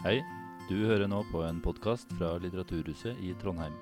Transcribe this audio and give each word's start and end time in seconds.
Hei, 0.00 0.22
du 0.64 0.78
hører 0.88 1.10
nå 1.12 1.18
på 1.28 1.42
en 1.44 1.58
podkast 1.60 2.08
fra 2.16 2.30
Litteraturhuset 2.40 3.18
i 3.20 3.34
Trondheim. 3.36 3.74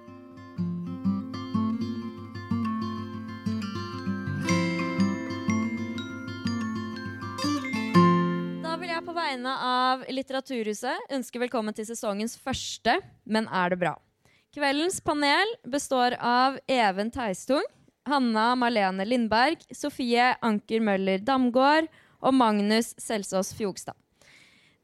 Da 8.64 8.74
vil 8.80 8.90
jeg 8.90 9.04
på 9.06 9.14
vegne 9.14 9.52
av 9.68 10.02
Litteraturhuset 10.10 11.14
ønske 11.20 11.44
velkommen 11.44 11.78
til 11.78 11.86
sesongens 11.86 12.34
første 12.34 12.98
Men 13.22 13.46
er 13.46 13.70
det 13.76 13.80
bra? 13.84 13.94
Kveldens 14.58 14.98
panel 14.98 15.54
består 15.70 16.18
av 16.18 16.58
Even 16.66 17.14
Teistung, 17.14 17.62
Hanna 18.10 18.48
Marlene 18.58 19.06
Lindberg, 19.06 19.62
Sofie 19.70 20.32
Anker 20.42 20.82
Møller 20.82 21.22
Damgård 21.22 21.86
og 22.18 22.34
Magnus 22.34 22.96
Selsås 22.98 23.54
Fjogstad. 23.54 23.94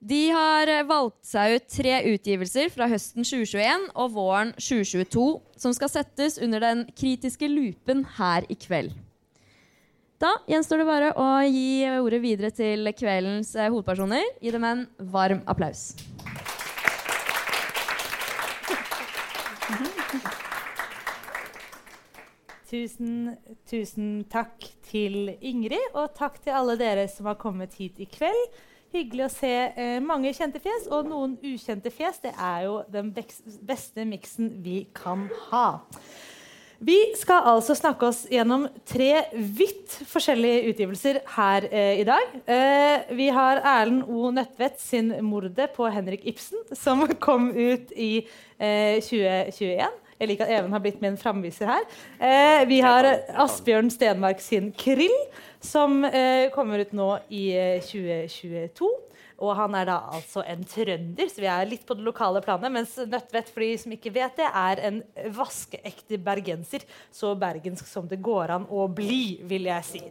De 0.04 0.26
har 0.28 0.68
valgt 0.84 1.22
seg 1.24 1.54
ut 1.54 1.70
tre 1.72 1.94
utgivelser 2.10 2.68
fra 2.68 2.84
høsten 2.90 3.24
2021 3.24 3.86
og 3.96 4.10
våren 4.12 4.50
2022 4.58 5.22
som 5.62 5.72
skal 5.72 5.88
settes 5.88 6.36
under 6.44 6.60
den 6.60 6.82
kritiske 6.92 7.48
lupen 7.48 8.02
her 8.18 8.44
i 8.52 8.56
kveld. 8.60 8.92
Da 10.20 10.34
gjenstår 10.50 10.82
det 10.82 10.86
bare 10.90 11.08
å 11.16 11.28
gi 11.48 11.86
ordet 11.96 12.20
videre 12.20 12.50
til 12.52 12.90
kveldens 12.92 13.54
eh, 13.56 13.70
hovedpersoner. 13.72 14.28
Gi 14.44 14.52
dem 14.52 14.66
en 14.68 14.84
varm 15.08 15.40
applaus. 15.48 15.94
Tusen, 22.68 23.32
tusen 23.72 24.12
takk 24.28 24.68
til 24.84 25.32
Ingrid, 25.40 25.90
og 25.96 26.12
takk 26.20 26.42
til 26.44 26.60
alle 26.60 26.76
dere 26.76 27.08
som 27.08 27.32
har 27.32 27.40
kommet 27.40 27.80
hit 27.80 28.04
i 28.04 28.10
kveld. 28.12 28.56
Hyggelig 28.94 29.24
å 29.26 29.32
se 29.32 29.48
eh, 29.74 29.96
mange 29.98 30.30
kjente 30.36 30.60
fjes 30.62 30.84
og 30.86 31.08
noen 31.10 31.32
ukjente 31.42 31.90
fjes. 31.90 32.20
Det 32.22 32.30
er 32.30 32.60
jo 32.68 32.76
den 32.94 33.08
beste 33.10 34.04
miksen 34.06 34.52
vi 34.62 34.84
kan 34.94 35.24
ha. 35.48 35.80
Vi 36.84 36.94
skal 37.18 37.48
altså 37.48 37.74
snakke 37.74 38.06
oss 38.06 38.20
gjennom 38.30 38.68
tre 38.86 39.24
vidt 39.34 39.96
forskjellige 40.10 40.70
utgivelser 40.70 41.18
her 41.34 41.66
eh, 41.72 42.04
i 42.04 42.06
dag. 42.06 42.38
Eh, 42.46 43.10
vi 43.18 43.26
har 43.34 43.64
Erlend 43.64 44.06
O. 44.06 44.30
Nødtvedt 44.30 44.78
sin 44.82 45.10
'Mordet 45.26 45.72
på 45.74 45.90
Henrik 45.90 46.22
Ibsen', 46.30 46.62
som 46.78 47.02
kom 47.26 47.50
ut 47.50 47.90
i 47.96 48.28
2021. 48.60 50.03
Jeg 50.24 50.30
liker 50.32 50.48
at 50.48 50.56
Even 50.56 50.72
har 50.72 50.80
blitt 50.80 51.02
min 51.04 51.18
framviser 51.20 51.68
her. 51.68 51.82
Eh, 52.16 52.62
vi 52.70 52.78
har 52.80 53.04
Asbjørn 53.44 53.90
Stenmark 53.92 54.40
sin 54.40 54.70
'Krill', 54.72 55.26
som 55.60 56.04
eh, 56.04 56.48
kommer 56.54 56.80
ut 56.80 56.94
nå 56.96 57.10
i 57.28 57.44
2022. 57.84 58.88
Og 59.42 59.54
han 59.58 59.74
er 59.74 59.88
da 59.88 59.96
altså 60.14 60.44
en 60.46 60.62
trønder, 60.68 61.30
så 61.30 61.42
vi 61.42 61.48
er 61.50 61.68
litt 61.68 61.84
på 61.86 61.96
det 61.98 62.04
lokale 62.06 62.42
planet. 62.44 62.72
Mens 62.72 62.94
Nødtvedt, 62.98 63.50
for 63.50 63.64
de 63.64 63.70
som 63.80 63.94
ikke 63.96 64.12
vet 64.14 64.38
det, 64.38 64.46
er 64.46 64.82
en 64.88 65.00
vaskeekte 65.34 66.18
bergenser. 66.22 66.84
Så 67.14 67.34
bergensk 67.38 67.88
som 67.90 68.08
det 68.10 68.20
går 68.24 68.54
an 68.54 68.68
å 68.70 68.86
bli, 68.88 69.40
vil 69.50 69.68
jeg 69.70 69.88
si. 69.88 70.02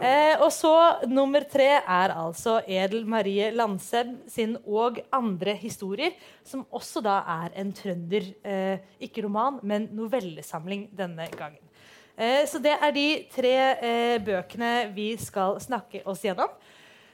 Eh, 0.00 0.34
og 0.38 0.48
så 0.54 0.74
nummer 1.10 1.44
tre 1.48 1.68
er 1.80 2.14
altså 2.16 2.60
Edel 2.66 3.04
Marie 3.08 3.50
Landsem 3.54 4.16
sin 4.30 4.56
og 4.64 5.02
andre 5.12 5.56
historier, 5.60 6.16
som 6.46 6.64
også 6.72 7.04
da 7.04 7.20
er 7.42 7.58
en 7.60 7.74
trønder. 7.76 8.32
Eh, 8.42 8.94
ikke 9.04 9.26
roman, 9.26 9.60
men 9.62 9.90
novellesamling 9.96 10.88
denne 10.96 11.28
gangen. 11.36 11.60
Eh, 12.16 12.44
så 12.48 12.60
det 12.60 12.74
er 12.76 12.92
de 12.92 13.06
tre 13.32 13.54
eh, 13.80 14.18
bøkene 14.22 14.72
vi 14.96 15.12
skal 15.20 15.56
snakke 15.62 16.02
oss 16.08 16.24
gjennom. 16.26 16.50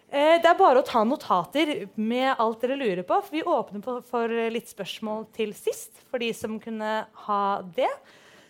Eh, 0.09 0.39
det 0.41 0.49
er 0.49 0.57
bare 0.57 0.81
å 0.81 0.87
ta 0.87 1.03
notater 1.05 1.85
med 2.01 2.31
alt 2.41 2.63
dere 2.65 2.79
lurer 2.81 3.05
på. 3.05 3.21
for 3.21 3.35
Vi 3.35 3.43
åpner 3.43 4.03
for 4.09 4.33
litt 4.55 4.71
spørsmål 4.71 5.27
til 5.37 5.53
sist, 5.57 5.93
for 6.09 6.19
de 6.19 6.33
som 6.33 6.57
kunne 6.61 7.03
ha 7.27 7.43
det. 7.77 7.91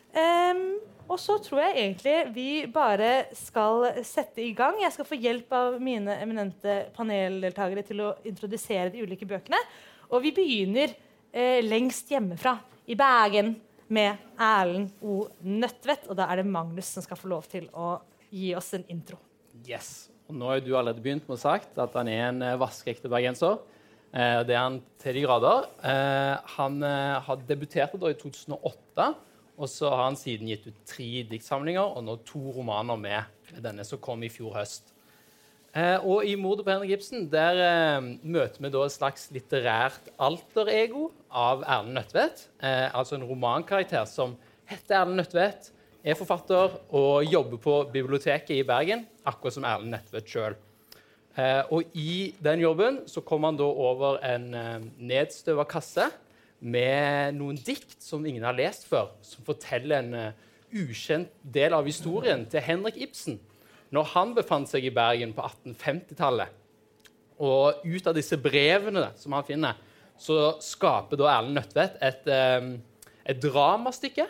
Um, 0.08 0.78
og 1.08 1.18
så 1.20 1.38
tror 1.40 1.60
jeg 1.62 1.76
egentlig 1.76 2.16
vi 2.34 2.48
bare 2.72 3.28
skal 3.36 3.88
sette 4.04 4.42
i 4.44 4.52
gang. 4.56 4.78
Jeg 4.82 4.92
skal 4.94 5.08
få 5.08 5.18
hjelp 5.18 5.52
av 5.56 5.78
mine 5.82 6.18
eminente 6.20 6.78
paneldeltakere 6.96 7.84
til 7.86 8.04
å 8.04 8.10
introdusere 8.28 8.92
de 8.92 9.04
ulike 9.04 9.28
bøkene. 9.28 9.60
Og 10.12 10.22
vi 10.24 10.34
begynner 10.36 10.92
eh, 11.32 11.64
lengst 11.64 12.12
hjemmefra, 12.12 12.58
i 12.88 12.96
Bergen, 12.96 13.56
med 13.92 14.20
Erlend 14.40 14.92
O. 15.04 15.24
Nødtvedt. 15.44 16.06
Og 16.08 16.16
da 16.16 16.28
er 16.28 16.40
det 16.40 16.52
Magnus 16.52 16.92
som 16.94 17.04
skal 17.04 17.20
få 17.20 17.32
lov 17.32 17.48
til 17.50 17.66
å 17.72 17.96
gi 18.28 18.52
oss 18.56 18.74
en 18.76 18.86
intro. 18.92 19.18
Yes. 19.64 20.08
Og 20.28 20.36
nå 20.36 20.50
har 20.50 20.60
du 20.60 20.74
allerede 20.76 21.00
begynt 21.00 21.24
med 21.24 21.38
å 21.38 21.40
sagt 21.40 21.78
at 21.80 21.94
han 21.96 22.08
er 22.12 22.26
en 22.26 22.42
eh, 22.44 22.58
vaskeekte 22.60 23.08
bergenser. 23.08 23.56
Eh, 24.12 24.42
det 24.44 24.52
er 24.52 24.60
han 24.60 24.76
til 25.00 25.16
de 25.16 25.22
grader. 25.24 25.70
Eh, 25.80 26.34
han 26.58 26.84
har 26.84 27.46
debutert 27.48 27.96
da 27.96 28.10
i 28.12 28.18
2008, 28.18 29.08
og 29.58 29.72
så 29.72 29.88
har 29.88 30.04
han 30.04 30.18
siden 30.20 30.50
gitt 30.52 30.68
ut 30.68 30.84
tre 30.86 31.24
diktsamlinger 31.30 31.96
og 31.96 32.04
nå 32.04 32.18
to 32.28 32.42
romaner 32.58 33.00
med 33.00 33.56
denne 33.64 33.86
som 33.88 34.00
kom 34.04 34.20
i 34.22 34.30
fjor 34.30 34.52
høst. 34.60 34.92
Og 35.78 36.24
i 36.24 36.32
'Mordet 36.34 36.64
på 36.64 36.72
Henrik 36.72 36.96
Ibsen' 36.96 37.28
der 37.30 38.00
møter 38.24 38.62
vi 38.62 38.70
da 38.72 38.84
et 38.84 38.94
slags 38.94 39.28
litterært 39.30 40.08
alter-ego 40.18 41.10
av 41.30 41.62
Erlend 41.62 41.94
Nødtvedt. 41.94 42.48
altså 42.62 43.14
en 43.14 43.28
romankarakter 43.28 44.06
som 44.06 44.36
heter 44.66 44.96
Erlend 44.96 45.20
Nødtvedt 45.20 45.70
er 46.04 46.18
forfatter 46.18 46.78
og 46.94 47.26
jobber 47.26 47.60
på 47.62 47.74
biblioteket 47.92 48.56
i 48.56 48.66
Bergen, 48.66 49.04
akkurat 49.26 49.56
som 49.56 49.66
Erlend 49.66 49.92
Netvedt 49.96 50.30
sjøl. 50.30 50.56
Eh, 51.38 51.62
og 51.70 51.98
i 51.98 52.34
den 52.42 52.62
jobben 52.62 53.02
så 53.10 53.22
kom 53.26 53.46
han 53.46 53.58
da 53.58 53.66
over 53.66 54.18
en 54.26 54.48
eh, 54.54 54.86
nedstøva 55.10 55.66
kasse 55.70 56.08
med 56.58 57.36
noen 57.38 57.58
dikt 57.62 57.98
som 58.02 58.24
ingen 58.26 58.46
har 58.46 58.56
lest 58.58 58.88
før, 58.90 59.12
som 59.22 59.44
forteller 59.46 60.00
en 60.00 60.14
uh, 60.18 60.46
ukjent 60.74 61.30
del 61.42 61.76
av 61.76 61.86
historien 61.86 62.42
til 62.50 62.64
Henrik 62.66 62.98
Ibsen 62.98 63.38
når 63.94 64.08
han 64.10 64.32
befant 64.34 64.66
seg 64.66 64.84
i 64.84 64.90
Bergen 64.90 65.30
på 65.36 65.44
1850-tallet. 65.46 66.50
Og 67.38 67.86
ut 67.86 68.10
av 68.10 68.16
disse 68.18 68.36
brevene 68.42 69.06
som 69.16 69.36
han 69.36 69.46
finner, 69.46 69.78
så 70.18 70.58
skaper 70.60 71.20
da 71.20 71.30
Erlend 71.30 71.60
Nødtvedt 71.60 72.02
et, 72.02 72.26
et 73.22 73.40
dramastykke 73.40 74.26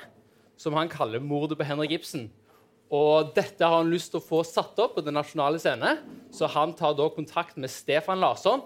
som 0.59 0.75
han 0.75 0.91
kaller 0.91 1.23
'Mordet 1.23 1.59
på 1.59 1.65
Henrik 1.65 1.95
Ibsen'. 1.97 2.29
Og 2.91 3.35
Dette 3.37 3.65
har 3.65 3.83
han 3.83 3.93
lyst 3.93 4.11
til 4.13 4.21
å 4.21 4.25
få 4.25 4.41
satt 4.47 4.79
opp 4.81 4.97
på 4.97 5.05
Den 5.05 5.19
nasjonale 5.19 5.61
scene, 5.61 5.99
så 6.33 6.49
han 6.49 6.73
tar 6.75 6.97
da 6.97 7.09
kontakt 7.13 7.57
med 7.57 7.71
Stefan 7.71 8.21
Larsson, 8.21 8.63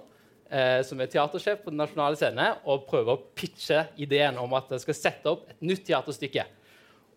eh, 0.48 0.82
som 0.86 1.00
er 1.00 1.10
teatersjef 1.10 1.64
på 1.64 1.70
Den 1.70 1.82
nasjonale 1.82 2.16
scene, 2.16 2.56
og 2.64 2.86
prøver 2.86 3.16
å 3.16 3.22
pitche 3.34 3.88
ideen 3.98 4.38
om 4.38 4.54
at 4.54 4.70
han 4.70 4.78
skal 4.78 4.94
sette 4.94 5.26
opp 5.26 5.50
et 5.50 5.60
nytt 5.60 5.84
teaterstykke. 5.86 6.46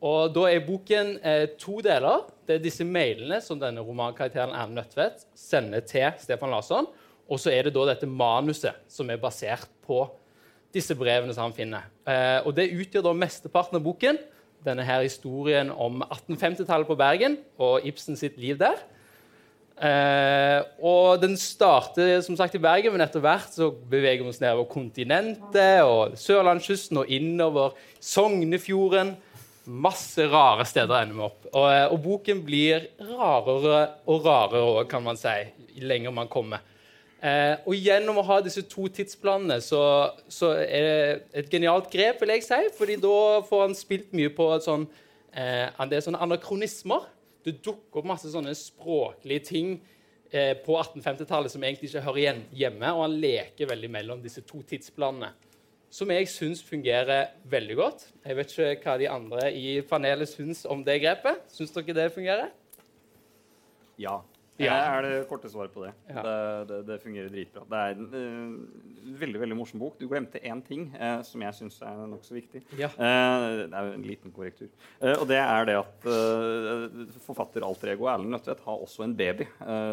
Og 0.01 0.33
Da 0.33 0.49
er 0.49 0.65
boken 0.65 1.19
eh, 1.23 1.47
to 1.57 1.79
deler. 1.81 2.25
Det 2.45 2.55
er 2.57 2.65
disse 2.65 2.83
mailene 2.83 3.39
som 3.41 3.59
denne 3.59 3.81
romankarakteren 3.81 4.53
Erne 4.53 4.81
Nødtvedt 4.81 5.25
sender 5.35 5.81
til 5.81 6.11
Stefan 6.19 6.51
Larsson. 6.51 6.87
Og 7.29 7.39
så 7.39 7.53
er 7.53 7.63
det 7.63 7.73
da 7.73 7.85
dette 7.89 8.09
manuset 8.09 8.75
som 8.91 9.09
er 9.09 9.17
basert 9.17 9.69
på 9.85 10.03
disse 10.75 10.93
brevene 10.97 11.33
som 11.33 11.47
han 11.47 11.55
finner. 11.55 11.87
Eh, 12.05 12.41
og 12.45 12.53
Det 12.55 12.73
utgjør 12.73 13.07
da 13.07 13.13
mesteparten 13.13 13.79
av 13.79 13.85
boken 13.85 14.19
denne 14.65 14.85
her 14.85 15.05
historien 15.05 15.71
om 15.71 16.03
1850-tallet 16.03 16.89
på 16.89 16.97
Bergen 16.99 17.39
og 17.61 17.85
Ibsen 17.87 18.17
sitt 18.19 18.37
liv 18.41 18.57
der. 18.59 18.81
Eh, 19.75 20.61
og 20.79 21.19
Den 21.19 21.35
starter 21.35 22.21
som 22.23 22.37
sagt 22.39 22.55
i 22.55 22.61
Bergen, 22.63 22.93
men 22.95 23.03
etter 23.03 23.23
hvert 23.23 23.51
så 23.51 23.69
beveger 23.71 24.23
vi 24.23 24.31
oss 24.31 24.39
nedover 24.39 24.69
kontinentet 24.71 25.83
og 25.83 26.15
sørlandskysten 26.19 27.01
og 27.01 27.11
innover 27.11 27.75
Sognefjorden. 27.99 29.15
Masse 29.65 30.27
rare 30.29 30.63
steder 30.69 31.01
ender 31.01 31.17
vi 31.17 31.25
opp. 31.25 31.41
Og, 31.51 31.67
eh, 31.73 31.87
og 31.89 31.99
boken 32.05 32.45
blir 32.45 32.87
rarere 33.01 33.81
og 34.07 34.25
rarere, 34.25 34.85
kan 34.87 35.03
man 35.03 35.19
si, 35.19 35.35
lenger 35.81 36.13
man 36.15 36.31
kommer. 36.31 36.63
Eh, 37.25 37.55
og 37.66 37.73
gjennom 37.79 38.19
å 38.22 38.25
ha 38.27 38.37
disse 38.43 38.61
to 38.69 38.85
tidsplanene 38.93 39.57
så, 39.63 39.81
så, 40.29 40.51
er 40.61 40.83
det 40.85 41.39
et 41.41 41.47
genialt 41.49 41.87
grep, 41.89 42.19
vil 42.22 42.35
jeg 42.35 42.43
si. 42.45 42.59
fordi 42.77 42.99
da 43.01 43.41
får 43.47 43.63
han 43.63 43.77
spilt 43.77 44.11
mye 44.13 44.29
på 44.35 44.49
sånn, 44.61 44.85
eh, 45.33 45.95
sånne 46.05 46.22
anakronismer. 46.22 47.07
Det 47.45 47.55
dukker 47.66 48.01
opp 48.01 48.09
masse 48.09 48.29
sånne 48.33 48.53
språklige 48.57 49.47
ting 49.47 49.72
eh, 50.29 50.53
på 50.59 50.77
1850-tallet 50.77 51.53
som 51.53 51.66
egentlig 51.66 51.89
ikke 51.89 52.05
hører 52.05 52.43
hjemme. 52.53 52.93
Og 52.93 53.07
han 53.07 53.17
leker 53.23 53.71
veldig 53.73 53.91
mellom 53.95 54.21
disse 54.21 54.45
to 54.45 54.61
tidsplanene. 54.67 55.31
Som 55.95 56.11
jeg 56.11 56.28
syns 56.29 56.61
fungerer 56.66 57.31
veldig 57.49 57.79
godt. 57.79 58.07
Jeg 58.25 58.37
vet 58.37 58.53
ikke 58.53 58.78
hva 58.83 58.97
de 58.99 59.09
andre 59.09 59.49
i 59.55 59.79
panelet 59.87 60.29
syns 60.29 60.66
om 60.69 60.83
det 60.85 60.99
grepet. 61.01 61.45
Syns 61.53 61.73
dere 61.73 61.97
det 62.03 62.09
fungerer? 62.13 62.53
Ja. 64.01 64.19
Ja. 64.61 64.75
er 64.96 65.03
det 65.03 65.13
korte 65.29 65.49
svaret 65.52 65.73
på 65.73 65.84
det. 65.84 65.91
Ja. 66.07 66.22
Det, 66.23 66.35
det. 66.69 66.78
det, 66.87 66.99
fungerer 67.03 67.31
dritbra. 67.34 67.66
Det 67.72 67.81
er 67.81 67.96
en 67.96 68.05
uh, 68.13 69.16
veldig 69.19 69.41
veldig 69.41 69.57
morsom 69.59 69.81
bok. 69.84 69.97
Du 69.99 70.07
glemte 70.11 70.40
én 70.40 70.61
ting 70.66 70.87
uh, 70.96 71.19
som 71.28 71.43
jeg 71.43 71.57
syns 71.57 71.81
er 71.84 72.05
nokså 72.11 72.37
viktig. 72.37 72.63
Ja. 72.79 72.91
Uh, 72.96 73.66
det 73.66 73.81
er 73.81 73.91
en 73.91 74.05
liten 74.07 74.35
korrektur. 74.35 74.72
og 75.16 75.25
det 75.29 75.41
er 75.41 75.67
det 75.67 75.75
at 75.79 76.07
forfatter 77.25 77.66
alter 77.66 77.93
ego 77.93 78.07
Erlend 78.11 78.31
Nødtvedt 78.31 78.63
har 78.66 78.85
også 78.85 79.03
en 79.05 79.16
baby 79.17 79.46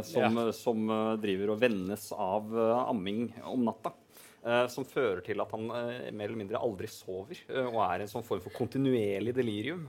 som, 0.06 0.38
som 0.56 0.94
driver 1.22 1.54
og 1.54 1.60
vennes 1.62 2.06
av 2.16 2.54
amming 2.86 3.28
om 3.48 3.66
natta. 3.66 3.94
Uh, 4.42 4.64
som 4.66 4.82
fører 4.82 5.20
til 5.22 5.38
at 5.38 5.52
han 5.54 5.68
uh, 5.70 6.08
mer 6.10 6.26
eller 6.26 6.40
mindre 6.40 6.58
aldri 6.58 6.88
sover, 6.90 7.38
uh, 7.46 7.68
og 7.68 7.76
er 7.84 8.02
en 8.02 8.10
sånn 8.10 8.24
form 8.26 8.40
for 8.42 8.50
kontinuerlig 8.56 9.36
delirium, 9.36 9.84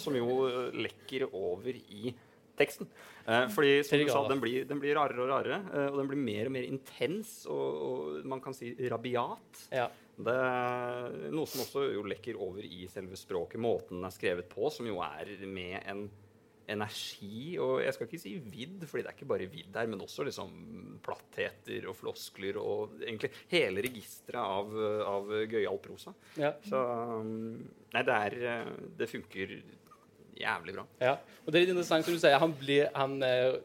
som 0.00 0.16
jo 0.16 0.46
lekker 0.72 1.26
over 1.28 1.76
i 1.76 2.14
teksten. 2.56 2.88
Fordi 3.52 3.72
som 3.84 4.00
du 4.00 4.08
sa, 4.08 4.20
den 4.30 4.40
blir, 4.40 4.64
den 4.68 4.80
blir, 4.80 4.94
rarere 4.96 5.24
og 5.24 5.32
rarere, 5.32 5.88
og 5.90 5.98
den 6.00 6.10
blir 6.10 6.20
mer 6.22 6.48
og 6.48 6.54
mer 6.54 6.68
intens 6.68 7.32
og, 7.50 7.82
og 7.88 8.28
man 8.28 8.40
kan 8.44 8.56
si 8.56 8.72
rabiat. 8.88 9.66
Ja. 9.74 9.88
Det 10.18 10.38
noe 11.30 11.46
som 11.46 11.62
også 11.62 11.84
jo 11.92 12.06
lekker 12.08 12.38
over 12.42 12.64
i 12.66 12.88
selve 12.90 13.18
språket, 13.18 13.60
måten 13.62 14.00
den 14.00 14.08
er 14.08 14.14
skrevet 14.14 14.48
på, 14.50 14.66
som 14.74 14.88
jo 14.88 14.98
er 15.04 15.30
med 15.46 15.78
en 15.84 16.08
energi 16.68 17.56
og 17.62 17.78
Jeg 17.80 17.94
skal 17.96 18.08
ikke 18.08 18.20
si 18.20 18.34
vidd, 18.36 18.82
fordi 18.84 19.04
det 19.04 19.10
er 19.10 19.16
ikke 19.16 19.30
bare 19.30 19.48
vidd 19.50 19.76
her, 19.78 19.88
men 19.90 20.02
også 20.04 20.26
liksom 20.28 20.50
plattheter 21.04 21.86
og 21.88 21.96
floskler 21.96 22.58
og 22.60 22.98
egentlig 23.00 23.30
hele 23.52 23.84
registeret 23.86 24.40
av, 24.42 24.74
av 25.08 25.32
gøyal 25.48 25.80
prosa. 25.84 26.12
Ja. 26.36 26.52
Så 26.66 26.82
um, 27.22 27.56
Nei, 27.88 28.02
det 28.04 28.14
er 28.14 28.66
Det 29.00 29.08
funker 29.08 29.54
jævlig 30.40 30.76
bra. 30.76 30.84
Ja, 31.02 31.16
og 31.44 31.50
det 31.50 31.58
er 31.58 31.66
litt 31.66 31.74
interessant 31.74 32.06
som 32.06 32.16
du 32.16 32.22
sier. 32.22 32.38
Han 32.40 32.54
blir, 32.58 32.88
han, 32.94 33.18
eh, 33.22 33.58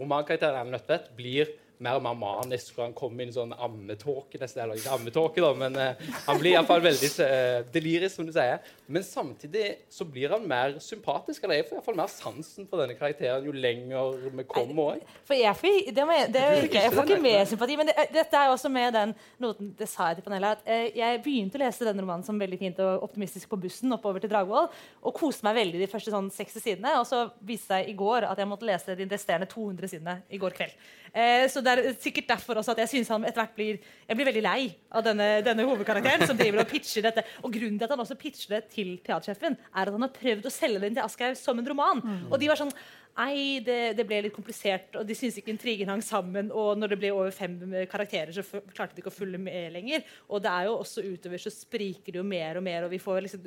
Romankarakteren 0.00 0.72
Nødtvedt 0.74 1.12
blir 1.16 1.52
mer 1.82 1.98
og 1.98 2.04
mer 2.06 2.16
manisk, 2.18 2.72
og 2.78 2.86
han 2.86 2.94
kommer 2.96 3.22
inn 3.22 3.30
i 3.32 3.36
sånn 3.36 3.52
ammetåke 3.52 4.40
nesten. 4.40 4.62
Eller 4.64 4.80
ikke 4.80 4.94
ammetåke, 4.96 5.42
da, 5.44 5.52
men 5.58 5.76
uh, 5.78 6.16
han 6.26 6.40
blir 6.40 6.54
iallfall 6.54 6.82
veldig 6.84 7.10
uh, 7.20 7.58
delirisk, 7.74 8.16
som 8.16 8.28
du 8.28 8.32
sier. 8.34 8.64
Men 8.90 9.04
samtidig 9.06 9.66
så 9.92 10.06
blir 10.08 10.32
han 10.34 10.46
mer 10.48 10.78
sympatisk. 10.82 11.44
Eller 11.44 11.60
jeg 11.60 11.68
får 11.68 11.78
iallfall 11.78 11.98
mer 12.00 12.12
sansen 12.12 12.68
for 12.70 12.82
denne 12.82 12.96
karakteren 12.98 13.46
jo 13.46 13.54
lenger 13.54 14.16
vi 14.26 14.46
kommer 14.48 14.96
òg. 14.96 15.04
For 15.28 15.36
jeg, 15.38 15.54
får, 15.60 15.78
det 15.96 16.08
må 16.08 16.16
jeg, 16.16 16.32
det 16.34 16.46
ikke, 16.64 16.86
jeg 16.88 16.96
får 16.96 17.10
ikke 17.10 17.20
mer 17.28 17.44
sympati, 17.52 17.78
men 17.78 17.92
det, 17.92 18.08
dette 18.16 18.40
er 18.40 18.54
også 18.54 18.72
med 18.72 18.96
den 18.96 19.14
noten 19.42 19.70
det 19.76 19.90
sa 19.92 20.10
jeg 20.10 20.20
til 20.20 20.26
panelet, 20.26 20.58
at 20.58 20.66
uh, 20.66 20.98
jeg 20.98 21.22
begynte 21.24 21.60
å 21.60 21.64
lese 21.66 21.86
denne 21.86 22.02
romanen 22.04 22.26
som 22.26 22.40
veldig 22.40 22.60
fint 22.62 22.82
og 22.82 23.06
optimistisk 23.06 23.52
på 23.52 23.60
bussen 23.66 23.94
oppover 23.94 24.24
til 24.24 24.32
Dragvoll, 24.32 24.70
og 25.06 25.16
koste 25.16 25.46
meg 25.46 25.60
veldig 25.60 25.84
de 25.84 25.92
første 25.92 26.14
sånn 26.14 26.32
60 26.32 26.64
sidene. 26.64 26.96
Og 27.02 27.06
så 27.08 27.26
viste 27.44 27.66
det 27.66 27.76
seg 27.76 27.90
i 27.90 27.96
går 27.98 28.26
at 28.30 28.40
jeg 28.40 28.50
måtte 28.50 28.68
lese 28.68 28.96
de 28.98 29.08
resterende 29.10 29.48
200 29.50 29.92
sidene 29.92 30.20
i 30.30 30.40
går 30.40 30.56
kveld. 30.56 30.74
Eh, 31.16 31.46
så 31.50 31.62
det 31.66 31.74
er 31.76 31.96
sikkert 32.02 32.28
derfor 32.34 32.60
også 32.60 32.74
at 32.74 32.82
jeg 32.84 32.92
synes 32.94 33.12
han 33.14 33.26
etter 33.28 33.42
hvert 33.42 33.56
blir 33.56 33.78
jeg 34.06 34.18
blir 34.18 34.28
veldig 34.30 34.44
lei 34.44 34.60
av 34.90 35.04
denne, 35.06 35.28
denne, 35.46 35.66
hovedkarakteren. 35.68 36.26
som 36.26 36.38
driver 36.38 36.62
Og 36.62 36.70
pitcher 36.70 37.06
dette. 37.06 37.24
Og 37.42 37.52
grunnen 37.52 37.78
til 37.78 37.88
at 37.88 37.94
han 37.94 38.04
også 38.04 38.18
pitcher 38.20 38.56
det 38.56 38.62
til 38.74 38.94
teatersjefen, 39.04 39.56
er 39.56 39.82
at 39.82 39.96
han 39.96 40.06
har 40.06 40.14
prøvd 40.14 40.46
å 40.46 40.54
selge 40.54 40.84
den 40.84 40.96
til 40.96 41.04
Aschehoug 41.04 41.40
som 41.40 41.58
en 41.58 41.68
roman. 41.68 42.02
Mm. 42.04 42.30
Og 42.30 42.38
de 42.40 42.52
var 42.52 42.60
sånn 42.60 42.74
Nei, 43.16 43.62
det, 43.64 43.94
det, 43.96 44.04
ble 44.04 44.18
litt 44.26 44.34
komplisert, 44.34 44.90
og 45.00 45.06
de 45.08 45.14
syntes 45.16 45.38
ikke 45.40 45.48
intrigen 45.54 45.88
hang 45.88 46.02
sammen. 46.04 46.50
Og 46.52 46.74
når 46.76 46.92
det 46.92 46.98
ble 47.00 47.12
over 47.14 47.32
fem 47.32 47.54
karakterer, 47.88 48.28
så 48.36 48.60
klarte 48.74 48.92
de 48.92 49.00
ikke 49.00 49.08
å 49.08 49.16
følge 49.16 49.40
med 49.40 49.72
lenger. 49.72 50.04
Og 50.28 50.42
det 50.44 50.52
er 50.52 50.68
jo 50.68 50.74
også 50.82 51.04
utover 51.06 51.40
så 51.40 51.52
spriker 51.54 52.12
det 52.12 52.20
jo 52.20 52.26
mer 52.28 52.60
og 52.60 52.66
mer, 52.66 52.84
og 52.84 52.92
vi 52.92 53.00
får 53.00 53.24
liksom 53.24 53.46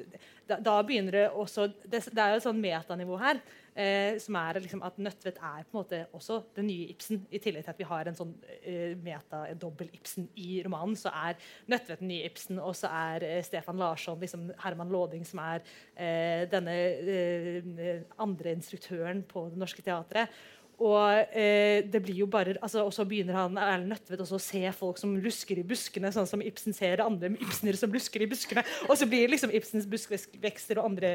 Da, 0.50 0.58
da 0.58 0.80
begynner 0.82 1.14
det 1.14 1.26
også 1.30 1.68
Det, 1.84 2.02
det 2.10 2.24
er 2.24 2.34
jo 2.34 2.40
et 2.40 2.48
sånn 2.48 2.64
metanivå 2.64 3.20
her. 3.22 3.44
Eh, 3.80 4.18
som 4.20 4.36
er 4.36 4.58
liksom 4.60 4.82
at 4.84 4.98
Nødtvedt 5.00 5.38
er 5.40 5.64
på 5.64 5.72
en 5.72 5.78
måte 5.78 6.00
også 6.18 6.42
den 6.56 6.68
nye 6.68 6.90
Ibsen. 6.92 7.22
I 7.32 7.40
tillegg 7.40 7.64
til 7.64 7.72
at 7.72 7.80
vi 7.80 7.88
har 7.88 8.10
en 8.10 8.18
sånn 8.18 8.34
eh, 8.60 8.98
meta-dobbel-Ibsen 9.00 10.26
i 10.36 10.60
romanen, 10.66 10.98
så 11.00 11.14
er 11.16 11.40
Nødtvedt 11.72 12.02
den 12.04 12.12
nye 12.12 12.28
Ibsen, 12.28 12.60
og 12.60 12.76
så 12.76 12.92
er 12.92 13.24
eh, 13.24 13.44
Stefan 13.46 13.80
Larsson 13.80 14.20
liksom 14.20 14.50
Herman 14.60 14.92
Låding, 14.92 15.24
som 15.28 15.40
er 15.46 15.64
eh, 15.96 16.44
denne 16.52 16.76
eh, 16.76 18.02
andre 18.20 18.58
instruktøren 18.58 19.24
på 19.24 19.48
Det 19.54 19.62
Norske 19.64 19.86
Teatret. 19.86 20.36
Og 20.80 21.36
eh, 21.36 21.82
det 21.92 22.00
blir 22.06 22.22
jo 22.22 22.28
bare, 22.32 22.54
altså, 22.64 22.86
og 22.88 22.94
så 22.96 23.04
begynner 23.08 23.36
han 23.36 23.58
Erlend 23.60 23.92
Nødtvedt 23.92 24.22
også 24.24 24.38
å 24.38 24.44
se 24.44 24.62
folk 24.78 25.00
som 25.02 25.18
lusker 25.20 25.60
i 25.60 25.66
buskene, 25.68 26.12
sånn 26.16 26.30
som 26.30 26.44
Ibsen 26.44 26.76
ser 26.76 27.04
andre 27.04 27.34
Ibsener 27.36 27.76
som 27.80 27.92
lusker 27.92 28.24
i 28.24 28.30
buskene. 28.32 28.64
Og 28.88 28.96
så 29.00 29.08
blir 29.10 29.32
liksom 29.32 29.52
Ibsens 29.56 29.90
buskvekster 29.92 30.80
og 30.80 30.94
andre 30.94 31.12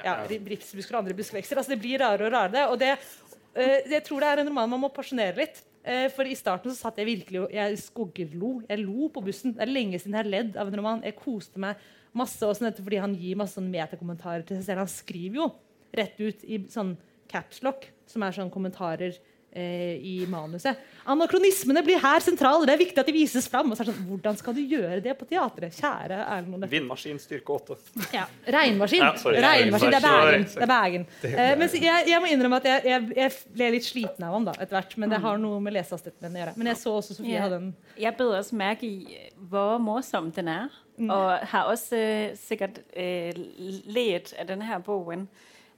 ja, 0.00 0.22
og 0.22 0.96
andre 1.02 1.18
buskvekster. 1.18 1.60
Altså, 1.60 1.74
det 1.74 1.82
blir 1.82 2.00
rarere 2.00 2.30
og 2.30 2.32
rarere. 2.32 2.64
Og 2.72 2.80
det, 2.80 2.94
eh, 3.52 3.82
jeg 3.92 4.06
tror 4.08 4.24
det 4.24 4.32
er 4.32 4.42
en 4.42 4.52
roman 4.52 4.72
man 4.72 4.84
må 4.86 4.92
porsjonere 4.96 5.36
litt. 5.42 5.60
Eh, 5.84 6.06
for 6.14 6.24
i 6.24 6.38
starten 6.38 6.72
så 6.72 6.86
satt 6.86 7.02
jeg 7.02 7.10
virkelig 7.10 7.48
jeg 7.52 7.78
skoggerlo. 7.84 8.54
Jeg 8.68 8.80
lo 8.80 9.10
på 9.12 9.24
bussen. 9.28 9.52
Det 9.58 9.66
er 9.66 9.76
lenge 9.76 10.00
siden 10.00 10.16
jeg 10.16 10.24
har 10.24 10.34
ledd 10.38 10.56
av 10.56 10.72
en 10.72 10.80
roman. 10.80 11.04
Jeg 11.04 11.20
koste 11.20 11.60
meg 11.60 11.80
masse 12.16 12.44
også 12.44 12.72
fordi 12.78 13.00
han 13.02 13.16
gir 13.16 13.38
masse 13.40 13.58
sånn 13.58 13.70
metakommentarer 13.72 14.44
til 14.46 14.56
seg 14.60 14.70
selv. 14.70 14.84
Han 14.86 14.92
skriver 14.96 15.42
jo 15.42 15.52
rett 15.92 16.20
ut 16.20 16.44
i 16.48 16.64
sånn 16.72 16.94
capslock, 17.32 17.88
som 18.10 18.24
er 18.26 18.36
sånn 18.36 18.52
kommentarer 18.52 19.16
eh, 19.52 19.96
i 19.96 20.26
manuset. 20.28 20.76
Anakronismene 21.04 21.82
blir 21.84 22.00
her 22.00 22.20
sentrale. 22.24 22.66
Det 22.66 22.74
er 22.74 22.80
viktig 22.80 23.00
at 23.02 23.08
de 23.08 23.14
vises 23.14 23.48
fram. 23.50 23.70
Og 23.70 23.76
så 23.76 23.84
er 23.84 23.90
det 23.90 23.94
sånn, 23.96 24.06
Hvordan 24.08 24.38
skal 24.38 24.56
du 24.56 24.60
gjøre 24.62 25.00
det 25.04 25.14
på 25.18 25.26
teatret? 25.28 25.74
Kjære 25.76 26.20
Erlend 26.36 26.68
Vindmaskin, 26.70 27.18
styrke 27.22 27.56
8. 27.58 27.78
Ja. 28.14 28.26
Regnmaskin. 28.56 29.02
Ja, 29.02 29.12
Regnmaskin. 29.46 29.94
Det 29.94 30.00
er 30.00 30.06
Bergen. 30.06 30.46
Det 30.52 30.66
er 30.66 30.72
Bergen. 30.72 31.06
Eh, 31.28 31.54
men 31.60 31.74
jeg, 31.76 32.06
jeg, 32.12 32.20
må 32.22 32.30
innrømme 32.32 32.60
at 32.62 32.70
jeg, 32.70 32.84
jeg, 32.92 33.08
jeg, 33.18 33.40
ble 33.56 33.72
litt 33.76 33.88
sliten 33.88 34.28
av 34.28 34.36
ham 34.36 34.48
da, 34.48 34.56
etter 34.58 34.78
hvert. 34.78 34.96
Men 35.02 35.14
det 35.14 35.22
har 35.26 35.42
noe 35.42 35.60
med 35.64 35.76
lesehastigheten 35.78 36.38
å 36.38 36.42
gjøre. 36.42 36.56
Men 36.60 36.72
jeg 36.72 36.82
så 36.84 36.96
også 37.00 37.18
Sofie 37.18 37.42
hadde 37.42 37.60
en 37.60 37.72
Jeg 38.00 38.16
bed 38.18 38.36
også 38.38 38.58
merke 38.58 38.88
i 38.88 39.20
hvor 39.52 39.76
morsom 39.82 40.30
den 40.34 40.52
er. 40.52 40.80
Mm. 41.00 41.08
Og 41.10 41.48
har 41.50 41.70
også 41.72 41.98
uh, 41.98 42.34
sikkert 42.38 42.78
uh, 42.94 43.38
let 43.90 44.30
av 44.38 44.46
denne 44.50 44.68
her 44.68 44.82
boken. 44.84 45.24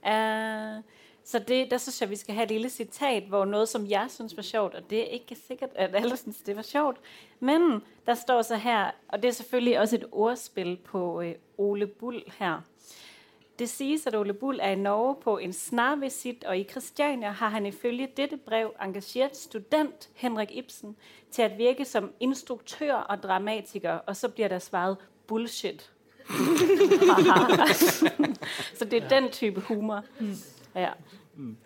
Uh, 0.05 0.83
så 1.25 1.39
det, 1.39 1.71
der 1.71 1.77
synes 1.77 2.01
jeg, 2.01 2.09
vi 2.09 2.15
skal 2.15 2.35
ha 2.35 2.43
et 2.43 2.51
lille 2.51 2.69
citat, 2.69 3.23
hvor 3.23 3.45
noe 3.45 3.65
som 3.65 3.85
jeg 3.89 4.05
synes 4.09 4.35
var 4.37 4.43
sjovt, 4.43 4.75
og 4.75 4.89
det 4.89 4.99
er 4.99 5.17
ikke 5.17 5.35
sikkert, 5.47 5.69
at 5.75 5.95
alle 5.95 6.17
synes, 6.17 6.37
det 6.37 6.55
var 6.55 6.61
sjovt, 6.61 6.97
men 7.39 7.81
der 8.05 8.13
står 8.13 8.41
så 8.41 8.55
her, 8.55 8.91
og 9.07 9.23
det 9.23 9.27
er 9.27 9.31
selvfølgelig 9.31 9.79
også 9.79 9.95
et 9.95 10.05
ordspil 10.11 10.77
på 10.77 11.21
øh, 11.21 11.33
Ole 11.57 11.87
Bull 11.87 12.23
her. 12.37 12.61
Det 13.59 13.69
sies 13.69 14.07
at 14.07 14.15
Ole 14.15 14.33
Bull 14.33 14.59
er 14.61 14.69
i 14.69 14.75
Norge 14.75 15.15
på 15.21 15.37
en 15.37 15.53
snarvisit, 15.53 16.43
og 16.43 16.57
i 16.57 16.63
Christiania 16.63 17.31
har 17.31 17.49
han 17.49 17.65
ifølge 17.65 18.07
dette 18.17 18.37
brev 18.37 18.73
engageret 18.81 19.37
student 19.37 20.09
Henrik 20.13 20.51
Ibsen 20.51 20.95
til 21.31 21.41
at 21.41 21.57
virke 21.57 21.85
som 21.85 22.11
instruktør 22.19 22.93
og 22.93 23.23
dramatiker, 23.23 23.91
og 23.91 24.15
så 24.15 24.29
blir 24.29 24.47
der 24.47 24.59
svaret 24.59 24.97
bullshit. 25.27 25.91
så 28.77 28.85
det 28.85 29.03
er 29.03 29.07
den 29.09 29.31
type 29.31 29.61
humor. 29.61 30.03
Mm. 30.75 30.83
Ja. 30.85 30.93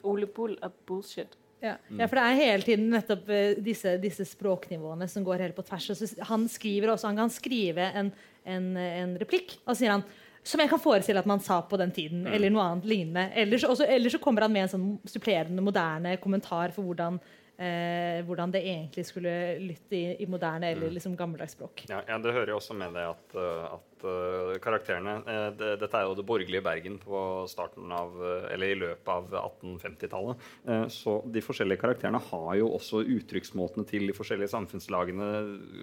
Ole 0.09 0.29
Bull 0.35 0.55
er 0.61 0.73
bullshit. 0.87 1.35
Ja. 1.59 1.73
ja. 1.91 2.07
for 2.07 2.15
det 2.15 2.23
er 2.23 2.37
hele 2.39 2.63
tiden 2.63 2.85
nettopp 2.93 3.27
uh, 3.27 3.57
disse, 3.59 3.97
disse, 3.99 4.23
språknivåene 4.29 5.09
som 5.11 5.25
går 5.27 5.43
helt 5.43 5.57
på 5.57 5.65
tvers. 5.67 5.89
Så 5.99 6.07
han 6.29 6.47
skriver 6.51 6.93
også, 6.93 7.09
han 7.11 7.19
kan 7.19 7.33
skrive 7.33 7.89
en, 7.99 8.13
en, 8.47 8.71
en 8.79 9.17
replikk, 9.19 9.57
og 9.65 9.75
sier 9.75 9.97
han 9.97 10.05
som 10.49 10.61
jeg 10.63 10.71
kan 10.71 10.79
forestille 10.81 11.19
at 11.19 11.27
man 11.27 11.41
sa 11.43 11.59
på 11.67 11.77
den 11.77 11.91
tiden, 11.93 12.23
mm. 12.23 12.31
eller 12.33 12.53
noe 12.53 12.63
annet 12.63 12.87
lignende. 12.87 13.25
Eller 13.37 13.59
så, 13.59 13.75
eller 13.83 14.09
så 14.13 14.21
kommer 14.23 14.45
han 14.47 14.53
med 14.55 14.65
en 14.65 14.71
sånn 14.71 14.87
supplerende, 15.11 15.61
moderne 15.61 16.15
kommentar 16.23 16.71
for 16.73 16.87
hvordan 16.87 17.19
eh, 17.59 18.23
hvordan 18.25 18.53
det 18.53 18.63
egentlig 18.63 19.05
skulle 19.07 19.33
lytte 19.61 19.97
i, 19.97 20.15
i 20.23 20.27
moderne 20.29 20.71
eller 20.71 20.89
mm. 20.89 20.95
liksom 20.95 21.17
gammeldags 21.19 21.57
språk. 21.57 21.85
Ja, 21.89 22.01
ja, 22.07 22.17
Det 22.17 22.33
hører 22.33 22.53
jo 22.53 22.59
også 22.59 22.77
med 22.77 22.95
det 22.95 23.05
at, 23.09 23.35
eh, 23.35 23.65
uh, 24.05 24.55
karakterene 24.63 25.17
uh, 25.25 25.49
det, 25.57 25.73
Dette 25.81 25.99
er 25.99 26.07
jo 26.07 26.15
det 26.17 26.25
borgerlige 26.27 26.63
Bergen 26.65 26.97
på 27.01 27.21
starten 27.51 27.91
av, 27.95 28.15
uh, 28.19 28.47
eller 28.53 28.73
i 28.73 28.79
løpet 28.79 29.11
av 29.13 29.29
1850-tallet. 29.59 30.47
så 30.93 31.15
de 31.25 31.41
forskjellige 31.43 31.81
karakterene 31.81 32.19
har 32.29 32.51
jo 32.59 32.69
også 32.75 33.01
uttrykksmåtene 33.15 33.85
til 33.89 34.05
de 34.09 34.15
forskjellige 34.15 34.51
samfunnslagene, 34.51 35.29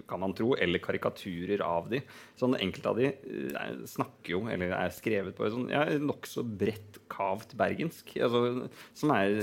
kan 0.08 0.22
man 0.22 0.34
tro, 0.36 0.52
eller 0.58 0.82
karikaturer 0.82 1.62
av 1.64 1.90
de. 1.90 2.02
Sånn 2.38 2.56
Enkelte 2.56 2.92
av 2.92 3.00
de 3.00 3.10
snakker 3.88 4.32
jo, 4.32 4.40
eller 4.50 4.72
er 4.76 4.94
skrevet 4.94 5.36
på 5.36 5.48
sånn, 5.52 5.68
ja, 5.72 5.84
nokså 6.00 6.44
bredt, 6.46 7.00
kavt 7.12 7.54
bergensk. 7.58 8.14
Altså, 8.26 8.68
som 8.96 9.12
er 9.14 9.36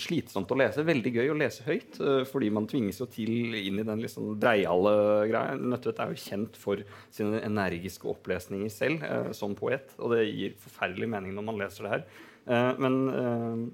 slitsomt 0.00 0.50
å 0.52 0.58
lese. 0.58 0.84
Veldig 0.86 1.12
gøy 1.14 1.32
å 1.32 1.38
lese 1.38 1.64
høyt 1.66 2.00
eh, 2.00 2.22
fordi 2.28 2.50
man 2.54 2.68
tvinges 2.70 3.00
jo 3.02 3.08
til 3.10 3.56
inn 3.58 3.80
i 3.80 3.86
den 3.86 4.02
liksom 4.02 4.34
breiale 4.40 4.94
greia. 5.30 5.56
Nødtvedt 5.56 6.02
er 6.02 6.12
jo 6.12 6.22
kjent 6.26 6.58
for 6.60 6.82
sine 7.14 7.40
energiske 7.46 8.08
opplesninger 8.16 8.72
selv 8.72 9.04
eh, 9.06 9.32
som 9.36 9.54
poet, 9.58 9.94
og 10.00 10.16
det 10.16 10.24
gir 10.30 10.56
forferdelig 10.62 11.10
mening 11.12 11.36
når 11.36 11.46
man 11.50 11.60
leser 11.62 11.86
det 11.86 11.94
her. 11.94 12.06
Eh, 12.46 12.72
men, 12.82 12.98
eh, 13.12 13.66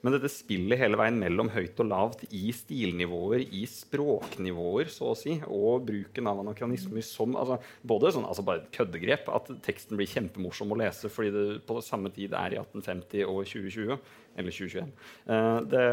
men 0.00 0.14
dette 0.14 0.30
spillet 0.32 0.80
hele 0.80 0.96
veien 0.96 1.18
mellom 1.20 1.50
høyt 1.52 1.80
og 1.82 1.88
lavt 1.90 2.22
i 2.32 2.52
stilnivåer, 2.56 3.42
i 3.52 3.66
språknivåer, 3.68 4.88
så 4.92 5.10
å 5.12 5.18
si, 5.18 5.36
og 5.44 5.84
bruken 5.88 6.30
av 6.30 6.40
anakronismer 6.44 7.04
som 7.04 7.36
altså, 7.36 7.58
Både 7.86 8.12
sånn, 8.14 8.26
altså 8.28 8.44
bare 8.46 8.62
et 8.62 8.70
køddegrep, 8.74 9.28
at 9.32 9.50
teksten 9.64 9.98
blir 9.98 10.08
kjempemorsom 10.10 10.72
å 10.72 10.78
lese 10.80 11.10
fordi 11.12 11.32
det 11.34 11.44
på 11.68 11.78
samme 11.84 12.12
tid 12.14 12.34
er 12.36 12.56
i 12.56 12.60
1850 12.60 13.26
og 13.26 13.42
2020 13.44 13.98
eller 14.40 14.54
2021. 14.54 14.92
Uh, 15.26 15.58
det 15.68 15.84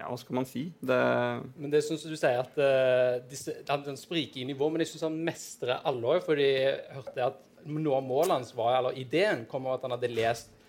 Ja, 0.00 0.08
hva 0.08 0.18
skal 0.18 0.38
man 0.40 0.48
si? 0.48 0.64
Det 0.82 0.98
Men 1.60 1.70
det 1.70 1.84
syns 1.86 2.06
du 2.08 2.16
sier 2.16 2.42
at 2.42 2.58
uh, 2.58 3.84
den 3.86 4.00
spriker 4.00 4.42
i 4.42 4.48
nivå, 4.48 4.70
men 4.72 4.82
jeg 4.82 4.94
syns 4.94 5.06
han 5.06 5.20
mestrer 5.26 5.82
alle 5.86 6.16
òg. 6.16 6.24
Fordi 6.26 6.48
jeg 6.48 6.80
hørte 6.96 7.28
at 7.30 7.40
noe 7.68 8.00
av 8.00 8.06
målet 8.06 8.34
hans 8.38 8.54
var, 8.56 8.78
eller 8.78 8.98
ideen 8.98 9.46
kom 9.50 9.68
av 9.68 9.78
at 9.78 9.86
han 9.86 9.94
hadde 9.94 10.10
lest 10.10 10.50
eh, 10.50 10.61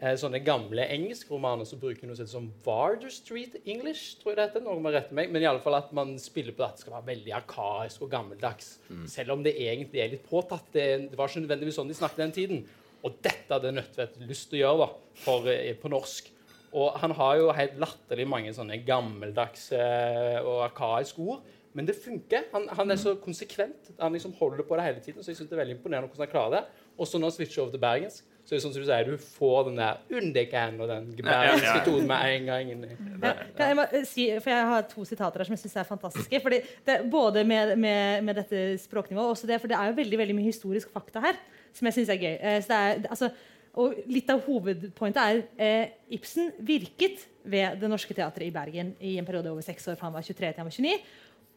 sånne 0.00 0.40
gamle 0.40 0.86
engelskromaner 0.94 1.66
så 1.68 1.76
bruker 1.80 2.08
noe 2.08 2.24
som 2.28 2.46
Varder 2.64 3.12
Street 3.12 3.58
English. 3.66 4.16
tror 4.20 4.32
jeg 4.32 4.38
det 4.38 4.46
heter, 4.46 4.64
noe 4.64 4.80
må 4.80 4.92
rette 4.94 5.12
meg, 5.16 5.28
Men 5.28 5.44
i 5.44 5.48
alle 5.50 5.60
fall 5.60 5.76
at 5.76 5.92
man 5.92 6.14
spiller 6.18 6.56
på 6.56 6.64
at 6.64 6.78
det 6.78 6.86
skal 6.86 6.94
være 6.96 7.10
veldig 7.10 7.34
arkaisk 7.36 8.06
og 8.06 8.10
gammeldags. 8.14 8.78
Mm. 8.88 9.06
Selv 9.12 9.36
om 9.36 9.44
det 9.44 9.58
egentlig 9.60 10.00
er 10.00 10.14
litt 10.14 10.24
påtatt. 10.24 10.72
Det, 10.72 10.86
det, 11.10 11.18
var 11.18 11.28
ikke 11.28 11.44
nødvendigvis 11.44 11.76
sånn 11.82 11.92
de 11.92 11.98
snakket 11.98 12.24
den 12.24 12.36
tiden. 12.38 12.64
Og 13.04 13.20
dette 13.20 13.52
hadde 13.52 13.74
Nødtvedt 13.76 14.18
lyst 14.28 14.48
til 14.48 14.60
å 14.60 14.64
gjøre 14.64 14.80
da, 14.86 14.88
for, 15.20 15.52
eh, 15.52 15.76
på 15.76 15.92
norsk. 15.92 16.32
Og 16.80 16.96
han 17.02 17.12
har 17.18 17.36
jo 17.40 17.52
helt 17.60 17.78
latterlig 17.82 18.28
mange 18.30 18.52
sånne 18.56 18.80
gammeldagse 18.86 19.78
eh, 19.78 20.40
og 20.40 20.64
arkaiske 20.70 21.20
ord. 21.20 21.44
Men 21.76 21.86
det 21.86 22.00
funker. 22.00 22.48
Han, 22.54 22.66
han, 22.72 22.90
er 22.90 22.98
så 22.98 23.14
konsekvent. 23.20 23.92
Han 24.00 24.16
liksom 24.16 24.32
holder 24.40 24.64
på 24.66 24.78
det 24.78 24.88
hele 24.88 25.04
tiden. 25.04 25.22
Så 25.22 25.32
jeg 25.32 25.38
synes 25.38 25.50
det 25.50 25.58
er 25.58 25.64
veldig 25.64 25.76
imponerende 25.78 26.08
hvordan 26.08 26.26
han 26.26 26.32
klarer 26.32 26.56
det. 26.56 26.86
Og 26.96 27.08
så 27.08 27.18
når 27.18 27.30
han 27.30 27.36
switcher 27.36 27.62
over 27.64 27.74
til 27.74 27.84
bergensk, 27.84 28.29
så 28.50 28.56
er 28.56 28.58
det 28.58 28.64
sånn 28.64 28.72
som 28.74 28.82
du 28.82 28.88
sier, 28.88 29.06
du 29.06 29.26
får 29.38 29.68
den 29.68 29.76
der 29.78 30.16
undercan 30.18 30.80
og 30.82 30.88
den 30.90 31.04
bergenske 31.20 31.84
tonen 31.86 32.08
med 32.10 32.32
en 32.32 32.48
gang. 32.48 32.72
inn 32.72 32.80
ja, 33.22 33.30
kan 33.54 33.68
jeg 33.70 33.76
bare 33.78 34.00
si, 34.08 34.24
for 34.40 34.50
jeg 34.50 34.64
har 34.72 34.88
to 34.90 35.04
sitater 35.06 35.38
her 35.38 35.46
som 35.46 35.54
jeg 35.54 35.62
syns 35.62 35.76
er 35.78 35.86
fantastiske. 35.86 36.40
Fordi 36.42 36.58
det, 36.88 36.96
både 37.12 37.44
med, 37.46 37.76
med, 37.78 38.26
med, 38.26 38.40
dette 38.40 38.64
språknivået 38.82 39.30
og 39.30 39.52
det, 39.52 39.60
for 39.62 39.70
det 39.70 39.78
er 39.78 39.92
jo 39.92 39.98
veldig, 40.00 40.18
veldig 40.24 40.36
mye 40.40 40.50
historisk 40.50 40.90
fakta 40.90 41.22
her 41.28 41.38
som 41.70 41.86
jeg 41.86 42.00
syns 42.00 42.10
er 42.10 42.18
gøy. 42.18 42.34
Eh, 42.34 42.58
så 42.64 42.72
det 42.72 42.80
er, 42.88 43.06
altså, 43.14 43.30
og 43.78 44.02
litt 44.10 44.34
av 44.34 44.42
hovedpointet 44.48 45.22
er 45.22 45.42
eh, 45.54 45.96
Ibsen 46.18 46.50
virket 46.58 47.28
ved 47.46 47.78
Det 47.78 47.94
Norske 47.94 48.18
Teatret 48.18 48.48
i 48.48 48.54
Bergen 48.56 48.96
i 48.98 49.14
en 49.20 49.30
periode 49.30 49.54
over 49.54 49.62
seks 49.62 49.86
år 49.86 49.94
fra 49.94 50.10
han 50.10 50.18
var 50.18 50.26
23 50.26 50.40
til 50.42 50.64
han 50.64 50.72
var 50.72 50.74
29. 50.74 50.98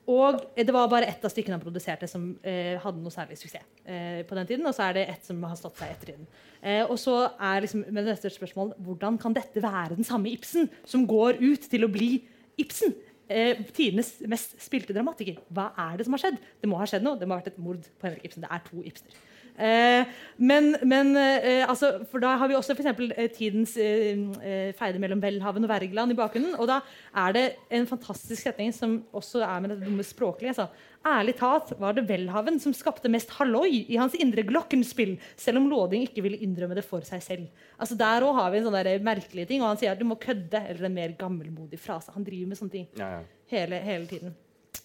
Og 0.10 0.42
det 0.58 0.74
var 0.76 0.90
bare 0.92 1.08
ett 1.08 1.24
av 1.24 1.32
stykkene 1.32 1.56
han 1.56 1.64
produserte 1.64 2.10
som 2.12 2.34
eh, 2.44 2.76
hadde 2.84 3.00
noe 3.00 3.14
særlig 3.14 3.38
suksess. 3.40 3.64
Eh, 3.88 4.20
på 4.28 4.36
den 4.36 4.50
tiden, 4.50 4.66
Og 4.68 4.76
så 4.76 4.90
er 4.90 4.98
det 4.98 5.06
ett 5.14 5.26
som 5.30 5.40
har 5.48 5.56
stått 5.56 5.80
seg 5.80 5.94
etter 5.94 6.12
tiden. 6.12 6.28
Eh, 6.60 6.84
og 6.84 6.98
så 7.00 7.16
er 7.40 7.64
liksom 7.64 7.86
med 7.88 8.10
neste 8.10 8.32
spørsmål 8.34 8.74
hvordan 8.84 9.20
kan 9.22 9.36
dette 9.36 9.64
være 9.64 9.96
den 9.96 10.08
samme 10.08 10.32
Ibsen 10.34 10.68
som 10.84 11.08
går 11.08 11.40
ut 11.40 11.70
til 11.72 11.88
å 11.88 11.92
bli 11.92 12.18
Ibsen? 12.60 12.96
Eh, 13.32 13.64
tidenes 13.72 14.18
mest 14.28 14.58
spilte 14.62 14.94
dramatiker. 14.94 15.40
Hva 15.56 15.72
er 15.80 15.96
det 15.98 16.06
som 16.06 16.18
har 16.18 16.26
skjedd? 16.26 16.42
Det 16.60 16.68
må 16.70 16.82
ha 16.82 16.88
skjedd 16.90 17.06
noe. 17.06 17.16
Det 17.20 17.28
må 17.28 17.38
ha 17.38 17.40
vært 17.40 17.54
et 17.54 17.64
mord 17.64 17.88
på 18.00 18.10
Henrik 18.10 18.28
Ibsen. 18.28 18.44
Det 18.44 18.52
er 18.52 18.66
to 18.68 18.84
Ibsener. 18.84 19.22
Eh, 19.54 20.06
men, 20.42 20.72
men 20.82 21.12
eh, 21.20 21.62
altså, 21.70 22.00
for 22.10 22.24
da 22.24 22.34
har 22.42 22.50
vi 22.50 22.56
også 22.58 22.74
for 22.78 22.88
eh, 22.90 23.30
tidens 23.34 23.76
eh, 23.78 24.18
eh, 24.42 24.72
feide 24.78 25.02
mellom 25.02 25.22
Welhaven 25.22 25.68
og 25.68 25.70
Wergeland 25.70 26.14
i 26.14 26.18
bakgrunnen. 26.18 26.56
Og 26.58 26.70
da 26.72 26.80
er 27.26 27.36
det 27.38 27.46
en 27.74 27.86
fantastisk 27.90 28.48
setning 28.48 28.74
som 28.74 29.02
også 29.14 29.44
er 29.46 29.62
med 29.62 29.76
det 29.76 29.84
dumme 29.86 30.06
språklige. 30.06 30.56
Altså. 30.56 30.68
Ærlig 31.04 31.36
talt 31.36 31.74
var 31.80 31.94
det 31.98 32.06
Welhaven 32.08 32.60
som 32.64 32.74
skapte 32.74 33.12
mest 33.12 33.34
halloi 33.38 33.84
i 33.92 33.98
hans 34.00 34.16
indre 34.16 34.46
glockenspill, 34.48 35.18
selv 35.36 35.60
om 35.60 35.68
Låding 35.70 36.06
ikke 36.08 36.24
ville 36.24 36.40
innrømme 36.46 36.78
det 36.78 36.86
for 36.88 37.04
seg 37.04 37.24
selv. 37.26 37.66
Altså 37.78 37.98
Der 38.00 38.24
òg 38.24 38.38
har 38.40 38.54
vi 38.54 38.62
en 38.62 38.70
sånn 38.70 38.78
der 38.78 39.04
merkelig 39.04 39.48
ting, 39.50 39.62
og 39.62 39.74
han 39.74 39.82
sier 39.82 39.92
at 39.92 40.00
du 40.00 40.08
må 40.08 40.16
kødde, 40.16 40.64
eller 40.70 40.88
en 40.88 40.96
mer 40.96 41.16
gammelmodig 41.20 41.80
frase. 41.80 42.14
Han 42.16 42.24
driver 42.24 42.54
med 42.54 42.62
sånne 42.62 42.78
ting 42.78 42.88
ja, 42.96 43.18
ja. 43.18 43.24
Hele, 43.52 43.82
hele, 43.84 44.08
tiden. 44.08 44.36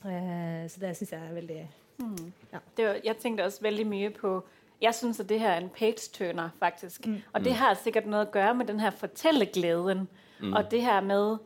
Eh, 0.03 0.67
så 0.69 0.83
det 0.83 0.97
syns 0.99 1.15
jeg 1.15 1.23
er 1.23 1.37
veldig 1.39 1.61
mm. 2.03 2.27
ja. 2.53 2.61
det, 2.77 2.89
Jeg 3.07 3.17
tenkte 3.23 3.47
også 3.47 3.63
veldig 3.65 3.87
mye 3.89 4.11
på 4.15 4.35
jeg 4.83 4.95
synes, 4.95 5.21
at 5.21 5.29
det 5.29 5.41
her 5.41 5.51
er 5.51 5.57
en 5.61 5.69
page-turner, 5.69 6.49
faktisk. 6.59 7.07
Mm. 7.07 7.21
Og 7.33 7.45
det 7.45 7.55
har 7.55 7.75
sikkert 7.75 8.07
noe 8.07 8.27
å 8.27 8.31
gjøre 8.35 8.55
med 8.55 8.67
den 8.67 8.81
her 8.81 8.91
fortellergleden. 8.91 10.09
Mm. 10.41 10.53
Og 10.53 10.71
det 10.71 10.83
her 10.83 11.01
med, 11.01 11.39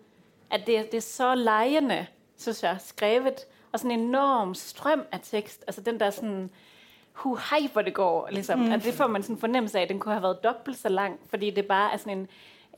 at 0.51 0.67
det, 0.67 0.93
det 0.93 1.01
er 1.01 1.07
så 1.07 1.35
leiende, 1.35 2.07
synes 2.37 2.63
jeg, 2.63 2.77
skrevet. 2.81 3.47
Og 3.73 3.81
sånn 3.81 3.95
en 3.95 4.05
enorm 4.09 4.53
strøm 4.55 5.07
av 5.13 5.25
tekst. 5.25 5.65
Altså 5.67 5.81
den 5.81 6.01
der 6.01 6.13
sånn 6.13 6.51
hu 7.23 7.37
hvor 7.73 7.83
det 7.83 7.95
går, 7.95 8.29
liksom. 8.31 8.59
Mm. 8.59 8.73
At 8.73 8.85
det 8.85 8.95
får 8.95 9.07
man 9.07 9.23
sånn 9.23 9.41
fornemmelse 9.41 9.81
av. 9.81 9.89
den 9.89 10.01
kunne 10.01 10.15
ha 10.15 10.21
vært 10.21 10.45
dobbelt 10.45 10.79
så 10.79 10.89
lang, 10.89 11.19
fordi 11.31 11.51
det 11.51 11.67
bare 11.69 11.93
er 11.93 12.01
sånn 12.01 12.13
en, 12.13 12.27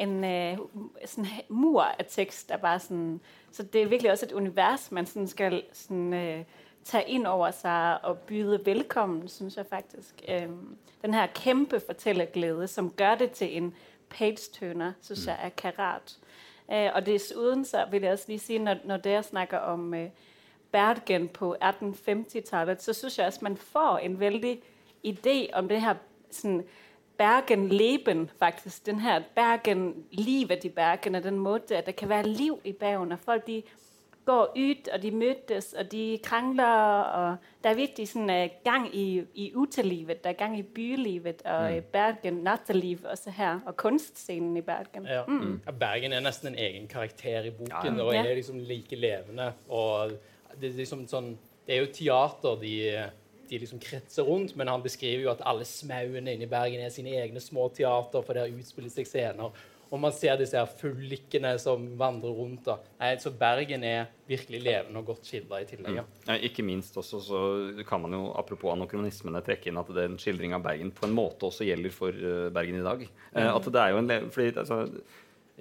en 0.01 0.15
uh, 0.25 0.65
sådan 1.07 1.31
mur 1.49 1.81
av 1.83 2.07
tekst, 2.11 2.51
Er 2.51 2.59
bare 2.59 2.81
sånn, 2.81 3.21
så 3.53 3.63
det 3.63 3.83
er 3.83 3.89
virkelig 3.89 4.11
også 4.11 4.27
et 4.27 4.33
univers, 4.33 4.91
man 4.91 5.07
sånn 5.07 5.29
skal 5.31 5.63
sånn, 5.73 6.13
uh, 6.13 6.64
tage 6.85 7.09
ind 7.09 7.27
over 7.27 7.51
sig 7.51 8.05
og 8.05 8.19
byde 8.19 8.67
velkommen, 8.67 9.29
synes 9.29 9.57
jeg 9.57 9.67
faktisk. 9.67 10.23
Øhm, 10.29 10.77
den 11.03 11.15
her 11.15 11.27
kæmpe 11.27 11.81
fortællerglæde, 11.87 12.67
som 12.67 12.91
gør 12.91 13.15
det 13.15 13.31
til 13.31 13.57
en 13.57 13.75
page-turner, 14.11 14.93
synes 15.01 15.27
mm. 15.27 15.31
jeg 15.31 15.39
er 15.43 15.49
karat. 15.49 16.19
Øh, 16.73 16.91
og 16.95 17.07
desuden 17.07 17.65
så 17.65 17.85
vil 17.91 18.03
jeg 18.03 18.13
også 18.13 18.25
lige 18.29 18.39
sige, 18.39 18.59
når, 18.59 18.77
når 18.85 18.97
der 18.97 19.23
snakker 19.23 19.59
om 19.59 19.95
øh, 19.95 20.09
Bergen 20.73 21.29
på 21.29 21.57
1850-tallet, 21.63 22.83
så 22.83 22.93
synes 22.93 23.19
jeg 23.19 23.27
også, 23.27 23.39
man 23.43 23.57
får 23.57 23.99
en 23.99 24.21
vældig 24.21 24.63
idé 25.07 25.53
om 25.53 25.69
det 25.69 25.81
her 25.81 25.95
sådan, 26.31 26.65
Bergen-leben, 27.19 28.31
faktisk. 28.39 28.87
Den 28.87 29.01
her 29.01 29.23
Bergen-livet 29.35 30.65
i 30.65 30.69
Bergen, 30.69 31.15
og 31.15 31.23
den 31.23 31.39
måde, 31.39 31.75
at 31.75 31.87
der 31.87 31.93
kan 31.93 32.09
være 32.09 32.29
liv 32.29 32.61
i 32.65 32.73
Bergen, 32.73 33.13
og 33.13 33.19
folk 33.19 33.47
de 33.47 33.63
går 34.25 34.53
ut, 34.57 34.89
og 34.89 35.03
de 35.03 35.11
møtes, 35.11 35.73
og 35.79 35.91
de 35.93 36.19
krangler, 36.25 37.01
og 37.03 37.49
det 37.65 37.71
er 37.71 37.79
virkelig 37.79 38.09
sånn 38.13 38.31
uh, 38.31 38.45
gang 38.65 38.87
i, 38.97 39.07
i 39.41 39.51
utelivet, 39.57 40.23
det 40.25 40.33
er 40.33 40.39
gang 40.39 40.57
i 40.59 40.63
bylivet, 40.65 41.43
og 41.45 41.67
mm. 41.75 41.89
Bergen, 41.93 42.41
natteliv 42.47 43.05
også 43.11 43.35
her, 43.37 43.61
og 43.67 43.77
kunstscenen 43.81 44.57
i 44.57 44.65
Bergen. 44.65 45.09
Ja. 45.11 45.25
Mm. 45.29 45.59
Ja, 45.67 45.77
Bergen 45.85 46.17
er 46.17 46.25
nesten 46.25 46.53
en 46.53 46.61
egen 46.61 46.89
karakter 46.89 47.51
i 47.51 47.53
boken, 47.55 48.01
og 48.01 48.15
er 48.17 48.35
liksom 48.35 48.63
like 48.65 48.97
levende. 48.97 49.53
og 49.69 50.17
det 50.61 50.71
er, 50.71 50.79
liksom 50.79 51.05
sånn, 51.11 51.35
det 51.67 51.77
er 51.77 51.83
jo 51.83 51.93
teater 51.95 52.59
de, 52.61 52.75
de 53.51 53.61
liksom 53.61 53.81
kretser 53.83 54.27
rundt, 54.27 54.55
men 54.57 54.71
han 54.71 54.85
beskriver 54.85 55.27
jo 55.27 55.33
at 55.33 55.43
alle 55.47 55.67
smauene 55.69 56.37
inne 56.37 56.47
i 56.47 56.51
Bergen 56.51 56.85
er 56.85 56.93
sine 56.95 57.17
egne 57.19 57.43
små 57.43 57.69
teater, 57.75 58.23
for 58.23 58.39
der 58.39 58.53
utspiller 58.53 58.93
seg 58.93 59.09
scener. 59.09 59.65
Og 59.95 60.01
man 60.03 60.15
ser 60.15 60.35
disse 60.41 60.59
her 60.59 60.71
fyllikene 60.81 61.53
som 61.63 61.85
vandrer 62.01 62.35
rundt. 62.35 62.65
Da. 62.67 62.81
Nei, 62.99 63.13
så 63.23 63.31
Bergen 63.39 63.85
er 63.87 64.09
virkelig 64.27 64.63
levende 64.65 64.99
og 64.99 65.13
godt 65.13 65.29
skildra 65.29 65.61
i 65.63 65.69
tillegg. 65.69 66.01
Ja. 66.01 66.05
Mm. 66.27 66.33
Ikke 66.49 66.65
minst 66.67 66.97
også 66.99 67.21
så 67.23 67.43
kan 67.87 68.03
man 68.03 68.17
jo, 68.17 68.25
apropos 68.35 68.75
anokronismene, 68.75 69.45
trekke 69.47 69.71
inn 69.71 69.79
at 69.79 69.93
den 69.95 70.19
skildring 70.19 70.57
av 70.57 70.65
Bergen 70.67 70.91
på 70.95 71.07
en 71.07 71.15
måte 71.15 71.47
også 71.47 71.69
gjelder 71.69 71.95
for 71.95 72.17
uh, 72.17 72.49
Bergen 72.55 72.81
i 72.81 72.87
dag. 72.87 73.07
Uh, 73.37 73.53
at 73.53 73.71
det 73.71 73.85
er 73.85 73.95
jo 73.95 74.03
en 74.03 74.13
fordi, 74.35 74.51
altså, 74.65 74.81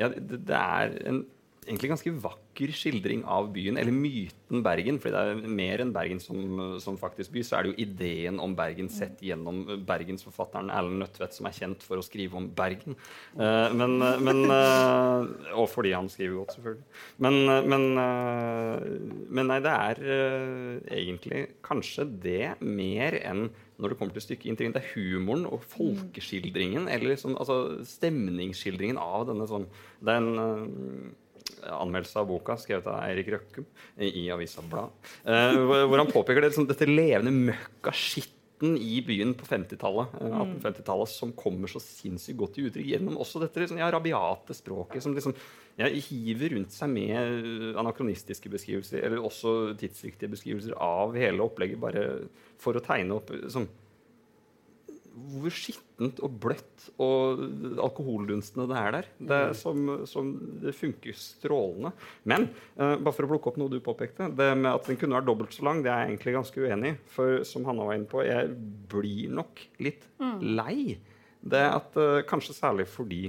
ja, 0.02 0.10
det, 0.10 0.42
det 0.50 0.58
er 0.58 0.98
en 1.12 1.24
egentlig 1.68 1.92
ganske 1.92 2.14
vakker 2.24 2.74
skildring 2.76 3.24
av 3.30 3.50
byen, 3.56 3.78
eller 3.80 3.96
myten 3.96 4.64
Bergen. 4.66 5.00
fordi 5.02 5.16
det 5.16 5.48
er 5.48 5.56
mer 5.60 5.84
enn 5.84 5.94
Bergen 5.96 6.22
som, 6.22 6.78
som 6.84 6.98
faktisk 7.00 7.34
by, 7.34 7.44
så 7.46 7.58
er 7.58 7.64
det 7.64 7.74
jo 7.74 7.86
ideen 7.86 8.40
om 8.44 8.56
Bergen 8.58 8.90
sett 8.92 9.22
gjennom 9.24 9.64
bergensforfatteren 9.88 10.72
Erlend 10.74 11.04
Nødtvedt, 11.04 11.38
som 11.38 11.50
er 11.50 11.58
kjent 11.58 11.86
for 11.86 12.00
å 12.00 12.06
skrive 12.06 12.40
om 12.40 12.50
Bergen. 12.56 12.98
Uh, 13.38 13.74
men, 13.74 13.98
men 14.24 14.44
uh, 14.52 15.26
Og 15.58 15.68
fordi 15.72 15.94
han 15.96 16.10
skriver 16.12 16.42
godt, 16.42 16.56
selvfølgelig. 16.58 16.88
Men, 17.24 17.40
men, 17.70 17.90
uh, 17.98 19.28
men 19.34 19.52
nei, 19.52 19.60
det 19.64 19.74
er 19.74 20.04
egentlig 20.94 21.46
kanskje 21.66 22.08
det 22.24 22.56
mer 22.62 23.18
enn 23.24 23.48
når 23.82 23.94
det 23.94 23.98
kommer 24.00 24.16
til 24.16 24.24
stykket. 24.24 24.62
Det 24.62 24.80
er 24.80 24.92
humoren 24.94 25.46
og 25.50 25.64
folkeskildringen, 25.74 26.88
eller 26.88 27.14
liksom, 27.14 27.36
altså 27.40 27.84
stemningsskildringen 27.88 29.00
av 29.02 29.28
denne 29.30 29.48
sånn 29.50 29.68
den, 30.06 30.30
anmeldelse 31.70 32.22
av 32.22 32.30
boka 32.30 32.58
skrevet 32.60 32.88
av 32.92 33.02
Eirik 33.06 33.32
Røkkum 33.34 33.66
i 33.98 34.28
Avisa 34.34 34.64
Blad. 34.70 34.94
Eh, 35.24 35.58
hvor 35.60 36.00
han 36.00 36.12
påpeker 36.12 36.42
det, 36.42 36.54
liksom, 36.54 36.70
dette 36.70 36.88
levende 36.90 37.34
møkka 37.52 37.94
skitten 37.96 38.78
i 38.80 39.02
byen 39.04 39.34
på 39.36 39.48
50-tallet, 39.50 40.16
1850-tallet 40.22 41.10
eh, 41.10 41.16
som 41.18 41.34
kommer 41.36 41.72
så 41.72 41.82
sinnssykt 41.84 42.40
godt 42.40 42.56
til 42.58 42.70
uttrykk 42.70 42.94
gjennom 42.94 43.20
også 43.22 43.42
dette 43.44 43.64
liksom, 43.64 43.82
ja, 43.82 43.92
rabiate 43.92 44.56
språket 44.56 45.04
som 45.04 45.16
liksom 45.18 45.36
ja, 45.80 45.90
hiver 45.90 46.54
rundt 46.56 46.74
seg 46.76 46.92
med 46.94 47.78
anakronistiske 47.82 48.52
beskrivelser, 48.54 49.04
eller 49.04 49.24
også 49.26 49.74
tidsriktige 49.80 50.32
beskrivelser 50.36 50.78
av 50.80 51.18
hele 51.18 51.44
opplegget, 51.44 51.82
bare 51.82 52.06
for 52.62 52.78
å 52.78 52.84
tegne 52.86 53.18
opp 53.18 53.34
liksom, 53.36 53.68
hvor 55.14 55.54
skittent 55.54 56.20
og 56.26 56.38
bløtt 56.42 56.88
og 57.02 57.42
alkoholdunstende 57.84 58.66
det 58.72 58.80
er 58.80 58.96
der. 58.96 59.10
Det, 59.20 59.38
er 59.38 59.52
mm. 59.52 59.60
som, 59.60 59.92
som, 60.10 60.32
det 60.64 60.74
funker 60.78 61.18
strålende. 61.18 61.94
Men 62.30 62.48
uh, 62.80 62.96
bare 62.98 63.14
for 63.14 63.28
å 63.28 63.32
plukke 63.34 63.52
opp 63.52 63.60
noe 63.62 63.72
du 63.72 63.78
påpekte, 63.84 64.32
det 64.34 64.50
med 64.58 64.72
at 64.72 64.90
den 64.90 64.98
kunne 65.00 65.20
vært 65.20 65.30
dobbelt 65.30 65.54
så 65.54 65.68
lang, 65.68 65.84
det 65.86 65.94
er 65.94 66.04
jeg 66.04 66.16
egentlig 66.16 66.36
ganske 66.40 66.66
uenig 66.66 66.94
i. 66.96 66.98
For 67.14 67.46
som 67.48 67.68
Hanna 67.70 67.86
var 67.86 68.00
inne 68.00 68.10
på, 68.10 68.24
jeg 68.26 68.50
blir 68.94 69.38
nok 69.38 69.64
litt 69.86 70.08
mm. 70.18 70.36
lei. 70.58 70.78
Det 71.44 71.66
at 71.70 71.98
uh, 72.00 72.20
Kanskje 72.28 72.58
særlig 72.58 72.90
fordi 72.90 73.28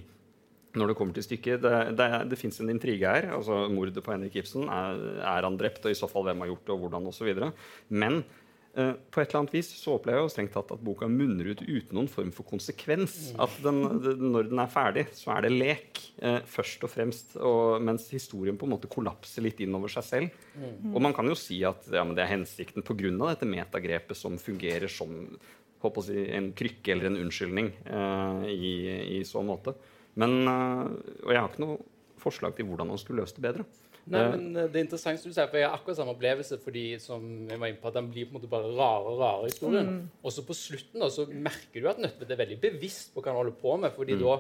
når 0.75 0.91
det 0.91 0.95
kommer 0.99 1.15
til 1.15 1.23
stykket, 1.23 1.61
Det, 1.63 1.77
det, 1.95 2.07
det 2.33 2.39
fins 2.41 2.57
en 2.59 2.73
intrige 2.73 3.07
her. 3.07 3.29
altså 3.37 3.69
Mordet 3.71 4.03
på 4.03 4.11
Henrik 4.11 4.41
Ibsen. 4.41 4.65
Er, 4.67 5.05
er, 5.21 5.47
han 5.47 5.59
drept, 5.61 5.85
og 5.87 5.93
i 5.93 5.99
så 5.99 6.09
fall 6.11 6.25
hvem 6.27 6.43
har 6.43 6.51
gjort 6.51 6.65
det, 6.65 6.75
og 6.75 6.81
hvordan 6.83 7.13
osv. 7.13 7.31
Men 7.95 8.25
Eh, 8.25 8.41
på 8.75 9.21
et 9.21 9.29
eller 9.29 9.41
annet 9.45 9.53
vis 9.55 9.69
så 9.79 9.93
opplever 9.95 10.19
jeg 10.19 10.27
jo 10.27 10.31
strengt 10.33 10.55
tatt 10.57 10.73
at 10.75 10.83
boka 10.83 11.07
munner 11.11 11.53
ut 11.53 11.61
uten 11.63 11.95
noen 11.95 12.09
form 12.11 12.33
for 12.35 12.47
konsekvens. 12.49 13.15
Mm. 13.31 13.43
At 13.47 13.59
den, 13.63 13.81
når 14.33 14.49
den 14.51 14.63
er 14.63 14.73
ferdig, 14.73 15.05
så 15.15 15.31
er 15.37 15.47
det 15.47 15.53
lek, 15.55 16.01
eh, 16.19 16.41
først 16.51 16.83
og 16.87 16.91
fremst. 16.91 17.37
Og, 17.39 17.79
mens 17.87 18.09
historien 18.11 18.59
på 18.59 18.67
en 18.67 18.75
måte 18.75 18.91
kollapser 18.91 19.47
litt 19.47 19.63
innover 19.63 19.93
seg 19.95 20.09
selv. 20.09 20.41
Mm. 20.59 20.91
Og 20.91 20.99
man 21.07 21.15
kan 21.15 21.31
jo 21.31 21.39
si 21.39 21.61
at 21.67 21.87
ja, 21.87 22.03
det 22.03 22.25
er 22.25 22.33
hensikten 22.33 22.83
pga. 22.83 23.13
dette 23.29 23.47
metagrepet 23.47 24.19
som 24.19 24.39
fungerer 24.43 24.91
som 24.91 25.23
si, 26.03 26.27
en 26.35 26.51
krykke 26.57 26.93
eller 26.93 27.13
en 27.13 27.21
unnskyldning 27.23 27.71
eh, 27.87 28.45
i, 28.51 28.75
i, 29.21 29.25
så 29.29 29.45
måte. 29.47 29.77
Men, 30.19 30.47
og 30.47 31.31
jeg 31.31 31.41
har 31.41 31.51
ikke 31.51 31.63
noe 31.65 31.79
forslag 32.23 32.55
til 32.55 32.67
hvordan 32.69 32.91
man 32.91 32.99
skulle 32.99 33.23
løst 33.23 33.39
det 33.39 33.47
bedre. 33.47 33.67
Nei, 34.05 34.23
men 34.35 34.43
Det 34.53 34.77
er 34.77 34.83
interessant 34.85 35.21
som 35.21 35.33
du 35.33 35.37
sier, 35.37 35.49
for 35.49 35.57
jeg 35.57 35.69
har 35.69 35.79
akkurat 35.79 35.97
samme 35.97 36.13
opplevelse 36.13 36.59
fordi 36.61 36.85
som 37.01 37.25
jeg 37.49 37.61
var 37.61 37.71
inne 37.71 37.81
på, 37.81 37.89
at 37.89 37.97
den 37.97 38.11
blir 38.13 38.29
på 38.29 38.35
en 38.35 38.39
måte 38.39 38.51
bare 38.53 38.73
rare 38.77 39.13
og 39.15 39.23
rare 39.23 39.49
historien. 39.49 39.91
Mm. 39.91 40.03
Og 40.21 40.35
så 40.35 40.45
på 40.45 40.57
slutten 40.59 41.01
da, 41.01 41.09
så 41.13 41.25
merker 41.31 41.81
du 41.81 41.89
at 41.89 42.03
Nødtvedt 42.05 42.35
er 42.35 42.43
veldig 42.43 42.61
bevisst 42.61 43.15
på 43.15 43.25
hva 43.25 43.33
han 43.33 43.41
holder 43.41 43.57
på 43.63 43.77
med. 43.81 43.97
fordi 43.97 44.19
mm. 44.19 44.25
da 44.27 44.39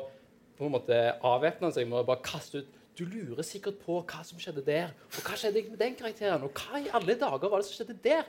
på 0.55 0.69
en 0.69 0.75
måte 0.77 0.99
avvæpner 1.25 1.71
han 1.71 1.77
seg 1.77 1.89
med 1.91 2.03
å 2.03 2.09
bare 2.09 2.23
kaste 2.25 2.63
ut 2.63 2.81
du 2.95 3.03
lurer 3.11 3.43
sikkert 3.43 3.81
på 3.83 3.97
hva 4.07 4.21
som 4.23 4.39
skjedde 4.39 4.63
der. 4.67 4.93
Og 5.17 5.25
hva 5.27 5.35
skjedde 5.39 5.65
med 5.67 5.81
den 5.81 5.97
karakteren? 5.99 6.45
Og 6.47 6.55
hva 6.55 6.79
i 6.79 6.93
alle 6.95 7.17
dager 7.19 7.51
var 7.51 7.63
det 7.63 7.67
som 7.67 7.81
skjedde 7.81 7.97
der? 8.05 8.23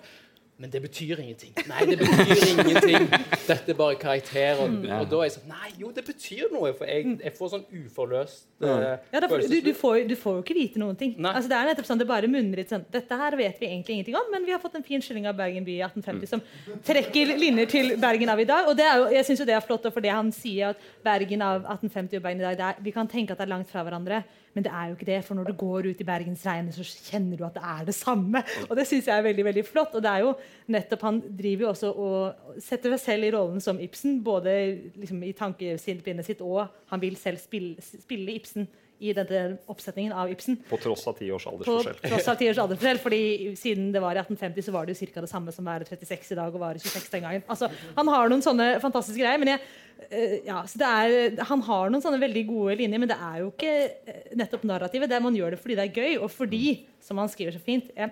Men 0.57 0.71
det 0.71 0.79
betyr 0.81 1.19
ingenting. 1.19 1.51
Nei, 1.67 1.81
det 1.89 1.97
betyr 1.99 2.43
ingenting. 2.53 3.09
Dette 3.47 3.73
er 3.73 3.75
bare 3.75 3.97
karakterer. 3.99 4.61
Og, 4.63 4.85
ja. 4.87 5.01
og 5.01 5.09
da 5.11 5.17
er 5.19 5.27
jeg 5.27 5.33
sånn 5.33 5.49
Nei, 5.51 5.71
jo, 5.81 5.89
det 5.95 6.03
betyr 6.07 6.53
noe. 6.53 6.71
For 6.77 6.87
jeg, 6.87 7.17
jeg 7.25 7.35
får 7.35 7.51
sånn 7.51 7.65
uforløst 7.81 8.45
uh, 8.63 8.69
ja, 9.11 9.19
da, 9.19 9.27
du, 9.27 9.57
du, 9.65 9.71
får, 9.75 10.05
du, 10.07 10.15
får, 10.19 10.37
jo 10.37 10.45
ikke 10.45 10.55
vite 10.55 10.79
noen 10.79 10.95
ting. 10.99 11.17
Altså, 11.19 11.51
det 11.51 11.57
er 11.59 11.71
nettopp 11.71 11.89
sånn, 11.89 11.99
det 11.99 12.07
bare 12.07 12.29
munner 12.31 12.61
litt 12.61 12.71
sånn 12.71 12.85
Dette 12.93 13.19
her 13.19 13.35
vet 13.39 13.59
vi 13.59 13.67
egentlig 13.67 13.97
ingenting 13.97 14.15
om, 14.19 14.31
men 14.31 14.47
vi 14.47 14.55
har 14.55 14.63
fått 14.63 14.79
en 14.79 14.87
fin 14.87 15.03
skilling 15.03 15.27
av 15.27 15.35
Bergen 15.35 15.67
by 15.67 15.75
i 15.75 15.83
1850 15.83 16.23
mm. 16.23 16.31
som 16.31 16.79
trekker 16.87 17.35
linjer 17.35 17.71
til 17.75 17.93
Bergen 17.99 18.31
av 18.31 18.39
i 18.39 18.47
dag. 18.47 18.71
Og 18.71 18.79
det 18.79 18.87
er 18.87 19.01
jo, 19.01 19.11
jeg 19.17 19.27
syns 19.27 19.43
jo 19.43 19.49
det 19.51 19.59
er 19.59 19.67
flott, 19.67 19.91
for 19.91 20.07
det 20.07 20.15
han 20.15 20.31
sier 20.35 20.71
at 20.71 20.87
Bergen 21.03 21.43
av 21.43 21.67
1850 21.67 22.21
og 22.21 22.27
Bergen 22.29 22.45
i 22.45 22.47
dag 22.47 22.65
er, 22.71 22.81
Vi 22.85 22.95
kan 22.95 23.11
tenke 23.11 23.35
at 23.35 23.43
det 23.43 23.49
er 23.49 23.55
langt 23.57 23.71
fra 23.71 23.83
hverandre. 23.83 24.23
Men 24.55 24.63
det 24.63 24.71
er 24.71 24.87
jo 24.87 24.95
ikke 24.95 25.07
det, 25.09 25.17
for 25.27 25.35
når 25.35 25.49
du 25.49 25.57
går 25.59 25.89
ut 25.91 26.01
i 26.01 26.07
bergensregnet, 26.07 26.77
så 26.77 26.85
kjenner 27.09 27.37
du 27.37 27.43
at 27.43 27.57
det 27.57 27.63
er 27.67 27.87
det 27.89 27.95
samme. 27.97 28.41
Og 28.69 28.77
det 28.79 28.87
syns 28.87 29.09
jeg 29.09 29.17
er 29.17 29.27
veldig 29.27 29.45
veldig 29.49 29.65
flott. 29.67 29.97
Og 29.97 30.03
det 30.03 30.11
er 30.11 30.23
jo 30.23 30.31
nettopp 30.71 31.03
Han 31.05 31.19
driver 31.27 31.65
jo 31.65 31.71
også 31.73 31.91
og 31.91 32.55
setter 32.63 32.95
seg 32.95 33.03
selv 33.03 33.27
i 33.27 33.33
rollen 33.35 33.61
som 33.63 33.81
Ibsen, 33.83 34.21
både 34.23 34.55
liksom, 34.95 35.21
i 35.27 35.35
tankesinnet 35.35 36.25
sitt, 36.25 36.41
og 36.41 36.65
han 36.91 37.03
vil 37.03 37.19
selv 37.19 37.43
spille, 37.43 37.75
spille 37.83 38.39
Ibsen 38.39 38.69
i 38.99 39.13
denne 39.15 39.57
oppsetningen 39.71 40.13
av 40.15 40.29
Ibsen. 40.31 40.57
På 40.69 40.77
tross 40.81 41.05
av 41.09 41.17
ti 41.17 41.27
års 41.33 41.47
aldersforskjell. 41.49 41.97
På 42.01 42.11
tross 42.13 42.29
av 42.31 42.37
ti 42.39 42.49
års 42.51 42.61
aldersforskjell, 42.63 43.01
fordi 43.03 43.21
Siden 43.59 43.89
det 43.93 44.01
var 44.03 44.15
i 44.15 44.21
1850, 44.21 44.67
så 44.67 44.75
var 44.75 44.85
det 44.85 44.95
jo 44.95 45.09
ca. 45.11 45.23
det 45.25 45.31
samme 45.31 45.53
som 45.55 45.67
være 45.67 45.87
36 45.87 46.31
i 46.31 46.37
dag 46.39 46.55
og 46.55 46.61
være 46.61 46.83
26 46.83 47.09
den 47.15 47.25
gangen. 47.27 47.43
Altså, 47.51 47.69
han 47.97 48.11
har 48.13 48.31
noen 48.31 48.45
sånne 48.45 48.69
fantastiske 48.83 49.21
greier. 49.21 49.41
men 49.41 49.53
jeg, 49.53 49.65
uh, 50.11 50.37
ja, 50.47 50.61
er, 50.89 51.43
Han 51.49 51.65
har 51.67 51.91
noen 51.91 52.03
sånne 52.03 52.21
veldig 52.21 52.45
gode 52.47 52.77
linjer, 52.83 53.01
men 53.03 53.11
det 53.11 53.19
er 53.19 53.41
jo 53.43 53.51
ikke 53.51 53.75
uh, 54.07 54.21
nettopp 54.39 54.63
narrativet. 54.67 55.11
Det 55.11 55.19
er 55.19 55.25
Man 55.27 55.35
gjør 55.35 55.55
det 55.55 55.61
fordi 55.63 55.79
det 55.79 55.89
er 55.89 55.99
gøy, 55.99 56.17
og 56.21 56.31
fordi, 56.31 56.65
som 57.03 57.19
han 57.21 57.31
skriver 57.31 57.57
så 57.57 57.63
fint 57.63 57.91
jeg, 57.95 58.11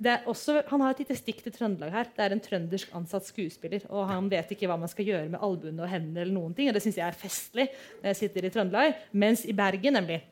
også, 0.00 0.62
han 0.70 0.80
har 0.80 0.94
et 0.94 1.02
lite 1.02 1.16
stikk 1.18 1.42
til 1.44 1.52
Trøndelag 1.52 1.92
her. 1.92 2.10
Det 2.16 2.24
er 2.24 2.32
en 2.32 2.40
trøndersk 2.40 2.94
ansatt 2.96 3.26
skuespiller. 3.28 3.84
Og 3.92 4.08
han 4.08 4.30
vet 4.32 4.54
ikke 4.54 4.68
hva 4.70 4.78
man 4.80 4.88
skal 4.88 5.08
gjøre 5.08 5.28
med 5.28 5.40
albuene 5.44 5.84
og 5.84 5.90
hendene. 5.92 6.20
eller 6.22 6.32
noen 6.32 6.54
ting, 6.54 6.68
og 6.68 6.74
Det 6.74 6.82
syns 6.82 6.96
jeg 6.96 7.06
er 7.06 7.20
festlig 7.20 7.68
når 8.00 8.12
jeg 8.12 8.16
sitter 8.16 8.44
i 8.44 8.50
Trøndelag. 8.50 8.94
Mens 9.12 9.44
i 9.44 9.52
Bergen, 9.52 9.98
nemlig 9.98 10.22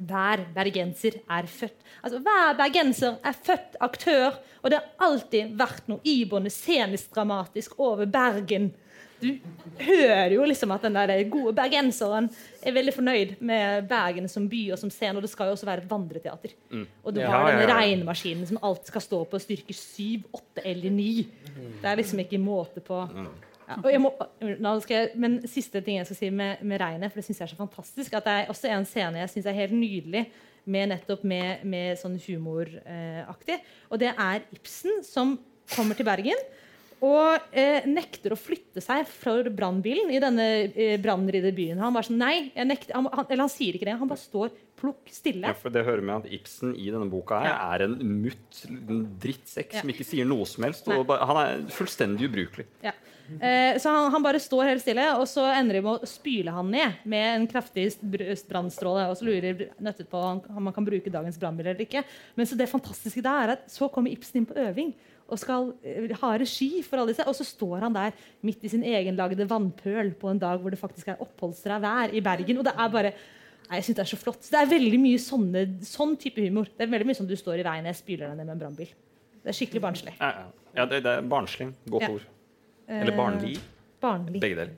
hver 0.00 0.42
bergenser 0.54 1.20
er 1.28 1.46
født 1.46 1.76
Altså, 2.02 2.18
Hver 2.18 2.56
bergenser 2.56 3.16
er 3.24 3.32
født 3.32 3.76
aktør, 3.80 4.38
og 4.62 4.70
det 4.70 4.78
har 4.78 5.08
alltid 5.08 5.56
vært 5.56 5.88
noe 5.88 6.00
iboende 6.04 6.50
scenisk 6.52 7.12
dramatisk 7.14 7.78
over 7.78 8.06
Bergen 8.06 8.70
du 9.20 9.28
hører 9.80 10.34
jo 10.34 10.46
liksom 10.48 10.72
at 10.74 10.84
den 10.86 10.96
der 10.96 11.12
gode 11.32 11.52
bergenseren 11.56 12.28
er 12.64 12.74
veldig 12.76 12.94
fornøyd 12.96 13.34
med 13.44 13.86
Bergen 13.90 14.28
som 14.30 14.48
by 14.50 14.62
og 14.74 14.80
som 14.80 14.92
scene. 14.92 15.18
Og 15.18 15.24
det 15.24 15.32
skal 15.32 15.50
jo 15.50 15.56
også 15.56 15.68
være 15.68 15.84
et 15.84 15.90
vandreteater. 15.90 16.56
Mm. 16.70 16.86
Og 17.04 17.14
du 17.16 17.20
har 17.22 17.36
ja, 17.36 17.52
denne 17.52 17.66
ja, 17.66 17.68
ja. 17.68 17.78
regnemaskinen 17.82 18.48
som 18.48 18.60
alt 18.66 18.90
skal 18.90 19.04
stå 19.04 19.22
på 19.30 19.40
styrke 19.42 19.76
7, 19.76 20.26
8 20.32 20.66
eller 20.72 20.96
9. 20.96 21.08
Det 21.80 21.92
er 21.92 22.00
liksom 22.00 22.24
ikke 22.24 22.42
måte 22.42 22.84
på. 22.84 23.00
Mm. 23.14 23.30
Må, 24.02 24.10
jeg, 24.90 25.10
men 25.14 25.36
siste 25.46 25.82
ting 25.86 26.00
jeg 26.00 26.08
skal 26.08 26.18
si 26.18 26.30
med, 26.34 26.62
med 26.66 26.80
regnet, 26.82 27.12
for 27.12 27.20
det 27.20 27.26
syns 27.28 27.38
jeg 27.38 27.46
er 27.46 27.52
så 27.52 27.58
fantastisk, 27.60 28.16
at 28.18 28.26
det 28.26 28.32
er 28.32 28.48
også 28.50 28.70
en 28.74 28.86
scene 28.88 29.20
jeg 29.22 29.30
syns 29.30 29.46
er 29.46 29.60
helt 29.60 29.76
nydelig 29.76 30.24
med 30.70 30.90
nettopp 30.90 31.22
med, 31.26 31.62
med 31.62 32.00
sånn 32.00 32.16
humoraktig. 32.20 33.60
Og 33.90 34.02
det 34.02 34.10
er 34.10 34.42
Ibsen 34.56 35.04
som 35.06 35.36
kommer 35.70 35.94
til 35.98 36.08
Bergen 36.08 36.42
og 37.00 37.52
eh, 37.56 37.86
nekter 37.88 38.34
å 38.34 38.38
flytte 38.38 38.82
seg 38.84 39.06
fra 39.08 39.38
brannbilen 39.48 40.10
i 40.12 40.20
denne 40.20 40.46
eh, 40.68 40.96
brannridde 41.00 41.52
byen. 41.56 41.80
Han 41.80 41.96
sånn, 42.04 42.20
nekter, 42.20 42.92
han, 42.96 43.08
han, 43.08 43.26
eller 43.26 43.46
han 43.46 43.52
sier 43.52 43.76
ikke 43.76 43.88
det. 43.88 43.96
Han 44.00 44.10
bare 44.10 44.20
står 44.20 44.52
plukk 44.80 45.12
stille. 45.12 45.48
Ja, 45.48 45.56
for 45.56 45.72
det 45.72 45.84
hører 45.86 46.04
med 46.04 46.24
at 46.24 46.34
Ibsen 46.36 46.74
i 46.76 46.88
denne 46.92 47.08
boka 47.12 47.40
her 47.40 47.52
ja. 47.52 47.56
er 47.74 47.86
en 47.86 47.96
mutt 48.22 48.64
drittsekk 49.22 49.76
ja. 49.76 49.84
som 49.84 49.92
ikke 49.92 50.06
sier 50.08 50.28
noe 50.28 50.48
som 50.48 50.66
helst. 50.68 50.88
Bare, 50.88 51.24
han 51.30 51.40
er 51.40 51.64
fullstendig 51.74 52.28
ubrukelig. 52.28 52.68
Ja. 52.84 52.94
Eh, 53.38 53.78
så 53.78 53.92
han, 53.92 54.10
han, 54.12 54.24
bare 54.24 54.40
står 54.42 54.72
helt 54.72 54.82
stille, 54.82 55.04
og 55.16 55.28
så 55.30 55.44
ender 55.54 55.78
de 55.78 55.84
med 55.86 56.02
å 56.02 56.08
spyle 56.08 56.54
han 56.54 56.72
ned 56.72 57.04
med 57.08 57.28
en 57.34 57.46
kraftig 57.50 57.86
brannstråle. 58.02 59.06
Og 59.12 59.20
så 59.20 59.28
lurer 59.28 59.68
Nøttet 59.80 60.10
på 60.10 60.20
om 60.20 60.42
han 60.68 60.74
kan 60.76 60.86
bruke 60.86 61.12
dagens 61.12 61.38
brannbil 61.40 61.70
eller 61.70 61.84
ikke. 61.86 62.04
Men 62.36 62.48
så 62.48 62.58
det 62.58 62.68
fantastiske 62.70 63.24
der 63.24 63.46
er 63.46 63.56
at 63.56 63.70
så 63.70 63.88
kommer 63.92 64.12
Ibsen 64.12 64.42
inn 64.42 64.50
på 64.50 64.58
øving 64.60 64.92
og 65.30 65.40
skal 65.40 65.72
eh, 65.86 66.10
ha 66.20 66.30
regi 66.40 66.82
for 66.86 67.00
alle 67.00 67.14
disse. 67.14 67.26
Og 67.28 67.36
så 67.38 67.46
står 67.46 67.86
han 67.86 67.96
der 67.96 68.16
midt 68.46 68.64
i 68.66 68.72
sin 68.72 68.84
egenlagde 68.86 69.46
vannpøl 69.50 70.14
på 70.20 70.32
en 70.32 70.40
dag 70.42 70.62
hvor 70.62 70.74
det 70.74 70.80
faktisk 70.80 71.12
er 71.12 71.22
oppholdstra 71.22 71.78
vær 71.82 72.14
i 72.14 72.22
Bergen. 72.24 72.60
Og 72.60 72.66
det 72.68 72.74
er 72.76 72.96
bare 72.96 73.14
Nei, 73.70 73.78
jeg 73.78 73.84
synes 73.86 73.96
Det 74.00 74.02
er 74.02 74.10
så 74.10 74.16
flott. 74.18 74.46
Det 74.50 74.58
er 74.58 74.66
veldig 74.66 74.98
mye 74.98 75.18
sånne, 75.22 75.60
sånn 75.86 76.16
type 76.18 76.42
humor. 76.42 76.66
Det 76.74 76.82
er 76.82 76.90
veldig 76.90 77.06
mye 77.06 77.18
som 77.20 77.28
du 77.28 77.36
står 77.38 77.60
i 77.62 77.66
veien 77.66 77.86
og 77.86 77.94
spyler 77.94 78.26
deg 78.26 78.40
ned 78.40 78.48
med 78.48 78.56
en 78.56 78.62
brannbil. 78.64 78.88
Det 79.44 79.52
er 79.52 79.56
skikkelig 79.56 79.82
barnslig. 79.84 80.14
Ja, 80.18 80.30
ja. 80.74 80.86
det, 80.90 80.98
det, 81.04 81.12
er 81.12 81.28
barnslig. 81.30 81.68
Godt 81.86 82.02
ja. 82.02 82.08
ord. 82.16 82.24
Eller 82.90 83.14
barnlig. 83.14 83.52
Eh, 83.60 83.92
barnlig. 84.02 84.42
Begge 84.42 84.58
deler. 84.58 84.74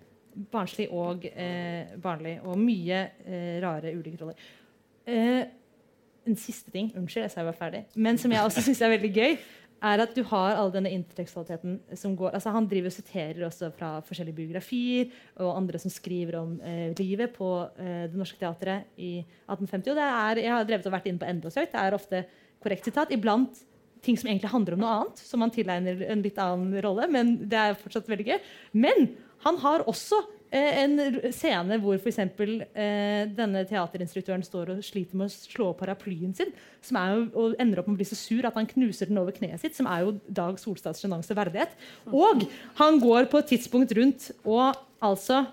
Barnslig 0.52 0.90
og 0.92 1.24
eh, 1.32 1.96
barnlig. 2.04 2.34
Og 2.44 2.60
mye 2.60 3.00
eh, 3.24 3.56
rare 3.64 3.94
ulike 3.96 4.20
roller. 4.20 4.44
Eh, 5.08 5.40
en 6.26 6.38
siste 6.38 6.70
ting, 6.70 6.92
unnskyld, 6.94 7.24
jeg 7.24 7.32
sa 7.32 7.40
jeg 7.40 7.48
var 7.48 7.58
ferdig, 7.58 7.82
men 7.98 8.18
som 8.20 8.30
jeg 8.30 8.46
også 8.46 8.62
syns 8.62 8.82
er 8.84 8.92
veldig 8.92 9.10
gøy, 9.16 9.32
er 9.82 10.02
at 10.04 10.14
du 10.14 10.22
har 10.30 10.56
all 10.58 10.70
denne 10.74 10.92
intertekstualiteten 10.94 11.78
som 11.98 12.14
går 12.18 12.36
altså 12.36 12.52
Han 12.54 12.68
driver 12.70 12.90
og 12.90 12.94
siterer 12.94 13.46
også 13.46 13.72
fra 13.74 13.90
forskjellige 14.06 14.36
biografier 14.36 15.10
og 15.42 15.56
andre 15.56 15.80
som 15.82 15.92
skriver 15.92 16.38
om 16.38 16.54
eh, 16.60 16.92
livet 17.00 17.34
på 17.34 17.50
eh, 17.76 18.06
Det 18.12 18.18
Norske 18.18 18.38
Teatret 18.40 18.92
i 18.96 19.18
1850. 19.48 19.90
Og 19.90 19.98
det 19.98 20.06
er, 20.06 20.42
jeg 20.44 20.54
har 20.54 20.68
drevet 20.68 20.88
og 20.88 20.96
vært 20.96 21.10
inne 21.10 21.22
på 21.22 21.30
enda. 21.32 21.52
Det 21.52 21.82
er 21.82 21.98
ofte 21.98 22.24
korrekt 22.62 22.86
sitat. 22.88 23.14
Iblant 23.14 23.64
ting 24.02 24.18
som 24.18 24.30
egentlig 24.30 24.50
handler 24.50 24.76
om 24.76 24.82
noe 24.82 24.94
annet, 24.98 25.22
som 25.22 25.42
man 25.42 25.52
tilegner 25.54 26.00
en 26.10 26.22
litt 26.24 26.38
annen 26.42 26.74
rolle. 26.84 27.08
Men 27.10 27.36
det 27.50 27.58
er 27.58 27.78
fortsatt 27.78 28.10
veldig 28.10 28.28
gøy. 28.32 28.38
Men 28.84 29.12
han 29.46 29.58
har 29.62 29.86
også 29.90 30.20
en 30.52 30.98
scene 31.32 31.78
hvor 31.80 31.96
f.eks. 31.96 32.18
Eh, 32.20 33.22
denne 33.32 33.62
teaterinstruktøren 33.68 34.44
står 34.44 34.74
og 34.74 34.82
sliter 34.84 35.16
med 35.16 35.30
å 35.30 35.32
slå 35.32 35.70
paraplyen 35.78 36.34
sin, 36.36 36.52
som 36.84 36.98
jo, 37.00 37.22
og 37.40 37.56
ender 37.62 37.80
opp 37.80 37.88
med 37.88 37.96
å 37.96 38.00
bli 38.02 38.08
så 38.10 38.18
sur 38.18 38.44
at 38.48 38.58
han 38.58 38.68
knuser 38.68 39.08
den 39.08 39.20
over 39.22 39.32
kneet 39.36 39.62
sitt, 39.62 39.78
som 39.78 39.88
er 39.88 40.04
jo 40.04 40.14
Dag 40.28 40.60
Solstads 40.60 41.00
sjenanse 41.00 41.36
verdighet. 41.36 41.72
Og 42.12 42.44
han 42.80 43.00
går 43.00 43.30
på 43.32 43.40
et 43.40 43.52
tidspunkt 43.54 43.96
rundt 43.96 44.28
og 44.44 44.76
altså 45.02 45.46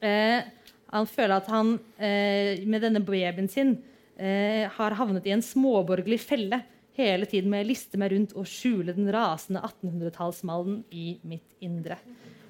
eh, 0.00 0.46
Han 0.94 1.04
føler 1.10 1.36
at 1.36 1.50
han 1.52 1.74
eh, 1.98 2.64
med 2.64 2.80
denne 2.86 3.02
babyen 3.04 3.50
sin 3.50 3.74
eh, 4.16 4.70
har 4.78 4.96
havnet 4.96 5.26
i 5.26 5.34
en 5.34 5.44
småborgerlig 5.44 6.22
felle 6.22 6.62
hele 6.98 7.28
tiden 7.30 7.50
med 7.52 7.66
å 7.66 7.68
liste 7.68 7.98
meg 8.00 8.14
rundt 8.14 8.32
og 8.38 8.48
skjule 8.48 8.94
den 8.96 9.10
rasende 9.14 9.60
1800-tallsmallen 9.66 10.80
i 10.90 11.18
mitt 11.28 11.58
indre. 11.62 11.98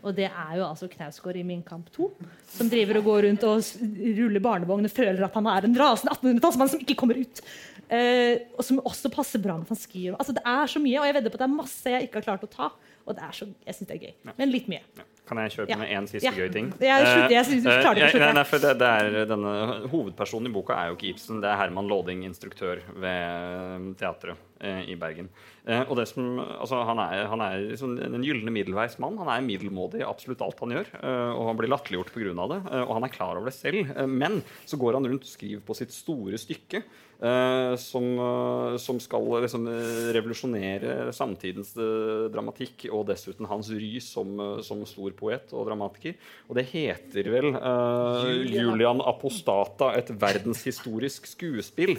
Og 0.02 0.14
det 0.14 0.28
er 0.28 0.52
jo 0.58 0.66
altså 0.66 0.88
Knausgård 0.90 1.38
i 1.40 1.46
Min 1.46 1.62
kamp 1.66 1.88
2, 1.94 2.10
som 2.54 2.70
driver 2.70 3.00
og 3.00 3.08
går 3.08 3.24
rundt 3.26 3.46
og 3.48 3.64
ruller 4.18 4.44
barnevogn 4.44 4.86
og 4.86 4.94
føler 4.94 5.24
at 5.26 5.38
han 5.38 5.48
er 5.50 5.66
en 5.66 5.78
rasende 5.80 6.14
1800-tallsmann 6.14 6.70
som 6.72 6.84
ikke 6.84 6.98
kommer 7.00 7.18
ut. 7.18 7.42
Eh, 7.88 8.44
og 8.54 8.66
som 8.66 8.82
også 8.84 9.10
passer 9.12 9.42
bra 9.42 9.56
med 9.58 9.70
han 9.70 9.80
skriver. 9.80 10.18
Altså, 10.18 10.36
det 10.36 10.44
er 10.44 10.70
så 10.70 10.82
mye, 10.82 11.00
og 11.00 11.08
jeg 11.08 11.16
vedder 11.18 11.32
på 11.32 11.40
at 11.40 11.44
det 11.44 11.48
er 11.48 11.56
masse 11.56 11.94
jeg 11.94 12.08
ikke 12.08 12.20
har 12.20 12.28
klart 12.28 12.46
å 12.46 12.52
ta. 12.52 12.70
Og 13.08 13.16
det 13.16 13.30
så, 13.32 13.48
jeg 13.64 13.78
syns 13.78 13.88
det 13.88 13.96
er 13.96 14.08
gøy. 14.08 14.34
Men 14.36 14.52
litt 14.52 14.68
mye. 14.70 14.82
Ja. 14.98 15.06
Kan 15.28 15.40
jeg 15.42 15.52
kjøpe 15.52 15.76
med 15.76 15.90
én 15.92 16.06
siste 16.08 16.30
gøy 16.32 16.48
ting? 16.52 16.68
Jeg, 16.80 17.04
slutter, 17.04 17.32
jeg, 17.34 17.46
synes 17.50 17.64
du 17.66 17.68
klarer 17.68 17.98
ikke 18.00 18.08
å 18.08 18.44
slutte. 18.44 18.60
Det, 18.64 18.74
det 18.80 18.88
er, 18.88 19.16
denne, 19.28 19.54
hovedpersonen 19.92 20.48
i 20.48 20.52
boka 20.54 20.76
er 20.76 20.90
jo 20.90 20.96
ikke 20.96 21.10
Ibsen. 21.10 21.42
Det 21.42 21.50
er 21.50 21.58
Herman 21.60 21.90
Låding, 21.90 22.22
instruktør 22.24 22.80
ved 22.96 23.90
teatret 24.00 24.40
eh, 24.64 24.86
i 24.94 24.96
Bergen. 25.00 25.28
Eh, 25.68 25.82
og 25.84 25.98
det 26.00 26.06
som, 26.08 26.40
altså, 26.40 26.80
han 26.88 27.02
er, 27.04 27.26
han 27.28 27.44
er 27.44 27.66
liksom 27.74 27.98
en 28.06 28.24
gylne 28.24 28.54
middelveis 28.54 28.96
mann. 29.04 29.18
Han 29.20 29.32
er 29.34 29.44
middelmådig 29.44 30.00
i 30.00 30.08
absolutt 30.08 30.44
alt 30.46 30.64
han 30.64 30.72
gjør. 30.78 30.92
Eh, 30.96 31.32
og 31.34 31.50
han 31.50 31.60
blir 31.60 31.72
latterliggjort 31.74 32.14
pga. 32.14 32.48
det. 32.54 32.62
Eh, 32.72 32.86
og 32.86 32.94
han 32.96 33.08
er 33.08 33.14
klar 33.18 33.34
over 33.36 33.50
det 33.50 33.58
selv. 33.58 33.92
Eh, 33.92 34.08
men 34.08 34.40
så 34.64 34.80
går 34.80 34.96
han 34.96 35.10
rundt 35.12 35.28
og 35.28 35.34
skriver 35.34 35.64
på 35.64 35.76
sitt 35.76 35.92
store 35.92 36.40
stykke 36.40 36.82
som, 37.18 38.04
uh, 38.18 38.76
som, 38.78 38.98
skal 39.02 39.24
liksom, 39.42 39.64
revolusjonere 40.14 41.10
samtidens 41.14 41.72
dramatikk, 42.30 42.86
og 42.94 43.08
dessuten 43.08 43.48
hans 43.50 43.70
ry 43.74 43.98
som, 44.02 44.36
som, 44.62 44.84
stor 44.86 45.14
poet 45.18 45.50
og 45.50 45.66
dramatiker. 45.66 46.14
Og 46.46 46.58
det 46.58 46.68
heter 46.70 47.30
vel. 47.32 47.50
Julian 48.48 49.02
Apostata, 49.02 49.90
et 49.98 50.12
verdenshistorisk 50.14 51.26
skuespill, 51.28 51.96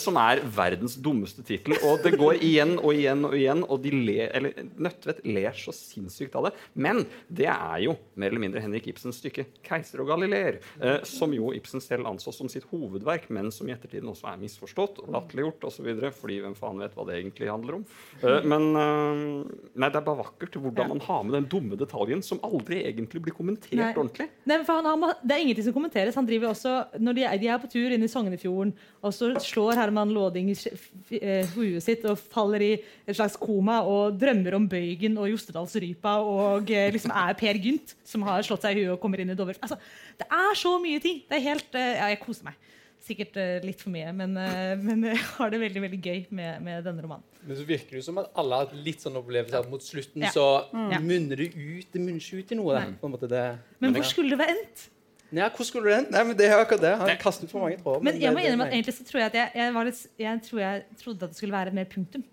som 0.00 0.18
er 0.20 0.42
verdens 0.56 0.96
dummeste 0.98 1.44
tittel. 1.46 1.76
Og 1.86 2.02
det 2.04 2.16
går 2.18 2.40
igjen 2.42 2.76
og 2.80 2.90
igjen 2.96 3.24
og 3.28 3.36
igjen, 3.38 3.62
og 3.62 3.82
de 3.84 3.94
ler, 3.94 4.34
eller 4.34 4.66
Nødtvedt 4.76 5.22
ler 5.28 5.54
så 5.56 5.72
sinnssykt 5.74 6.34
av 6.38 6.48
det. 6.48 6.54
Men 6.74 7.04
det 7.32 7.48
er 7.52 7.84
jo 7.86 7.96
mer 8.18 8.32
eller 8.32 8.42
mindre 8.42 8.64
Henrik 8.64 8.90
Ibsens 8.90 9.20
stykke 9.22 9.46
'Keiser 9.64 10.02
og 10.02 10.10
Galileer', 10.10 10.60
som 11.06 11.32
jo 11.34 11.52
Ibsen 11.56 11.80
selv 11.84 12.10
anså 12.10 12.34
som 12.34 12.50
sitt 12.50 12.66
hovedverk, 12.72 13.30
men 13.30 13.52
som 13.54 13.68
i 13.68 13.74
ettertiden 13.74 14.10
også 14.10 14.28
er 14.32 14.40
misforstått 14.42 14.55
misforstått 14.56 15.00
og 15.02 15.12
latterliggjort 15.12 15.66
osv. 15.68 15.88
Fordi 16.16 16.40
hvem 16.42 16.56
faen 16.56 16.80
vet 16.80 16.96
hva 16.96 17.06
det 17.08 17.18
egentlig 17.20 17.50
handler 17.50 17.78
om. 17.78 17.84
Uh, 18.22 18.40
men 18.48 18.68
uh, 18.72 19.44
nei, 19.76 19.90
det 19.90 20.00
er 20.00 20.06
bare 20.06 20.22
vakkert 20.24 20.56
hvordan 20.56 20.94
man 20.94 21.02
har 21.04 21.22
med 21.26 21.36
den 21.36 21.48
dumme 21.52 21.78
detaljen 21.78 22.22
som 22.24 22.40
aldri 22.46 22.82
egentlig 22.88 23.22
blir 23.26 23.36
kommentert 23.36 23.76
nei. 23.76 23.92
ordentlig. 23.92 24.28
Nei, 24.48 24.60
har, 24.64 25.06
det 25.22 25.36
er 25.36 25.44
ingenting 25.44 25.68
som 25.68 25.76
kommenteres. 25.76 26.16
Han 26.16 26.28
driver 26.28 26.52
også, 26.52 26.74
Når 26.98 27.18
de 27.18 27.26
er, 27.26 27.38
de 27.40 27.50
er 27.52 27.60
på 27.62 27.70
tur 27.70 27.94
inn 27.94 28.04
i 28.04 28.10
Sognefjorden, 28.10 28.72
og 29.02 29.14
så 29.14 29.32
slår 29.42 29.76
Herman 29.80 30.14
Låding 30.14 30.50
hodet 30.54 31.52
huet 31.56 31.84
sitt 31.84 32.04
og 32.08 32.18
faller 32.18 32.62
i 32.62 32.72
et 32.76 33.16
slags 33.16 33.36
koma 33.40 33.80
og 33.86 34.16
drømmer 34.20 34.56
om 34.58 34.66
Bøygen 34.70 35.16
og 35.20 35.30
Jostedalsrypa 35.32 36.16
og 36.24 36.70
liksom 36.94 37.12
er 37.14 37.36
Per 37.38 37.58
Gynt 37.62 37.96
som 38.06 38.24
har 38.26 38.44
slått 38.46 38.64
seg 38.66 38.76
i 38.76 38.84
huet 38.84 38.94
og 38.96 39.02
kommer 39.02 39.22
inn 39.22 39.32
i 39.32 39.38
Dover. 39.38 39.58
Altså, 39.62 39.78
det 40.18 40.28
er 40.30 40.58
så 40.58 40.76
mye 40.82 41.02
ting. 41.02 41.22
Det 41.28 41.38
er 41.38 41.46
helt, 41.50 41.68
ja, 41.76 42.10
Jeg 42.12 42.22
koser 42.22 42.48
meg. 42.48 42.58
Sikkert 43.06 43.36
uh, 43.38 43.58
litt 43.62 43.82
for 43.82 43.92
mye, 43.94 44.10
men, 44.16 44.32
uh, 44.34 44.72
men, 44.80 45.04
jeg 45.12 45.20
har 45.36 45.52
det 45.52 45.60
veldig 45.62 45.82
veldig 45.84 46.00
gøy 46.02 46.20
med, 46.34 46.62
med, 46.64 46.80
denne 46.86 47.04
romanen. 47.04 47.26
Men 47.46 47.58
så 47.58 47.66
virker 47.68 47.98
det 47.98 48.02
som 48.06 48.18
at 48.22 48.32
alle 48.40 48.58
har 48.62 48.72
litt 48.86 49.04
sånn 49.04 49.18
opplevelse 49.20 49.60
at 49.60 49.70
mot 49.70 49.84
slutten 49.84 50.24
ja. 50.26 50.32
så 50.34 50.46
mm. 50.72 50.96
munner 51.04 51.38
det 51.38 51.52
ut 51.54 51.92
Det 51.92 52.02
munner 52.02 52.18
ikke 52.18 52.40
ut 52.42 52.54
i 52.56 52.58
noe. 52.58 52.82
Måte, 53.06 53.28
det, 53.30 53.44
men 53.78 53.94
hvor 53.94 54.08
skulle 54.08 54.34
det 54.34 54.40
være 54.40 54.56
endt? 54.56 54.86
Ja, 55.34 55.50
hvor 55.54 55.66
skulle 55.66 55.90
det 55.90 55.98
endt? 56.00 56.10
Nei, 56.14 56.22
men 56.26 56.38
det 56.38 56.48
er 56.48 56.56
akkurat 56.58 56.82
det. 56.82 56.94
Han 57.02 57.12
kastet 57.20 57.50
for 57.50 57.62
mange 57.62 57.78
tråder. 57.82 58.02
Men, 58.02 58.14
men 58.14 58.22
jeg 58.22 58.34
må 58.34 58.42
innrømme 58.42 58.66
at 58.66 58.74
egentlig 58.74 58.96
så 58.96 59.06
tror 59.06 59.22
jeg 59.22 59.32
at 59.32 59.38
jeg, 59.38 59.52
jeg, 59.58 59.86
litt, 59.88 60.02
jeg, 60.22 60.42
tror 60.48 60.62
jeg 60.62 60.82
trodde 61.02 61.28
at 61.28 61.34
det 61.34 61.38
skulle 61.40 61.56
være 61.56 61.72
et 61.72 61.78
mer 61.78 61.88
punktum. 61.90 62.26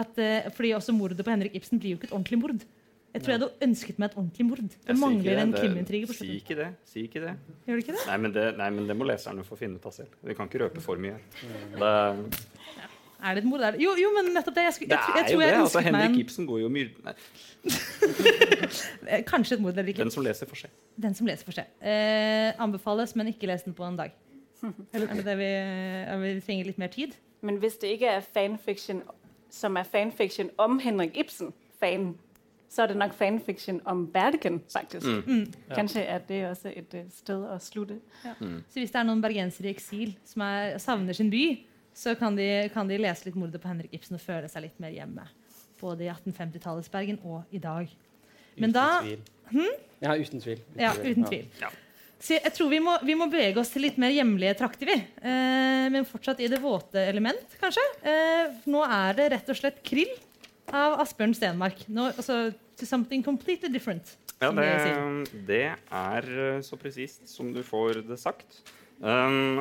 At, 0.00 0.20
uh, 0.20 0.50
fordi 0.56 0.74
også 0.76 0.94
mordet 0.96 1.24
på 1.24 1.32
Henrik 1.32 1.56
Ibsen 1.56 1.80
blir 1.80 1.94
jo 1.94 2.00
ikke 2.00 2.10
et 2.10 2.16
ordentlig 2.16 2.40
mord. 2.40 2.68
Jeg 3.10 3.22
tror 3.24 3.32
jeg 3.32 3.40
hadde 3.40 3.66
ønsket 3.66 3.98
meg 3.98 4.12
et 4.12 4.16
ordentlig 4.20 4.46
mord. 4.46 4.60
Det 4.86 4.94
mangler 4.98 5.40
en 5.42 5.52
krimintrige. 5.56 6.14
Si 6.14 6.28
ikke 6.36 6.56
det. 6.60 6.68
Si 6.86 7.02
ikke 7.08 7.24
det. 7.24 7.34
Gjør 7.66 7.80
du 7.80 7.84
ikke 7.84 7.96
det? 7.96 8.04
Nei, 8.06 8.18
men 8.22 8.34
det, 8.36 8.44
nei, 8.60 8.68
men 8.76 8.86
det 8.86 8.96
må 8.98 9.08
leserne 9.08 9.42
få 9.46 9.58
finne 9.58 9.80
ut 9.80 9.88
av 9.90 9.96
selv. 9.96 10.14
Vi 10.22 10.36
kan 10.38 10.50
ikke 10.50 10.62
røpe 10.64 10.84
for 10.84 11.00
mye. 11.02 11.18
Det, 11.42 11.90
ja. 12.76 12.90
Er 13.20 13.34
det 13.36 13.42
et 13.42 13.48
mord? 13.50 13.60
Jo, 13.82 13.92
jo, 14.00 14.12
men 14.16 14.30
nettopp 14.32 14.54
det. 14.56 14.62
Jeg, 14.68 14.76
skulle, 14.76 14.94
jeg, 14.94 15.00
jeg, 15.08 15.16
jeg 15.18 15.32
tror 15.32 15.42
jo 15.42 15.48
det. 15.48 15.58
Altså, 15.60 15.82
Henrik 15.84 16.18
Ibsen 16.22 16.46
går 16.48 16.62
jo 16.62 16.70
mye 16.72 16.88
Kanskje 19.32 19.58
et 19.58 19.62
mord 19.64 19.76
eller 19.76 19.90
ikke. 19.92 20.02
Den 20.06 20.14
som 20.14 20.24
leser, 20.24 20.48
får 20.48 20.62
se. 20.62 20.70
Den 21.02 21.14
som 21.18 21.28
leser, 21.28 21.44
får 21.44 21.58
se. 21.58 21.66
Eh, 21.82 22.62
anbefales, 22.62 23.16
men 23.18 23.28
ikke 23.34 23.50
les 23.50 23.66
den 23.66 23.76
på 23.76 23.84
en 23.84 23.98
dag. 23.98 24.14
Eller 24.94 25.06
er 25.10 25.20
det 25.20 25.26
det 25.26 25.36
vi, 25.42 25.50
vi 26.24 26.32
trenger 26.46 26.70
litt 26.70 26.80
mer 26.80 26.94
tid? 26.94 27.18
Men 27.42 27.60
hvis 27.60 27.76
det 27.82 27.96
ikke 27.96 28.16
er 28.20 28.24
fanfiction 28.24 29.02
som 29.50 29.76
er 29.76 29.84
fanfiction 29.88 30.50
om 30.62 30.78
Henrik 30.78 31.16
Ibsen, 31.18 31.52
fan 31.80 32.14
så 32.70 32.84
er 32.84 32.92
det 32.92 33.00
nok 33.00 33.14
fanfiction 33.18 33.80
om 33.90 34.04
Bergen, 34.12 34.60
faktisk. 34.70 35.06
Mm. 35.06 35.22
Mm. 35.26 35.74
Kanskje 35.74 36.04
er 36.06 36.22
det 36.28 36.44
også 36.52 36.70
et 36.70 36.94
uh, 36.94 37.08
sted 37.10 37.42
å 37.42 37.56
slutte. 37.62 37.98
Ja. 38.22 38.36
Mm. 38.38 38.60
Så 38.70 38.78
hvis 38.78 38.94
det 38.94 39.00
er 39.00 39.08
noen 39.08 39.22
bergensere 39.24 39.70
i 39.70 39.74
eksil 39.74 40.14
som 40.28 40.44
er, 40.46 40.76
savner 40.82 41.18
sin 41.18 41.32
by, 41.32 41.44
så 41.96 42.14
kan 42.18 42.38
de, 42.38 42.46
kan 42.70 42.88
de, 42.88 43.00
lese 43.02 43.26
litt 43.26 43.38
mordet 43.38 43.58
på 43.62 43.68
Henrik 43.68 43.98
Ibsen 43.98 44.20
og 44.20 44.22
føle 44.22 44.48
seg 44.50 44.68
litt 44.68 44.78
mer 44.82 44.94
hjemme. 44.94 45.26
Både 45.82 46.06
i 46.06 46.12
1850-tallets 46.12 46.92
Bergen 46.92 47.18
og 47.26 47.50
i 47.50 47.58
dag. 47.62 47.90
Men 48.54 48.70
uten 48.70 48.78
da 48.78 48.88
tvil. 49.02 49.28
Hm? 49.50 49.76
Ja, 50.00 50.14
uten 50.14 50.42
tvil. 50.46 50.62
Uten 50.70 50.84
ja, 50.84 50.94
uten 50.94 51.26
tvil. 51.26 51.46
Ja. 51.60 51.74
Så 52.20 52.36
jeg 52.36 52.52
tror 52.52 52.68
vi 52.70 52.82
må, 52.84 52.94
vi 53.02 53.16
må, 53.16 53.26
bevege 53.32 53.62
oss 53.62 53.72
til 53.72 53.86
litt 53.86 53.98
mer 53.98 54.12
hjemlige 54.12 54.54
trakter, 54.60 54.92
vi. 54.92 54.96
Eh, 55.24 55.86
men 55.90 56.06
fortsatt 56.06 56.42
i 56.44 56.50
det 56.52 56.60
våte 56.60 57.02
element, 57.08 57.56
kanskje. 57.58 57.84
Eh, 58.04 58.58
nå 58.70 58.84
er 58.84 59.16
det 59.16 59.30
rett 59.34 59.48
og 59.50 59.58
slett 59.58 59.80
krill 59.82 60.12
av 60.72 61.00
Asbjørn 61.04 61.34
Stenmark. 61.36 61.84
No, 61.88 62.08
altså, 62.10 62.50
to 62.78 62.88
something 62.88 63.24
completely 63.24 63.70
different. 63.72 64.16
Ja, 64.40 64.50
det, 64.56 64.70
det, 65.48 65.64
er 65.76 66.30
eh, 66.32 66.62
så 66.64 66.78
presist 66.80 67.28
som 67.28 67.50
du 67.52 67.60
får 67.66 68.00
det 68.08 68.16
sagt. 68.20 68.62
Um, 69.00 69.60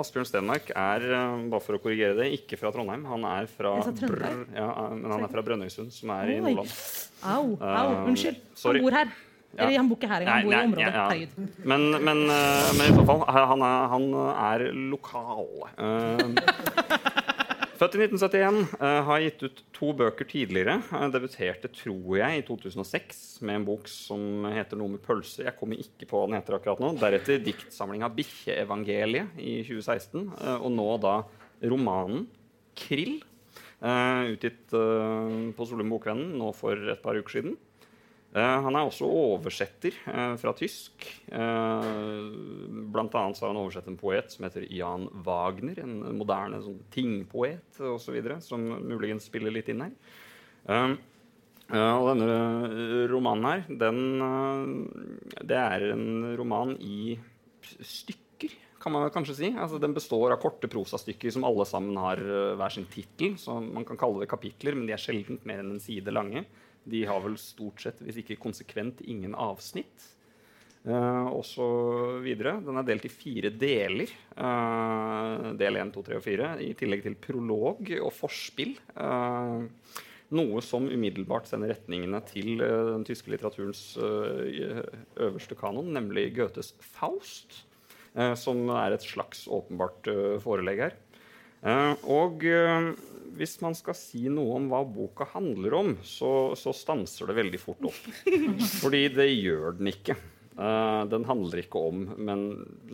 Asbjørn 0.00 0.26
Stenmark 0.28 0.72
er 0.74 1.06
eh, 1.06 1.44
bare 1.52 1.64
for 1.64 1.78
å 1.78 1.80
korrigere 1.82 2.16
det, 2.18 2.32
ikke 2.36 2.58
fra 2.60 2.72
Trondheim. 2.74 3.06
Han 3.08 3.24
er 3.30 3.48
fra, 3.48 3.76
Brr, 4.00 4.26
ja, 4.56 4.68
men 4.92 5.06
han 5.14 5.24
er 5.24 5.32
fra 5.32 5.44
Brønnøysund, 5.46 5.94
som 5.94 6.12
er 6.16 6.32
Oi. 6.32 6.34
i 6.34 6.42
Nordland. 6.42 6.74
Au, 7.22 7.54
au, 7.54 7.86
um, 7.94 8.10
unnskyld. 8.10 8.42
Sorry. 8.58 8.82
Han 8.82 8.88
bor 8.88 8.98
her. 8.98 9.14
Ja. 9.54 9.68
Eller 9.68 9.78
han 9.78 9.88
bor 9.88 9.98
ikke 10.00 10.10
her 10.10 10.24
engang, 10.24 10.34
han 10.34 10.48
bor 10.48 10.54
i 10.54 10.62
området. 10.66 10.94
Ja, 10.98 11.04
ja. 11.14 11.48
Men, 11.62 11.88
men, 11.94 12.22
eh, 12.34 12.70
men, 12.74 12.88
i 12.90 12.96
så 12.98 13.06
fall, 13.06 13.24
han 13.30 13.62
er, 13.62 13.88
han 13.94 14.08
er 14.50 14.66
lokal. 14.90 15.46
Født 17.74 17.96
i 17.96 18.04
1971. 18.04 18.58
Uh, 18.78 18.84
eh, 18.86 19.00
har 19.08 19.22
gitt 19.24 19.40
ut 19.42 19.62
to 19.74 19.88
bøker 19.98 20.28
tidligere. 20.30 20.76
Uh, 20.92 21.08
debuterte, 21.10 21.70
tror 21.74 22.18
jeg, 22.20 22.38
i 22.38 22.44
2006 22.46 23.22
med 23.42 23.58
en 23.58 23.66
bok 23.66 23.90
som 23.90 24.46
heter 24.54 24.78
noe 24.78 24.92
med 24.92 25.02
pølser. 25.02 25.48
Jeg 25.48 25.58
kommer 25.58 25.82
ikke 25.82 26.06
på 26.06 26.20
hva 26.20 26.28
den 26.28 26.38
heter 26.38 26.54
akkurat 26.58 26.82
nå. 26.82 26.92
Deretter 27.00 27.42
diktsamlinga 27.42 28.12
'Bikkjeevangeliet' 28.14 29.40
i 29.42 29.56
2016. 29.66 30.28
Uh, 30.30 30.46
eh, 30.52 30.58
og 30.60 30.70
nå 30.76 30.88
da 31.02 31.16
romanen 31.66 32.28
'Krill', 32.78 33.22
utgitt 33.84 34.72
på 34.72 35.64
Solum 35.68 35.90
Bokvennen 35.92 36.38
nå 36.40 36.54
for 36.56 36.78
et 36.88 37.02
par 37.04 37.18
uker 37.18 37.34
siden. 37.36 37.56
Uh, 38.34 38.64
han 38.66 38.74
er 38.74 38.82
også 38.82 39.06
oversetter 39.06 39.94
uh, 40.08 40.34
fra 40.40 40.50
tysk. 40.58 41.04
Uh, 41.30 42.34
blant 42.90 43.14
annet 43.14 43.38
så 43.38 43.44
har 43.44 43.52
han 43.52 43.60
oversett 43.60 43.86
en 43.86 43.98
poet 44.00 44.32
som 44.34 44.48
heter 44.48 44.66
Jan 44.74 45.06
Wagner. 45.26 45.78
En 45.84 46.00
moderne 46.18 46.58
sånn, 46.64 46.80
tingpoet 46.94 47.78
osv. 47.78 48.18
som 48.42 48.64
muligens 48.82 49.28
spiller 49.30 49.54
litt 49.54 49.70
inn 49.70 49.84
her. 49.86 49.94
Og 51.74 52.06
denne 52.10 53.06
romanen 53.08 53.46
her, 53.46 53.62
den 53.80 54.00
Det 55.40 55.56
er 55.56 55.86
en 55.92 56.34
roman 56.36 56.74
i 56.76 57.14
stykker, 57.62 58.52
kan 58.82 58.92
man 58.92 59.06
kanskje 59.14 59.38
si. 59.38 59.52
Altså, 59.52 59.78
den 59.80 59.94
består 59.96 60.34
av 60.34 60.42
korte 60.42 60.68
prosastykker 60.72 61.32
som 61.32 61.46
alle 61.46 61.64
sammen 61.68 61.96
har 62.02 62.20
hver 62.58 62.74
sin 62.74 62.90
tittel. 62.90 63.38
Så 63.38 63.60
man 63.62 63.86
kan 63.86 64.00
kalle 64.00 64.24
det 64.24 64.32
kapitler, 64.32 64.74
men 64.74 64.90
de 64.90 64.98
er 64.98 65.00
sjelden 65.06 65.38
mer 65.46 65.62
enn 65.62 65.76
en 65.76 65.82
side 65.86 66.12
lange. 66.12 66.44
De 66.90 67.04
har 67.08 67.22
vel 67.24 67.38
stort 67.40 67.80
sett, 67.84 68.02
hvis 68.04 68.20
ikke 68.20 68.40
konsekvent, 68.42 69.00
ingen 69.08 69.36
avsnitt. 69.38 70.10
Uh, 70.84 71.30
og 71.32 71.44
så 71.48 71.66
videre. 72.20 72.58
Den 72.60 72.76
er 72.76 72.84
delt 72.84 73.06
i 73.08 73.12
fire 73.12 73.48
deler. 73.56 74.10
Uh, 74.36 75.54
del 75.56 75.80
1, 75.80 75.94
2, 75.94 76.02
3 76.10 76.18
og 76.18 76.24
4. 76.26 76.50
I 76.60 76.74
tillegg 76.76 77.06
til 77.06 77.16
prolog 77.16 77.88
og 78.02 78.10
forspill. 78.12 78.74
Uh, 78.92 79.64
noe 80.34 80.60
som 80.64 80.84
umiddelbart 80.90 81.48
sender 81.48 81.72
retningene 81.72 82.20
til 82.28 82.58
den 82.58 83.04
tyske 83.06 83.30
litteraturens 83.30 83.82
øverste 84.00 85.54
kanon, 85.54 85.92
nemlig 85.94 86.32
Goethes 86.34 86.72
Faust. 86.96 87.60
som 88.40 88.64
er 88.72 88.96
et 88.96 89.04
slags 89.04 89.44
åpenbart 89.46 90.08
forelegg 90.42 90.80
her. 90.80 90.96
Og 91.64 92.44
hvis 93.38 93.56
man 93.62 93.74
skal 93.76 93.96
si 93.98 94.26
noe 94.32 94.58
om 94.58 94.68
hva 94.70 94.82
boka 94.86 95.26
handler 95.34 95.76
om, 95.78 95.90
så, 96.06 96.54
så 96.58 96.74
stanser 96.76 97.30
det 97.30 97.38
veldig 97.40 97.60
fort 97.62 97.88
opp. 97.90 98.06
Fordi 98.82 99.08
det 99.14 99.28
gjør 99.32 99.78
den 99.80 99.90
ikke. 99.94 100.16
Uh, 100.54 101.02
den 101.10 101.24
handler 101.26 101.64
ikke 101.64 101.80
om 101.82 102.04
Men 102.14 102.42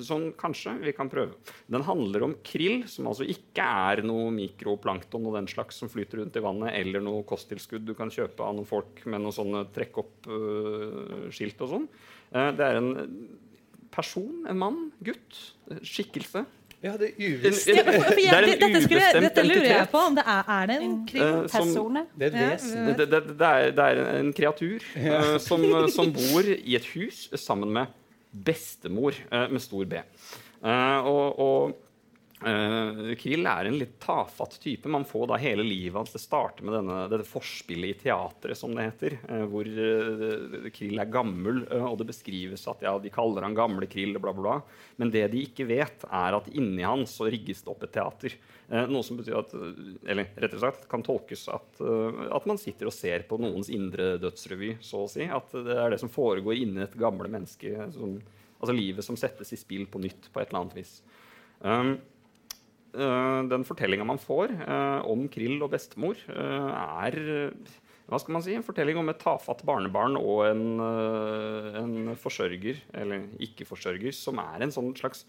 sånn 0.00 0.30
kanskje 0.40 0.78
vi 0.80 0.94
kan 0.96 1.10
prøve. 1.12 1.34
Den 1.68 1.84
handler 1.84 2.24
om 2.24 2.38
krill, 2.46 2.86
som 2.88 3.10
altså 3.10 3.26
ikke 3.28 3.66
er 3.90 4.00
noe 4.08 4.30
mikroplankton 4.32 5.26
og 5.28 5.36
den 5.36 5.50
slags 5.50 5.82
som 5.82 5.90
flyter 5.92 6.22
rundt 6.22 6.38
i 6.40 6.44
vannet, 6.44 6.72
eller 6.78 7.04
noe 7.04 7.26
kosttilskudd 7.28 7.84
du 7.84 7.92
kan 7.98 8.12
kjøpe 8.12 8.46
av 8.46 8.56
noen 8.56 8.68
folk 8.68 9.04
med 9.04 9.20
noen 9.20 9.36
sånne 9.36 9.66
trekk-opp-skilt 9.76 11.60
uh, 11.60 11.66
og 11.66 11.74
sånn. 11.74 11.86
Uh, 12.32 12.48
det 12.56 12.64
er 12.64 12.80
en 12.80 12.90
person, 13.92 14.46
en 14.48 14.60
mann, 14.62 14.80
gutt, 15.04 15.42
skikkelse, 15.84 16.46
ja, 16.82 16.94
det 16.96 17.10
er 17.10 17.26
uvisst. 17.26 17.68
Ja, 17.68 17.82
det, 18.40 18.54
dette, 18.60 18.82
skulle, 18.82 19.08
dette, 19.20 19.42
lurer 19.44 19.66
jeg 19.68 19.88
på. 19.92 20.00
om 20.10 20.14
det 20.16 20.24
Er, 20.24 20.52
er 20.54 20.70
det 20.70 20.76
en 20.80 20.96
krimpersone? 21.08 22.04
Uh, 22.06 22.20
det 22.20 22.28
er 22.28 22.30
et 22.30 22.52
vesen. 22.52 22.86
Det, 22.86 22.96
det, 22.98 23.22
det, 23.28 23.50
er, 23.50 23.74
det, 23.76 23.84
er, 23.84 24.00
en 24.20 24.32
kreatur 24.32 24.86
uh, 24.96 25.36
som, 25.44 25.66
som, 25.92 26.12
bor 26.16 26.48
i 26.48 26.78
et 26.78 26.88
hus 26.94 27.26
sammen 27.36 27.72
med 27.76 27.92
bestemor 28.32 29.12
uh, 29.28 29.44
med 29.52 29.60
stor 29.60 29.84
B. 29.84 30.00
Og, 30.62 31.38
og, 31.38 31.76
Uh, 32.40 33.12
Krill 33.20 33.44
er 33.44 33.68
en 33.68 33.76
litt 33.76 33.98
tafatt 34.00 34.54
type. 34.62 34.88
Man 34.88 35.04
får 35.04 35.26
da 35.28 35.36
hele 35.40 35.64
livet 35.64 35.98
hans. 35.98 36.12
Det 36.14 36.22
starter 36.22 36.64
med 36.64 36.72
denne, 36.78 37.02
dette 37.12 37.26
forspillet 37.28 37.90
i 37.90 37.98
teatret, 38.06 38.56
som 38.56 38.72
det 38.72 38.86
heter. 38.86 39.16
Uh, 39.28 39.44
hvor 39.50 39.68
uh, 39.68 40.70
Krill 40.72 41.02
er 41.02 41.10
gammel, 41.12 41.66
og 41.68 41.98
det 42.00 42.08
beskrives 42.08 42.64
at 42.70 42.80
ja, 42.86 42.94
de 42.96 43.12
kaller 43.12 43.44
han 43.44 43.56
gamle 43.56 43.88
Krill. 43.90 44.16
Bla, 44.16 44.32
bla, 44.32 44.40
bla. 44.40 44.86
Men 44.96 45.12
det 45.12 45.26
de 45.34 45.42
ikke 45.50 45.68
vet, 45.68 46.06
er 46.08 46.38
at 46.38 46.48
inni 46.54 46.86
han 46.86 47.04
så 47.08 47.28
rigges 47.28 47.60
det 47.66 47.74
opp 47.74 47.84
et 47.84 47.92
teater. 47.98 48.36
noe 48.88 49.04
som 49.04 49.18
betyr 49.18 49.36
at 49.36 49.52
Eller 50.08 50.30
rett 50.40 50.54
og 50.56 50.62
slett 50.62 50.86
kan 50.88 51.04
tolkes 51.04 51.46
at, 51.52 51.80
at 52.32 52.46
man 52.48 52.60
sitter 52.60 52.88
og 52.88 52.94
ser 52.94 53.26
på 53.28 53.38
noens 53.42 53.68
indre 53.72 54.14
dødsrevy, 54.22 54.76
så 54.84 55.04
å 55.04 55.10
si. 55.10 55.26
At 55.28 55.52
det 55.52 55.76
er 55.76 55.92
det 55.92 56.00
som 56.00 56.12
foregår 56.12 56.62
inni 56.62 56.86
et 56.86 56.96
gamle 56.96 57.28
menneske. 57.28 57.90
Som, 57.92 58.16
altså 58.60 58.76
livet 58.76 59.04
som 59.04 59.18
settes 59.20 59.52
i 59.52 59.60
spill 59.60 59.84
på 59.90 60.00
nytt 60.00 60.30
på 60.32 60.40
et 60.40 60.48
eller 60.48 60.64
annet 60.64 60.80
vis. 60.80 61.00
Um, 61.60 61.92
Eh, 61.92 62.09
den 62.90 63.66
fortellinga 63.68 64.06
man 64.06 64.18
får 64.18 64.54
uh, 64.64 65.06
om 65.06 65.28
Krill 65.30 65.60
og 65.62 65.70
bestemor, 65.74 66.18
uh, 66.30 66.70
er 67.06 67.14
hva 68.10 68.18
skal 68.18 68.34
man 68.34 68.42
si, 68.42 68.56
en 68.58 68.66
fortelling 68.66 68.98
om 68.98 69.12
et 69.12 69.20
tafatt 69.22 69.60
barnebarn 69.62 70.16
og 70.18 70.40
en, 70.48 70.64
en 71.78 72.16
forsørger, 72.18 72.80
eller 72.98 73.28
ikke-forsørger, 73.46 74.10
som 74.16 74.40
er 74.42 74.64
en 74.66 74.74
sånn 74.74 74.90
slags 74.98 75.22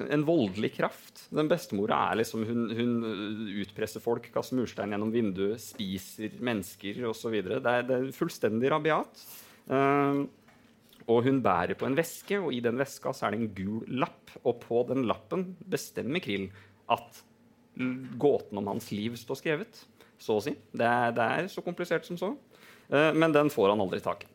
en 0.00 0.24
voldelig 0.24 0.72
kraft. 0.76 1.26
Den 1.34 1.48
bestemora 1.50 1.98
er 2.10 2.20
liksom, 2.22 2.44
hun, 2.48 2.66
hun 2.76 2.92
utpresser 3.62 4.02
folk, 4.04 4.28
kaster 4.34 4.56
murstein 4.58 4.94
gjennom 4.94 5.12
vinduet, 5.12 5.60
spiser 5.62 6.36
mennesker 6.44 7.02
osv. 7.10 7.38
Det, 7.48 7.58
er, 7.60 7.84
det 7.88 7.98
er 7.98 8.14
fullstendig 8.16 8.72
rabiat. 8.72 9.24
Uh, 9.70 10.24
og 11.10 11.24
hun 11.26 11.40
bærer 11.42 11.74
på 11.78 11.88
en 11.88 11.96
veske, 11.98 12.38
og 12.38 12.54
i 12.54 12.62
den 12.62 12.78
veska 12.78 13.12
så 13.14 13.26
er 13.26 13.34
det 13.34 13.42
en 13.42 13.54
gul 13.56 13.98
lapp. 14.02 14.36
Og 14.44 14.60
på 14.62 14.84
den 14.88 15.06
lappen 15.08 15.50
bestemmer 15.68 16.22
Krill 16.24 16.48
at 16.92 17.22
gåten 18.20 18.58
om 18.58 18.66
hans 18.74 18.90
liv 18.92 19.16
står 19.16 19.40
skrevet. 19.40 19.84
Så 20.22 20.38
å 20.38 20.44
si. 20.44 20.54
Det 20.72 20.86
er, 20.86 21.14
det 21.16 21.24
er 21.24 21.48
så 21.50 21.64
komplisert 21.64 22.06
som 22.06 22.20
så. 22.20 22.34
Uh, 22.92 23.10
men 23.16 23.34
den 23.34 23.50
får 23.52 23.72
han 23.72 23.82
aldri 23.82 24.02
tak 24.04 24.26
i. 24.26 24.28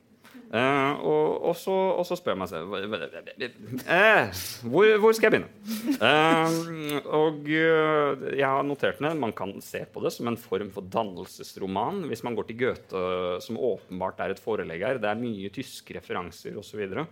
Uh, 0.47 0.93
og, 1.03 1.31
og, 1.49 1.53
så, 1.59 1.73
og, 1.73 2.05
så, 2.07 2.15
spør 2.15 2.31
jeg 2.31 2.39
meg 2.39 2.47
selv 2.47 2.71
uh, 2.71 4.43
hvor, 4.71 4.85
hvor, 5.03 5.15
skal 5.15 5.27
jeg 5.27 5.33
begynne? 5.33 7.01
og 7.11 7.49
jeg 7.51 8.45
har 8.45 8.63
notert 8.63 9.01
ned 9.03 9.19
Man 9.19 9.33
kan 9.35 9.51
se 9.65 9.81
på 9.91 10.03
det 10.05 10.13
som 10.15 10.29
en 10.31 10.39
form 10.39 10.69
for 10.71 10.87
dannelsesroman. 10.93 12.05
Hvis 12.07 12.23
man 12.23 12.37
går 12.37 12.47
til 12.47 12.61
Goethe, 12.61 13.01
som 13.43 13.59
åpenbart 13.59 14.23
er 14.23 14.35
et 14.35 14.43
forelegg 14.43 14.85
her. 14.87 15.01
Det 15.03 15.11
er 15.11 15.19
mye 15.19 15.51
tyske 15.51 15.97
referanser 15.99 16.55
osv. 16.59 16.85
Og, 16.85 16.95
så 16.95 17.07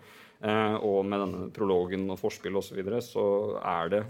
og 0.85 0.99
med 1.07 1.21
denne 1.23 1.49
prologen 1.55 2.07
og 2.11 2.19
forspill 2.21 2.55
osv. 2.59 2.71
Så, 2.71 2.79
videre, 2.79 3.03
så 3.03 3.25
er 3.63 3.91
det 3.91 4.05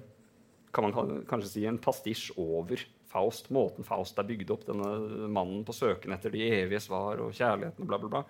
kan 0.76 0.90
man 0.90 1.24
kanskje 1.30 1.52
si, 1.52 1.64
en 1.70 1.80
pastisj 1.82 2.34
over 2.42 2.84
Faust. 3.12 3.48
Måten 3.56 3.88
Faust 3.88 4.20
er 4.20 4.28
bygd 4.28 4.52
opp, 4.52 4.68
denne 4.68 5.30
mannen 5.32 5.64
på 5.68 5.76
søken 5.76 6.16
etter 6.16 6.34
de 6.34 6.44
evige 6.50 6.84
svar 6.84 7.22
og 7.24 7.34
kjærligheten 7.36 7.86
og 7.86 7.90
bla, 7.92 8.02
bla, 8.02 8.12
bla. 8.18 8.26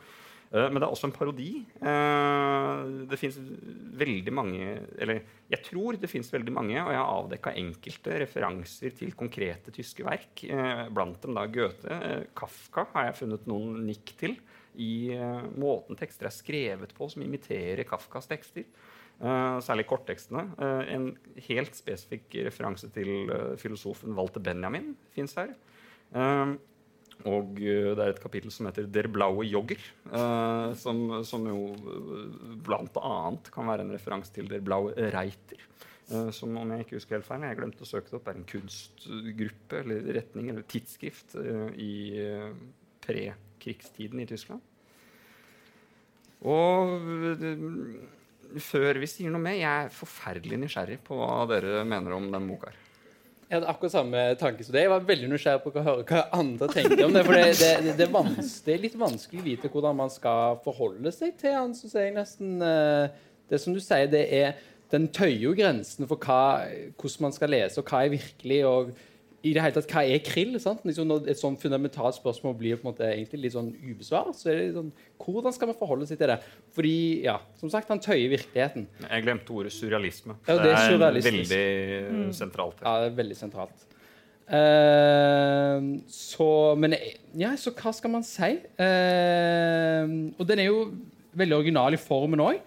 Uh, 0.53 0.67
men 0.69 0.77
det 0.77 0.85
er 0.85 0.93
også 0.93 1.09
en 1.09 1.15
parodi. 1.15 1.49
Uh, 1.81 3.05
det 3.09 3.17
fins 3.17 3.39
veldig 3.97 4.33
mange 4.35 4.67
Eller 5.01 5.23
jeg 5.49 5.61
tror 5.65 5.97
det 5.99 6.09
fins 6.11 6.29
veldig 6.31 6.53
mange, 6.53 6.77
og 6.79 6.91
jeg 6.93 7.01
har 7.01 7.13
avdekka 7.15 7.55
enkelte 7.59 8.19
referanser 8.23 8.93
til 8.97 9.15
konkrete 9.17 9.73
tyske 9.73 10.05
verk. 10.05 10.45
Uh, 10.45 10.85
blant 10.93 11.17
dem 11.25 11.37
da 11.37 11.47
Goethe. 11.49 11.99
Kafka 12.37 12.85
har 12.93 13.09
jeg 13.09 13.19
funnet 13.23 13.49
noen 13.49 13.81
nikk 13.89 14.15
til 14.21 14.37
i 14.75 15.15
måten 15.55 15.95
tekster 15.95 16.27
er 16.27 16.33
skrevet 16.35 16.91
på, 16.97 17.07
som 17.07 17.21
imiterer 17.23 17.85
Kafkas 17.87 18.27
tekster. 18.27 18.65
Uh, 19.15 19.61
særlig 19.63 19.85
korttekstene. 19.87 20.43
Uh, 20.59 20.81
en 20.91 21.05
helt 21.47 21.77
spesifikk 21.77 22.33
referanse 22.49 22.89
til 22.91 23.29
uh, 23.29 23.53
filosofen 23.59 24.15
Walter 24.17 24.43
Benjamin 24.43 24.91
fins 25.15 25.37
her. 25.39 25.53
og 27.25 27.55
det 27.57 27.99
er 27.99 28.09
et 28.11 28.19
kapittel 28.21 28.51
som 28.51 28.67
heter 28.67 28.85
'Der 28.85 29.07
blaue 29.07 29.45
jogger', 29.45 29.81
som, 30.75 31.23
som, 31.23 31.47
jo 31.47 31.75
blant 32.63 32.97
annet 33.01 33.51
kan 33.51 33.67
være 33.67 33.81
en 33.81 33.91
referanse 33.91 34.33
til 34.33 34.49
'Der 34.49 34.59
blaue 34.59 34.91
reiter'. 34.93 35.63
som 36.31 36.57
om 36.57 36.71
jeg 36.71 36.79
ikke 36.79 36.95
husker 36.95 37.15
helt 37.15 37.25
feil, 37.25 37.41
jeg 37.41 37.57
glemte 37.57 37.81
å 37.81 37.85
søke 37.85 38.11
det 38.11 38.13
opp, 38.13 38.27
er 38.27 38.35
en 38.35 38.43
kunstgruppe 38.43 39.79
eller 39.79 40.13
retning 40.13 40.49
eller 40.49 40.61
tidsskrift 40.61 41.35
i 41.75 42.21
pre-krigstiden 43.01 44.19
i 44.19 44.25
Tyskland. 44.25 44.61
Og 46.41 46.99
før 48.61 48.99
vi 49.01 49.09
sier 49.09 49.33
noe 49.33 49.43
mer, 49.43 49.57
jeg 49.59 49.85
er 49.85 49.93
forferdelig 49.93 50.59
nysgjerrig 50.63 50.99
på 51.05 51.17
hva 51.19 51.45
dere 51.49 51.83
mener 51.87 52.15
om 52.17 52.27
den 52.33 52.49
boka. 52.51 52.73
Jeg 53.45 53.59
hadde 53.59 53.69
akkurat 53.69 53.93
samme 53.93 54.21
tanke 54.41 54.65
som 54.65 54.73
det. 54.73 54.85
Jeg 54.87 54.89
var 54.89 55.03
veldig 55.05 55.27
nysgjerrig 55.29 55.61
på 55.61 55.71
å 55.71 55.83
høre 55.85 56.05
hva 56.09 56.21
andre 56.33 56.69
tenkte 56.73 57.05
om 57.05 57.13
det. 57.13 57.21
For 57.27 57.37
det, 57.37 57.43
det, 57.59 57.73
det, 57.85 58.07
det, 58.09 58.73
er 58.73 58.81
litt 58.81 58.95
vanskelig 58.97 59.41
å 59.43 59.45
vite 59.45 59.69
hvordan 59.73 59.99
man 59.99 60.13
skal 60.13 60.57
forholde 60.65 61.13
seg 61.13 61.35
til 61.37 61.53
han, 61.53 61.75
syns 61.77 61.93
jeg 61.99 62.15
nesten. 62.15 62.55
Eh, 62.65 63.19
det 63.51 63.59
som 63.61 63.75
du 63.75 63.81
sier, 63.83 64.09
det 64.09 64.25
er 64.33 64.55
Den 64.89 65.07
tøyer 65.09 65.41
jo 65.41 65.51
grensene 65.57 66.05
for 66.07 66.21
hva, 66.21 66.65
hvordan 67.01 67.25
man 67.25 67.33
skal 67.33 67.49
lese, 67.51 67.81
og 67.81 67.89
hva 67.89 68.03
er 68.05 68.13
virkelig. 68.13 68.59
og 68.69 68.91
i 69.45 69.53
det 69.53 69.61
hele 69.61 69.75
tatt, 69.75 69.91
Hva 69.91 70.01
er 70.09 70.21
krill? 70.25 70.55
Liksom 70.55 71.09
når 71.09 71.29
et 71.29 71.39
sånn 71.39 71.57
fundamentalt 71.61 72.17
spørsmål 72.17 72.55
blir 72.57 72.79
på 72.79 72.87
en 72.87 72.91
måte 72.91 73.07
egentlig 73.07 73.43
litt 73.43 73.55
sånn 73.55 73.71
ubesvart, 73.77 74.33
så 74.39 74.49
er 74.51 74.59
det 74.59 74.67
sånn, 74.77 74.91
hvordan 75.21 75.55
skal 75.55 75.69
man 75.69 75.77
forholde 75.77 76.07
seg 76.09 76.19
til 76.21 76.31
det? 76.33 76.39
Fordi, 76.75 76.95
ja, 77.27 77.37
som 77.59 77.71
sagt, 77.73 77.91
han 77.93 78.01
tøyer 78.01 78.31
virkeligheten. 78.33 78.87
Jeg 79.05 79.25
glemte 79.27 79.53
ordet 79.53 79.73
surrealisme. 79.75 80.37
Ja, 80.47 80.57
det, 80.57 80.71
er 80.71 80.95
det 80.97 81.09
er 81.11 81.27
veldig 81.29 81.59
mm. 82.15 82.31
sentralt. 82.37 82.81
Ja, 82.81 82.95
det 83.03 83.11
er 83.11 83.19
veldig 83.21 83.37
sentralt. 83.39 83.85
Uh, 84.45 85.97
så 86.05 86.47
Men 86.77 86.93
ja, 87.33 87.55
så 87.57 87.71
hva 87.73 87.89
skal 87.97 88.11
man 88.13 88.25
si? 88.25 88.51
Uh, 88.77 90.05
og 90.37 90.43
den 90.45 90.61
er 90.61 90.69
jo 90.69 90.83
veldig 91.33 91.57
original 91.57 91.97
i 91.97 92.01
formen 92.01 92.43
òg. 92.45 92.61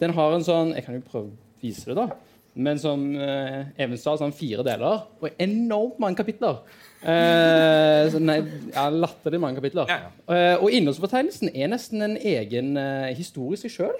Den 0.00 0.12
har 0.16 0.34
en 0.36 0.44
sånn 0.44 0.74
Jeg 0.76 0.84
kan 0.84 0.98
jo 0.98 1.06
prøve 1.06 1.30
å 1.30 1.62
vise 1.62 1.88
det, 1.88 1.96
da. 1.96 2.31
Men 2.54 2.78
som 2.80 3.04
uh, 3.16 3.62
Even 3.80 3.96
sa, 3.96 4.12
sånn 4.20 4.34
fire 4.36 4.64
deler 4.66 5.06
og 5.22 5.40
enormt 5.40 6.00
mange 6.02 6.18
kapitler. 6.18 6.58
Uh, 7.02 8.04
så 8.12 8.20
nei, 8.20 8.36
ja, 8.74 8.86
Latterlig 8.92 9.40
mange 9.40 9.58
kapitler. 9.58 9.88
Ja, 9.88 10.10
ja. 10.10 10.12
Uh, 10.28 10.64
og 10.66 10.76
innholdsfortegnelsen 10.76 11.52
er 11.54 11.72
nesten 11.72 12.04
en 12.04 12.18
egen 12.18 12.76
uh, 12.76 13.08
historie 13.16 13.60
seg 13.60 13.72
sjøl. 13.72 13.96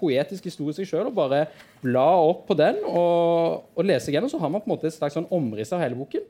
poetisk 0.00 0.48
historie 0.48 0.76
seg 0.78 0.88
sjøl. 0.88 1.10
Og 1.10 1.16
bare 1.18 1.44
bla 1.84 2.08
opp 2.24 2.46
på 2.48 2.56
den 2.58 2.80
og, 2.88 3.68
og 3.76 3.86
lese 3.86 4.14
gjennom, 4.14 4.32
så 4.32 4.40
har 4.40 4.52
man 4.52 4.64
på 4.64 4.70
en 4.70 4.76
måte 4.76 4.88
et 4.88 4.96
slags 4.96 5.18
sånn 5.18 5.28
omriss 5.34 5.74
av 5.76 5.84
hele 5.84 5.98
boken. 5.98 6.24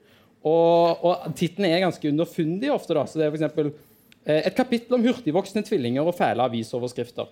Og, 0.46 1.06
og 1.06 1.28
tittelen 1.38 1.70
er 1.70 1.86
ganske 1.86 2.10
underfundig 2.10 2.72
ofte. 2.74 2.98
da, 2.98 3.06
så 3.06 3.20
det 3.20 3.28
er 3.28 3.32
for 3.34 3.40
eksempel, 3.40 3.76
Et 4.28 4.54
kapittel 4.54 4.98
om 4.98 5.04
hurtigvoksende 5.06 5.64
tvillinger 5.64 6.04
og 6.04 6.16
fæle 6.18 6.44
avisoverskrifter. 6.44 7.30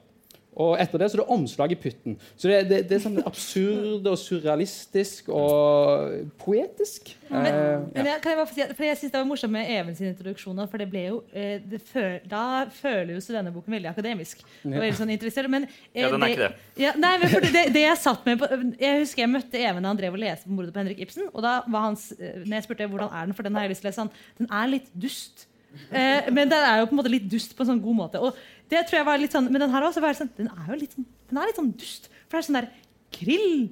Og 0.56 0.78
etter 0.80 1.02
det 1.02 1.10
så 1.12 1.18
er 1.18 1.20
det 1.20 1.32
omslag 1.34 1.72
i 1.74 1.76
putten. 1.76 2.14
Så 2.32 2.48
det, 2.48 2.62
det, 2.70 2.78
det 2.88 2.96
er 2.96 3.02
sånn 3.04 3.18
absurd 3.28 4.06
og 4.08 4.16
surrealistisk 4.16 5.28
og 5.28 6.14
poetisk. 6.40 7.10
Men, 7.28 7.48
uh, 7.50 7.82
men 7.92 8.08
jeg, 8.08 8.20
kan 8.24 8.32
jeg 8.32 8.38
bare 8.38 8.52
si, 8.54 8.64
for 8.70 8.86
jeg 8.86 8.96
synes 9.00 9.12
Det 9.12 9.18
var 9.18 9.26
morsomt 9.28 9.52
med 9.52 9.72
Evens 9.74 10.00
introduksjon. 10.00 10.62
For 10.70 10.80
det 10.80 10.86
ble 10.92 11.02
jo, 11.10 11.18
eh, 11.36 11.58
det 11.60 11.82
føl, 11.84 12.16
da 12.30 12.44
føler 12.72 13.16
jo 13.18 13.24
denne 13.36 13.52
boken 13.52 13.76
veldig 13.76 13.90
akademisk. 13.90 14.40
Og 14.64 14.78
veldig 14.78 14.96
sånn 14.96 15.12
interessert. 15.12 15.52
Men, 15.52 15.66
eh, 15.92 16.00
ja, 16.00 16.12
den 16.14 16.24
er 16.24 16.32
ikke 16.32 16.46
det. 16.46 16.70
Ja, 16.80 16.94
nei, 17.00 17.12
men 17.20 17.36
det, 17.36 17.66
det, 17.74 17.82
jeg 17.82 18.00
satt 18.00 18.24
med 18.28 18.40
på, 18.40 18.48
Jeg 18.80 19.02
husker 19.02 19.24
jeg 19.26 19.32
møtte 19.32 19.60
Even 19.60 19.84
da 19.84 19.92
han 19.92 20.00
drev 20.00 20.16
og 20.16 20.22
leste 20.22 20.48
på 20.48 20.56
mordet 20.56 20.72
på 20.72 20.80
Henrik 20.80 21.04
Ibsen. 21.04 21.28
Og 21.34 21.44
da 21.44 21.58
var 21.66 21.90
hans, 21.90 22.08
når 22.16 22.56
jeg 22.58 22.68
spurte 22.68 22.88
hvordan 22.94 23.12
er 23.12 23.28
den, 23.28 23.36
for 23.36 23.44
den 23.44 23.58
har 23.58 23.66
jeg 23.66 23.74
lyst 23.74 23.84
til 23.84 23.90
å 23.90 23.92
lese, 23.92 24.06
han, 24.06 24.40
den 24.40 24.50
er 24.62 24.72
litt 24.72 24.88
dust. 24.96 25.46
Eh, 25.90 26.28
men 26.32 26.50
den 26.50 26.58
er 26.60 26.80
jo 26.80 26.90
på 26.90 26.96
en 26.96 27.00
måte 27.02 27.12
litt 27.12 27.26
dust 27.30 27.56
på 27.56 27.64
en 27.64 27.72
sånn 27.72 27.82
god 27.84 27.98
måte. 28.02 28.22
Og 28.22 28.36
det 28.70 28.84
tror 28.86 29.00
jeg 29.00 29.08
var 29.08 29.22
litt 29.22 29.34
sånn, 29.34 29.50
Men 29.52 29.66
den 29.66 29.72
her 29.74 29.86
også 29.86 30.02
var 30.02 30.16
sånn, 30.18 30.32
den 30.36 30.50
er 30.50 30.70
jo 30.72 30.80
litt, 30.80 30.94
sånn, 30.96 31.08
den 31.30 31.40
er 31.40 31.50
litt 31.50 31.60
sånn 31.60 31.74
dust. 31.78 32.08
For 32.26 32.36
det 32.36 32.42
er 32.42 32.48
sånn 32.48 32.60
der 32.60 32.70
Krill 33.16 33.68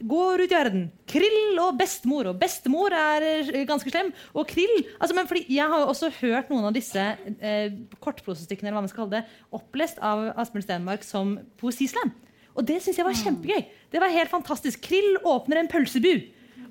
går 0.00 0.40
ut 0.44 0.52
i 0.52 0.56
verden. 0.56 0.86
Krill 1.10 1.58
og 1.60 1.76
bestemor. 1.80 2.30
Og 2.30 2.40
bestemor 2.40 2.94
er 2.96 3.26
eh, 3.42 3.66
ganske 3.68 3.92
slem. 3.92 4.10
Og 4.32 4.48
krill 4.48 4.72
altså, 4.98 5.14
men 5.16 5.28
fordi 5.28 5.44
Jeg 5.52 5.68
har 5.68 5.84
jo 5.84 5.90
også 5.92 6.10
hørt 6.20 6.50
noen 6.52 6.70
av 6.70 6.76
disse 6.76 7.04
eh, 7.36 7.76
kortprosestykkene 8.00 8.70
eller 8.70 8.78
hva 8.78 8.84
man 8.86 8.92
skal 8.92 9.04
kalle 9.04 9.20
det, 9.20 9.38
opplest 9.56 10.00
av 10.00 10.30
Asbjørn 10.40 10.66
Stenmark 10.66 11.06
som 11.06 11.36
poesislam. 11.60 12.14
Og 12.56 12.66
det 12.66 12.80
syns 12.82 12.98
jeg 12.98 13.06
var 13.06 13.16
kjempegøy. 13.16 13.64
Det 13.92 14.00
var 14.02 14.12
helt 14.12 14.32
fantastisk. 14.32 14.82
Krill 14.88 15.20
åpner 15.28 15.60
en 15.60 15.70
pølsebu. 15.70 16.12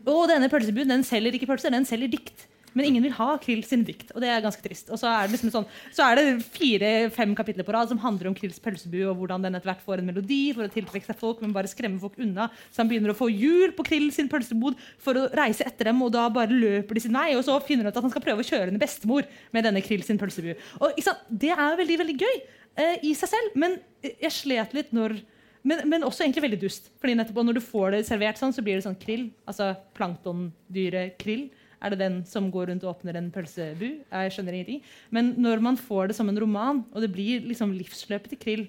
Og 0.10 0.26
denne 0.32 0.50
pølsebuen 0.52 0.90
den 0.92 1.06
selger 1.08 1.36
ikke 1.36 1.50
pølser, 1.50 1.74
den 1.74 1.88
selger 1.88 2.12
dikt. 2.12 2.49
Men 2.78 2.88
ingen 2.90 3.06
vil 3.06 3.16
ha 3.18 3.30
Krill 3.42 3.62
sin 3.68 3.84
dikt, 3.88 4.12
og 4.14 4.24
det 4.24 4.30
er 4.32 4.44
ganske 4.44 4.64
trist. 4.64 4.92
Og 4.94 5.00
så 5.02 5.10
er 5.12 5.28
det 5.28 5.36
liksom 5.36 5.52
sånn, 5.54 5.68
så 5.96 6.08
det 6.18 6.26
fire-fem 6.56 7.34
kapitler 7.38 7.68
på 7.68 7.74
rad 7.76 7.92
som 7.92 8.02
handler 8.04 8.30
om 8.30 8.36
Krills 8.38 8.60
pølsebu, 8.64 9.00
og 9.10 9.22
hvordan 9.22 9.46
den 9.46 9.58
etter 9.58 9.72
hvert 9.72 9.86
får 9.86 10.02
en 10.02 10.10
melodi 10.12 10.42
for 10.58 10.68
å 10.68 10.74
tiltrekke 10.74 11.08
seg 11.08 11.20
folk, 11.20 11.42
men 11.44 11.56
bare 11.56 11.72
skremme 11.72 12.02
folk 12.02 12.20
unna. 12.22 12.50
Så 12.70 12.84
han 12.84 12.92
begynner 12.92 13.14
å 13.14 13.18
få 13.18 13.30
hjul 13.32 13.74
på 13.78 13.88
Krill 13.88 14.10
sin 14.16 14.30
pølsebod 14.32 14.78
for 15.02 15.18
å 15.18 15.28
reise 15.40 15.66
etter 15.68 15.92
dem, 15.92 16.04
og 16.06 16.14
da 16.16 16.28
bare 16.34 16.54
løper 16.54 16.98
de 16.98 17.06
sin 17.06 17.18
vei. 17.18 17.32
Og 17.38 17.46
så 17.48 17.58
finner 17.66 17.88
han 17.88 17.94
ut 17.94 18.00
at 18.00 18.08
han 18.08 18.14
skal 18.14 18.26
prøve 18.26 18.46
å 18.46 18.50
kjøre 18.50 18.74
en 18.74 18.82
bestemor 18.82 19.28
med 19.56 19.68
denne 19.68 19.84
Krill 19.86 20.06
sin 20.06 20.22
pølsebu. 20.22 20.54
Og 20.80 21.04
Det 21.30 21.52
er 21.56 21.80
veldig, 21.80 22.00
veldig 22.04 22.18
gøy 22.20 22.38
eh, 22.38 22.96
i 23.10 23.16
seg 23.18 23.34
selv, 23.34 23.60
men 23.60 23.78
jeg 24.06 24.34
slet 24.34 24.76
litt 24.78 24.96
når 24.96 25.20
men, 25.68 25.82
men, 25.92 26.06
også 26.08 26.24
egentlig 26.24 26.46
veldig 26.46 26.62
dust. 26.62 26.88
Fordi 27.02 27.18
nettopp 27.20 27.42
Når 27.44 27.58
du 27.58 27.64
får 27.64 27.92
det 27.92 28.06
servert 28.08 28.40
sånn, 28.40 28.54
så 28.56 28.64
blir 28.64 28.78
det 28.78 28.86
sånn 28.86 29.00
krill. 29.00 29.28
Altså 29.50 29.74
planktondyret 29.98 31.18
krill. 31.20 31.50
Er 31.80 31.94
det 31.94 32.02
den 32.02 32.18
som 32.28 32.50
går 32.52 32.70
rundt 32.72 32.84
og 32.86 32.96
åpner 32.96 33.18
en 33.20 33.30
pølsebu? 33.32 33.88
Jeg 34.04 34.34
skjønner 34.36 34.58
ingenting. 34.58 34.82
Men 35.16 35.34
når 35.40 35.64
man 35.64 35.80
får 35.80 36.10
det 36.10 36.18
som 36.18 36.30
en 36.30 36.40
roman, 36.40 36.84
og 36.92 37.04
det 37.04 37.12
blir 37.14 37.46
liksom 37.48 37.72
livsløpet 37.76 38.34
til 38.34 38.42
krill 38.42 38.66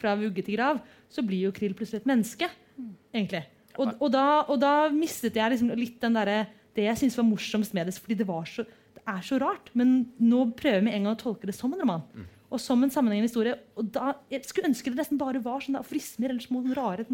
fra 0.00 0.14
vugge 0.18 0.44
til 0.44 0.58
grav, 0.58 0.82
så 1.10 1.24
blir 1.26 1.48
jo 1.48 1.54
krill 1.54 1.74
plutselig 1.78 2.02
et 2.02 2.10
menneske. 2.10 2.50
egentlig. 3.14 3.44
Og, 3.78 3.94
og, 3.98 4.08
da, 4.12 4.26
og 4.52 4.60
da, 4.60 4.74
mistet 4.92 5.36
jeg 5.38 5.54
liksom 5.54 5.72
litt 5.78 5.98
den 6.02 6.18
der, 6.18 6.46
det 6.76 6.86
jeg 6.86 7.00
syntes 7.00 7.16
var 7.18 7.28
morsomst 7.28 7.74
med 7.74 7.88
det. 7.88 7.96
fordi 7.98 8.18
det, 8.20 8.26
så, 8.52 8.66
det, 8.94 9.02
er 9.06 9.22
så 9.26 9.40
rart. 9.40 9.72
Men 9.74 10.12
nå 10.18 10.50
prøver 10.58 10.84
vi 10.84 10.92
en 10.92 11.08
gang 11.08 11.16
å 11.16 11.20
tolke 11.20 11.48
det 11.48 11.56
som 11.56 11.72
en 11.72 11.80
roman. 11.80 12.06
Mm 12.14 12.30
og 12.52 12.60
som 12.60 12.82
en 12.84 12.92
sammenhengende 12.92 13.30
historie. 13.30 13.56
Og 13.80 13.88
da, 13.94 14.14
Jeg 14.30 14.44
skulle 14.44 14.68
ønske 14.68 14.90
det 14.90 15.00
nesten 15.00 15.20
bare 15.20 15.40
var 15.42 15.62
sånne 15.64 15.80
aforismer 15.80 16.32
eller 16.32 16.44
små 16.44 16.62
rare 16.76 17.06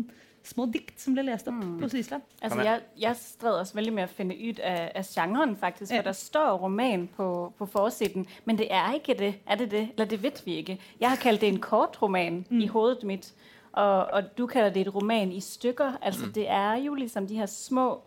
små 0.48 0.66
dikt 0.72 1.00
som 1.00 1.14
ble 1.16 1.24
lest 1.28 1.48
opp 1.50 1.58
mm. 1.58 1.74
på 1.80 1.90
Sydisland. 1.92 2.24
Altså, 2.42 2.62
jeg, 2.64 2.82
jeg 2.98 3.20
stred 3.20 3.60
også 3.60 3.76
veldig 3.78 3.92
med 3.98 4.08
å 4.08 4.12
finne 4.12 4.36
ut 4.36 4.62
av, 4.64 4.80
av 5.00 5.06
sjangeren, 5.06 5.54
faktisk. 5.60 5.90
For 5.90 6.00
ja. 6.00 6.06
der 6.08 6.16
står 6.16 6.56
roman 6.62 7.06
på, 7.16 7.28
på 7.58 7.68
forsiden. 7.68 8.26
Men 8.48 8.58
det 8.60 8.70
er 8.72 8.96
ikke 8.98 9.18
det. 9.18 9.34
Er 9.46 9.60
det 9.60 9.70
det? 9.74 9.84
Eller 9.94 10.10
det 10.10 10.22
vet 10.22 10.42
vi 10.46 10.58
ikke. 10.62 10.78
Jeg 11.00 11.08
har 11.08 11.22
kalt 11.22 11.44
det 11.44 11.52
en 11.52 11.62
kortroman 11.62 12.42
mm. 12.48 12.60
i 12.64 12.66
hodet 12.72 13.08
mitt. 13.08 13.32
Og, 13.72 14.04
og, 14.04 14.22
du 14.38 14.46
kaller 14.46 14.72
det 14.74 14.86
et 14.86 14.94
roman 14.94 15.32
i 15.32 15.40
stykker. 15.40 15.98
Altså, 16.02 16.26
mm. 16.26 16.32
Det 16.32 16.48
er 16.50 16.76
jo 16.86 16.94
liksom 16.94 17.26
de 17.26 17.40
her 17.42 17.46
små 17.46 18.00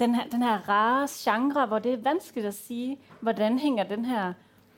den 0.00 0.14
her, 0.14 0.26
den 0.28 0.42
her 0.42 0.68
rare 0.68 1.08
genre 1.08 1.66
hvor 1.66 1.78
det 1.78 1.92
er 1.92 2.02
vanskelig 2.04 2.50
å 2.50 2.52
si 2.52 2.80
hvordan 3.24 3.56
henger 3.58 3.88
den 3.88 4.04
her 4.04 4.34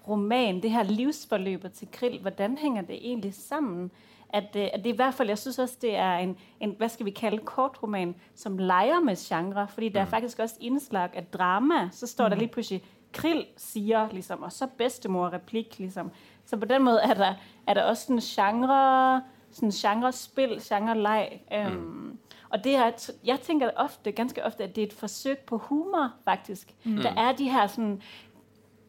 roman, 0.08 0.62
det 0.62 0.70
her 0.70 0.82
livsforløpet 0.82 1.72
til 1.72 1.88
Krill, 1.92 2.20
hvordan 2.22 2.58
henger 2.58 2.82
det 2.82 2.96
egentlig 2.96 3.34
sammen? 3.34 3.90
At, 4.30 4.56
at 4.56 4.84
det 4.84 4.90
i 4.92 4.96
hvert 4.96 5.14
fall, 5.14 5.28
Jeg 5.28 5.38
syns 5.38 5.58
også 5.58 5.76
det 5.82 5.96
er 5.96 6.16
en, 6.16 6.36
en 6.60 6.74
hva 6.78 6.88
skal 6.88 7.06
vi 7.06 7.10
kalle 7.10 7.38
kortroman 7.38 8.14
som 8.34 8.58
leker 8.58 9.00
med 9.04 9.16
genre. 9.16 9.68
fordi 9.68 9.88
det 9.88 9.96
er 9.96 10.04
mm. 10.04 10.10
faktisk 10.10 10.38
også 10.38 10.56
innslag 10.60 11.16
av 11.16 11.24
drama. 11.32 11.88
Så 11.92 12.06
står 12.06 12.28
det 12.28 12.38
mm. 12.38 12.40
lige 12.40 12.52
plutselig 12.52 12.82
Krill 13.12 13.46
sier, 13.56 14.08
liksom, 14.12 14.42
og 14.42 14.52
så 14.52 14.66
bestemor-replikk. 14.78 15.78
Liksom. 15.78 16.10
Så 16.44 16.56
på 16.56 16.64
den 16.64 16.82
måten 16.82 17.10
er 17.10 17.14
det, 17.14 17.36
er 17.66 17.74
det 17.74 17.84
også 17.84 18.12
en 18.12 18.20
genre, 18.20 19.22
sådan 19.50 19.70
genrespill, 19.70 20.60
genreleg. 20.60 21.40
Um, 21.66 21.72
mm. 21.72 22.18
Og 22.50 22.64
det 22.64 22.74
er, 22.74 23.10
jeg 23.24 23.40
tenker 23.40 23.70
ofte, 23.76 24.12
ganske 24.12 24.44
ofte 24.44 24.64
at 24.64 24.76
det 24.76 24.82
er 24.82 24.86
et 24.86 24.92
forsøk 24.92 25.38
på 25.38 25.58
humor, 25.58 26.12
faktisk. 26.24 26.74
Mm. 26.84 26.96
Der 26.96 27.10
er 27.10 27.32
de 27.32 27.50
her 27.50 27.66
sådan, 27.66 28.02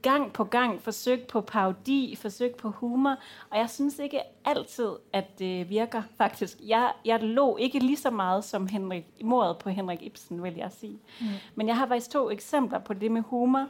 gang 0.02 0.34
på 0.34 0.44
gang 0.44 0.82
forsøk 0.82 1.28
på 1.28 1.42
parodi, 1.42 2.16
forsøk 2.16 2.56
på 2.56 2.70
humor. 2.70 3.16
Og 3.50 3.58
jeg 3.58 3.70
syns 3.70 4.00
ikke 4.00 4.22
alltid 4.46 4.90
at 5.14 5.40
det 5.40 5.70
virker, 5.70 6.02
faktisk. 6.18 6.58
Jeg, 6.64 6.92
jeg 7.06 7.24
lå 7.24 7.58
ikke 7.58 7.80
lige 7.80 7.98
så 7.98 8.10
meget 8.10 8.44
som 8.44 8.68
Henrik, 8.68 9.06
mordet 9.24 9.58
på 9.58 9.70
Henrik 9.70 10.02
Ibsen, 10.02 10.44
vil 10.44 10.54
jeg 10.56 10.72
si. 10.72 11.00
Mm. 11.22 11.28
Men 11.56 11.68
jeg 11.68 11.78
har 11.78 11.88
faktisk 11.88 12.12
to 12.12 12.30
eksempler 12.30 12.80
på 12.80 12.94
det 12.94 13.12
med 13.12 13.22
humor. 13.22 13.68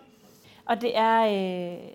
Og 0.65 0.81
det 0.81 0.97
er, 0.97 1.21
øh, 1.25 1.89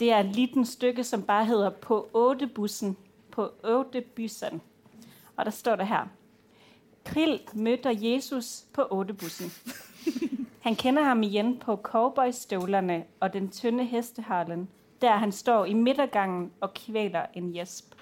det 0.00 0.12
er 0.12 0.18
et 0.20 0.36
liten 0.36 0.66
stykke 0.66 1.04
som 1.04 1.22
bare 1.22 1.44
heter 1.44 1.70
'På 1.70 2.08
Åtebussen'. 2.14 2.94
På 3.30 3.52
Åtebussen. 3.64 4.60
Og 5.36 5.44
der 5.44 5.50
står 5.50 5.76
det 5.76 5.86
her. 5.86 6.06
Krill 7.04 7.40
møter 7.52 7.90
Jesus 7.90 8.64
på 8.72 8.82
Åtebussen. 8.90 9.52
Han 10.60 10.76
kender 10.76 11.02
ham 11.02 11.22
igjen 11.22 11.54
på 11.60 11.76
cowboystøvlene 11.76 13.04
og 13.20 13.32
den 13.32 13.48
tynne 13.48 13.84
hestehalen, 13.88 14.68
der 15.00 15.16
han 15.22 15.32
står 15.32 15.64
i 15.64 15.74
midtergangen 15.74 16.50
og 16.60 16.74
kveler 16.74 17.30
en 17.34 17.52
gjesp. 17.54 17.94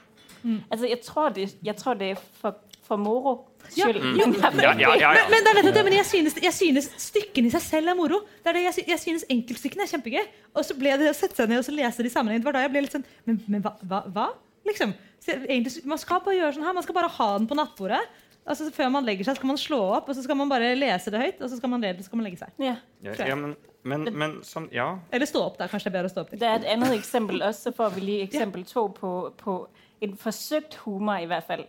Mm. 0.42 0.62
Altså, 0.70 0.86
jeg 0.86 1.00
tror, 1.00 1.28
det, 1.28 1.56
jeg 1.64 1.76
tror 1.76 1.94
det 1.94 2.10
er 2.10 2.14
for, 2.40 2.56
for 2.82 2.96
moro 2.96 3.48
skyld. 3.68 3.98
Ja, 4.18 4.26
mm. 4.26 4.80
ja, 4.80 4.94
ja, 5.00 5.12
men, 5.30 5.30
men, 5.30 5.64
det 5.64 5.70
er 5.70 5.74
det, 5.74 5.84
men 5.84 5.92
jeg 5.92 6.06
synes, 6.06 6.38
jeg 6.42 6.54
synes 6.54 6.90
stykkene 6.96 7.48
i 7.48 7.54
seg 7.54 7.62
selv 7.62 7.88
er 7.88 7.98
moro. 7.98 8.20
Det 8.42 8.50
er 8.50 8.58
det, 8.58 8.62
jeg, 8.62 8.84
jeg 8.88 9.00
synes 9.00 9.26
enkeltstykkene 9.30 9.86
er 9.86 9.92
kjempegøy. 9.92 10.28
Og 10.54 10.64
så 10.64 10.74
ble 10.78 10.94
det 10.98 11.10
å 11.10 11.16
sette 11.16 11.38
seg 11.38 11.50
ned 11.50 11.62
og 11.62 11.74
lese 11.78 12.06
de 12.06 12.10
sammenhengene. 12.10 12.42
Det 12.42 12.50
var 12.50 12.58
da 12.58 12.64
jeg 12.66 12.74
ble 12.74 12.86
litt 12.86 12.96
sånn 12.96 13.06
Men, 13.28 13.42
men 13.46 13.62
hva? 13.62 13.74
hva, 13.82 14.02
hva? 14.14 14.30
Liksom. 14.68 14.94
Egentlig, 15.28 15.82
man 15.88 16.00
skal 16.00 16.22
bare 16.24 16.38
gjøre 16.38 16.56
sånn 16.56 16.66
her, 16.66 16.74
man 16.76 16.86
skal 16.86 16.96
bare 16.96 17.12
ha 17.18 17.28
den 17.36 17.48
på 17.50 17.58
nattbordet. 17.58 18.02
Altså, 18.48 18.70
før 18.72 18.88
man 18.92 19.04
legger 19.04 19.26
seg, 19.28 19.37
skal 19.37 19.50
man 19.50 19.58
slå 19.61 19.78
opp, 19.98 20.06
og 20.08 20.16
så 20.16 20.22
skal 20.24 20.38
man 20.38 20.48
bare 20.48 20.70
lese 20.78 21.12
det 21.12 21.20
høyt. 21.20 21.42
Og 21.42 21.50
så 21.50 21.58
skal 21.58 21.72
man, 21.72 21.82
lede, 21.84 22.00
så 22.00 22.08
skal 22.08 22.20
man 22.20 22.28
legge 22.28 22.40
seg. 22.40 22.54
Ja. 22.62 22.76
Ja, 23.04 23.34
men, 23.37 23.52
men, 23.84 24.06
men 24.16 24.38
sånn, 24.46 24.70
ja. 24.72 24.87
Eller 25.12 25.28
stå 25.28 25.42
opp. 25.50 25.58
da, 25.61 25.68
kanskje 25.68 25.90
Det 25.90 25.92
er 25.92 25.98
bedre 25.98 26.11
å 26.11 26.14
stå 26.14 26.24
opp. 26.24 26.32
Det 26.32 26.48
er 26.48 26.62
et 26.62 26.70
annet 26.72 26.96
eksempel 26.96 27.44
også, 27.44 27.68
så 27.68 27.74
får 27.76 27.92
vi 27.98 28.06
lige 28.06 28.28
eksempel 28.28 28.64
to 28.68 28.87
på, 28.96 29.12
på 29.42 29.58
en 30.04 30.16
forsøkt 30.16 30.78
humor, 30.87 31.20
i 31.20 31.28
hvert 31.28 31.46
fall. 31.46 31.66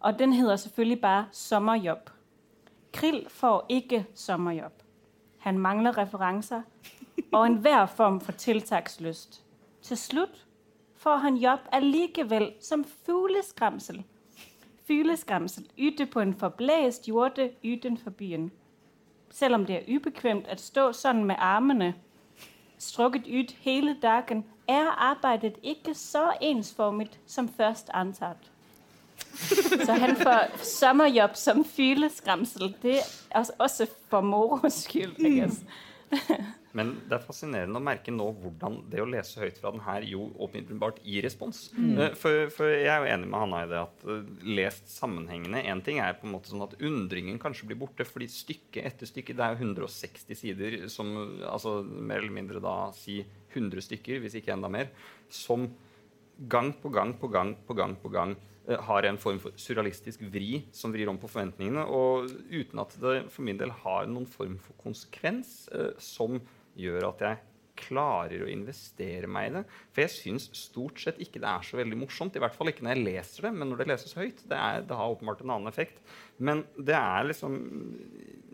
Og 0.00 0.18
den 0.18 0.32
heter 0.32 0.56
selvfølgelig 0.56 1.00
bare 1.00 1.26
'sommerjobb'. 1.32 2.14
Krill 2.92 3.26
får 3.28 3.66
ikke 3.68 4.04
sommerjobb. 4.14 4.72
Han 5.38 5.58
mangler 5.58 5.98
referanser 5.98 6.62
og 7.32 7.46
enhver 7.46 7.86
form 7.86 8.20
for 8.20 8.32
tiltakslyst. 8.32 9.42
Til 9.82 9.96
slutt 9.96 10.46
får 10.96 11.16
han 11.16 11.36
jobb 11.36 11.68
allikevel 11.72 12.52
som 12.60 12.84
fugleskramsel 13.06 14.02
fugleskremsel 14.90 15.64
ute 15.78 16.06
på 16.06 16.20
en 16.20 16.34
forblæst 16.34 17.08
jorde 17.08 17.50
utenfor 17.64 18.10
byen. 18.10 18.50
Selv 19.30 19.54
om 19.54 19.66
det 19.66 19.76
er 19.76 19.96
ubekvemt 19.96 20.48
at 20.50 20.60
stå 20.60 20.90
sånn 20.92 21.22
med 21.24 21.36
armene 21.38 21.92
strukket 22.80 23.28
ut 23.28 23.52
hele 23.60 23.94
dagen, 24.02 24.44
er 24.68 24.90
arbeidet 24.98 25.58
ikke 25.62 25.94
så 25.94 26.32
ensformigt 26.40 27.18
som 27.26 27.48
først 27.48 27.90
antatt. 27.94 28.50
Så 29.84 29.92
han 29.92 30.16
får 30.16 30.64
sommerjobb 30.64 31.36
som 31.36 31.64
fugleskremsel. 31.64 32.74
Det 32.82 32.98
er 33.30 33.50
også 33.58 33.86
for 34.08 34.20
moro 34.20 34.68
skyld. 34.68 35.20
Men 36.76 36.92
det 37.08 37.16
er 37.16 37.24
fascinerende 37.24 37.80
å 37.80 37.82
merke 37.82 38.12
nå 38.14 38.28
hvordan 38.38 38.76
det 38.90 39.00
å 39.02 39.08
lese 39.08 39.40
høyt 39.42 39.58
fra 39.58 39.72
den 39.74 39.82
her 39.82 40.04
jo 40.06 40.28
åpenbart 40.44 41.00
gir 41.02 41.24
respons. 41.26 41.64
Mm. 41.74 41.96
Eh, 41.96 42.12
for, 42.18 42.44
for, 42.54 42.70
jeg 42.70 42.90
er 42.92 43.02
jo 43.02 43.10
enig 43.16 43.30
med 43.30 43.42
Hanna 43.42 43.62
i 43.64 43.70
det 43.72 43.80
at 43.80 44.04
uh, 44.06 44.20
lest 44.46 44.92
sammenhengende 44.92 45.64
Én 45.70 45.82
ting 45.84 45.98
er 46.02 46.14
på 46.18 46.28
en 46.28 46.34
måte 46.36 46.52
sånn 46.52 46.62
at 46.64 46.76
undringen 46.78 47.40
kanskje 47.42 47.66
blir 47.70 47.80
borte, 47.80 48.06
fordi 48.06 48.30
stykke 48.30 48.84
etter 48.86 49.10
stykke 49.10 49.34
Det 49.36 49.46
er 49.46 49.56
jo 49.56 49.66
160 49.66 50.38
sider 50.38 50.76
som 50.92 51.10
altså 51.48 51.80
mer 51.82 52.22
eller 52.22 52.36
mindre 52.38 52.62
da 52.62 52.76
si 52.94 53.18
100 53.50 53.82
stykker, 53.88 54.22
hvis 54.22 54.38
ikke 54.38 54.54
enda 54.54 54.70
mer, 54.70 54.92
som 55.26 55.66
gang 56.50 56.70
på 56.78 56.92
gang 56.94 57.16
på 57.18 57.28
gang 57.34 57.56
på 57.66 57.74
gang 57.76 57.96
på 57.98 58.12
gang 58.14 58.36
uh, 58.70 58.78
har 58.86 59.10
en 59.10 59.18
form 59.18 59.42
for 59.42 59.58
surrealistisk 59.58 60.22
vri 60.30 60.62
som 60.70 60.94
vrir 60.94 61.10
om 61.10 61.18
på 61.18 61.28
forventningene, 61.34 61.82
og 61.82 62.30
uten 62.46 62.84
at 62.84 62.94
det 63.02 63.18
for 63.34 63.42
min 63.48 63.58
del 63.58 63.74
har 63.82 64.06
noen 64.06 64.30
form 64.30 64.54
for 64.62 64.78
konsekvens 64.86 65.66
som 65.98 66.38
gjør 66.78 67.08
at 67.10 67.24
jeg 67.26 67.40
klarer 67.80 68.44
å 68.44 68.50
investere 68.50 69.28
meg 69.30 69.48
i 69.48 69.52
det. 69.54 69.62
For 69.94 70.04
jeg 70.04 70.12
syns 70.12 70.48
stort 70.56 71.00
sett 71.02 71.20
ikke 71.22 71.40
det 71.42 71.48
er 71.48 71.64
så 71.66 71.78
veldig 71.80 71.98
morsomt. 72.02 72.36
I 72.36 72.42
hvert 72.42 72.56
fall 72.56 72.72
ikke 72.72 72.84
når 72.86 72.96
jeg 72.96 73.06
leser 73.06 73.48
det, 73.48 73.52
men 73.56 73.72
når 73.72 73.82
det 73.82 73.88
leses 73.92 74.16
høyt. 74.18 74.42
Det, 74.44 74.58
er, 74.58 74.84
det 74.86 74.98
har 74.98 75.14
åpenbart 75.14 75.42
en 75.44 75.54
annen 75.56 75.70
effekt. 75.70 76.00
Men 76.38 76.64
det 76.76 76.96
er 76.98 77.30
liksom 77.30 77.58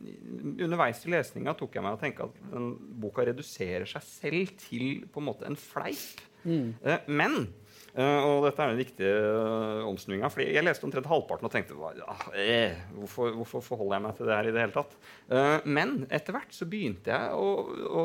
Underveis 0.07 1.01
i 1.03 1.11
lesninga 1.11 1.57
tok 1.59 1.75
jeg 1.75 1.83
meg 1.83 1.97
å 1.97 1.99
tenke 1.99 2.27
at 2.29 2.37
den 2.53 2.69
boka 3.03 3.25
reduserer 3.27 3.89
seg 3.91 4.05
selv 4.07 4.53
til 4.61 5.03
på 5.11 5.19
en 5.19 5.27
måte 5.27 5.49
en 5.49 5.59
fleip. 5.59 6.21
Mm. 6.47 6.77
Eh, 6.87 7.09
men 7.11 7.49
og 7.97 8.45
dette 8.45 8.61
er 8.61 8.73
den 8.75 8.83
viktige 8.83 9.17
uh, 9.25 9.89
omsnuinga. 9.89 10.29
fordi 10.33 10.51
jeg 10.53 10.65
leste 10.67 10.85
omtrent 10.85 11.09
halvparten 11.09 11.49
og 11.49 11.53
tenkte 11.53 11.77
ja, 11.97 12.17
eh, 12.37 12.79
hvorfor, 12.99 13.33
hvorfor, 13.41 13.65
forholder 13.65 13.97
jeg 13.97 14.05
meg 14.07 14.17
til 14.19 14.29
det 14.29 14.37
her 14.37 14.49
i 14.49 14.53
det 14.53 14.65
hele 14.67 14.77
tatt? 14.77 14.97
Uh, 15.33 15.59
men 15.65 15.99
etter 16.13 16.37
hvert 16.37 16.53
så 16.53 16.69
begynte 16.69 17.15
jeg 17.15 17.33
å, 17.33 17.49
å 17.89 18.05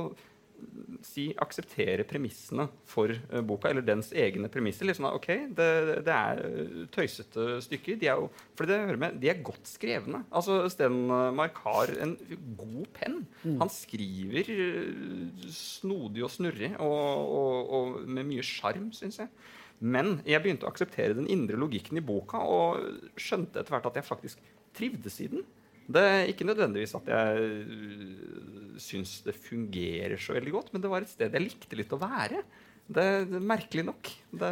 si, 1.03 1.27
akseptere 1.41 2.05
premissene 2.07 2.69
for 2.87 3.11
boka, 3.43 3.71
eller 3.71 3.83
dens 3.83 4.13
egne 4.15 4.47
premisser. 4.53 4.87
Sånn, 4.95 5.09
ok, 5.09 5.29
det, 5.57 5.69
det 6.07 6.15
er 6.15 6.41
tøysete 6.93 7.57
stykker. 7.65 7.97
De 7.99 8.11
er 8.13 8.21
jo, 8.21 8.29
for 8.55 8.69
det 8.69 8.77
hører 8.79 8.99
med, 9.01 9.17
de 9.19 9.31
er 9.33 9.41
godt 9.43 9.65
skrevne. 9.67 10.21
Altså, 10.29 10.61
Stenmark 10.71 11.57
har 11.65 11.95
en 12.05 12.13
god 12.61 12.85
penn. 12.95 13.23
Mm. 13.41 13.57
Han 13.63 13.73
skriver 13.73 14.53
snodig 15.51 16.23
og 16.29 16.31
snurrig 16.31 16.75
og, 16.77 17.33
og, 17.41 17.73
og 17.79 18.05
med 18.05 18.29
mye 18.29 18.45
sjarm, 18.45 18.93
syns 18.95 19.19
jeg. 19.23 19.33
Men 19.81 20.19
jeg 20.27 20.43
begynte 20.43 20.67
å 20.67 20.71
akseptere 20.71 21.17
den 21.17 21.29
indre 21.31 21.57
logikken 21.59 21.97
i 21.97 22.05
boka 22.05 22.41
og 22.45 23.17
skjønte 23.19 23.61
etter 23.61 23.73
hvert 23.73 23.89
at 23.89 23.99
jeg 23.99 24.07
faktisk 24.07 24.41
trivdes 24.77 25.17
i 25.25 25.29
den. 25.33 25.45
Det 25.91 26.01
er 26.07 26.29
ikke 26.31 26.45
nødvendigvis 26.47 26.93
at 26.95 27.09
jeg 27.09 27.45
øh, 27.59 28.75
syns 28.79 29.17
det 29.25 29.33
fungerer 29.35 30.21
så 30.21 30.37
veldig 30.37 30.53
godt, 30.53 30.69
men 30.71 30.83
det 30.83 30.91
var 30.91 31.03
et 31.03 31.11
sted 31.11 31.33
jeg 31.33 31.43
likte 31.43 31.79
litt 31.79 31.95
å 31.95 31.99
være. 31.99 32.43
Det, 32.91 33.03
er 33.03 33.47
Merkelig 33.51 33.87
nok. 33.89 34.11
Det 34.31 34.51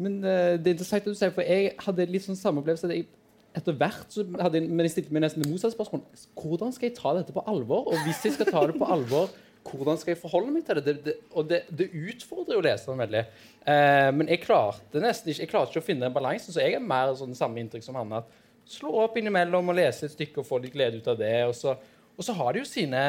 men 0.00 0.22
uh, 0.24 0.56
det 0.56 0.70
er 0.70 0.76
interessant 0.76 1.04
at 1.04 1.12
du 1.12 1.18
sier, 1.18 1.32
for 1.34 1.44
jeg 1.44 1.74
hadde 1.84 2.08
litt 2.08 2.24
sånn 2.24 2.38
samme 2.38 2.62
opplevelse. 2.62 2.88
Jeg, 2.94 3.08
etter 3.52 3.76
hvert 3.76 4.14
så 4.14 4.24
hadde 4.40 4.60
jeg, 4.60 4.70
men 4.70 4.86
jeg 4.86 4.94
stilte 4.94 5.14
meg 5.14 5.26
nesten 5.26 5.44
det 5.44 5.50
motsatte 5.50 5.76
spørsmål. 5.76 6.04
Hvordan 6.38 6.72
skal 6.72 6.88
jeg 6.88 6.96
ta 6.96 7.12
dette 7.18 7.34
på 7.36 7.44
alvor? 7.50 7.90
Og 7.92 8.06
hvis 8.06 8.22
jeg 8.24 8.36
skal 8.38 8.48
ta 8.48 8.62
det 8.70 8.78
på 8.80 8.88
alvor, 8.94 9.28
hvordan 9.66 9.98
skal 10.00 10.12
jeg 10.12 10.20
forholde 10.20 10.52
meg 10.54 10.64
til 10.66 10.78
det? 10.78 10.84
det, 10.86 10.94
det 11.06 11.14
og 11.30 11.48
det, 11.48 11.62
det, 11.70 11.88
utfordrer 11.92 12.56
jo 12.56 12.64
leseren 12.64 13.02
veldig. 13.02 13.22
Eh, 13.62 14.08
men 14.16 14.30
jeg 14.32 14.42
klarte 14.42 15.02
nesten 15.02 15.32
ikke 15.32 15.44
jeg 15.44 15.52
klarte 15.52 15.72
ikke 15.72 15.84
å 15.84 15.86
finne 15.86 16.06
den 16.06 16.16
balansen, 16.16 16.54
så 16.54 16.64
jeg 16.64 16.78
er 16.78 16.84
mer 16.84 17.14
sånn 17.18 17.36
samme 17.38 17.62
inntrykk 17.62 17.86
som 17.86 17.98
Hanne. 17.98 18.22
at 18.22 18.72
slå 18.72 18.92
opp 19.04 19.16
innimellom 19.18 19.72
og 19.72 19.78
lese 19.78 20.06
et 20.06 20.14
stykke 20.14 20.42
og 20.42 20.48
få 20.48 20.60
litt 20.62 20.74
glede 20.74 21.00
ut 21.00 21.08
av 21.12 21.18
det. 21.20 21.34
Og 21.48 21.54
så, 21.56 21.76
og 22.16 22.26
så 22.26 22.36
har 22.38 22.52
de 22.52 22.62
jo 22.62 22.68
sine 22.68 23.02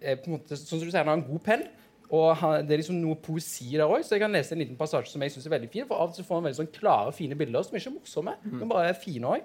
eh, 0.00 0.16
på 0.16 0.30
en 0.30 0.38
måte, 0.38 0.56
Sånn 0.56 0.78
som 0.78 0.86
du 0.86 0.92
sier, 0.92 1.04
Han 1.04 1.12
har 1.12 1.20
en 1.20 1.28
god 1.28 1.44
penn. 1.44 1.68
Og 2.08 2.30
han, 2.40 2.64
det 2.64 2.72
er 2.72 2.80
liksom 2.80 3.00
noe 3.02 3.18
poesi 3.20 3.74
der 3.74 3.84
òg, 3.84 4.00
så 4.00 4.16
jeg 4.16 4.22
kan 4.22 4.32
lese 4.32 4.54
en 4.56 4.62
liten 4.62 4.78
passasje 4.78 5.12
som 5.12 5.20
jeg 5.20 5.34
synes 5.34 5.48
er 5.48 5.52
veldig 5.58 5.68
fin. 5.72 5.84
For 5.88 6.00
av 6.00 6.08
og 6.08 6.16
til 6.16 6.24
får 6.24 6.38
han 6.38 6.46
veldig 6.46 6.60
sånn 6.62 6.70
klare, 6.72 7.12
fine 7.12 7.36
bilder 7.36 7.66
som 7.66 7.76
ikke 7.76 7.90
er 7.90 7.96
morsomme, 7.98 8.36
mm. 8.44 8.54
men 8.54 8.70
bare 8.70 8.86
er 8.94 8.96
fine 8.96 9.34
òg. 9.36 9.44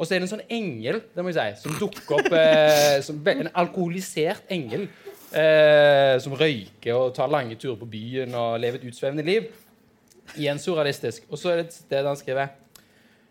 Og 0.00 0.08
så 0.08 0.16
er 0.16 0.22
det 0.22 0.26
en 0.26 0.32
sånn 0.32 0.46
engel 0.48 1.02
det 1.12 1.22
må 1.22 1.30
jeg 1.30 1.58
si, 1.60 1.62
som 1.66 1.76
dukker 1.76 2.16
opp 2.16 2.34
eh, 2.34 2.98
som 3.04 3.18
En 3.30 3.50
alkoholisert 3.62 4.48
engel 4.50 4.86
eh, 5.32 6.16
som 6.22 6.34
røyker 6.38 6.96
og 6.96 7.14
tar 7.16 7.30
lange 7.30 7.58
turer 7.60 7.78
på 7.80 7.88
byen 7.90 8.34
og 8.34 8.58
lever 8.62 8.80
et 8.80 8.88
utsvevende 8.90 9.26
liv. 9.26 9.50
Igjen 10.36 10.62
surrealistisk. 10.62 11.26
Og 11.30 11.40
så 11.40 11.52
er 11.52 11.60
det 11.60 11.68
et 11.68 11.78
sted 11.80 12.06
han 12.06 12.18
skriver 12.18 12.56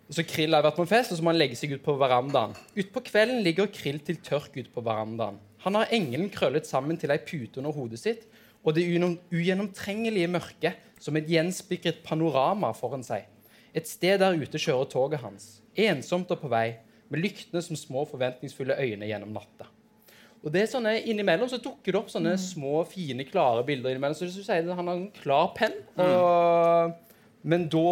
så 0.10 0.24
Krill 0.26 0.56
har 0.58 0.64
vært 0.66 0.74
på 0.80 0.82
en 0.82 0.90
fest, 0.90 1.12
og 1.14 1.20
så 1.20 1.26
må 1.26 1.30
han 1.30 1.38
legge 1.38 1.58
seg 1.58 1.76
ut 1.76 1.84
på 1.86 1.94
verandaen. 2.02 2.56
Utpå 2.74 3.04
kvelden 3.12 3.44
ligger 3.46 3.70
Krill 3.70 4.00
til 4.02 4.18
tørk 4.26 4.56
ute 4.56 4.72
på 4.74 4.82
verandaen. 4.82 5.38
Han 5.62 5.78
har 5.78 5.92
engelen 5.94 6.32
krøllet 6.34 6.66
sammen 6.66 6.98
til 6.98 7.14
ei 7.14 7.20
pute 7.22 7.62
under 7.62 7.76
hodet 7.76 8.00
sitt 8.02 8.26
og 8.66 8.74
det 8.76 8.84
ugjennomtrengelige 8.90 10.32
mørket 10.32 10.88
som 11.00 11.16
et 11.16 11.30
gjenspikret 11.30 12.02
panorama 12.04 12.74
foran 12.76 13.06
seg. 13.06 13.28
Et 13.72 13.88
sted 13.88 14.18
der 14.20 14.36
ute 14.36 14.60
kjører 14.60 14.90
toget 14.90 15.22
hans, 15.22 15.60
ensomt 15.78 16.32
og 16.34 16.42
på 16.42 16.50
vei, 16.52 16.80
med 17.10 17.22
lyktene 17.24 17.62
som 17.64 17.78
små, 17.78 18.04
forventningsfulle 18.10 18.78
øyne 18.82 19.08
gjennom 19.08 19.32
natta. 19.38 19.70
Og 20.40 20.54
det 20.54 20.64
er 20.64 20.72
sånne, 20.72 20.96
Innimellom 21.12 21.50
så 21.52 21.60
dukker 21.60 21.92
det 21.92 22.00
opp 22.00 22.12
sånne 22.14 22.38
mm. 22.38 22.42
små, 22.42 22.80
fine, 22.88 23.26
klare 23.28 23.66
bilder. 23.68 23.92
innimellom, 23.92 24.16
så 24.16 24.30
du 24.30 24.40
sier 24.40 24.72
Han 24.72 24.88
har 24.88 24.96
en 24.96 25.12
klar 25.20 25.52
penn. 25.58 25.76
Og, 26.00 26.94
mm. 26.94 27.28
Men 27.50 27.68
da 27.72 27.92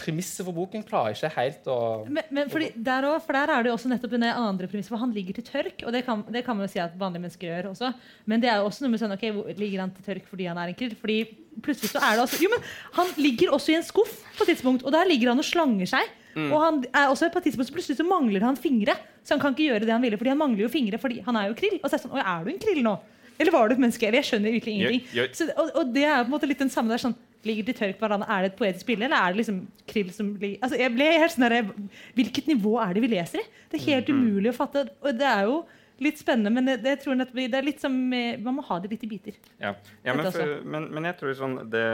premisset 0.00 0.46
for 0.46 0.56
boken 0.56 0.84
klarer 0.86 1.14
ikke 1.14 1.30
helt 1.34 1.66
å 1.68 1.76
men, 2.08 2.24
men 2.32 2.50
fordi 2.52 2.70
der 2.74 3.04
også, 3.08 3.26
For 3.26 3.36
der 3.36 3.52
er 3.52 3.64
det 3.64 3.70
jo 3.70 3.74
også 3.76 3.90
nettopp 3.92 4.14
det 4.16 4.30
andre 4.32 4.68
premisset, 4.70 4.92
for 4.92 5.02
han 5.02 5.12
ligger 5.14 5.36
til 5.38 5.46
tørk. 5.46 5.84
Og 5.84 5.94
det 5.94 6.04
kan, 6.06 6.24
det 6.32 6.44
kan 6.46 6.56
man 6.56 6.66
jo 6.66 6.72
si 6.72 6.82
at 6.82 6.96
vanlige 6.98 7.26
mennesker 7.26 7.50
gjør 7.50 7.70
også. 7.72 7.92
Men 8.30 8.42
det 8.42 8.50
er 8.52 8.60
jo 8.60 8.70
også 8.70 8.84
noe 8.84 8.94
med 8.94 9.02
sånn, 9.02 9.16
ok, 9.16 9.26
hvor 9.36 9.60
ligger 9.60 9.84
han 9.84 9.92
til 9.96 10.08
tørk 10.08 10.30
fordi 10.30 10.48
han 10.50 10.60
er 10.60 10.72
en 10.72 10.78
krill? 10.78 10.96
Fordi 10.98 11.18
plutselig 11.60 11.92
så 11.92 12.02
er 12.06 12.16
det 12.16 12.24
også 12.24 12.40
Jo, 12.40 12.52
men 12.54 12.64
han 12.96 13.12
ligger 13.20 13.54
også 13.56 13.74
i 13.74 13.78
en 13.78 13.86
skuff 13.86 14.16
på 14.38 14.46
et 14.46 14.54
tidspunkt, 14.54 14.86
og 14.86 14.94
der 14.96 15.08
ligger 15.10 15.34
han 15.34 15.42
og 15.42 15.46
slanger 15.46 15.92
seg. 15.92 16.16
Mm. 16.34 16.50
Og 16.50 16.58
han 16.62 16.82
er 16.90 17.08
også 17.10 17.30
på 17.32 17.40
et 17.40 17.48
tidspunkt 17.48 17.70
så 17.70 17.76
plutselig 17.76 17.98
så 17.98 18.06
mangler 18.06 18.44
han 18.46 18.58
fingre. 18.58 18.96
Så 19.24 19.34
han 19.34 19.42
kan 19.42 19.54
ikke 19.54 19.70
gjøre 19.70 19.86
det 19.86 19.94
han 19.94 20.04
ville, 20.04 20.18
fordi 20.20 20.32
han 20.32 20.40
mangler 20.40 20.64
jo 20.64 20.72
fingre 20.72 21.00
fordi 21.00 21.22
han 21.26 21.38
er 21.38 21.50
jo 21.50 21.56
krill. 21.58 21.78
Og 21.80 21.88
så 21.88 21.96
er 21.96 21.98
det 21.98 22.04
sånn, 22.06 22.20
er 22.20 22.44
du 22.46 22.52
en 22.52 22.62
krill 22.62 22.84
nå? 22.86 22.94
Eller 23.40 23.54
var 23.54 23.68
du 23.68 23.74
et 23.74 23.80
menneske? 23.80 24.12
Jeg 24.12 24.28
skjønner 24.28 24.52
virkelig 24.52 24.76
ingenting. 24.76 25.02
Jeg, 25.08 25.16
jeg, 25.16 25.36
så, 25.38 25.48
og, 25.56 25.72
og, 25.72 25.92
det 25.94 26.04
er 26.04 26.22
på 26.22 26.28
en 26.28 26.34
måte 26.34 26.48
litt 26.48 26.60
den 26.60 26.72
samme 26.72 26.92
der 26.92 27.00
sånn 27.00 27.16
ligger 27.48 27.70
de 27.70 27.74
tørk 27.78 28.02
hverandre. 28.02 28.28
Er 28.28 28.44
det 28.44 28.50
et 28.50 28.58
poetisk 28.58 28.88
bilde, 28.90 29.06
eller 29.06 29.16
er 29.16 29.32
det 29.32 29.40
liksom 29.40 29.60
krill 29.88 30.10
som 30.12 30.34
ligger 30.36 30.66
altså, 30.66 30.76
jeg 30.76 30.92
ble 30.92 31.06
helt 31.22 31.32
sånn 31.32 31.86
Hvilket 32.18 32.50
nivå 32.50 32.74
er 32.84 32.92
det 32.92 33.04
vi 33.06 33.12
leser 33.14 33.40
i? 33.40 33.46
Det 33.70 33.80
er 33.80 33.86
helt 33.86 34.10
mm. 34.10 34.18
umulig 34.18 34.52
å 34.52 34.58
fatte. 34.58 34.84
Og 35.00 35.16
det 35.16 35.28
er 35.30 35.48
jo 35.48 35.62
litt 36.00 36.20
spennende, 36.20 36.52
men 36.54 36.68
det, 36.68 36.76
det, 36.84 36.94
det, 37.04 37.58
er 37.58 37.66
litt 37.66 37.82
som 37.82 37.92
Man 37.92 38.56
må 38.56 38.64
ha 38.68 38.78
det 38.82 38.90
litt 38.92 39.04
i 39.04 39.10
biter. 39.10 39.36
Ja, 39.60 39.74
ja 40.06 40.14
men, 40.16 40.30
for, 40.32 40.54
men, 40.64 40.88
men, 40.94 41.08
jeg 41.10 41.18
tror 41.20 41.36
sånn 41.38 41.56
det, 41.72 41.84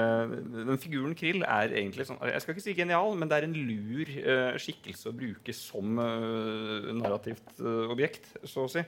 Den 0.55 0.81
figuren 0.83 1.17
Krill 1.19 1.43
er 1.43 1.75
egentlig 1.75 2.07
sånn 2.09 2.21
Jeg 2.31 2.45
skal 2.45 2.57
ikke 2.57 2.67
si 2.69 2.77
genial, 2.79 3.17
men 3.19 3.31
det 3.31 3.41
er 3.41 3.49
en 3.49 3.57
lur 3.57 4.13
uh, 4.17 4.57
skikkelse 4.63 5.11
å 5.11 5.17
bruke 5.17 5.55
som 5.57 6.01
uh, 6.01 6.93
narrativt 6.97 7.61
uh, 7.61 7.87
objekt, 7.93 8.31
så 8.47 8.67
å 8.67 8.71
si. 8.71 8.85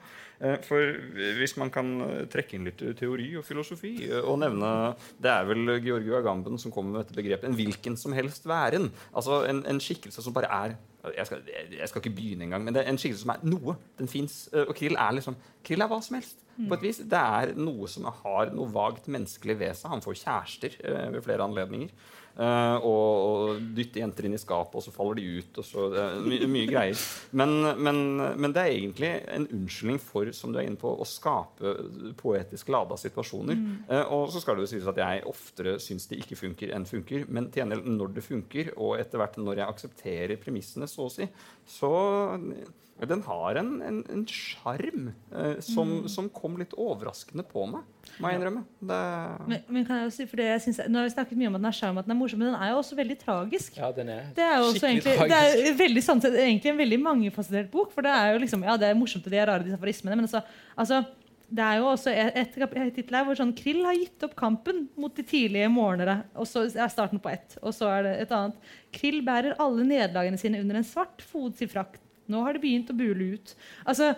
For 0.62 0.92
hvis 1.38 1.56
man 1.58 1.70
kan 1.74 1.88
trekke 2.30 2.54
inn 2.54 2.68
litt 2.68 2.82
teori 3.00 3.32
og 3.40 3.42
filosofi 3.42 4.06
og 4.20 4.36
nevne 4.38 4.68
Det 5.18 5.32
er 5.32 5.48
vel 5.48 5.72
Georgio 5.82 6.14
Agamben 6.20 6.60
som 6.62 6.70
kommer 6.70 6.94
med 6.94 7.02
dette 7.02 7.16
begrepet 7.18 7.48
en 7.48 7.56
hvilken 7.58 7.96
som 7.98 8.14
helst 8.14 8.46
væren. 8.46 8.92
Altså 9.10 9.40
en, 9.50 9.64
en 9.66 9.82
skikkelse 9.82 10.22
som 10.22 10.36
bare 10.36 10.52
er 10.68 10.76
jeg 11.16 11.26
skal, 11.26 11.42
jeg 11.78 11.88
skal, 11.88 12.02
ikke 12.02 12.16
begynne 12.16 12.44
engang, 12.44 12.64
men 12.64 12.74
det 12.74 12.82
er 12.82 12.90
en 12.90 12.98
skikkelse 12.98 13.22
som 13.22 13.32
er 13.34 13.44
noe. 13.46 13.76
Den 13.98 14.10
fins. 14.10 14.48
Eh, 14.52 14.66
og 14.66 14.74
krill 14.76 14.98
er 14.98 15.14
liksom 15.18 15.36
Krill 15.64 15.84
er 15.84 15.90
hva 15.90 15.98
som 16.04 16.16
helst. 16.18 16.44
på 16.68 16.74
et 16.74 16.82
vis. 16.82 16.98
Det 16.98 17.18
er 17.18 17.52
noe 17.54 17.86
som 17.86 18.08
har 18.10 18.50
noe 18.50 18.72
vagt 18.74 19.06
menneskelig 19.06 19.54
ved 19.60 19.76
seg. 19.78 19.92
Han 19.92 20.02
får 20.02 20.16
kjærester 20.24 20.74
eh, 20.82 21.04
ved 21.14 21.22
flere 21.22 21.46
anledninger. 21.46 21.92
Uh, 22.38 22.76
og, 22.86 23.06
og 23.28 23.62
dytte 23.74 23.98
jenter 23.98 24.28
inn 24.28 24.36
i 24.36 24.38
skapet, 24.38 24.76
og 24.78 24.84
så 24.84 24.92
faller 24.94 25.18
de 25.18 25.40
ut. 25.40 25.58
og 25.58 25.66
så, 25.66 25.86
my, 26.22 26.38
Mye 26.46 26.68
greier. 26.70 27.00
Men, 27.34 27.56
men, 27.82 27.98
men, 28.38 28.54
det 28.54 28.62
er 28.62 28.74
egentlig 28.76 29.10
en 29.34 29.48
unnskyldning 29.58 29.98
for 30.02 30.30
som 30.36 30.54
du 30.54 30.60
er 30.60 30.68
inne 30.68 30.78
på, 30.78 30.92
å 30.92 31.08
skape 31.08 31.74
poetisk 32.20 32.70
lada 32.70 32.98
situasjoner. 33.00 33.58
Mm. 33.58 33.76
Uh, 33.90 34.04
og 34.14 34.28
så 34.34 34.42
skal 34.44 34.58
det 34.58 34.68
jo 34.68 34.72
sies 34.76 34.86
at 34.90 35.02
jeg 35.02 35.26
oftere 35.28 35.78
syns 35.82 36.06
det 36.10 36.22
ikke 36.22 36.38
funker 36.38 36.74
enn 36.76 36.86
funker. 36.88 37.26
Men 37.26 37.50
til 37.50 37.64
gjengjeld 37.64 37.90
når 37.98 38.14
det 38.20 38.26
funker, 38.28 38.74
og 38.78 38.98
etter 39.02 39.18
hvert 39.18 39.40
når 39.42 39.64
jeg 39.64 39.74
aksepterer 39.74 40.42
premissene, 40.42 40.86
så 40.90 41.08
å 41.08 41.12
si, 41.12 41.26
så 41.68 41.92
den 43.06 43.20
har 43.22 43.58
en 43.60 44.24
sjarm 44.26 45.12
eh, 45.30 45.60
som, 45.62 46.00
mm. 46.00 46.08
som, 46.10 46.26
kom 46.34 46.56
litt 46.58 46.72
overraskende 46.74 47.44
på 47.46 47.62
meg, 47.70 47.84
må 48.18 48.32
jeg 48.32 48.40
innrømme. 48.40 48.64
Det... 48.80 48.98
Men, 49.46 49.60
men, 49.68 49.84
kan 49.86 50.00
jeg 50.00 50.08
jo 50.08 50.14
si, 50.16 50.26
for 50.26 50.42
det 50.42 50.48
jeg 50.48 50.64
synes, 50.64 50.80
Nå 50.90 50.98
har 50.98 51.06
vi 51.06 51.12
snakket 51.14 51.38
mye 51.38 51.52
om 51.52 51.58
at 51.58 51.62
den 51.62 51.70
er 51.70 51.78
sjarm, 51.78 52.00
at 52.02 52.08
den 52.08 52.16
er 52.16 52.18
morsom, 52.18 52.42
men 52.42 52.50
den 52.50 52.58
er 52.58 52.72
jo 52.72 52.80
også 52.80 52.98
veldig 52.98 53.18
tragisk. 53.20 53.78
Ja, 53.78 53.92
den 53.94 54.10
er, 54.16 54.26
det 54.34 54.42
er 54.48 54.56
jo 54.58 54.72
skikkelig 54.72 54.90
egentlig, 54.90 55.14
tragisk. 55.20 55.30
Det 55.30 55.70
er 55.70 55.78
veldig, 55.84 56.04
sånn, 56.08 56.24
egentlig 56.32 56.72
en 56.72 56.82
veldig 56.82 56.98
mangefasettert 57.04 57.70
bok. 57.76 57.94
For 57.94 58.08
det 58.08 58.16
er 58.16 58.34
jo 58.34 58.42
liksom, 58.42 58.66
ja, 58.66 58.74
det 58.80 58.90
er 58.90 58.98
morsomt, 58.98 59.30
og 59.30 59.36
de 59.36 59.40
er 59.44 59.50
rare, 59.52 59.66
disse 59.68 59.78
aforismene, 59.78 60.18
men 60.18 60.26
altså, 60.26 60.42
altså 60.74 61.04
det 61.48 61.64
er 61.64 61.78
jo 61.78 61.86
også 61.88 62.12
et, 62.12 62.34
et 62.36 62.90
tittel 62.92 63.16
her 63.16 63.24
hvor 63.24 63.38
sånn 63.38 63.54
Krill 63.56 63.80
har 63.86 63.96
gitt 63.96 64.26
opp 64.26 64.34
kampen 64.36 64.82
mot 65.00 65.14
de 65.16 65.24
tidlige 65.24 65.70
morgenere. 65.72 66.20
Og 66.36 66.50
så 66.50 66.66
er 66.66 66.90
starten 66.92 67.22
på 67.22 67.30
ett. 67.30 67.56
Og 67.62 67.72
så 67.76 67.88
er 67.94 68.04
det 68.04 68.12
et 68.26 68.34
annet. 68.36 68.58
Krill 68.92 69.22
bærer 69.24 69.56
alle 69.62 69.86
nederlagene 69.86 70.40
sine 70.40 70.60
under 70.60 70.82
en 70.82 70.86
svart 70.86 71.24
fotsid-frakt 71.30 72.02
nå 72.28 72.42
har 72.44 72.56
det 72.56 72.62
begynt 72.62 72.90
å 72.92 72.96
bule 72.96 73.32
ut. 73.34 73.54
Altså, 73.88 74.12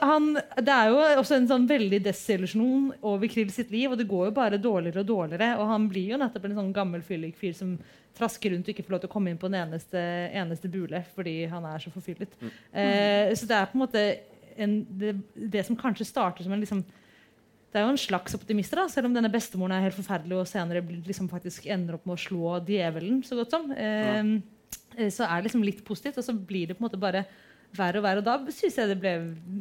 han, 0.00 0.30
det 0.34 0.74
er 0.74 0.92
jo 0.92 1.00
også 1.20 1.36
en 1.38 1.48
sånn 1.50 1.66
veldig 1.68 2.00
desillusjon 2.04 2.92
over 3.04 3.30
Krill 3.30 3.50
sitt 3.52 3.72
liv, 3.74 3.90
og 3.90 4.00
det 4.00 4.08
går 4.10 4.28
jo 4.28 4.36
bare 4.36 4.60
dårligere 4.62 5.02
og 5.02 5.10
dårligere. 5.10 5.50
Og 5.60 5.70
han 5.70 5.88
blir 5.90 6.14
jo 6.14 6.20
nettopp 6.20 6.48
en 6.48 6.58
sånn 6.60 6.72
gammel 6.76 7.04
fyllik 7.04 7.36
fyr 7.40 7.54
som 7.56 7.76
trasker 8.14 8.54
rundt 8.54 8.68
og 8.68 8.74
ikke 8.74 8.84
får 8.86 8.94
lov 8.94 9.02
til 9.02 9.10
å 9.10 9.14
komme 9.14 9.32
inn 9.32 9.40
på 9.40 9.48
en 9.50 9.56
eneste, 9.58 10.00
eneste 10.38 10.70
bule 10.70 11.00
fordi 11.16 11.40
han 11.50 11.66
er 11.66 11.82
så 11.82 11.90
forfyllet. 11.94 12.36
Mm. 12.40 12.52
Eh, 12.82 13.32
så 13.34 13.48
det 13.50 13.58
er 13.58 13.70
på 13.70 13.78
en 13.78 13.82
måte 13.82 14.04
en, 14.54 14.76
det, 15.00 15.16
det, 15.34 15.64
som 15.66 15.78
kanskje 15.78 16.06
starter 16.06 16.46
som 16.46 16.54
en 16.54 16.62
liksom, 16.62 16.84
det 17.74 17.80
er 17.80 17.88
jo 17.88 17.94
en 17.96 17.98
slags 17.98 18.36
optimister, 18.38 18.78
da, 18.78 18.86
selv 18.90 19.08
om 19.08 19.16
denne 19.16 19.32
bestemoren 19.32 19.74
er 19.74 19.88
helt 19.88 19.98
forferdelig 19.98 20.38
og 20.38 20.46
senere 20.46 20.84
liksom 20.94 21.26
faktisk 21.32 21.66
ender 21.74 21.98
opp 21.98 22.06
med 22.06 22.14
å 22.14 22.22
slå 22.22 22.58
djevelen 22.68 23.24
så 23.26 23.40
godt 23.40 23.56
som. 23.56 23.72
Eh, 23.74 24.06
ja. 24.06 24.20
Så 25.10 25.26
er 25.26 25.34
det 25.40 25.48
liksom 25.48 25.66
litt 25.66 25.82
positivt, 25.86 26.20
og 26.20 26.26
så 26.26 26.34
blir 26.36 26.70
det 26.70 26.78
på 26.78 26.84
en 26.84 26.88
måte 26.88 27.00
bare 27.00 27.24
verre 27.74 27.98
og 28.00 28.04
verre. 28.06 28.22
Og 28.22 28.26
da 28.26 28.54
synes 28.54 28.76
jeg 28.78 28.90
det 28.90 28.96
ble 29.02 29.14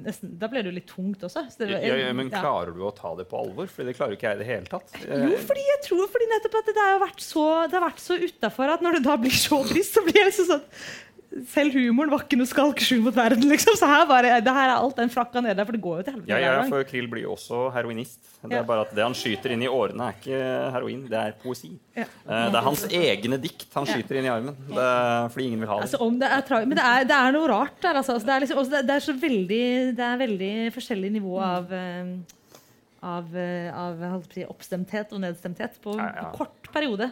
nesten, 0.05 0.33
da 0.39 0.49
ble 0.51 0.61
det 0.61 0.71
jo 0.71 0.75
litt 0.75 0.89
tungt 0.89 1.23
også. 1.25 1.45
Det, 1.57 1.69
ja, 1.71 1.95
ja, 2.03 2.11
men 2.15 2.29
klarer 2.33 2.73
du 2.75 2.83
å 2.85 2.91
ta 2.95 3.13
det 3.17 3.25
på 3.29 3.39
alvor? 3.41 3.69
For 3.71 3.87
det 3.87 3.95
klarer 3.97 4.17
ikke 4.17 4.29
jeg 4.29 4.39
i 4.39 4.43
det 4.43 4.49
hele 4.49 4.69
tatt. 4.69 4.93
Jo, 5.01 5.31
fordi 5.47 5.63
jeg 5.69 5.81
tror 5.87 6.11
fordi 6.13 6.29
nettopp 6.33 6.59
at 6.61 6.69
det 6.69 6.83
har 6.83 7.01
vært 7.03 7.25
så, 7.25 7.47
det 7.69 7.79
har 7.79 7.87
vært 7.87 8.03
så 8.03 8.19
utafor 8.21 8.75
at 8.75 8.85
når 8.85 8.99
det 8.99 9.07
da 9.07 9.17
blir 9.23 9.33
så 9.37 9.63
trist, 9.69 9.97
så 9.97 10.05
blir 10.05 10.21
jeg 10.21 10.29
liksom 10.29 10.51
sånn 10.53 10.67
selv 11.49 11.75
humoren 11.77 12.11
var 12.13 12.23
ikke 12.25 12.37
noe 12.37 12.49
skalkeskjul 12.49 13.01
mot 13.05 13.15
verden. 13.15 13.45
liksom. 13.51 13.77
Så 13.79 13.87
her, 13.89 14.05
bare, 14.09 14.35
det 14.43 14.53
her 14.53 14.69
er 14.69 14.75
alt 14.75 14.99
den 14.99 15.11
frakka 15.13 15.41
nede, 15.41 15.55
der, 15.57 15.67
for 15.67 15.75
det 15.77 15.81
går 15.83 15.99
jo 15.99 16.05
til 16.07 16.15
helvete. 16.17 16.31
Ja, 16.31 16.41
ja, 16.41 16.65
for 16.69 16.85
Krill 16.89 17.07
blir 17.11 17.25
jo 17.25 17.33
også 17.35 17.65
heroinist. 17.75 18.19
Det 18.43 18.59
er 18.59 18.67
bare 18.67 18.85
at 18.85 18.93
det 18.95 19.05
han 19.05 19.15
skyter 19.17 19.55
inn 19.55 19.63
i 19.63 19.71
årene, 19.71 20.09
er 20.09 20.19
ikke 20.19 20.43
heroin, 20.75 21.01
det 21.09 21.19
er 21.19 21.35
poesi. 21.41 21.71
Ja. 21.95 22.05
Eh, 22.05 22.45
det 22.53 22.59
er 22.59 22.67
hans 22.67 22.85
egne 22.89 23.39
dikt 23.41 23.73
han 23.73 23.89
skyter 23.89 24.19
inn 24.19 24.29
i 24.29 24.33
armen. 24.33 24.59
Det 24.69 24.85
er, 24.85 25.31
fordi 25.33 25.49
ingen 25.49 25.63
vil 25.63 25.71
ha 25.71 25.79
det. 25.81 25.89
Altså, 25.89 26.11
det 26.21 26.29
er 26.29 26.69
men 26.69 26.77
det 26.77 26.85
er, 26.91 27.09
det 27.09 27.17
er, 27.17 27.35
noe 27.37 27.49
rart 27.51 27.81
der. 27.81 27.99
Altså. 28.01 28.17
altså 28.17 28.29
det, 28.29 28.35
er 28.35 28.45
liksom, 28.45 28.63
det, 28.73 28.95
er 28.95 29.03
så 29.07 29.17
veldig, 29.25 29.65
det 29.97 30.07
er 30.09 30.23
veldig 30.23 30.53
forskjellig 30.75 31.13
nivå 31.17 31.37
av 31.43 31.73
eh, 31.73 32.15
av, 33.03 33.35
eh, 33.37 33.67
av, 33.75 34.03
av 34.03 34.39
oppstemthet 34.47 35.11
og 35.13 35.23
nedstemthet 35.23 35.79
på, 35.83 35.95
ja, 35.99 36.07
ja. 36.15 36.29
på 36.31 36.43
kort 36.43 36.71
periode. 36.73 37.09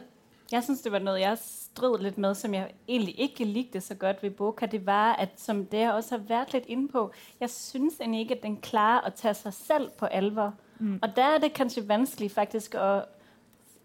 Jeg 0.51 0.63
synes, 0.63 0.81
det 0.81 0.91
var 0.91 0.99
noget, 0.99 1.19
jeg 1.19 1.37
strid 1.41 1.97
lidt 1.99 2.17
med, 2.17 2.35
som 2.35 2.53
jeg 2.53 2.71
egentlig 2.87 3.19
ikke 3.19 3.45
likte 3.45 3.81
så 3.81 3.95
godt 3.95 4.23
ved 4.23 4.29
boka. 4.29 4.65
Det 4.65 4.85
var, 4.85 5.13
at 5.13 5.29
som 5.37 5.65
det 5.65 5.79
jeg 5.79 5.93
også 5.93 6.17
har 6.17 6.23
vært 6.23 6.53
lidt 6.53 6.65
inde 6.67 6.87
på, 6.87 7.11
jeg 7.39 7.49
synes 7.49 7.99
egentlig 7.99 8.21
ikke, 8.21 8.35
at 8.35 8.43
den 8.43 8.57
klarer 8.57 9.01
at 9.01 9.13
tage 9.13 9.33
sig 9.33 9.53
selv 9.53 9.89
på 9.89 10.05
alvor. 10.05 10.53
Mm. 10.79 10.99
Og 11.01 11.15
der 11.15 11.23
er 11.23 11.37
det 11.37 11.53
kanskje 11.53 11.87
vanskelig 11.87 12.31
faktisk 12.31 12.75
at 12.75 13.05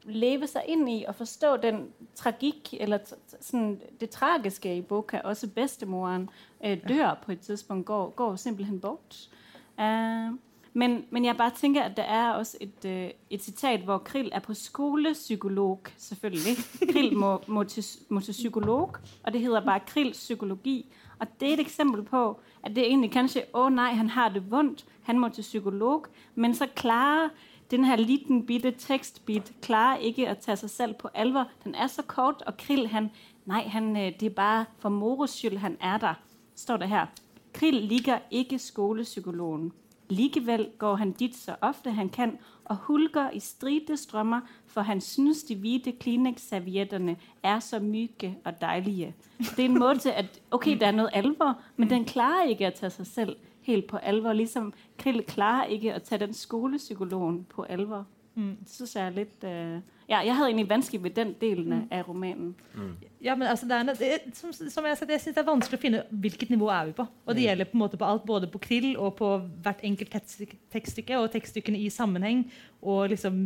leve 0.03 0.47
sig 0.47 0.63
ind 0.67 0.91
i 0.91 1.05
og 1.09 1.15
forstå 1.15 1.57
den 1.57 1.93
tragik, 2.15 2.75
eller 2.81 2.99
sådan 3.41 3.81
det 4.01 4.11
tragiske 4.11 4.77
i 4.77 4.83
boka. 4.83 5.21
Også 5.25 5.49
bedstemoren 5.49 6.31
øh, 6.65 6.89
dør 6.89 7.19
på 7.23 7.33
et 7.33 7.41
tidspunkt, 7.41 7.87
går, 7.87 8.11
går 8.11 8.37
simpelthen 8.37 8.81
bort. 8.81 9.31
Uh, 9.79 10.39
men, 10.77 11.05
men 11.11 11.25
jeg 11.25 11.37
bare 11.37 11.51
tænker, 11.51 11.83
at 11.83 11.97
der 11.97 12.03
er 12.03 12.31
også 12.31 12.57
et, 12.61 12.85
øh, 12.85 13.11
et 13.31 13.43
citat, 13.43 13.81
hvor 13.81 13.99
Krill 13.99 14.31
er 14.33 14.41
på 14.41 14.55
skolepsykolog, 14.55 15.81
selvfølgelig. 15.97 16.57
Krill 16.93 17.17
må, 17.17 17.41
må, 17.47 17.65
til, 17.65 17.85
må 18.09 18.21
til 18.21 18.33
psykolog, 18.33 18.97
og 19.23 19.33
det 19.33 19.41
hedder 19.41 19.65
bare 19.65 19.81
Krill 19.81 20.13
psykologi. 20.13 20.93
Og 21.19 21.27
det 21.41 21.49
er 21.49 21.55
et 21.55 21.61
eksempel 21.61 22.03
på, 22.03 22.41
at 22.63 22.77
det 22.77 22.79
er 22.79 22.87
egentlig 22.87 23.11
kanskje, 23.11 23.43
åh 23.55 23.73
nej, 23.73 23.93
han 23.93 24.11
har 24.11 24.29
det 24.29 24.51
vondt, 24.51 24.87
han 25.03 25.19
må 25.19 25.29
til 25.29 25.43
psykolog, 25.43 26.07
men 26.35 26.55
så 26.55 26.67
klarer 26.75 27.29
den 27.71 27.85
her 27.85 27.97
liten 27.97 28.47
bitte 28.47 28.71
tekstbit 28.71 29.53
klarer 29.63 29.97
ikke 29.97 30.29
at 30.29 30.39
tage 30.39 30.57
sig 30.57 30.71
selv 30.71 30.95
på 30.95 31.09
alvor. 31.15 31.49
Den 31.65 31.75
er 31.75 31.87
så 31.87 32.03
kort, 32.03 32.43
og 32.47 32.57
Krill, 32.57 32.87
han, 32.87 33.11
nej, 33.45 33.63
han, 33.63 33.97
øh, 33.97 34.13
det 34.21 34.27
er 34.27 34.31
bare 34.31 34.65
for 34.79 34.89
moros 34.89 35.31
skyld, 35.31 35.57
han 35.57 35.77
er 35.81 35.99
der. 35.99 36.15
står 36.57 36.77
det 36.77 36.89
her. 36.89 37.07
Krill 37.53 37.83
liker 37.83 38.19
ikke 38.31 38.59
skolepsykologen. 38.59 39.73
Likevel 40.09 40.69
går 40.79 40.97
han 40.97 41.13
dit 41.13 41.37
så 41.37 41.57
ofte 41.63 41.91
han 41.91 42.09
kan 42.09 42.39
og 42.65 42.77
hulker 42.77 43.31
i 43.31 43.41
stridestrømmer, 43.41 44.41
for 44.67 44.81
han 44.81 45.01
synes 45.01 45.43
de 45.43 45.55
hvite 45.55 45.93
Kleenex-servietterne 45.93 47.17
er 47.43 47.61
så 47.61 47.81
myke 47.81 48.35
og 48.45 48.61
deilige. 48.61 49.15
Det 49.39 49.59
er 49.59 49.65
en 49.65 49.79
måte 49.79 50.13
at 50.13 50.41
Ok, 50.51 50.65
det 50.65 50.83
er 50.83 50.91
noe 50.91 51.15
alvor, 51.15 51.61
men 51.77 51.91
den 51.91 52.05
klarer 52.05 52.51
ikke 52.51 52.69
å 52.69 52.75
ta 52.75 52.91
seg 52.91 53.07
selv 53.07 53.37
helt 53.67 53.87
på 53.87 53.97
alvor. 53.97 54.33
Liksom 54.33 54.73
Krill 54.99 55.23
klarer 55.23 55.71
ikke 55.75 55.97
å 55.97 56.03
ta 56.03 56.17
den 56.17 56.35
skolepsykologen 56.35 57.45
på 57.51 57.67
alvor. 57.69 58.07
Mm. 58.35 58.57
Det 58.61 58.71
synes 58.71 58.97
jeg 58.97 59.07
er 59.07 59.17
litt 59.17 59.47
uh, 59.47 59.96
ja, 60.07 60.21
jeg 60.23 60.37
hadde 60.39 60.53
egentlig 60.53 60.69
vanskelig 60.71 61.01
med 61.03 61.15
den 61.17 61.33
delen 61.41 61.73
mm. 61.73 61.87
av 61.97 62.03
romanen. 62.07 62.51
Mm. 62.77 62.91
Ja, 63.27 63.35
men 63.35 63.49
altså, 63.51 63.67
det 63.67 63.75
er, 63.75 63.89
det, 63.99 64.37
som, 64.39 64.53
som, 64.55 64.87
jeg, 64.87 64.99
jeg 65.03 65.21
synes 65.21 65.35
det 65.35 65.43
er 65.43 65.49
vanskelig 65.49 65.79
å 65.81 65.83
finne 65.83 66.03
hvilket 66.11 66.53
nivå 66.53 66.69
er 66.71 66.93
vi 66.93 66.95
på. 67.01 67.07
Og 67.25 67.35
det 67.35 67.43
mm. 67.43 67.47
gjelder 67.47 67.71
på 67.71 67.77
en 67.77 67.83
måte 67.83 67.99
på 67.99 68.07
alt, 68.07 68.27
både 68.29 68.51
på 68.53 68.61
krill 68.63 68.93
og 68.95 69.17
på 69.19 69.33
hvert 69.65 69.83
enkelt 69.89 70.15
tekststykke, 70.15 71.19
og 71.19 71.33
tekststykkene 71.35 71.81
i 71.83 71.91
sammenheng, 71.91 72.45
og 72.87 73.11
liksom 73.11 73.41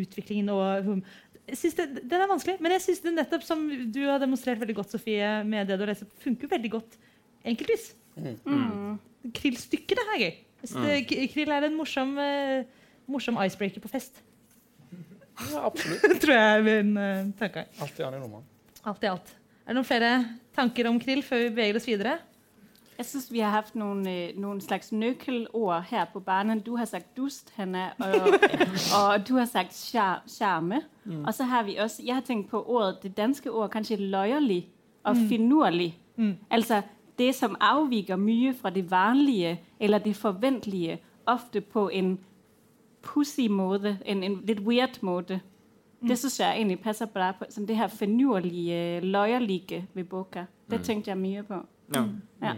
utviklingen 0.00 0.52
og 0.54 1.02
jeg 1.48 1.56
synes 1.56 1.74
det, 1.78 1.86
Den 2.10 2.20
er 2.20 2.28
vanskelig, 2.28 2.58
men 2.60 2.74
jeg 2.76 2.84
synes 2.84 3.02
det 3.02 3.14
nettopp 3.16 3.44
som 3.46 3.66
du 3.94 4.02
har 4.04 4.20
demonstrert 4.22 4.60
veldig 4.60 4.78
godt, 4.78 4.94
Sofie, 4.94 5.28
med 5.48 5.66
det 5.66 5.78
du 5.80 5.86
har 5.86 5.94
lest, 5.94 6.06
funker 6.22 6.50
veldig 6.50 6.70
godt 6.76 6.98
enkeltvis. 7.42 7.90
Mm. 8.14 8.36
mm. 8.44 9.32
Krill-stykket 9.34 10.02
er 10.04 10.22
gøy. 10.22 10.32
Mm. 10.62 10.86
Krill 11.32 11.54
er 11.54 11.66
en 11.66 11.76
morsom, 11.78 12.14
uh, 12.20 12.62
morsom 13.10 13.38
icebreaker 13.42 13.82
på 13.82 13.90
fest. 13.90 14.22
Ja, 15.38 15.64
absolutt. 15.66 16.06
tror 16.22 16.34
jeg 16.34 16.58
er 16.58 16.64
min 16.66 16.96
uh, 16.96 17.28
tanke. 17.38 17.66
Alt 17.82 18.00
i 18.00 18.08
roman. 18.08 18.46
Alt 18.84 19.04
i 19.04 19.10
alt. 19.10 19.34
Er 19.64 19.74
det 19.74 19.78
noen 19.78 19.86
flere 19.86 20.12
tanker 20.56 20.88
om 20.88 20.98
krill 21.00 21.22
før 21.22 21.44
vi 21.44 21.52
beveger 21.52 21.78
oss 21.78 21.88
videre? 21.88 22.18
Jeg 22.98 23.06
synes 23.06 23.28
vi 23.30 23.38
har 23.38 23.52
hatt 23.54 23.76
noen, 23.78 24.00
øh, 24.10 24.30
noen 24.34 24.60
slags 24.60 24.90
nøkkelord 24.90 25.84
her 25.86 26.08
på 26.12 26.18
banen. 26.20 26.58
Du 26.58 26.72
har 26.76 26.84
sagt 26.90 27.12
dust, 27.16 27.52
Hanna, 27.54 27.92
og, 27.98 28.34
og 28.98 29.28
du 29.28 29.36
har 29.36 29.46
sagt 29.46 29.76
sjarme. 29.76 30.80
Mm. 31.04 31.24
Og 31.24 31.34
så 31.34 31.44
har 31.44 31.62
vi 31.62 31.76
også 31.76 32.02
Jeg 32.02 32.14
har 32.14 32.22
tenkt 32.26 32.50
på 32.50 32.62
ordet, 32.62 33.02
det 33.02 33.16
danske 33.16 33.50
ordet 33.50 33.70
kanskje 33.70 33.96
løyerlig 33.96 34.66
og 35.04 35.16
mm. 35.16 35.28
finurlig. 35.28 35.98
Mm. 36.16 36.36
Altså 36.50 36.82
det 37.18 37.34
som 37.34 37.56
avviker 37.60 38.16
mye 38.16 38.54
fra 38.54 38.70
det 38.70 38.90
vanlige 38.90 39.60
eller 39.80 39.98
det 39.98 40.16
forventelige, 40.16 40.98
ofte 41.26 41.60
på 41.60 41.90
en 41.92 42.18
pussy 43.02 43.48
måte, 43.48 43.96
en, 44.04 44.22
en 44.24 44.40
litt 44.46 44.60
weird 44.64 44.98
måte. 45.06 45.40
Mm. 45.98 46.08
Det 46.10 46.18
syns 46.20 46.38
jeg 46.40 46.60
egentlig 46.60 46.78
passer 46.82 47.10
bra 47.10 47.32
på. 47.38 47.48
Som 47.50 47.66
det 47.66 47.76
her 47.78 47.90
finurlige, 47.90 49.00
løyerlige 49.02 49.84
ved 49.94 50.04
boka. 50.10 50.46
Det 50.70 50.80
mm. 50.80 50.84
tenkte 50.84 51.10
jeg 51.10 51.18
mye 51.18 51.44
på. 51.46 51.60
Ja. 51.94 52.02
Mm. 52.04 52.20
Ja. 52.42 52.54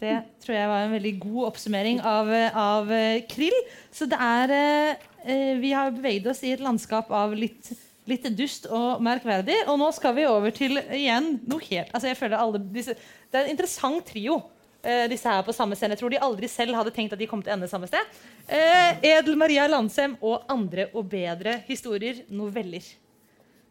Det 0.00 0.14
tror 0.40 0.56
jeg 0.56 0.68
var 0.70 0.86
en 0.86 0.94
veldig 0.94 1.12
god 1.20 1.46
oppsummering 1.50 2.00
av, 2.00 2.30
av 2.56 2.88
uh, 2.88 3.20
krill. 3.28 3.56
Så 3.92 4.08
det 4.08 4.16
er 4.16 4.54
eh, 4.56 5.58
Vi 5.60 5.74
har 5.76 5.92
beveget 5.92 6.30
oss 6.32 6.40
i 6.42 6.54
et 6.54 6.62
landskap 6.64 7.10
av 7.12 7.34
litt, 7.36 7.68
litt, 8.08 8.24
dust 8.38 8.70
og 8.72 9.02
merkverdig. 9.04 9.58
Og 9.68 9.76
nå 9.82 9.90
skal 9.92 10.16
vi 10.16 10.24
over 10.30 10.54
til 10.56 10.80
igjen 10.80 11.34
noe 11.44 11.60
helt 11.68 11.92
altså 11.92 12.08
jeg 12.08 12.20
føler 12.22 12.40
alle 12.40 12.62
disse, 12.72 12.96
Det 13.28 13.42
er 13.42 13.44
en 13.44 13.52
interessant 13.52 14.08
trio 14.08 14.40
disse 14.82 15.28
her 15.28 15.42
på 15.44 15.52
samme 15.52 15.76
scene. 15.76 15.92
Jeg 15.92 16.00
tror 16.00 16.12
de 16.12 16.20
aldri 16.22 16.48
selv 16.48 16.76
hadde 16.78 16.92
tenkt 16.94 17.12
at 17.12 17.20
de 17.20 17.28
kom 17.28 17.42
til 17.42 17.52
å 17.52 17.56
ende 17.58 17.68
samme 17.68 17.88
sted. 17.90 18.16
Uh, 18.48 18.96
Edel 19.04 19.36
Maria 19.38 19.66
Landsem 19.68 20.16
og 20.20 20.46
andre 20.50 20.88
og 20.94 21.10
bedre 21.12 21.58
historier, 21.66 22.22
noveller. 22.32 22.86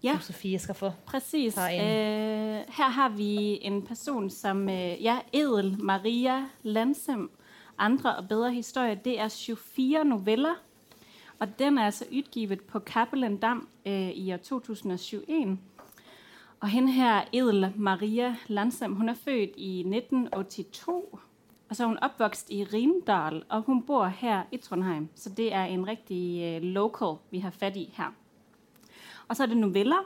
Ja, 0.04 0.14
som 0.20 0.30
Sofie 0.30 0.60
skal 0.62 0.78
få 0.78 0.92
Precis. 1.10 1.58
ta 1.58 1.68
inn. 1.74 1.82
Uh, 1.82 2.76
her 2.78 2.94
har 2.96 3.10
vi 3.16 3.60
en 3.68 3.82
person 3.86 4.30
som 4.30 4.62
Ja, 4.70 5.20
Edel 5.34 5.76
Maria 5.80 6.44
Landsem. 6.64 7.30
Andre 7.80 8.18
og 8.20 8.28
bedre 8.28 8.52
historier. 8.54 8.96
Det 8.96 9.18
er 9.20 9.30
24 9.32 10.04
noveller. 10.06 10.62
Og 11.40 11.48
den 11.60 11.78
er 11.78 11.88
altså 11.88 12.06
utgivet 12.12 12.62
på 12.68 12.80
Cappelen 12.84 13.38
Dam 13.40 13.68
i 13.86 14.34
år 14.34 14.42
2021. 14.44 15.58
Og 16.60 16.68
hende 16.68 16.92
her, 16.92 17.22
Edel 17.34 17.74
Maria 17.76 18.36
Landsem, 18.48 18.96
hun 18.96 19.10
er 19.10 19.14
født 19.14 19.50
i 19.56 19.80
1982. 19.80 21.20
Og 21.70 21.76
så 21.76 21.84
er 21.84 21.88
hun 21.88 22.00
oppvokst 22.02 22.50
i 22.50 22.64
Rindal, 22.64 23.44
og 23.50 23.62
hun 23.62 23.84
bor 23.84 24.06
her 24.06 24.44
i 24.52 24.58
Trondheim. 24.58 25.10
Så 25.16 25.30
det 25.30 25.54
er 25.54 25.64
en 25.64 25.88
riktig 25.88 26.58
uh, 26.58 26.64
local, 26.64 27.16
vi 27.32 27.40
har 27.40 27.52
fatt 27.52 27.76
i 27.76 27.94
her. 27.94 28.12
Og 29.28 29.36
så 29.36 29.44
er 29.44 29.48
det 29.48 29.58
noveller, 29.58 30.04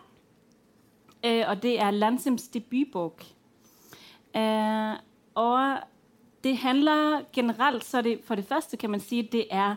uh, 1.25 1.43
og 1.47 1.63
det 1.63 1.81
er 1.81 1.91
Landsems 1.91 2.47
debutbog. 2.47 3.15
Uh, 4.35 4.93
og 5.33 5.77
det 6.43 6.57
handler 6.57 7.21
generelt, 7.33 7.85
så 7.85 8.01
det, 8.01 8.19
for 8.23 8.35
det 8.35 8.45
første 8.45 8.77
kan 8.77 8.89
man 8.89 8.99
sige, 8.99 9.29
det 9.31 9.45
er 9.49 9.75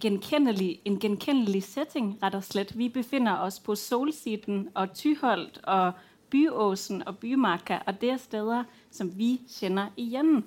genkendelig, 0.00 0.80
en 0.84 1.00
genkendelig 1.00 1.62
setting, 1.62 2.18
rett 2.22 2.34
og 2.34 2.44
slett. 2.44 2.78
Vi 2.78 2.88
befinder 2.88 3.38
oss 3.40 3.60
på 3.60 3.74
Solsiden 3.74 4.68
og 4.74 4.92
Tyholt 4.94 5.60
og 5.64 5.92
Byåsen 6.30 7.02
og 7.08 7.18
Bymarka, 7.18 7.78
og 7.86 8.00
det 8.00 8.10
er 8.10 8.16
steder 8.16 8.64
som 8.90 9.10
vi 9.18 9.40
kjenner 9.48 9.90
igjen. 9.96 10.44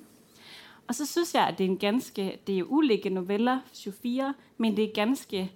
Og 0.87 0.95
så 0.95 1.05
synes 1.05 1.35
jeg, 1.35 1.47
at 1.47 1.57
det 1.57 1.65
er 1.65 1.69
en 1.69 1.77
ganske 1.77 2.39
Det 2.47 2.59
er 2.59 2.63
ulike 2.63 3.09
noveller, 3.09 3.59
24, 3.73 4.33
men 4.57 4.77
det 4.77 4.83
er 4.83 4.93
ganske 4.93 5.49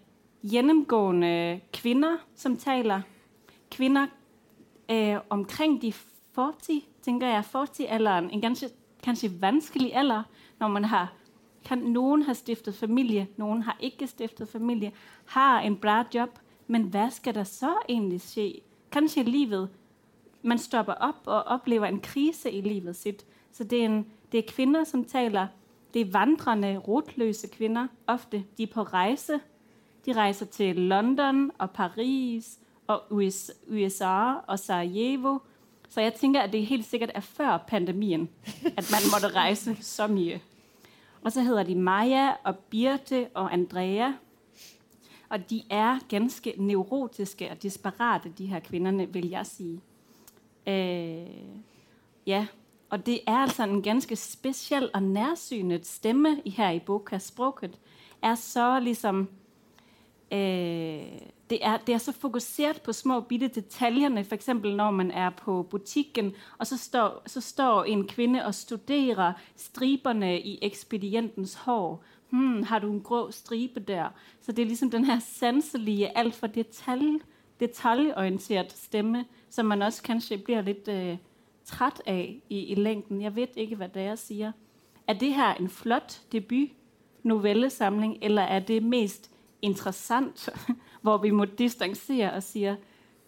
gjennomgående 0.44 1.62
kvinner 1.74 2.18
som 2.36 2.58
taler. 2.58 3.02
Kvinner 3.72 4.08
eh, 4.90 5.20
omkring 5.30 5.82
de 5.82 5.94
40, 6.36 6.82
tenker 7.02 7.28
jeg. 7.28 7.44
40-alderen. 7.54 8.30
En 8.34 8.42
ganske, 8.42 8.70
kanskje 9.04 9.42
vanskelig 9.42 9.96
alder 9.96 10.24
når 10.60 10.68
man 10.68 10.84
har 10.86 11.14
kan, 11.66 11.80
Noen 11.80 12.24
har 12.24 12.34
stiftet 12.34 12.76
familie, 12.76 13.28
noen 13.38 13.62
har 13.68 13.76
ikke 13.84 14.08
stiftet 14.08 14.50
familie. 14.50 14.92
Har 15.26 15.62
en 15.62 15.76
bra 15.76 16.04
jobb. 16.14 16.40
Men 16.68 16.90
hva 16.92 17.10
skal 17.12 17.36
der 17.36 17.44
så 17.44 17.74
egentlig 17.90 18.22
skje? 18.22 18.48
Kanskje 18.92 19.24
livet 19.24 19.70
Man 20.44 20.58
stopper 20.58 20.94
opp 20.94 21.28
og 21.28 21.44
opplever 21.44 21.88
en 21.88 22.02
krise 22.02 22.52
i 22.52 22.62
livet 22.62 22.96
sitt. 22.96 23.26
Så 23.52 23.64
det 23.64 23.82
er 23.82 23.86
en 23.86 24.06
det 24.32 24.38
er 24.38 24.52
kvinner 24.52 24.84
som 24.84 25.04
taler. 25.04 25.48
Det 25.94 26.02
er 26.02 26.12
vandrende, 26.12 26.78
rotløse 26.78 27.48
kvinner. 27.48 27.88
Ofte 28.08 28.44
de 28.58 28.64
er 28.64 28.74
på 28.74 28.84
reise. 28.84 29.40
De 30.06 30.14
reiser 30.14 30.46
til 30.46 30.76
London 30.76 31.52
og 31.58 31.72
Paris 31.72 32.60
og 32.88 33.02
USA 33.68 34.34
og 34.48 34.60
Sarajevo. 34.60 35.40
Så 35.90 36.02
jeg 36.02 36.14
tenker 36.14 36.42
at 36.42 36.52
det 36.52 36.66
helt 36.66 36.86
sikkert 36.86 37.12
er 37.16 37.20
før 37.22 37.58
pandemien 37.68 38.30
at 38.78 38.92
man 38.92 39.02
måtte 39.12 39.36
reise 39.36 39.78
så 39.82 40.08
mye. 40.08 40.42
Og 41.22 41.32
så 41.32 41.42
heter 41.42 41.64
de 41.64 41.76
Maja 41.76 42.34
og 42.44 42.56
Birte 42.56 43.28
og 43.34 43.54
Andrea. 43.54 44.14
Og 45.30 45.50
de 45.50 45.64
er 45.70 46.00
ganske 46.10 46.54
neurotiske 46.58 47.52
og 47.52 47.64
desperate, 47.64 48.32
de 48.38 48.46
her 48.46 48.60
kvinnene, 48.60 49.14
vil 49.14 49.30
jeg 49.30 49.46
si. 49.46 49.80
Øh, 50.68 51.28
ja, 52.28 52.48
og 52.90 53.06
det 53.06 53.20
er 53.28 53.38
altså 53.38 53.64
en 53.64 53.82
ganske 53.82 54.16
spesiell 54.16 54.90
og 54.94 55.04
nærsynet 55.04 55.86
stemme 55.86 56.42
her 56.46 56.70
i 56.70 56.80
boka. 56.80 57.18
Språket 57.18 57.80
er 58.22 58.36
så 58.36 58.80
liksom 58.80 59.30
øh, 60.32 61.20
det, 61.50 61.66
er, 61.66 61.78
det, 61.78 61.94
er, 61.94 61.98
så 61.98 62.12
fokusert 62.12 62.82
på 62.82 62.94
små, 62.94 63.20
bitte 63.20 63.48
detaljene. 63.48 64.24
F.eks. 64.24 64.48
når 64.48 64.92
man 64.92 65.12
er 65.12 65.30
på 65.30 65.64
butikken, 65.64 66.36
og 66.58 66.68
så 66.68 66.78
står, 66.78 67.24
så 67.26 67.42
står, 67.42 67.84
en 67.84 68.08
kvinne 68.08 68.46
og 68.46 68.56
studerer 68.56 69.34
stripene 69.56 70.42
i 70.42 70.60
ekspedientens 70.62 71.56
hår. 71.56 72.04
Hmm, 72.30 72.64
har 72.64 72.80
du 72.80 72.92
en 72.92 73.02
grå 73.02 73.32
stripe 73.32 73.80
der? 73.80 74.10
Så 74.42 74.52
det 74.52 74.62
er 74.62 74.68
liksom 74.68 74.92
den 74.92 75.06
her 75.06 75.20
sanselige, 75.20 76.18
altfor 76.18 76.48
detalj, 76.48 77.20
detaljorientert 77.60 78.72
stemme, 78.72 79.26
som 79.50 79.66
man 79.66 79.82
også 79.82 80.04
kanskje 80.04 80.38
blir 80.38 80.62
litt 80.62 80.88
uh, 80.88 81.18
træt 81.66 82.02
av 82.08 82.26
i, 82.50 82.60
i 82.72 82.76
længden. 82.76 83.22
Jeg 83.22 83.36
vet 83.36 83.56
ikke, 83.58 83.76
hva 83.76 83.88
dere 83.88 84.18
sier. 84.18 84.52
Er 85.08 85.14
det 85.14 85.34
her 85.34 85.56
en 85.60 85.70
flott 85.70 86.22
debut 86.32 86.74
novellesamling, 87.28 88.18
eller 88.22 88.42
er 88.42 88.60
det 88.60 88.84
mest 88.84 89.32
interessant, 89.62 90.50
hvor 91.02 91.18
vi 91.18 91.32
må 91.32 91.46
distansere 91.46 92.34
og 92.36 92.44
sier 92.44 92.78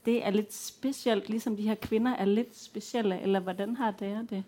det 0.06 0.22
er 0.26 0.32
litt 0.32 0.54
spesielt, 0.56 1.30
liksom 1.30 1.58
de 1.58 1.68
her 1.68 1.76
kvinner 1.76 2.16
er 2.16 2.26
litt 2.26 2.56
spesielle, 2.58 3.20
eller 3.20 3.40
hvordan 3.40 3.76
har 3.76 3.92
dere 4.00 4.24
det? 4.30 4.44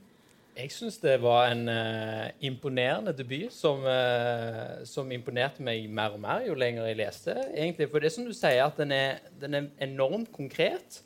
Jeg 0.51 0.67
syns 0.75 0.97
det 0.99 1.13
var 1.23 1.47
en 1.47 1.63
uh, 1.71 2.27
imponerende 2.43 3.13
debut 3.15 3.53
som, 3.55 3.85
uh, 3.87 4.81
som, 4.87 5.07
imponerte 5.15 5.63
meg 5.63 5.85
mer 5.87 6.17
og 6.17 6.19
mer 6.19 6.43
jo 6.43 6.57
lenger 6.59 6.89
jeg 6.89 6.99
leste. 6.99 7.35
egentlig. 7.55 7.87
For 7.87 8.03
det 8.03 8.09
er 8.09 8.15
som 8.17 8.27
du 8.27 8.33
sier, 8.35 8.65
at 8.65 8.81
den 8.81 8.91
er, 8.91 9.21
den 9.39 9.55
er 9.55 9.69
enormt 9.87 10.31
konkret. 10.35 10.99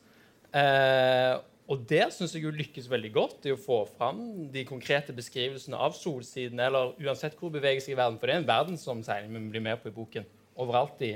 Uh, 0.50 1.38
og 1.70 1.86
der 1.90 2.10
syns 2.14 2.34
jeg 2.34 2.46
hun 2.46 2.58
lykkes 2.58 2.90
veldig 2.90 3.14
godt 3.14 3.46
i 3.46 3.54
å 3.54 3.62
få 3.62 3.84
fram 3.98 4.50
de 4.54 4.66
konkrete 4.66 5.14
beskrivelsene 5.14 5.78
av 5.78 5.94
solsiden, 5.98 6.62
eller 6.62 6.98
uansett 7.02 7.38
hvor 7.38 7.54
beveger 7.54 7.86
seg 7.86 7.94
i 7.94 8.02
verden, 8.02 8.18
for 8.22 8.30
det 8.30 8.36
er 8.36 8.44
en 8.44 8.50
verden 8.50 8.82
som 8.82 9.02
vi 9.02 9.46
blir 9.54 9.66
med 9.66 9.82
på 9.82 9.90
i 9.90 9.96
boken. 9.96 10.26
Overalt 10.62 11.02
i 11.06 11.16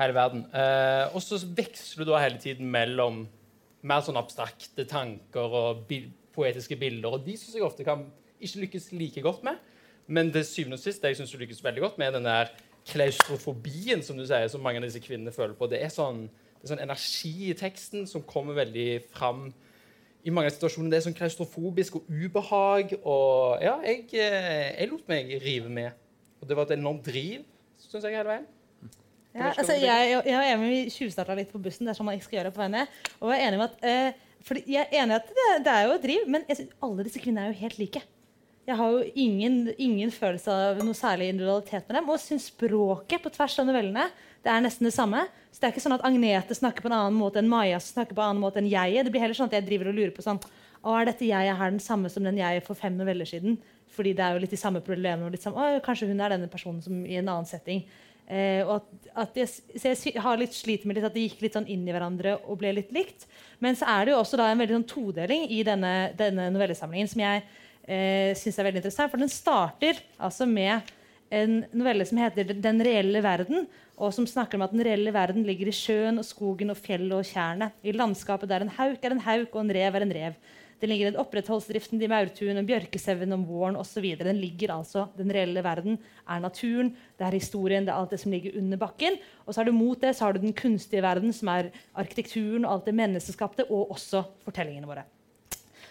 hele 0.00 0.16
verden. 0.16 0.46
Og 1.12 1.20
så 1.20 1.36
veksler 1.44 2.08
du 2.08 2.12
da 2.14 2.22
hele 2.24 2.40
tiden 2.40 2.72
mellom 2.72 3.26
mer 3.84 4.00
sånn 4.04 4.18
abstrakte 4.20 4.88
tanker 4.88 5.60
og 5.60 5.84
poetiske 6.34 6.76
bilder. 6.80 7.16
Og 7.16 7.26
de 7.26 7.36
syns 7.38 7.56
jeg 7.56 7.66
ofte 7.66 7.86
kan 7.86 8.06
ikke 8.40 8.64
lykkes 8.66 8.90
like 8.92 9.22
godt 9.24 9.44
med. 9.46 9.60
Men 10.10 10.32
det 10.34 10.46
syvende 10.48 10.78
og 10.78 10.82
sist, 10.82 11.02
det 11.02 11.12
jeg 11.12 11.20
syns 11.20 11.32
du 11.32 11.38
lykkes 11.38 11.64
veldig 11.64 11.82
godt 11.84 11.98
med, 11.98 12.10
er 12.10 12.18
den 12.18 12.28
der 12.28 12.52
klaustrofobien 12.88 14.02
som 14.02 14.18
du 14.18 14.24
sier, 14.26 14.48
som 14.50 14.62
mange 14.64 14.80
av 14.80 14.86
disse 14.88 15.02
kvinnene 15.04 15.32
føler 15.34 15.54
på. 15.58 15.68
Det 15.70 15.82
er 15.84 15.92
sånn, 15.92 16.24
det 16.58 16.66
er 16.66 16.72
sånn 16.72 16.86
energi 16.86 17.34
i 17.50 17.56
teksten 17.58 18.08
som 18.10 18.24
kommer 18.26 18.56
veldig 18.58 18.88
fram 19.12 19.50
i 20.24 20.32
mange 20.34 20.52
situasjoner. 20.54 20.90
Det 20.92 21.00
er 21.00 21.04
sånn 21.08 21.18
klaustrofobisk 21.18 22.00
og 22.00 22.08
ubehag. 22.08 22.96
Og 23.00 23.62
ja, 23.64 23.76
jeg, 23.86 24.08
eh, 24.16 24.72
jeg 24.80 24.90
lot 24.90 25.06
meg 25.12 25.36
rive 25.44 25.70
med. 25.72 26.08
Og 26.40 26.48
det 26.48 26.56
var 26.56 26.66
et 26.66 26.78
enormt 26.78 27.04
driv, 27.06 27.44
syns 27.84 28.02
jeg, 28.04 28.16
hele 28.16 28.32
veien. 28.32 28.48
Ja, 29.30 29.52
altså, 29.52 29.76
jeg, 29.78 30.10
jeg 30.26 30.34
er 30.34 30.56
enig 30.56 30.66
med 30.66 30.90
tjuvstarta 30.90 31.36
litt 31.38 31.52
på 31.52 31.60
bussen. 31.62 31.86
Det 31.86 31.92
er 31.92 31.98
sånn 32.00 32.08
man 32.08 32.18
ikke 32.18 32.26
skal 32.26 32.40
gjøre 32.40 32.54
på 32.54 32.64
veiene. 32.64 32.86
Og 33.20 33.30
jeg 33.30 33.38
er 33.38 33.46
enig 33.46 33.60
med 33.60 33.68
at, 33.68 33.84
eh, 33.86 34.29
fordi 34.46 34.64
jeg 34.72 34.86
er 34.88 35.02
enig 35.02 35.18
at 35.18 35.28
det, 35.28 35.50
det, 35.66 35.74
er 35.74 35.86
jo 35.86 35.96
et 35.98 36.06
driv, 36.06 36.24
men 36.32 36.46
synes, 36.48 36.72
alle 36.86 37.06
disse 37.06 37.20
kvinnene 37.22 37.48
er 37.48 37.52
jo 37.52 37.60
helt 37.60 37.78
like. 37.80 38.02
Jeg 38.68 38.76
har 38.78 38.92
jo 38.94 39.00
ingen, 39.18 39.54
ingen 39.82 40.12
følelse 40.14 40.52
av 40.52 40.80
noe 40.84 40.94
særlig 40.94 41.30
individualitet 41.32 41.88
med 41.88 41.96
dem. 41.98 42.10
Og 42.12 42.20
syns 42.22 42.50
språket 42.52 43.22
på 43.24 43.32
tvers 43.34 43.56
av 43.58 43.66
novellene 43.66 44.06
det 44.44 44.52
er 44.52 44.62
nesten 44.64 44.86
det 44.86 44.94
samme. 44.94 45.26
Så 45.50 45.60
det 45.60 45.68
er 45.68 45.74
ikke 45.74 45.82
sånn 45.84 45.96
at 45.96 46.04
Agnete 46.06 46.56
snakker 46.56 46.84
på 46.84 46.88
en 46.88 46.96
annen 46.96 47.18
måte 47.18 47.40
enn 47.40 47.50
Maja 47.50 47.80
snakker 47.82 48.16
på 48.16 48.22
en 48.22 48.30
annen 48.30 48.44
måte 48.44 48.60
enn 48.62 48.70
jeg. 48.70 49.02
Det 49.04 49.12
blir 49.12 49.24
heller 49.24 49.36
sånn 49.36 49.50
at 49.50 49.58
jeg 49.58 49.66
driver 49.66 49.90
og 49.90 49.98
lurer 49.98 50.14
på 50.16 50.24
sånn 50.24 50.40
Å, 50.40 50.94
er 50.94 51.10
dette 51.10 51.28
jeg 51.28 51.56
her 51.58 51.74
den 51.74 51.82
samme 51.82 52.08
som 52.08 52.24
den 52.24 52.38
jeg 52.40 52.62
for 52.64 52.78
fem 52.78 52.94
noveller 52.96 53.28
siden? 53.28 53.58
Fordi 53.92 54.14
det 54.16 54.24
er 54.24 54.36
jo 54.36 54.44
litt 54.44 54.54
de 54.54 54.60
samme 54.60 54.80
problemene. 54.84 55.26
Og 55.26 55.34
litt 55.34 55.44
sånn, 55.44 55.58
å, 55.58 55.82
kanskje 55.84 56.08
hun 56.08 56.22
er 56.22 56.32
denne 56.32 56.48
personen 56.52 56.80
som 56.84 57.02
i 57.04 57.18
en 57.20 57.28
annen 57.28 57.48
setting. 57.48 57.82
Eh, 58.30 58.62
og 58.62 58.76
at, 58.76 59.08
at 59.24 59.38
jeg, 59.40 59.50
så 59.50 59.90
jeg 59.90 60.22
har 60.22 60.38
litt 60.38 60.54
sliter 60.54 60.86
med 60.86 60.98
litt 60.98 61.06
at 61.08 61.16
det 61.16 61.24
gikk 61.24 61.40
litt 61.42 61.56
sånn 61.58 61.66
inn 61.66 61.82
i 61.88 61.94
hverandre 61.94 62.36
og 62.44 62.60
ble 62.60 62.70
litt 62.76 62.92
likt. 62.94 63.26
Men 63.58 63.78
så 63.78 63.88
er 63.90 64.06
det 64.06 64.14
jo 64.14 64.20
også 64.20 64.38
da 64.38 64.46
en 64.52 64.62
veldig 64.62 64.76
sånn 64.78 64.90
todeling 64.92 65.48
i 65.50 65.64
denne, 65.66 65.94
denne 66.18 66.46
novellesamlingen 66.54 67.10
som 67.10 67.24
jeg 67.24 67.42
eh, 67.42 68.30
syns 68.38 68.60
er 68.60 68.68
veldig 68.68 68.82
interessant. 68.84 69.10
For 69.10 69.22
den 69.22 69.32
starter 69.32 69.98
altså 70.22 70.46
med 70.46 70.92
en 71.30 71.60
novelle 71.74 72.06
som 72.06 72.18
heter 72.18 72.54
'Den 72.54 72.82
reelle 72.82 73.22
verden', 73.22 73.66
og 73.98 74.14
som 74.14 74.26
snakker 74.26 74.58
om 74.58 74.62
at 74.62 74.72
den 74.72 74.82
reelle 74.82 75.12
verden 75.12 75.44
ligger 75.46 75.68
i 75.68 75.74
sjøen 75.74 76.18
og 76.18 76.24
skogen 76.24 76.70
og 76.70 76.78
fjellet 76.78 77.12
og 77.12 77.26
tjernet. 77.26 77.74
I 77.84 77.92
landskapet 77.92 78.48
der 78.48 78.62
en 78.62 78.72
hauk 78.78 79.04
er 79.04 79.10
en 79.10 79.26
hauk 79.26 79.54
og 79.54 79.60
en 79.60 79.74
rev 79.74 79.94
er 79.94 80.02
en 80.02 80.14
rev. 80.14 80.34
Det 80.80 80.88
ligger 80.88 81.10
en 81.10 81.18
opprettholdsdriften 81.20 82.00
i 82.00 82.08
maurtuen 82.08 82.56
og 82.56 82.68
bjørkesauen 82.68 83.36
om 83.36 83.42
våren 83.44 83.76
osv. 83.76 84.06
Den 84.16 84.40
ligger 84.40 84.72
altså, 84.78 85.06
den 85.18 85.32
reelle 85.34 85.60
verden 85.64 85.98
er 86.24 86.40
naturen, 86.40 86.94
det 87.20 87.26
er 87.26 87.36
historien, 87.36 87.84
det 87.84 87.92
er 87.92 88.00
alt 88.00 88.14
det 88.14 88.20
som 88.22 88.32
ligger 88.32 88.56
under 88.56 88.80
bakken. 88.80 89.18
Og 89.44 89.52
så 89.52 89.60
har 89.60 89.68
du 89.68 89.76
mot 89.76 90.00
det 90.00 90.14
så 90.16 90.26
har 90.26 90.36
du 90.36 90.40
den 90.40 90.56
kunstige 90.56 91.04
verden, 91.04 91.34
som 91.36 91.52
er 91.52 91.68
arkitekturen 92.00 92.64
og 92.64 92.78
alt 92.78 92.88
det 92.88 92.96
menneskeskapte, 92.96 93.68
og 93.68 93.92
også 93.92 94.24
fortellingene 94.46 94.88
våre. 94.88 95.04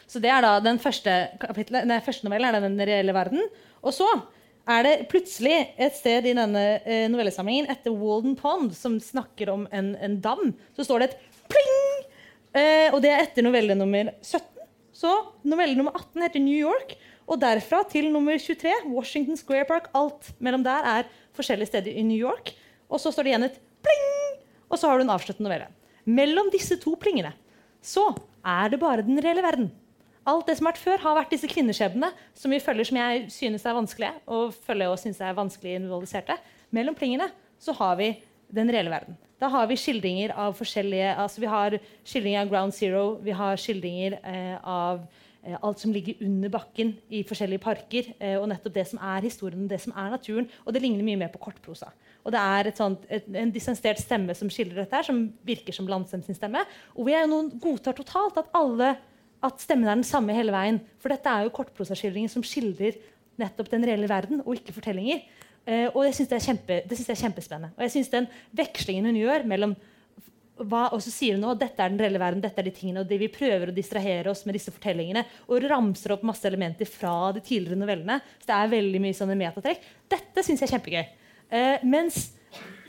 Så 0.10 0.18
det 0.24 0.32
er 0.34 0.42
da 0.42 0.56
den 0.66 0.82
første, 0.82 1.16
kapitlet, 1.38 1.86
nei, 1.86 2.02
første 2.02 2.26
novellen 2.26 2.58
er 2.58 2.66
den 2.66 2.82
reelle 2.82 3.14
verden. 3.14 3.46
Og 3.86 3.94
så 3.94 4.08
er 4.70 4.86
det 4.86 4.96
plutselig 5.12 5.56
et 5.78 5.98
sted 5.98 6.26
i 6.26 6.34
denne 6.38 6.64
eh, 6.82 7.06
novellesamlingen 7.12 7.70
etter 7.70 7.94
Walden 7.94 8.36
Pond, 8.40 8.74
som 8.74 8.98
snakker 9.02 9.54
om 9.54 9.68
en, 9.70 9.94
en 10.02 10.18
dam, 10.24 10.54
så 10.74 10.86
står 10.86 11.04
det 11.04 11.12
et 11.12 11.20
pling! 11.54 12.08
Eh, 12.58 12.88
og 12.90 13.04
det 13.06 13.14
er 13.14 13.28
etter 13.28 13.46
novelle 13.46 13.78
nummer 13.78 14.10
17. 14.22 14.59
Så 15.00 15.10
novelle 15.48 15.78
nummer 15.80 15.96
18 15.96 16.26
heter 16.26 16.44
New 16.44 16.58
York. 16.58 16.96
Og 17.30 17.40
derfra 17.40 17.84
til 17.88 18.10
nummer 18.12 18.40
23, 18.42 18.72
Washington 18.90 19.38
Square 19.38 19.68
Park, 19.70 19.92
alt 19.96 20.32
mellom 20.44 20.64
der 20.66 20.88
er 20.98 21.12
forskjellige 21.38 21.70
steder 21.70 21.94
i 21.94 22.04
New 22.04 22.18
York. 22.18 22.52
Og 22.90 23.00
så 23.00 23.14
står 23.14 23.28
det 23.28 23.32
igjen 23.32 23.48
et 23.48 23.60
pling! 23.86 24.42
Og 24.68 24.82
så 24.82 24.90
har 24.90 24.98
du 24.98 25.06
en 25.06 25.14
avsluttende 25.14 25.48
novelle. 25.48 25.70
Mellom 26.10 26.50
disse 26.52 26.76
to 26.82 26.96
plingene 27.00 27.32
så 27.86 28.10
er 28.44 28.74
det 28.74 28.82
bare 28.82 29.06
den 29.06 29.22
reelle 29.24 29.46
verden. 29.46 29.70
Alt 30.28 30.50
det 30.50 30.58
som 30.58 30.68
har 30.68 30.76
vært 30.76 30.84
før, 30.84 31.04
har 31.06 31.18
vært 31.22 31.32
disse 31.34 31.50
kvinneskjebnene 31.50 32.12
som 32.38 32.52
vi 32.52 32.60
følger 32.62 32.90
som 32.90 33.00
jeg 33.00 33.24
synes 33.34 33.66
er 33.66 33.78
vanskelige, 33.78 34.12
og 34.28 34.52
følger 34.68 34.92
og 34.92 35.00
synes 35.00 35.22
er 35.24 35.38
vanskelig 35.38 35.78
individualiserte. 35.78 36.36
Mellom 36.76 36.98
plingene 36.98 37.30
så 37.62 37.78
har 37.78 37.96
vi 38.02 38.12
den 38.52 38.74
reelle 38.74 38.92
verden. 38.92 39.16
Da 39.40 39.48
har 39.48 39.70
vi 39.70 39.78
skildringer 39.80 40.34
av 40.36 40.58
forskjellige 40.58 41.14
altså 41.16 41.42
Vi 41.42 41.50
har 41.50 41.78
skildringer 42.04 42.44
av 42.44 42.52
Ground 42.52 42.76
Zero, 42.76 43.04
vi 43.24 43.32
har 43.36 43.60
skildringer 43.60 44.18
eh, 44.20 44.58
av 44.68 45.06
eh, 45.46 45.56
alt 45.56 45.80
som 45.80 45.94
ligger 45.96 46.20
under 46.26 46.52
bakken 46.52 46.92
i 47.08 47.24
forskjellige 47.28 47.64
parker. 47.64 48.12
Eh, 48.20 48.36
og 48.36 48.50
nettopp 48.52 48.76
det 48.76 48.86
som 48.90 49.00
er 49.00 49.24
historien, 49.24 49.68
det 49.72 49.80
som 49.80 49.96
er 49.96 50.12
naturen. 50.12 50.50
Og 50.66 50.76
det 50.76 50.84
ligner 50.84 51.08
mye 51.08 51.22
mer 51.24 51.32
på 51.32 51.40
kortprosa. 51.46 51.94
Og 52.28 52.36
det 52.36 52.42
er 52.44 52.72
sånt, 52.76 53.06
et, 53.08 53.30
en 53.32 53.54
distansert 53.56 54.02
stemme 54.02 54.36
som 54.36 54.52
skildrer 54.52 54.84
dette, 54.84 55.00
her, 55.00 55.08
som 55.08 55.24
virker 55.48 55.76
som 55.76 55.88
Landsem 55.88 56.26
sin 56.26 56.36
stemme. 56.36 56.66
Og 56.98 57.08
vi 57.08 57.16
er 57.16 57.30
noen 57.32 57.54
godtar 57.64 57.96
totalt 57.96 58.42
at 58.44 58.52
alle 58.60 58.98
at 59.40 59.64
stemmen 59.64 59.88
er 59.88 59.96
den 59.96 60.08
samme 60.08 60.36
hele 60.36 60.52
veien. 60.52 60.82
For 61.00 61.16
dette 61.16 61.32
er 61.32 61.48
jo 61.48 61.56
kortprosaskildringer 61.56 62.32
som 62.34 62.44
skildrer 62.44 63.00
nettopp 63.40 63.72
den 63.72 63.88
reelle 63.88 64.10
verden, 64.12 64.44
og 64.44 64.60
ikke 64.60 64.76
fortellinger. 64.76 65.24
Uh, 65.68 65.88
og 65.94 66.04
det 66.06 66.16
syns 66.18 66.34
jeg, 66.34 66.58
jeg, 66.70 67.10
er 67.10 67.22
kjempespennende. 67.24 67.74
Og 67.78 67.86
jeg 67.86 67.96
synes 67.98 68.12
den 68.14 68.30
vekslingen 68.58 69.10
hun 69.10 69.20
gjør 69.20 69.48
mellom 69.50 69.76
hva, 70.60 70.90
og 70.92 71.00
så 71.04 71.12
sier 71.14 71.38
hun 71.38 71.44
nå 71.46 71.54
dette 71.56 71.80
er 71.80 71.92
den 71.92 72.02
reelle 72.02 72.20
verden, 72.20 72.42
dette 72.44 72.60
er 72.60 72.68
de 72.68 72.74
tingene, 72.76 73.04
og 73.04 73.10
det 73.10 73.20
vi 73.22 73.30
prøver 73.32 73.72
å 73.72 73.76
distrahere 73.76 74.32
oss 74.32 74.44
med 74.48 74.58
disse 74.58 74.74
fortellingene, 74.76 75.24
og 75.48 75.68
ramser 75.72 76.16
opp 76.16 76.26
masse 76.28 76.48
elementer 76.50 76.90
fra 76.90 77.32
de 77.36 77.44
tidligere 77.44 77.80
novellene. 77.80 78.20
Så 78.42 78.50
det 78.50 78.58
er 78.58 78.74
veldig 78.74 79.02
mye 79.04 79.16
sånne 79.16 79.38
metatrekk. 79.40 79.86
Dette 80.12 80.44
syns 80.44 80.64
jeg 80.64 80.68
er 80.68 80.74
kjempegøy. 80.76 81.06
Eh, 81.60 81.86
mens 81.88 82.26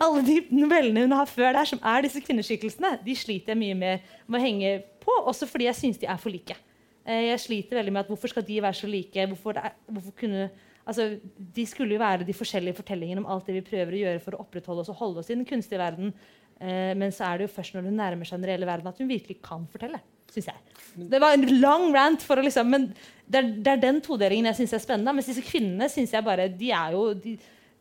alle 0.01 0.25
de 0.25 0.39
novellene 0.55 1.05
hun 1.05 1.15
har 1.15 1.29
før 1.31 1.55
der, 1.59 1.69
som 1.69 1.83
er 1.93 2.07
disse 2.07 2.23
kvinneskikkelsene, 2.25 2.97
de 3.05 3.15
sliter 3.19 3.55
jeg 3.55 3.61
mye 3.61 3.79
med, 3.79 4.11
med 4.27 4.41
å 4.41 4.45
henge 4.45 4.75
på, 5.05 5.15
også 5.31 5.49
fordi 5.51 5.69
jeg 5.69 5.79
syns 5.79 6.01
de 6.01 6.09
er 6.11 6.21
for 6.21 6.33
like. 6.33 6.57
Eh, 7.05 7.29
jeg 7.31 7.45
sliter 7.45 7.81
veldig 7.81 7.95
med 7.95 8.05
at 8.05 8.11
hvorfor 8.13 8.33
skal 8.33 8.47
de 8.47 8.59
være 8.65 8.81
så 8.81 8.91
like? 8.91 9.29
Hvorfor, 9.31 9.61
er, 9.61 9.77
hvorfor 9.87 10.17
kunne 10.25 10.49
altså, 10.85 11.09
De 11.37 11.65
skulle 11.69 11.97
jo 11.97 12.03
være 12.03 12.27
de 12.29 12.37
forskjellige 12.37 12.79
fortellingene 12.81 13.23
om 13.23 13.31
alt 13.31 13.49
det 13.49 13.59
vi 13.59 13.67
prøver 13.67 13.97
å 13.97 14.03
gjøre 14.05 14.23
for 14.25 14.37
å 14.37 14.45
opprettholde 14.45 14.85
oss 14.85 14.93
og 14.93 15.01
holde 15.01 15.23
oss 15.23 15.31
i 15.33 15.37
den 15.37 15.49
kunstige 15.49 15.83
verden. 15.83 16.15
Eh, 16.61 16.93
men 16.99 17.13
så 17.15 17.29
er 17.29 17.39
det 17.39 17.49
jo 17.49 17.55
først 17.55 17.77
når 17.77 17.89
hun 17.89 17.97
nærmer 18.01 18.29
seg 18.29 18.41
den 18.41 18.51
reelle 18.51 18.69
verden, 18.69 18.91
at 18.91 19.01
hun 19.01 19.11
virkelig 19.11 19.39
kan 19.45 19.65
fortelle. 19.73 20.03
Synes 20.31 20.51
jeg. 20.53 20.83
Det 21.11 21.19
var 21.19 21.35
en 21.35 21.47
lang 21.59 21.89
rant, 21.95 22.23
for 22.23 22.39
å 22.39 22.45
liksom, 22.45 22.69
men 22.71 22.91
det 23.27 23.41
er, 23.41 23.49
det 23.57 23.73
er 23.73 23.81
den 23.83 23.99
todelingen 24.05 24.51
jeg 24.53 24.61
syns 24.61 24.77
er 24.77 24.85
spennende. 24.85 25.15
Mens 25.17 25.31
disse 25.31 25.43
kvinnene 25.47 25.89
synes 25.91 26.13
jeg 26.15 26.27
bare, 26.27 26.47
de 26.53 26.71
er 26.77 26.95
jo 26.95 27.09
de, 27.19 27.35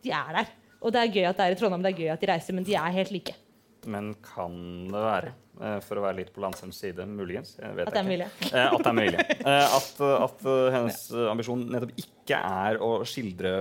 de 0.05 0.13
er 0.15 0.31
der. 0.39 0.55
Og 0.79 0.95
det 0.95 1.03
er 1.03 1.13
gøy 1.13 1.27
at 1.29 1.37
det 1.37 1.45
er 1.45 1.53
i 1.53 1.59
Trondheim, 1.59 1.83
det 1.85 1.91
er 1.91 2.01
gøy 2.01 2.11
at 2.15 2.23
de 2.23 2.31
reiser, 2.31 2.55
men 2.57 2.65
de 2.65 2.77
er 2.79 2.95
helt 2.95 3.13
like. 3.13 3.35
Men 3.89 4.13
kan 4.23 4.55
det 4.89 5.03
være 5.03 5.35
for 5.83 5.99
å 5.99 6.05
være 6.05 6.21
litt 6.21 6.31
på 6.35 6.43
Landsems 6.43 6.79
side, 6.79 7.03
muligens. 7.09 7.55
at 7.59 7.91
det 7.91 7.99
er 7.99 8.07
mulig. 8.07 8.29
Eh, 8.47 8.69
at 8.69 8.85
det 8.85 8.93
er 8.93 8.99
mulig. 9.01 9.25
Eh, 9.49 9.73
at, 9.73 9.99
at 10.03 10.41
hennes 10.73 10.97
ambisjon 11.31 11.61
nettopp 11.71 11.93
ikke 11.97 12.37
er 12.37 12.77
å 12.83 12.89
skildre 13.07 13.51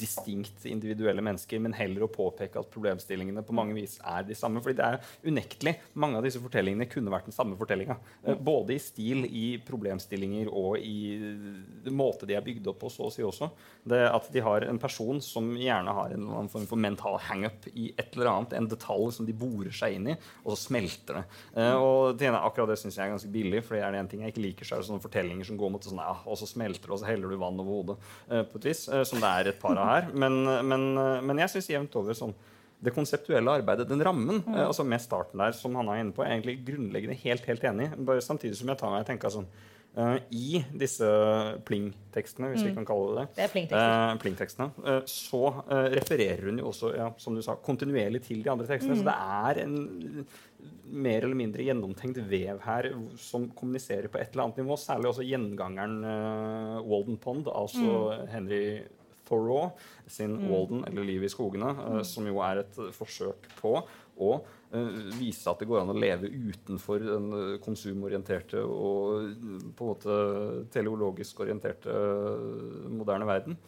distinkt 0.00 0.64
individuelle 0.66 1.22
mennesker, 1.22 1.60
men 1.62 1.74
heller 1.76 2.06
å 2.06 2.10
påpeke 2.10 2.58
at 2.58 2.70
problemstillingene 2.72 3.44
på 3.46 3.54
mange 3.54 3.76
vis 3.76 3.98
er 4.02 4.24
de 4.26 4.34
samme. 4.34 4.62
fordi 4.64 4.80
det 4.80 4.88
er 4.88 5.30
unektelig 5.30 5.74
mange 6.00 6.18
av 6.18 6.26
disse 6.26 6.42
fortellingene 6.42 6.88
kunne 6.90 7.12
vært 7.12 7.28
den 7.28 7.36
samme 7.36 7.58
fortellinga. 7.60 7.98
Både 8.40 8.74
i 8.74 8.80
stil, 8.82 9.28
i 9.28 9.44
problemstillinger 9.66 10.50
og 10.50 10.80
i 10.80 11.92
måte 11.92 12.26
de 12.26 12.38
er 12.38 12.46
bygd 12.46 12.72
opp 12.72 12.80
på, 12.82 12.90
så 12.90 13.06
å 13.06 13.14
si 13.14 13.22
også. 13.26 13.50
Det 13.86 14.02
at 14.08 14.32
de 14.34 14.42
har 14.44 14.66
en 14.66 14.80
person 14.82 15.22
som 15.22 15.52
gjerne 15.60 15.94
har 16.00 16.16
en 16.16 16.50
form 16.50 16.66
for 16.72 16.80
mental 16.80 17.20
hangup 17.28 17.68
i 17.74 17.92
et 17.94 18.16
eller 18.16 18.32
annet, 18.32 18.58
en 18.58 18.70
detalj 18.72 19.14
som 19.20 19.28
de 19.28 19.36
borer 19.36 19.74
seg 19.76 20.00
inn 20.00 20.10
i, 20.14 20.18
og 20.42 20.56
så 20.56 20.62
smelter 20.64 20.89
smelter 20.90 21.20
det. 21.20 21.24
Uh, 21.56 21.76
og 21.80 22.22
ene, 22.22 22.40
akkurat 22.40 22.72
det 22.72 22.78
syns 22.80 22.98
jeg 22.98 23.06
er 23.06 23.14
ganske 23.14 23.32
billig. 23.32 23.62
For 23.66 23.76
det 23.76 23.84
er 23.86 23.94
det 23.94 24.02
en 24.02 24.10
ting 24.10 24.24
jeg 24.24 24.34
ikke 24.34 24.44
liker, 24.44 24.68
så 24.68 24.76
er 24.76 24.82
det 24.82 24.90
sånne 24.90 25.04
fortellinger 25.04 25.48
som 25.48 25.58
går 25.60 25.72
mot 25.74 25.86
sånn, 25.86 26.02
ja, 26.02 26.14
og 26.24 26.38
så 26.38 26.48
smelter 26.48 26.86
det, 26.86 26.94
og 26.94 27.02
så 27.02 27.10
heller 27.10 27.32
du 27.32 27.40
vann 27.40 27.60
over 27.62 27.80
hodet. 27.80 27.98
Uh, 28.30 28.44
på 28.44 28.60
et 28.60 28.70
vis, 28.70 28.86
uh, 28.90 29.02
Som 29.08 29.22
det 29.22 29.30
er 29.30 29.52
et 29.52 29.60
par 29.60 29.78
av 29.78 29.90
her. 29.94 30.14
Men, 30.14 30.42
men, 30.66 30.86
men 31.26 31.44
jeg 31.44 31.54
syns 31.54 31.70
jevnt 31.72 32.00
over 32.00 32.16
sånn 32.16 32.36
det 32.80 32.94
konseptuelle 32.96 33.58
arbeidet, 33.60 33.84
den 33.90 34.00
rammen, 34.00 34.38
mm. 34.40 34.54
altså 34.64 34.86
med 34.88 35.02
starten 35.04 35.42
der, 35.42 35.52
som 35.52 35.74
han 35.76 35.90
er 35.92 35.98
inne 36.00 36.14
på, 36.16 36.22
er 36.24 36.38
egentlig 36.38 36.62
grunnleggende 36.64 37.18
helt 37.26 37.44
helt 37.44 37.66
enig. 37.68 37.90
Bare 38.08 38.24
samtidig 38.24 38.56
som 38.56 38.72
jeg 38.72 38.80
tar 38.80 38.94
meg 38.94 39.04
tenker 39.04 39.34
sånn 39.34 39.50
Uh, 39.98 40.20
I 40.30 40.60
disse 40.78 41.06
pling-tekstene, 41.66 42.52
hvis 42.52 42.62
mm. 42.62 42.66
vi 42.68 42.74
kan 42.76 42.84
kalle 42.86 43.24
det 43.24 43.24
det, 43.40 43.62
det 43.72 43.80
uh, 43.80 44.12
pling 44.22 44.36
uh, 44.38 45.00
så 45.02 45.40
refererer 45.90 46.44
hun 46.46 46.60
jo 46.62 46.68
også 46.70 46.92
ja, 46.94 47.08
som 47.18 47.34
du 47.34 47.42
sa, 47.42 47.56
kontinuerlig 47.58 48.22
til 48.28 48.44
de 48.44 48.52
andre 48.52 48.68
tekstene. 48.70 48.94
Mm. 48.94 49.00
Så 49.00 49.08
det 49.08 49.16
er 49.18 49.62
en 49.64 50.28
mer 50.90 51.24
eller 51.24 51.38
mindre 51.38 51.62
gjennomtenkt 51.62 52.18
vev 52.30 52.62
her 52.64 52.88
som 53.20 53.46
kommuniserer 53.56 54.10
på 54.10 54.18
et 54.18 54.32
eller 54.32 54.48
annet 54.48 54.62
nivå. 54.62 54.78
Særlig 54.80 55.12
også 55.12 55.26
gjengangeren 55.26 56.00
Walden 56.86 57.20
Pond, 57.22 57.50
altså 57.54 57.84
mm. 57.84 58.26
Henry 58.32 58.64
Thoreau 59.30 59.70
sin 60.06 60.34
mm. 60.36 60.50
Walden, 60.50 60.84
eller 60.88 61.06
Livet 61.06 61.30
i 61.30 61.32
skogene, 61.34 61.70
uh, 61.70 62.02
som 62.06 62.26
jo 62.26 62.40
er 62.44 62.64
et 62.64 62.80
forsøk 62.96 63.46
på 63.60 63.76
å 64.20 64.32
uh, 64.40 64.98
vise 65.20 65.46
at 65.50 65.62
det 65.62 65.68
går 65.70 65.84
an 65.84 65.94
å 65.94 65.98
leve 65.98 66.30
utenfor 66.50 67.06
den 67.06 67.30
konsumorienterte 67.64 68.64
og 68.64 69.30
på 69.78 69.86
en 69.86 69.92
måte 69.92 70.20
teleologisk 70.74 71.44
orienterte 71.46 71.94
moderne 72.90 73.28
verden. 73.28 73.58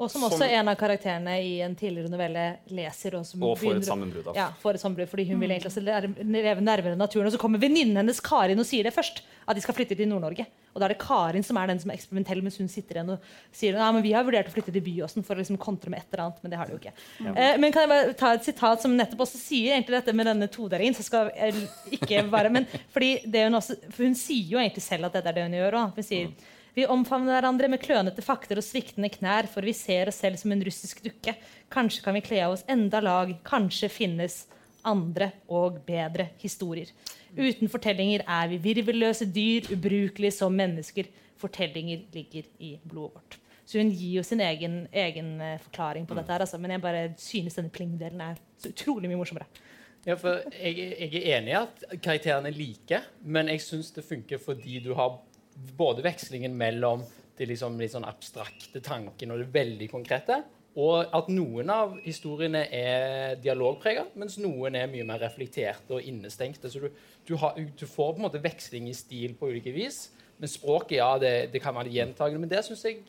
Og 0.00 0.08
som 0.08 0.22
også 0.24 0.38
som, 0.40 0.48
en 0.48 0.70
av 0.72 0.76
karakterene 0.80 1.34
i 1.44 1.58
en 1.60 1.74
tidligere 1.76 2.08
novelle 2.08 2.44
leser. 2.72 3.18
Og, 3.18 3.26
og 3.44 3.58
får 3.60 3.82
et 3.82 3.88
sammenbrudd. 3.88 4.30
Ja, 4.36 4.46
får 4.62 4.78
et 4.78 4.84
sammenbrudd, 4.84 5.10
fordi 5.10 5.26
hun 5.28 5.42
vil 5.42 5.52
egentlig 5.52 6.24
leve 6.24 6.64
nærmere 6.64 6.96
naturen. 6.96 7.28
Og 7.28 7.34
så 7.34 7.40
kommer 7.42 7.60
venninnen 7.60 8.00
hennes 8.00 8.22
Karin 8.24 8.62
og 8.62 8.68
sier 8.68 8.88
det 8.88 8.94
først. 8.96 9.20
At 9.44 9.58
de 9.58 9.64
skal 9.64 9.76
flytte 9.76 9.98
til 9.98 10.08
Nord-Norge. 10.08 10.46
Og 10.70 10.78
da 10.78 10.86
er 10.86 10.94
det 10.94 11.00
Karin 11.02 11.44
som 11.44 11.58
er 11.58 11.68
den 11.72 11.80
som 11.82 11.90
er 11.90 11.98
eksperimentell, 11.98 12.40
mens 12.46 12.56
hun 12.60 12.68
sitter 12.70 13.00
igjen 13.00 13.12
og 13.16 13.24
sier 13.56 13.76
ja, 13.76 13.88
men 13.92 14.04
vi 14.04 14.12
har 14.14 14.24
vurdert 14.24 14.48
å 14.48 14.54
flytte 14.54 14.72
til 14.72 14.84
Byåsen 14.86 15.26
for 15.26 15.34
å 15.34 15.42
liksom 15.42 15.58
kontre 15.60 15.92
med 15.92 16.00
et 16.00 16.14
eller 16.14 16.24
annet. 16.28 16.38
Men 16.44 16.54
det 16.54 16.60
har 16.60 16.70
de 16.70 16.76
jo 16.76 16.80
ikke. 16.80 16.94
Ja. 17.26 17.34
Eh, 17.34 17.58
men 17.60 17.74
kan 17.74 17.84
jeg 17.84 17.92
bare 17.92 18.14
ta 18.20 18.30
et 18.36 18.46
sitat 18.46 18.84
som 18.84 18.94
nettopp 18.96 19.26
også 19.26 19.40
sier 19.40 19.74
egentlig 19.74 19.98
dette 19.98 20.14
med 20.16 20.30
denne 20.30 20.48
todelingen? 20.52 20.96
så 20.96 21.04
skal 21.06 21.28
jeg 21.34 21.66
ikke 21.98 22.22
være, 22.30 22.54
men 22.54 22.68
fordi 22.94 23.12
hun, 23.26 23.58
også, 23.58 23.76
for 23.90 24.06
hun 24.06 24.16
sier 24.18 24.54
jo 24.54 24.62
egentlig 24.62 24.86
selv 24.86 25.10
at 25.10 25.18
dette 25.18 25.32
er 25.32 25.40
det 25.40 25.46
hun 25.48 25.58
gjør. 25.58 25.78
Også. 25.82 25.98
Hun 25.98 26.08
sier 26.08 26.56
vi 26.74 26.86
omfavner 26.86 27.34
hverandre 27.34 27.70
med 27.72 27.82
klønete 27.82 28.22
fakter 28.24 28.60
og 28.60 28.66
sviktende 28.66 29.10
knær, 29.12 29.48
for 29.50 29.66
vi 29.66 29.74
ser 29.76 30.10
oss 30.10 30.20
selv 30.22 30.38
som 30.40 30.52
en 30.54 30.62
russisk 30.66 31.02
dukke. 31.04 31.34
Kanskje 31.72 32.04
kan 32.04 32.16
vi 32.16 32.24
kle 32.24 32.40
av 32.46 32.54
oss 32.54 32.64
enda 32.70 33.02
lag. 33.02 33.32
Kanskje 33.46 33.90
finnes 33.92 34.44
andre 34.86 35.32
og 35.50 35.82
bedre 35.86 36.30
historier. 36.40 36.90
Uten 37.36 37.70
fortellinger 37.70 38.24
er 38.26 38.48
vi 38.50 38.62
virvelløse 38.70 39.28
dyr, 39.30 39.68
ubrukelige 39.74 40.38
som 40.38 40.54
mennesker. 40.56 41.10
Fortellinger 41.40 42.06
ligger 42.14 42.46
i 42.58 42.76
blodet 42.84 43.18
vårt. 43.18 43.38
Så 43.70 43.78
hun 43.78 43.92
gir 43.94 44.16
jo 44.18 44.22
sin 44.26 44.40
egen, 44.42 44.80
egen 44.90 45.36
eh, 45.40 45.58
forklaring 45.62 46.06
på 46.06 46.16
dette. 46.18 46.32
her, 46.32 46.42
altså. 46.42 46.58
Men 46.58 46.74
jeg 46.74 46.82
bare 46.82 47.02
synes 47.18 47.54
denne 47.54 47.70
pling-delen 47.70 48.22
er 48.24 48.40
utrolig 48.66 49.10
mye 49.10 49.20
morsommere. 49.20 49.46
Ja, 50.06 50.16
for 50.18 50.40
jeg, 50.56 50.78
jeg, 50.96 51.20
er 51.20 51.36
enig 51.36 51.52
i 51.52 51.58
at 51.58 51.84
karakterene 52.02 52.50
er 52.50 52.56
like, 52.56 53.02
men 53.22 53.50
jeg 53.52 53.62
syns 53.62 53.92
det 53.94 54.04
funker 54.08 54.40
fordi 54.40 54.80
du 54.82 54.94
har 54.96 55.20
både 55.76 56.04
vekslingen 56.04 56.54
mellom 56.56 57.04
de 57.38 57.48
liksom 57.48 57.78
litt 57.80 57.94
sånn 57.94 58.08
abstrakte 58.08 58.82
tankene 58.84 59.34
og 59.34 59.42
det 59.42 59.52
veldig 59.54 59.88
konkrete, 59.92 60.42
og 60.78 61.10
at 61.16 61.28
noen 61.32 61.70
av 61.72 61.96
historiene 62.04 62.62
er 62.70 63.38
dialogprega, 63.42 64.04
mens 64.20 64.36
noen 64.38 64.76
er 64.78 64.90
mye 64.90 65.06
mer 65.08 65.18
reflekterte 65.24 65.96
og 65.96 66.06
innestengte. 66.06 66.70
Så 66.70 66.84
du, 66.84 67.00
du, 67.26 67.34
har, 67.42 67.58
du, 67.58 67.86
får 67.88 68.12
på 68.12 68.20
en 68.20 68.26
måte 68.28 68.42
veksling 68.42 68.86
i 68.86 68.94
stil 68.94 69.34
på 69.38 69.50
ulike 69.50 69.74
vis. 69.74 70.04
Men 70.38 70.52
språket, 70.52 71.00
ja, 71.00 71.10
det, 71.20 71.32
det 71.52 71.62
kan 71.64 71.74
være 71.74 71.90
gjentagende. 71.92 72.44
Men 72.44 72.52
det 72.52 72.62
syns 72.68 72.84
jeg 72.86 73.02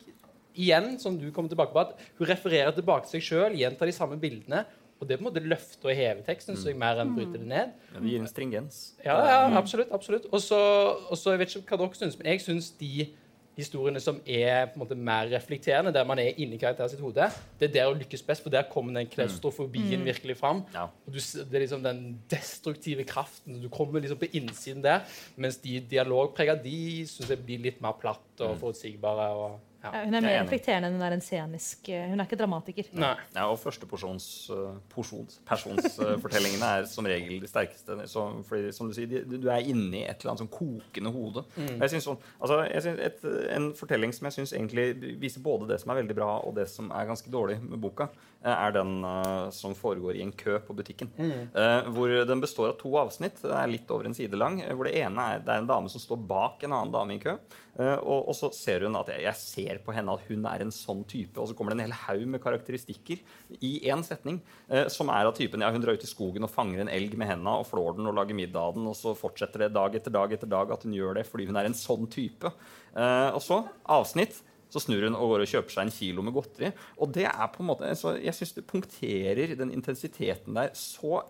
igjen, 0.58 0.96
som 1.00 1.14
du 1.16 1.28
kommer 1.30 1.52
tilbake 1.52 1.72
på, 1.72 1.84
at 1.86 1.94
hun 2.18 2.28
refererer 2.28 2.74
tilbake 2.74 3.06
til 3.06 3.20
seg 3.20 3.28
sjøl, 3.28 3.58
gjentar 3.60 3.88
de 3.88 3.94
samme 3.96 4.18
bildene. 4.20 4.64
Og 5.02 5.08
det 5.08 5.18
på 5.18 5.24
en 5.24 5.30
måte 5.32 5.42
løfte 5.42 5.88
og 5.88 5.96
heve 5.98 6.22
teksten 6.26 6.54
så 6.58 6.70
jeg 6.70 6.78
mer 6.78 7.00
enn 7.02 7.16
bryte 7.16 7.34
det 7.34 7.48
ned. 7.50 7.72
Ja, 7.90 7.98
det 7.98 8.12
gir 8.12 8.22
en 8.22 8.30
stringens. 8.30 8.76
Ja, 9.02 9.16
ja 9.26 9.40
absolutt. 9.58 9.90
absolutt. 9.90 10.28
Og 10.30 10.38
så, 10.40 11.32
Jeg 11.32 11.40
vet 11.40 11.56
ikke 11.58 11.74
hva 11.74 11.82
dere 11.82 11.98
syns, 11.98 12.14
men 12.20 12.30
jeg 12.30 12.44
syns 12.44 12.70
de 12.78 13.08
historiene 13.56 14.00
som 14.00 14.20
er 14.24 14.70
på 14.70 14.78
en 14.78 14.82
måte 14.84 14.96
mer 14.96 15.26
reflekterende, 15.28 15.92
der 15.92 16.06
man 16.08 16.20
er 16.22 16.38
inni 16.40 16.56
karakteren 16.60 16.88
sitt 16.88 17.02
hode, 17.04 17.26
det 17.60 17.66
er 17.68 17.74
der 17.74 17.90
å 17.90 17.96
lykkes 17.98 18.22
best, 18.24 18.44
for 18.44 18.54
der 18.54 18.64
kommer 18.70 18.94
den 18.96 19.10
klaustrofobien 19.12 20.00
mm. 20.00 20.06
virkelig 20.08 20.38
fram. 20.38 20.62
Ja. 20.72 20.86
Og 20.86 21.16
du, 21.16 21.18
det 21.18 21.58
er 21.58 21.64
liksom 21.66 21.82
den 21.84 22.00
destruktive 22.32 23.04
kraften. 23.08 23.58
Du 23.60 23.68
kommer 23.72 24.00
liksom 24.00 24.22
på 24.22 24.30
innsiden 24.38 24.86
der. 24.86 25.04
Mens 25.36 25.60
de 25.60 25.82
dialogprega, 25.90 26.56
de 26.62 26.78
syns 27.10 27.34
jeg 27.34 27.42
blir 27.44 27.60
litt 27.66 27.82
mer 27.84 27.98
platt 28.00 28.40
og 28.40 28.54
mm. 28.54 28.62
forutsigbare. 28.62 29.28
og 29.42 29.60
ja, 29.82 30.04
hun 30.04 30.14
er 30.14 30.22
mer 30.22 30.36
reflekterende 30.44 30.88
enn 30.88 30.96
hun 30.96 31.04
er 31.04 31.14
en 31.16 31.24
scenisk 31.24 31.88
eh, 31.90 32.04
Hun 32.10 32.20
er 32.20 32.28
ikke 32.28 32.38
dramatiker. 32.38 32.88
Nei. 32.94 33.12
Ja, 33.34 33.48
og 33.50 33.58
førsteporsjons 33.62 34.26
uh, 34.54 34.76
porsjons, 34.92 35.40
personsfortellingene 35.48 36.68
uh, 36.68 36.74
er 36.78 36.88
som 36.90 37.06
regel 37.08 37.42
de 37.42 37.50
sterkeste. 37.50 37.96
Så, 38.10 38.24
fordi, 38.48 38.70
som 38.76 38.90
du 38.90 38.94
sier, 38.96 39.10
de, 39.10 39.40
du 39.42 39.48
er 39.50 39.66
inni 39.66 40.04
et 40.04 40.22
eller 40.22 40.34
annet 40.34 40.44
sånn 40.44 40.52
kokende 40.52 41.14
hode. 41.14 41.42
Mm. 41.56 41.72
Jeg 41.80 41.94
synes, 41.94 42.08
sånn, 42.10 42.20
altså, 42.38 42.60
jeg 42.68 42.84
synes 42.86 43.06
et, 43.08 43.24
En 43.56 43.70
fortelling 43.76 44.14
som 44.14 44.28
jeg 44.28 44.38
syns 44.38 44.54
egentlig 44.54 45.16
viser 45.20 45.42
både 45.44 45.72
det 45.72 45.80
som 45.82 45.92
er 45.92 46.02
veldig 46.02 46.18
bra, 46.18 46.30
og 46.46 46.54
det 46.58 46.68
som 46.70 46.92
er 46.94 47.08
ganske 47.08 47.32
dårlig 47.32 47.58
med 47.64 47.80
boka, 47.82 48.10
er 48.42 48.72
den 48.74 49.04
uh, 49.06 49.50
som 49.54 49.74
foregår 49.78 50.18
i 50.18 50.22
en 50.24 50.32
kø 50.34 50.56
på 50.66 50.74
butikken. 50.74 51.10
Mm. 51.18 51.92
hvor 51.94 52.10
den 52.26 52.40
består 52.42 52.72
av 52.72 52.78
to 52.80 52.90
avsnitt. 52.98 53.38
Den 53.42 53.54
er 53.54 53.70
litt 53.70 53.90
over 53.90 54.08
en 54.08 54.16
side 54.16 54.38
lang. 54.38 54.60
Hvor 54.62 54.88
det 54.88 54.96
ene 54.98 55.26
er, 55.34 55.42
det 55.42 55.52
er 55.52 55.62
en 55.62 55.68
dame 55.70 55.90
som 55.92 56.02
står 56.02 56.18
bak 56.30 56.62
en 56.62 56.74
annen 56.74 56.94
dame 56.94 57.18
i 57.18 57.22
kø. 57.22 57.36
Uh, 57.72 57.96
og, 58.04 58.26
og, 58.28 58.34
så 58.36 58.50
ser 58.52 58.84
hun 58.84 58.98
at 58.98 59.08
jeg, 59.14 59.22
jeg, 59.24 59.38
ser 59.40 59.71
på 59.80 59.94
henne 59.96 60.12
at 60.12 60.26
hun 60.28 60.44
er 60.50 60.64
en 60.64 60.74
sånn 60.74 61.00
type. 61.08 61.38
Og 61.40 61.48
så 61.48 61.56
kommer 61.56 61.72
det 61.72 61.80
en 61.80 61.86
hel 61.86 61.96
haug 62.04 62.26
med 62.34 62.42
karakteristikker 62.44 63.22
i 63.60 63.72
én 63.88 64.04
setning 64.06 64.40
eh, 64.68 64.86
som 64.92 65.10
er 65.14 65.28
av 65.28 65.34
typen 65.38 65.64
ja, 65.64 65.72
hun 65.72 65.82
drar 65.84 65.96
ut 65.96 66.06
i 66.06 66.10
skogen 66.10 66.44
og 66.46 66.52
fanger 66.52 66.84
en 66.84 66.92
elg 66.92 67.16
med 67.18 67.30
henda 67.32 67.56
og 67.60 67.68
flår 67.70 67.98
den 67.98 68.10
og 68.10 68.16
lager 68.18 68.36
middag 68.36 68.60
av 68.60 68.78
den, 68.78 68.86
og 68.90 68.96
så 68.98 69.16
fortsetter 69.18 69.66
det 69.66 69.74
dag 69.76 69.96
etter 69.96 70.14
dag 70.14 70.32
etter 70.36 70.50
dag 70.50 70.72
at 70.74 70.86
hun 70.86 70.96
gjør 70.96 71.20
det 71.20 71.26
fordi 71.28 71.48
hun 71.50 71.60
er 71.60 71.70
en 71.70 71.78
sånn 71.78 72.08
type. 72.12 72.52
Eh, 72.92 73.28
og 73.32 73.42
så 73.44 73.62
avsnitt. 73.98 74.42
Så 74.72 74.80
snur 74.80 75.04
hun 75.04 75.16
og 75.18 75.34
går 75.34 75.42
og 75.44 75.50
kjøper 75.50 75.74
seg 75.74 75.84
en 75.84 75.92
kilo 75.92 76.22
med 76.24 76.32
godteri. 76.32 76.70
Og 76.96 77.10
det 77.12 77.26
er 77.28 77.48
på 77.52 77.60
en 77.60 77.68
måte, 77.68 77.90
Jeg 77.92 78.32
syns 78.38 78.54
det 78.56 78.64
punkterer 78.64 79.52
den 79.52 79.68
intensiteten 79.74 80.56
der 80.56 80.70
så 80.72 81.26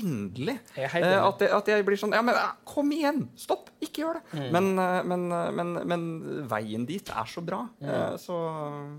inderlig. 0.00 0.56
Uh, 0.76 0.96
at, 1.28 1.42
at, 1.42 1.70
jeg 1.70 1.84
blir 1.86 1.98
sånn 2.00 2.14
Ja, 2.16 2.22
men 2.24 2.36
uh, 2.36 2.52
kom 2.68 2.92
igjen! 2.94 3.24
Stopp! 3.38 3.70
Ikke 3.84 4.04
gjør 4.04 4.18
det! 4.18 4.22
Mm. 4.34 4.46
Men, 4.54 4.70
uh, 4.78 5.00
men, 5.06 5.26
men, 5.58 5.72
men, 5.90 6.06
veien 6.50 6.86
dit 6.88 7.10
er 7.10 7.28
så 7.30 7.42
bra. 7.44 7.64
Mm. 7.82 8.16
Så, 8.20 8.38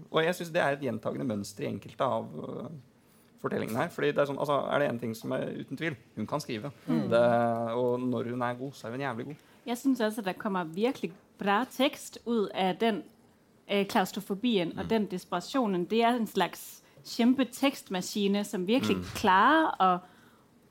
og 0.10 0.20
jeg 0.24 0.38
syns 0.38 0.54
det 0.56 0.64
er 0.64 0.78
et 0.78 0.86
gjentagende 0.86 1.28
mønster 1.28 1.66
i 1.66 1.72
enkelte 1.72 2.08
av 2.08 2.30
fortellingene 3.42 3.84
her. 3.84 3.92
Fordi 3.94 4.14
det 4.14 4.24
er, 4.24 4.30
sånn, 4.30 4.40
altså, 4.42 4.62
er 4.72 4.82
det 4.82 4.92
én 4.94 5.02
ting 5.02 5.18
som 5.18 5.36
er 5.36 5.50
uten 5.60 5.80
tvil 5.80 5.98
Hun 6.16 6.30
kan 6.30 6.44
skrive. 6.44 6.72
Mm. 6.88 7.04
Det, 7.12 7.26
og 7.76 8.00
når 8.06 8.32
hun 8.34 8.48
er 8.48 8.62
god, 8.62 8.78
så 8.78 8.88
er 8.88 8.96
hun 8.96 9.06
jævlig 9.06 9.28
god. 9.32 9.44
Jeg 9.66 9.82
syns 9.82 10.02
også 10.06 10.24
det 10.26 10.38
kommer 10.38 10.70
virkelig 10.70 11.12
bra 11.40 11.64
tekst 11.74 12.22
ut 12.26 12.50
av 12.54 12.80
den 12.80 13.04
klaustrofobien 13.90 14.76
og 14.76 14.84
mm. 14.86 14.90
den 14.90 15.08
desperasjonen. 15.10 15.88
Det 15.90 16.04
er 16.06 16.20
en 16.20 16.28
slags 16.30 16.84
kjempe 17.06 17.46
tekstmaskine 17.46 18.44
som 18.46 18.66
virkelig 18.68 18.98
mm. 18.98 19.08
klarer 19.18 19.74
å 19.82 19.90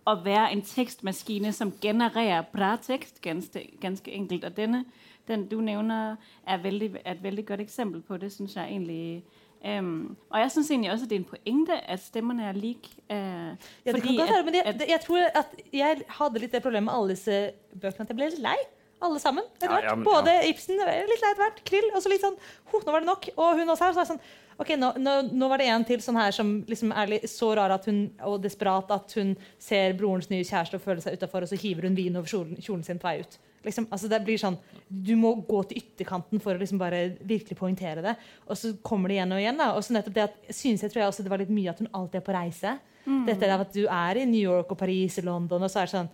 å 0.05 0.15
være 0.25 0.51
en 0.53 0.63
tekstmaskine 0.65 1.53
som 1.57 1.73
genererer 1.81 2.45
bra 2.53 2.75
tekst, 2.83 3.23
ganske, 3.25 3.63
ganske 3.81 4.13
enkelt. 4.13 4.45
Og 4.45 4.57
denne, 4.57 4.85
den 5.29 5.47
du 5.49 5.61
nevner, 5.65 6.17
er, 6.47 6.61
veldig, 6.61 6.91
er, 7.05 7.17
et 7.17 7.23
veldig 7.23 7.47
godt 7.47 7.65
eksempel 7.65 8.03
på 8.05 8.19
det, 8.21 8.33
syns 8.33 8.57
jeg 8.57 8.71
egentlig. 8.71 9.25
Um, 9.65 10.17
og 10.29 10.41
jeg 10.43 10.51
syns 10.53 10.71
egentlig 10.71 10.91
også 10.93 11.07
det 11.09 11.17
er 11.17 11.23
en 11.23 11.31
poengte 11.31 11.77
at 11.89 12.01
stemmene 12.05 12.45
er 12.51 12.53
like. 12.53 12.91
Uh, 13.09 13.57
ja, 13.87 13.93
det 13.93 14.03
kan 14.03 14.17
godt 14.19 14.33
være, 14.35 14.45
men 14.45 14.55
jeg, 14.61 14.81
jeg, 14.89 15.01
tror 15.07 15.19
at 15.41 15.55
jeg 15.73 16.03
hadde 16.19 16.43
litt 16.43 16.53
det 16.53 16.63
problemet 16.63 16.91
med 16.91 16.97
alle 16.99 17.17
disse 17.17 17.39
bøkene 17.73 18.05
at 18.05 18.13
jeg 18.13 18.19
ble 18.19 18.33
litt 18.35 18.45
lei. 18.45 18.59
Alle 19.05 19.21
sammen. 19.21 19.45
Ja, 19.63 19.81
ja, 19.85 19.95
men, 19.97 20.05
Både 20.05 20.33
Ibsen, 20.49 20.79
litt 20.79 21.21
lei 21.21 21.31
etter 21.33 21.41
hvert, 21.41 21.65
Krill, 21.67 21.89
og 21.93 22.01
så 22.05 22.13
litt 22.13 22.23
sånn 22.25 22.37
Nå 22.73 22.93
var 22.93 23.03
det 23.03 23.09
nok. 23.09 23.27
Og 23.37 23.59
hun 23.59 23.73
også 23.73 23.89
her. 23.89 23.97
Så 23.97 24.01
er 24.01 24.05
det 24.05 24.13
sånn 24.13 24.23
Ok, 24.61 24.75
nå, 24.79 24.93
nå, 25.03 25.15
nå, 25.33 25.49
var 25.51 25.59
det 25.59 25.71
en 25.73 25.87
til 25.87 26.03
sånn 26.03 26.19
her 26.19 26.35
som 26.35 26.53
liksom 26.69 26.93
er 26.95 27.17
så 27.31 27.51
rar 27.59 27.75
at 27.75 27.89
hun, 27.91 28.05
og 28.29 28.39
desperat 28.45 28.93
at 28.95 29.17
hun 29.19 29.33
ser 29.59 29.97
brorens 29.99 30.31
nye 30.31 30.47
kjæreste 30.47 30.79
og 30.79 30.85
føler 30.85 31.03
seg 31.03 31.19
utafor, 31.19 31.47
og 31.47 31.51
så 31.51 31.59
hiver 31.59 31.89
hun 31.89 31.99
vin 31.99 32.15
over 32.21 32.31
kjolen, 32.31 32.61
kjolen 32.63 32.85
sin 32.87 33.01
på 33.03 33.09
vei 33.09 33.19
ut. 33.25 33.39
Liksom, 33.65 33.87
altså 33.91 34.11
det 34.13 34.21
blir 34.27 34.39
sånn, 34.39 34.59
Du 34.89 35.15
må 35.17 35.33
gå 35.49 35.63
til 35.65 35.81
ytterkanten 35.81 36.43
for 36.43 36.55
å 36.55 36.61
liksom 36.61 36.79
bare 36.79 37.15
virkelig 37.25 37.57
poengtere 37.59 38.05
det. 38.05 38.13
Og 38.47 38.59
så 38.61 38.75
kommer 38.85 39.09
det 39.09 39.17
igjen 39.17 39.33
og 39.33 39.41
igjen. 39.41 39.63
da, 39.63 39.71
og 39.73 39.85
så 39.85 39.97
nettopp 39.97 40.19
det 40.19 40.27
at, 40.29 40.37
synes 40.51 40.85
jeg 40.85 40.93
tror 40.93 41.03
jeg 41.03 41.13
også 41.13 41.25
det 41.25 41.33
var 41.33 41.41
litt 41.41 41.55
mye 41.55 41.73
at 41.73 41.81
hun 41.81 41.89
alltid 41.91 42.21
er 42.21 42.27
på 42.27 42.37
reise. 42.37 42.77
Mm. 43.05 43.25
Dette 43.29 43.51
av 43.53 43.65
at 43.65 43.73
Du 43.73 43.87
er 43.89 44.21
i 44.21 44.29
New 44.29 44.41
York 44.41 44.71
og 44.71 44.79
Paris 44.79 45.19
og 45.23 45.29
London, 45.31 45.65
og 45.65 45.73
så 45.73 45.83
er 45.83 45.89
det 45.89 45.97
sånn 45.97 46.13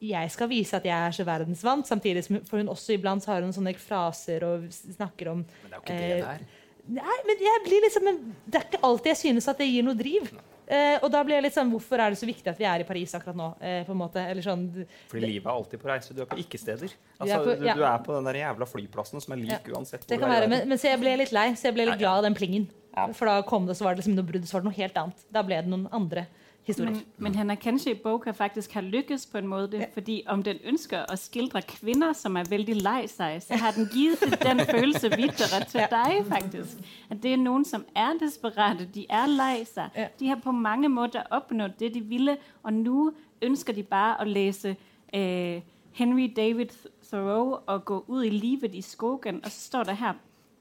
jeg 0.00 0.32
skal 0.32 0.48
vise 0.48 0.78
at 0.78 0.86
jeg 0.88 0.96
er 0.96 1.12
så 1.12 1.26
verdensvant, 1.28 1.84
samtidig 1.84 2.22
som 2.24 2.38
for 2.48 2.62
hun 2.62 2.70
også 2.72 2.94
iblant 2.94 3.24
har 3.28 3.44
hun 3.44 3.52
sånne 3.52 3.74
fraser 3.76 4.46
og 4.46 4.62
snakker 4.72 5.28
om 5.34 5.42
Men 5.44 5.66
det 5.66 5.74
er 5.74 5.76
jo 5.76 5.82
ikke 5.84 5.98
det 5.98 6.08
det 6.14 6.30
er. 6.30 6.46
Nei, 6.86 7.18
men 7.28 7.42
jeg 7.44 7.64
blir 7.66 7.84
liksom, 7.86 8.08
det 8.46 8.60
er 8.60 8.64
ikke 8.68 8.80
alltid 8.86 9.12
jeg 9.12 9.20
synes 9.24 9.48
at 9.50 9.60
det 9.60 9.68
gir 9.68 9.84
noe 9.86 9.98
driv. 9.98 10.30
Eh, 10.70 10.96
og 11.02 11.08
da 11.10 11.24
blir 11.26 11.34
jeg 11.34 11.44
litt 11.48 11.54
sånn, 11.56 11.70
Hvorfor 11.72 11.98
er 11.98 12.14
det 12.14 12.18
så 12.20 12.28
viktig 12.28 12.46
at 12.46 12.58
vi 12.60 12.66
er 12.68 12.84
i 12.84 12.86
Paris 12.86 13.10
akkurat 13.18 13.34
nå? 13.34 13.48
Eh, 13.58 13.80
på 13.86 13.90
en 13.90 13.98
måte, 13.98 14.22
eller 14.22 14.44
sånn, 14.44 14.68
Fordi 15.10 15.22
livet 15.24 15.48
er 15.48 15.54
alltid 15.56 15.82
på 15.82 15.90
reise. 15.90 16.14
Du 16.14 16.20
er 16.22 16.28
på 16.30 16.38
ikke-steder. 16.38 16.92
Altså, 17.18 17.40
du, 17.48 17.64
ja. 17.66 17.74
du, 17.74 17.82
er 17.82 18.04
på 18.04 18.14
den 18.14 18.28
der 18.30 18.38
jævla 18.44 18.68
flyplassen 18.70 19.24
som 19.24 19.34
er 19.34 19.42
lik 19.42 19.56
ja. 19.56 19.74
uansett. 19.74 20.06
Det 20.06 20.20
kan 20.22 20.30
være, 20.30 20.50
men, 20.52 20.68
men, 20.70 20.78
så 20.78 20.92
jeg 20.92 21.02
ble 21.02 21.16
litt 21.24 21.34
lei, 21.34 21.48
så 21.58 21.70
jeg 21.70 21.78
ble 21.78 21.88
litt 21.90 21.98
glad 21.98 22.22
av 22.22 22.28
den 22.28 22.38
plingen. 22.38 22.68
Ja. 22.94 23.08
For 23.16 23.30
da 23.30 23.40
kom 23.46 23.66
det, 23.66 23.74
så 23.78 23.86
var 23.86 23.96
det 23.96 24.04
liksom 24.04 24.14
noe 24.18 24.28
brudd, 24.30 24.46
så 24.46 24.56
var 24.56 24.62
det 24.62 24.70
noe 24.70 24.78
helt 24.78 25.02
annet. 25.02 25.26
Da 25.34 25.42
ble 25.46 25.58
det 25.58 25.72
noen 25.72 25.88
andre 25.96 26.28
historier. 26.64 26.92
Men, 26.92 27.04
men 27.18 27.34
han 27.34 27.50
er 27.50 27.54
kanskje 27.54 27.90
i 27.90 27.98
boka 28.02 28.30
faktisk 28.30 28.72
har 28.72 28.80
lykkes 28.80 29.26
på 29.26 29.38
en 29.38 29.46
måte. 29.46 29.78
Ja. 29.78 29.86
fordi 29.94 30.22
om 30.28 30.42
den 30.42 30.58
ønsker 30.64 31.04
å 31.12 31.16
skildre 31.16 31.62
kvinner 31.62 32.12
som 32.12 32.36
er 32.36 32.48
veldig 32.50 32.76
lei 32.82 33.06
seg, 33.08 33.42
så 33.42 33.58
har 33.60 33.72
den 33.76 33.88
gitt 33.92 34.22
den 34.42 34.60
følelse 34.74 35.10
videre 35.16 35.64
til 35.68 35.86
deg. 35.90 36.20
faktisk. 36.28 36.78
At 37.10 37.22
det 37.22 37.32
er 37.32 37.42
noen 37.42 37.64
som 37.64 37.84
er 37.96 38.18
desperate. 38.20 38.88
De 38.94 39.06
er 39.10 39.26
lei 39.26 39.64
seg. 39.64 39.98
De 40.20 40.28
har 40.28 40.40
på 40.42 40.52
mange 40.52 40.88
måter 40.88 41.26
oppnådd 41.30 41.78
det 41.78 41.94
de 41.94 42.00
ville, 42.00 42.36
og 42.62 42.72
nå 42.72 43.10
ønsker 43.42 43.74
de 43.74 43.82
bare 43.82 44.20
å 44.20 44.28
lese 44.28 44.76
eh, 45.12 45.62
Henry 45.92 46.26
David 46.36 46.74
Thoreau 47.10 47.60
og 47.66 47.84
gå 47.84 48.04
ut 48.08 48.24
i 48.24 48.30
livet 48.30 48.74
i 48.74 48.82
skogen. 48.82 49.40
Og 49.44 49.50
så 49.50 49.60
står 49.60 49.84
det 49.84 49.96
her 49.96 50.18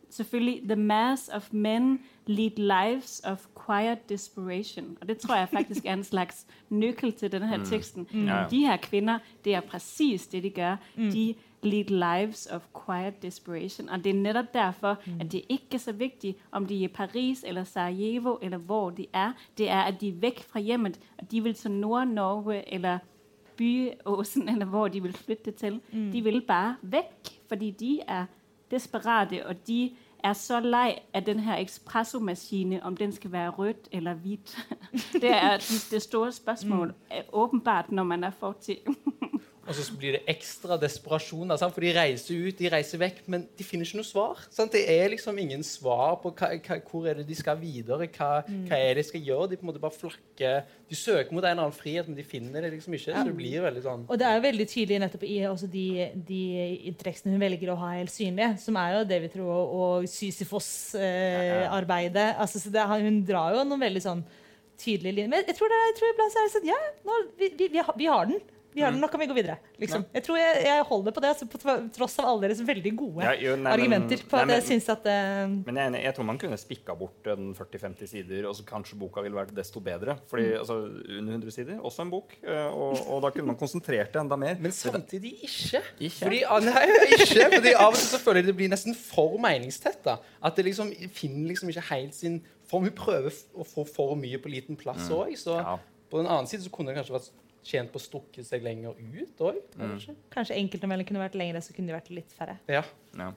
selvfølgelig 0.09 0.61
The 0.67 0.75
mass 0.75 1.29
of 1.33 1.53
men 1.53 1.99
lead 2.29 2.57
lives 2.57 3.21
of 3.25 3.45
quiet 3.65 4.09
desperation. 4.09 4.97
Og 5.01 5.07
det 5.07 5.17
tror 5.17 5.35
jeg 5.35 5.49
faktisk 5.49 5.85
er 5.85 5.93
en 5.93 6.03
slags 6.03 6.47
nøkkel 6.69 7.13
til 7.13 7.31
denne 7.31 7.47
her 7.47 7.57
mm. 7.57 7.65
teksten. 7.65 8.07
Mm. 8.11 8.19
Mm. 8.19 8.29
De 8.51 8.59
her 8.59 8.77
kvinner, 8.77 9.19
det 9.45 9.55
er 9.55 9.59
præcis 9.59 10.27
det, 10.27 10.43
de 10.43 10.49
gør. 10.49 10.75
Mm. 10.95 11.11
De 11.11 11.35
lead 11.63 11.85
lives 11.85 12.47
of 12.51 12.61
quiet 12.85 13.21
desperation. 13.21 13.89
Og 13.89 14.03
det 14.03 14.09
er 14.09 14.13
netop 14.13 14.53
derfor, 14.53 14.97
mm. 15.05 15.21
at 15.21 15.31
det 15.31 15.41
ikke 15.49 15.65
er 15.73 15.77
så 15.77 15.91
vigtigt, 15.91 16.37
om 16.51 16.65
de 16.65 16.79
er 16.79 16.83
i 16.83 16.87
Paris 16.87 17.43
eller 17.47 17.63
Sarajevo, 17.63 18.37
eller 18.41 18.57
hvor 18.57 18.89
de 18.89 19.05
er. 19.13 19.31
Det 19.57 19.69
er, 19.69 19.81
at 19.81 20.01
de 20.01 20.09
er 20.09 20.13
væk 20.13 20.39
fra 20.39 20.59
hjemmet, 20.59 20.99
og 21.17 21.31
de 21.31 21.43
vil 21.43 21.53
til 21.53 21.71
Nord-Norge 21.71 22.73
eller 22.73 22.97
Byåsen, 23.55 24.49
eller 24.49 24.65
hvor 24.65 24.87
de 24.87 25.01
vil 25.01 25.13
flytte 25.13 25.51
til. 25.51 25.81
Mm. 25.91 26.11
De 26.11 26.23
vil 26.23 26.41
bare 26.41 26.75
væk, 26.81 27.41
fordi 27.47 27.71
de 27.71 27.99
er 28.07 28.25
desperate, 28.71 29.47
og 29.47 29.67
de 29.67 29.91
er 30.23 30.33
så 30.33 30.59
lei 30.59 30.99
av 31.13 31.25
denne 31.25 31.57
ekspressomaskinen, 31.59 32.83
om 32.83 32.97
den 32.97 33.11
skal 33.11 33.31
være 33.31 33.49
rødt 33.49 33.89
eller 33.91 34.13
hvidt. 34.13 34.57
det 35.23 35.35
er 35.35 35.57
det 35.91 36.01
store 36.01 36.31
spørsmål, 36.31 36.93
åpenbart 37.11 37.25
åbenbart, 37.33 37.91
når 37.91 38.03
man 38.03 38.23
er 38.23 38.31
40. 38.31 38.75
Og 39.69 39.75
så 39.77 39.93
blir 39.93 40.15
det 40.17 40.23
ekstra 40.31 40.79
desperasjon. 40.81 41.51
Sant? 41.53 41.73
For 41.75 41.83
de 41.85 41.91
reiser 41.93 42.33
ut, 42.41 42.57
de 42.57 42.69
reiser 42.73 42.97
vekk, 43.01 43.19
men 43.29 43.43
de 43.57 43.63
finner 43.65 43.85
ikke 43.85 43.99
noe 43.99 44.07
svar. 44.07 44.37
Sant? 44.49 44.73
Det 44.73 44.81
er 44.89 45.09
liksom 45.13 45.37
ingen 45.41 45.63
svar 45.65 46.15
på 46.23 46.29
hva, 46.33 46.47
hva, 46.57 46.75
hvor 46.89 47.05
er 47.09 47.15
det 47.19 47.27
de 47.29 47.35
skal 47.37 47.57
videre, 47.61 48.07
hva, 48.17 48.29
mm. 48.47 48.65
hva, 48.65 48.77
er 48.79 48.93
det 48.97 49.03
de 49.03 49.09
skal 49.11 49.21
gjøre. 49.29 49.49
De 49.51 49.57
på 49.59 49.63
en 49.65 49.69
måte 49.71 49.83
bare 49.83 49.95
flakker 49.95 50.55
De 50.89 50.95
søker 50.97 51.33
mot 51.35 51.43
en 51.43 51.49
eller 51.51 51.63
annen 51.67 51.77
frihet, 51.77 52.05
men 52.09 52.17
de 52.17 52.25
finner 52.25 52.59
det 52.65 52.71
liksom 52.73 52.93
ikke. 52.97 53.13
Så 53.13 53.27
det 53.29 53.37
blir 53.37 53.65
veldig 53.67 53.83
sånn 53.85 54.01
Og 54.09 54.15
det 54.19 54.25
er 54.25 54.33
jo 54.39 54.47
veldig 54.47 54.67
tydelig 54.73 54.99
nettopp 55.05 55.25
i 55.29 55.31
de, 55.77 55.87
de 56.31 56.43
interessene 56.89 57.33
hun 57.35 57.45
velger 57.45 57.69
å 57.73 57.81
ha 57.83 57.89
helt 57.99 58.13
synlige, 58.13 58.51
som 58.63 58.73
er 58.81 58.89
jo 58.97 59.09
det 59.09 59.19
vi 59.27 59.33
tror 59.37 59.51
og 59.53 59.93
Sisyfos-arbeidet. 60.09 62.27
Eh, 62.33 62.41
altså, 62.41 62.57
hun 62.97 63.17
drar 63.27 63.49
jo 63.53 63.59
noen 63.67 63.85
veldig 63.85 64.03
sånn 64.03 64.23
tydelige 64.79 65.15
linjer. 65.19 65.31
Men 65.31 65.39
jeg 65.45 65.55
tror, 65.57 65.67
det, 65.71 65.77
jeg 65.89 65.95
tror 65.99 66.09
er 66.09 66.15
det 66.19 66.53
sånn 66.55 66.69
Ja, 66.69 66.79
nå, 67.05 67.13
vi, 67.39 67.45
vi, 67.59 67.65
vi, 67.75 67.79
har, 67.83 67.95
vi 67.99 68.07
har 68.09 68.23
den. 68.29 68.39
Vi 68.73 68.81
har 68.81 68.91
mm. 68.91 68.99
nå 69.01 69.07
kan 69.07 69.19
vi 69.19 69.25
gå 69.25 69.33
videre. 69.33 69.57
Liksom. 69.81 70.03
Jeg 70.13 70.23
tror 70.25 70.37
jeg, 70.37 70.61
jeg, 70.67 70.83
holder 70.89 71.13
på 71.15 71.23
det, 71.23 71.31
altså, 71.33 71.47
på 71.49 71.75
tross 71.95 72.17
av 72.21 72.27
alle 72.29 72.45
deres 72.45 72.61
veldig 72.65 72.91
gode 72.99 73.25
ja, 73.25 73.31
jo, 73.41 73.55
nei, 73.57 73.71
argumenter. 73.73 74.21
på 74.29 74.37
nei, 74.37 74.43
at 74.45 74.53
jeg 74.59 74.65
synes 74.67 74.89
at 74.93 75.07
uh, 75.09 75.55
Men 75.65 75.79
jeg, 75.81 76.03
jeg, 76.03 76.15
tror 76.17 76.27
man 76.29 76.41
kunne 76.41 76.59
spikka 76.61 76.95
bort 76.99 77.29
40-50 77.29 78.11
sider, 78.13 78.45
og 78.49 78.53
så 78.57 78.65
kanskje 78.67 78.99
boka 79.01 79.23
ville 79.25 79.37
vært 79.39 79.55
desto 79.57 79.81
bedre. 79.83 80.19
Fordi 80.29 80.45
mm. 80.51 80.59
altså, 80.61 80.77
Under 81.17 81.39
100 81.39 81.55
sider, 81.55 81.81
også 81.89 82.05
en 82.05 82.13
bok. 82.13 82.37
Eh, 82.43 82.67
og, 82.69 83.01
og, 83.07 83.23
da 83.25 83.33
kunne 83.33 83.49
man 83.49 83.59
konsentrert 83.59 84.13
det 84.13 84.21
enda 84.21 84.37
mer. 84.39 84.61
Men 84.61 84.75
samtidig 84.75 85.33
ikke. 85.47 85.83
ikke. 85.97 86.13
Fordi, 86.21 86.43
ah, 86.45 86.61
nei, 86.63 86.85
ikke, 87.17 87.49
fordi 87.57 87.73
Av 87.73 87.89
og 87.89 87.97
til 87.97 88.07
så 88.13 88.21
føler 88.21 88.43
jeg 88.43 88.51
det 88.51 88.57
blir 88.61 88.71
nesten 88.71 88.97
for 88.97 89.37
meningstett. 89.41 90.01
da. 90.05 90.19
At 90.45 90.57
det 90.59 90.69
liksom 90.69 90.93
finner 91.15 91.49
liksom 91.53 91.73
ikke 91.73 91.87
helt 91.89 92.15
sin 92.15 92.39
form. 92.69 92.85
Hun 92.85 92.95
prøver 92.95 93.33
å 93.57 93.65
få 93.67 93.85
for 93.89 94.17
mye 94.19 94.39
på 94.41 94.51
liten 94.53 94.77
plass 94.79 95.09
òg. 95.09 95.33
Mm. 95.33 95.41
Så 95.41 95.57
ja. 95.57 95.77
på 96.11 96.21
den 96.21 96.29
annen 96.29 96.49
side 96.49 96.65
så 96.65 96.73
kunne 96.73 96.93
det 96.93 97.01
kanskje 97.01 97.17
vært 97.17 97.31
tjent 97.65 97.91
på 97.91 97.99
å 97.99 98.03
stukke 98.03 98.43
seg 98.45 98.63
lenger 98.65 98.97
ut 98.97 99.43
òg. 99.43 99.59
Kanskje. 99.75 100.15
Mm. 100.15 100.23
kanskje 100.33 100.57
enkeltnoveller 100.61 101.07
kunne 101.09 101.23
vært 101.23 101.37
lengre, 101.39 101.61
så 101.65 101.75
kunne 101.75 101.91
de 101.91 101.97
vært 101.97 102.11
litt 102.13 102.35
færre. 102.35 102.57
Ja. 102.71 102.83
Ja. 103.17 103.29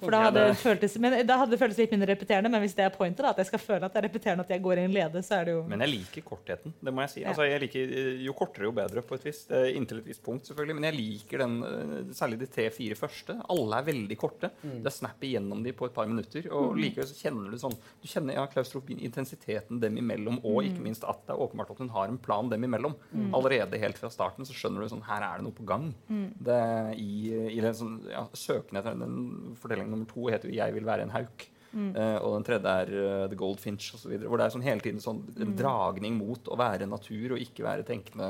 For 0.00 0.12
da 0.12 0.20
hadde, 0.26 0.42
det 0.50 0.58
føltes, 0.60 0.96
men, 1.00 1.16
da 1.26 1.38
hadde 1.40 1.54
det 1.54 1.60
føltes 1.60 1.80
litt 1.80 1.94
mindre 1.94 2.10
repeterende. 2.12 2.50
Men 2.52 2.62
hvis 2.64 2.76
det 2.76 2.86
er 2.86 2.92
pointet, 2.94 3.24
da, 3.24 3.32
at 3.32 3.40
jeg 3.42 3.50
skal 3.50 3.62
føle 3.62 3.88
at 3.88 3.94
det 3.94 4.00
er 4.02 4.06
repeterende 4.08 4.44
at 4.44 4.52
jeg 4.52 4.62
går 4.64 4.80
i 4.80 4.86
en 4.88 4.94
lede, 4.94 5.22
så 5.24 5.38
er 5.38 5.48
det 5.48 5.54
jo 5.56 5.62
Men 5.70 5.84
jeg 5.84 5.92
liker 5.94 6.26
kortheten. 6.26 6.74
det 6.80 6.94
må 6.94 7.04
jeg 7.04 7.12
si. 7.14 7.20
Ja. 7.22 7.32
Altså, 7.32 7.46
jeg 7.48 7.62
liker, 7.64 7.94
jo 8.24 8.36
kortere, 8.36 8.68
jo 8.68 8.74
bedre, 8.76 9.04
på 9.06 9.18
et 9.18 9.26
vis. 9.28 9.44
Inntil 9.74 10.02
et 10.02 10.10
visst 10.12 10.24
punkt, 10.24 10.46
selvfølgelig. 10.48 10.78
Men 10.78 10.88
jeg 10.90 10.98
liker 10.98 11.44
den, 11.44 11.56
eh, 11.68 11.94
særlig 12.16 12.40
de 12.42 12.50
tre-fire 12.58 12.98
første. 12.98 13.38
Alle 13.54 13.80
er 13.80 13.88
veldig 13.88 14.18
korte. 14.20 14.52
Mm. 14.62 14.76
Det 14.84 14.92
er 14.92 14.96
snap 14.98 15.24
igjennom 15.24 15.64
de 15.64 15.74
på 15.76 15.88
et 15.88 15.96
par 15.96 16.10
minutter. 16.10 16.48
Og 16.52 16.74
mm. 16.74 16.82
likevel 16.84 17.10
så 17.10 17.18
kjenner 17.18 17.50
du 17.50 17.60
sånn 17.60 17.78
Du 18.02 18.08
kjenner 18.10 18.38
ja, 18.38 18.46
klaustrofobien, 18.50 19.00
intensiteten 19.04 19.80
dem 19.80 19.98
imellom, 20.00 20.40
og 20.42 20.60
mm. 20.60 20.70
ikke 20.70 20.84
minst 20.84 21.06
at 21.08 21.24
det 21.26 21.34
er 21.34 21.42
åpenbart 21.42 21.72
at 21.74 21.82
hun 21.82 21.92
har 21.94 22.10
en 22.10 22.20
plan 22.20 22.50
dem 22.52 22.66
imellom. 22.66 22.96
Mm. 23.12 23.32
Allerede 23.36 23.80
helt 23.80 23.98
fra 24.00 24.12
starten 24.12 24.46
så 24.46 24.56
skjønner 24.56 24.84
du 24.84 24.92
sånn 24.92 25.04
Her 25.08 25.24
er 25.24 25.40
det 25.40 25.46
noe 25.46 25.56
på 25.56 25.66
gang. 25.68 25.90
Mm. 26.08 26.26
Det, 26.46 26.60
I, 27.00 27.12
i 27.56 27.60
den 27.64 27.76
sånn, 27.76 27.96
ja, 28.10 28.26
søken 28.36 28.80
etter 28.80 28.96
den 28.98 29.13
fortellingen 29.60 29.92
nummer 29.94 30.08
to 30.10 30.28
heter 30.28 30.48
jo 30.48 30.54
'Jeg 30.54 30.74
vil 30.74 30.86
være 30.86 31.08
en 31.08 31.14
hauk'. 31.16 31.50
Mm. 31.74 31.90
Uh, 31.96 32.18
og 32.22 32.36
den 32.36 32.44
tredje 32.46 32.70
er 32.70 32.90
uh, 32.94 33.24
The 33.30 33.36
Goldfinch 33.38 33.88
osv. 33.96 34.12
Hvor 34.22 34.38
det 34.38 34.46
er 34.46 34.52
sånn 34.54 34.64
hele 34.64 34.82
tiden 34.82 35.02
sånn, 35.02 35.24
en 35.34 35.50
mm. 35.50 35.56
dragning 35.58 36.14
mot 36.20 36.50
å 36.52 36.58
være 36.58 36.86
natur 36.86 37.34
og 37.34 37.42
ikke 37.42 37.64
være 37.66 37.86
tenkende 37.88 38.28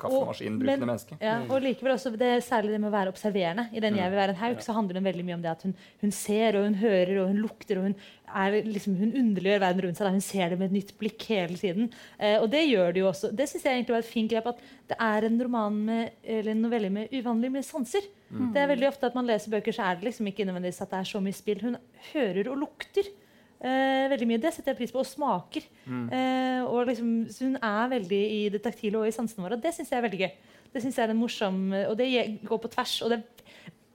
kaffemaskinbrukende 0.00 0.88
menneske. 0.88 1.18
Ja, 1.20 1.38
mm. 1.42 1.50
og 1.52 1.64
likevel 1.66 1.96
også, 1.98 2.14
det 2.16 2.30
Særlig 2.48 2.72
det 2.72 2.80
med 2.80 2.88
å 2.88 2.94
være 2.94 3.12
observerende. 3.12 3.66
I 3.76 3.82
den 3.84 3.98
'Jeg 3.98 4.10
vil 4.10 4.20
være 4.22 4.32
en 4.32 4.40
hauk' 4.40 4.64
så 4.64 4.72
handler 4.76 4.98
det 4.98 5.04
veldig 5.04 5.26
mye 5.26 5.36
om 5.36 5.44
det 5.44 5.50
at 5.52 5.66
hun, 5.66 5.74
hun 6.00 6.14
ser 6.14 6.56
og 6.56 6.64
hun 6.64 6.78
hører 6.80 7.14
og 7.20 7.28
hun 7.28 7.42
lukter. 7.44 7.78
og 7.78 7.90
Hun, 7.90 7.96
er, 8.28 8.56
liksom, 8.64 8.96
hun 8.96 9.12
underliggjør 9.12 9.64
verden 9.66 9.84
rundt 9.84 10.00
seg. 10.00 10.06
Da. 10.08 10.14
Hun 10.16 10.24
ser 10.24 10.48
det 10.48 10.58
med 10.58 10.70
et 10.70 10.78
nytt 10.78 10.94
blikk 11.00 11.28
hele 11.28 11.60
tiden. 11.60 11.92
Eh, 12.16 12.38
og 12.40 12.48
det 12.50 12.64
gjør 12.68 12.94
det 12.94 13.02
jo 13.02 13.10
også. 13.10 13.32
Det 13.36 13.48
syns 13.48 13.66
jeg 13.66 13.74
egentlig 13.74 13.96
var 13.98 14.06
et 14.06 14.14
fint 14.14 14.32
grep. 14.32 14.48
At 14.54 14.64
det 14.88 14.96
er 14.96 15.28
en 15.28 15.42
roman 15.44 15.76
med, 15.90 16.16
eller 16.24 16.54
en 16.54 16.64
novelle 16.64 16.90
med 16.90 17.12
uvanlig 17.12 17.52
med 17.52 17.68
sanser. 17.68 18.08
Mm. 18.30 18.50
Det 18.52 18.60
er 18.60 18.70
veldig 18.72 18.88
ofte 18.90 19.08
at 19.08 19.16
man 19.16 19.28
leser 19.28 19.52
bøker, 19.52 19.72
så 19.72 19.86
er 19.86 19.96
det 19.96 20.10
liksom 20.10 20.28
ikke 20.28 20.44
nødvendigvis 20.48 20.82
at 20.84 20.90
det 20.92 20.98
er 20.98 21.08
så 21.08 21.22
mye 21.24 21.36
spill. 21.36 21.62
Hun 21.64 21.78
hører 22.12 22.50
og 22.52 22.58
lukter 22.60 23.06
eh, 23.08 24.04
veldig 24.12 24.28
mye. 24.28 24.42
Det 24.42 24.52
setter 24.54 24.74
jeg 24.74 24.80
pris 24.82 24.92
på. 24.92 25.00
Og 25.00 25.08
smaker. 25.08 25.64
Mm. 25.86 26.04
Eh, 26.12 26.60
og 26.66 26.90
liksom, 26.90 27.14
hun 27.40 27.56
er 27.56 27.94
veldig 27.94 28.22
i 28.36 28.42
det 28.52 28.62
taktile 28.64 29.00
og 29.00 29.08
i 29.08 29.14
sansene 29.16 29.46
våre. 29.46 29.56
Og 29.58 29.64
det 29.64 29.74
syns 29.76 29.90
jeg 29.92 30.00
er 30.00 30.06
veldig 30.08 30.22
gøy. 30.26 30.30
Det 30.68 30.84
synes 30.84 30.98
jeg 30.98 31.06
er 31.06 31.14
en 31.14 31.22
morsom, 31.22 31.60
Og 31.88 31.96
det 31.96 32.08
går 32.44 32.58
på 32.60 32.68
tvers. 32.68 33.00
og 33.02 33.10
det 33.10 33.22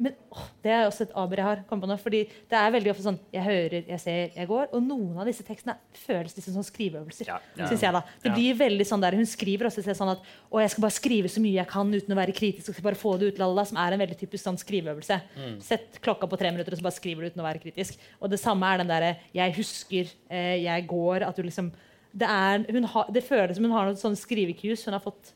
men 0.01 0.15
åh, 0.33 0.45
det 0.63 0.71
er 0.73 0.87
også 0.87 1.05
et 1.05 1.11
aber 1.21 1.37
jeg 1.37 1.45
har 1.45 1.59
kommet 1.69 1.85
på 1.85 1.89
nå. 1.91 1.95
fordi 2.01 2.21
det 2.49 2.57
er 2.57 2.71
veldig 2.73 2.91
ofte 2.91 3.03
sånn 3.05 3.19
Jeg 3.31 3.43
hører, 3.45 3.83
jeg 3.91 4.01
ser, 4.01 4.31
jeg 4.33 4.49
går. 4.49 4.71
Og 4.73 4.81
noen 4.81 5.19
av 5.21 5.27
disse 5.29 5.45
tekstene 5.45 5.75
føles 6.01 6.33
liksom 6.33 6.55
som 6.57 6.65
skriveøvelser. 6.65 7.29
Ja, 7.29 7.37
ja, 7.59 7.67
synes 7.69 7.85
jeg 7.85 7.93
da. 7.93 8.01
Det 8.23 8.31
ja. 8.31 8.33
blir 8.35 8.57
veldig 8.57 8.87
sånn 8.89 9.03
der, 9.03 9.17
Hun 9.19 9.29
skriver 9.29 9.69
også 9.69 9.83
sånn 9.85 10.13
at 10.15 10.25
å, 10.49 10.59
jeg 10.63 10.73
skal 10.73 10.85
bare 10.87 10.97
skrive 10.97 11.29
så 11.31 11.43
mye 11.43 11.59
jeg 11.59 11.69
kan 11.69 11.93
uten 11.93 12.15
å 12.15 12.17
være 12.17 12.35
kritisk. 12.35 12.71
og 12.71 12.77
skal 12.77 12.87
bare 12.89 12.99
få 12.99 13.13
det 13.21 13.29
ut, 13.31 13.43
lala, 13.43 13.67
Som 13.69 13.79
er 13.83 13.95
en 13.95 14.03
veldig 14.03 14.17
typisk 14.23 14.47
sånn 14.47 14.57
skriveøvelse. 14.59 15.19
Mm. 15.37 15.55
Sett 15.63 16.01
klokka 16.03 16.29
på 16.31 16.41
tre 16.41 16.51
minutter, 16.55 16.73
og 16.73 16.81
så 16.81 16.87
bare 16.89 16.97
skriver 16.97 17.21
du 17.21 17.31
uten 17.31 17.45
å 17.45 17.47
være 17.47 17.61
kritisk. 17.61 18.01
Og 18.19 18.33
det 18.33 18.41
samme 18.41 18.73
er 18.73 18.81
den 18.81 18.91
derre 18.91 19.13
jeg 19.37 19.55
husker, 19.59 20.09
eh, 20.33 20.57
jeg 20.65 20.87
går 20.89 21.27
at 21.29 21.37
du 21.37 21.45
liksom 21.45 21.69
det, 22.13 22.27
er, 22.29 22.83
ha, 22.93 23.05
det 23.13 23.23
føles 23.25 23.57
som 23.57 23.65
hun 23.65 23.73
har 23.73 23.87
noen 23.89 23.97
sånn 23.97 24.17
skrivekurs 24.17 24.83
hun 24.85 24.97
har 24.97 25.01
fått 25.01 25.31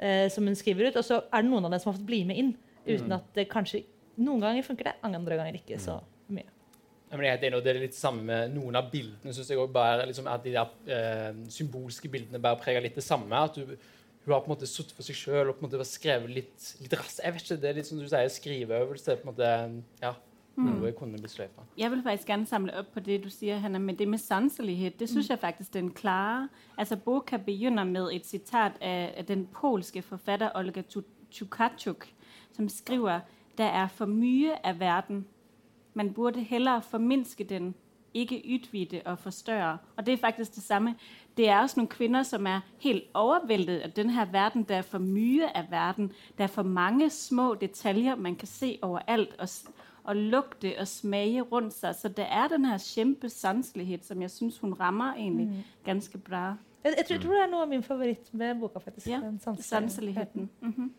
eh, 0.00 0.26
som 0.32 0.44
hun 0.48 0.56
skriver 0.56 0.88
ut. 0.88 0.98
Og 1.00 1.06
så 1.06 1.20
er 1.28 1.44
det 1.44 1.52
noen 1.52 1.68
av 1.68 1.76
dem 1.76 1.80
som 1.82 1.92
har 1.92 2.00
fått 2.00 2.08
bli 2.08 2.24
med 2.28 2.40
inn. 2.40 2.50
Uten 2.86 3.10
mm. 3.10 3.18
at 3.18 3.34
det 3.36 3.48
kanskje 3.50 3.84
Noen 4.20 4.42
ganger 4.42 4.64
funker 4.66 4.84
det, 4.90 4.92
andre 5.06 5.36
ganger 5.38 5.56
ikke 5.56 5.78
så 5.80 5.94
mm. 5.96 6.34
mye. 6.36 6.50
Ja, 7.10 7.18
men 7.18 7.26
jeg 7.26 7.40
det 7.40 7.70
er 7.72 7.78
litt 7.82 7.96
samme 7.96 8.22
med 8.26 8.52
Noen 8.54 8.76
av 8.78 8.90
bildene 8.92 9.32
synes 9.34 9.48
jeg 9.50 9.58
også 9.58 9.72
bare, 9.74 10.04
liksom, 10.06 10.28
at 10.30 10.44
de 10.44 10.52
der 10.54 10.74
eh, 10.94 11.40
symbolske 11.50 12.10
bildene 12.10 12.42
bare 12.42 12.58
preger 12.60 12.84
litt 12.84 12.98
det 12.98 13.06
samme. 13.06 13.34
at 13.34 13.56
du, 13.56 13.72
Hun 14.24 14.34
har 14.34 14.42
på 14.44 14.50
en 14.50 14.52
måte 14.52 14.68
sittet 14.68 14.94
for 14.94 15.06
seg 15.06 15.16
sjøl 15.16 15.48
og 15.48 15.56
på 15.56 15.64
en 15.64 15.70
måte 15.70 15.86
skrevet 15.88 16.30
litt, 16.30 16.68
litt 16.82 16.94
raskt. 16.94 17.22
Jeg 17.24 17.34
vet 17.34 17.46
ikke, 17.46 17.60
Det 17.62 17.70
er 17.70 17.78
litt 17.80 17.88
som 17.88 17.98
du 17.98 18.06
sier, 18.06 18.28
skriveøvelse. 18.28 19.16
på 19.16 19.26
en 19.26 19.32
måte, 19.32 19.50
ja, 20.02 20.12
mm. 20.54 20.68
noe 20.68 20.86
jeg 20.86 20.96
kunne 21.00 21.18
blitt 21.18 21.34
sløyfa. 21.34 21.66
Jeg 21.78 21.90
vil 21.90 22.02
faktisk 22.04 22.30
gjerne 22.30 22.46
samle 22.46 22.78
opp 22.78 22.92
på 22.94 23.02
det 23.08 23.18
du 23.24 23.30
sier, 23.30 23.58
Hanna, 23.58 23.78
med 23.78 23.98
det 23.98 24.08
med 24.08 24.20
sanselighet. 24.22 24.98
Det 25.00 25.08
syns 25.08 25.26
mm. 25.26 25.32
jeg 25.32 25.38
faktisk 25.38 25.74
den 25.74 25.90
klarer. 25.90 26.46
Altså, 26.78 26.96
Boka 26.96 27.36
begynner 27.42 27.84
med 27.84 28.12
et 28.14 28.26
sitat 28.26 28.78
av, 28.80 29.18
av 29.18 29.26
den 29.26 29.46
polske 29.46 30.02
forfatter 30.02 30.54
Olga 30.54 30.82
Tukachuk, 31.30 32.06
som 32.56 32.68
skriver 32.68 33.20
der 33.58 33.66
er 33.66 33.88
for 33.88 34.06
mye 34.06 34.66
av 34.66 34.80
verden. 34.80 35.26
Man 35.94 36.12
burde 36.12 36.40
heller 36.40 36.80
forminske 36.80 37.44
den, 37.44 37.74
ikke 38.14 38.42
utvide 38.54 39.02
og 39.04 39.18
forstørre. 39.18 39.78
Og 39.96 40.06
det 40.06 40.12
er 40.12 40.16
faktisk 40.16 40.54
det 40.54 40.62
samme. 40.62 40.94
Det 41.36 41.48
er 41.48 41.60
også 41.60 41.80
noen 41.80 41.88
kvinner 41.88 42.22
som 42.22 42.46
er 42.46 42.60
helt 42.78 43.04
overveldet 43.14 43.80
av 43.80 43.90
denne 43.96 44.32
verden. 44.32 44.62
Det 44.62 44.76
er 44.76 44.82
for 44.82 44.98
mye 44.98 45.50
av 45.54 45.70
verden. 45.70 46.12
Det 46.38 46.44
er 46.44 46.46
for 46.46 46.62
mange 46.62 47.10
små 47.10 47.54
detaljer 47.54 48.14
man 48.14 48.36
kan 48.36 48.48
se 48.48 48.78
overalt. 48.82 49.36
Og, 49.38 49.48
og 50.04 50.16
lukte 50.16 50.74
og 50.80 50.88
smake 50.88 51.42
rundt 51.42 51.74
seg. 51.74 51.94
Så 51.94 52.08
det 52.08 52.26
er 52.30 52.48
den 52.48 52.64
her 52.64 52.78
kjempesanselighet 52.78 54.06
som 54.06 54.22
jeg 54.22 54.30
syns 54.30 54.58
hun 54.58 54.72
rammer 54.72 55.14
egentlig 55.14 55.46
mm. 55.46 55.62
ganske 55.84 56.18
bra. 56.18 56.56
Jeg, 56.84 56.94
jeg, 56.96 57.06
tror, 57.06 57.14
jeg, 57.14 57.20
tror, 57.20 57.34
det 57.34 57.42
er 57.42 57.50
noe 57.52 57.62
av 57.62 57.68
min 57.68 57.82
favoritt 57.82 58.34
med 58.34 58.54
boka. 58.60 58.78
faktisk. 58.78 59.06
Ja, 59.06 59.20
sanseligheten. 59.60 60.50
Mm 60.60 60.74
-hmm. 60.76 60.90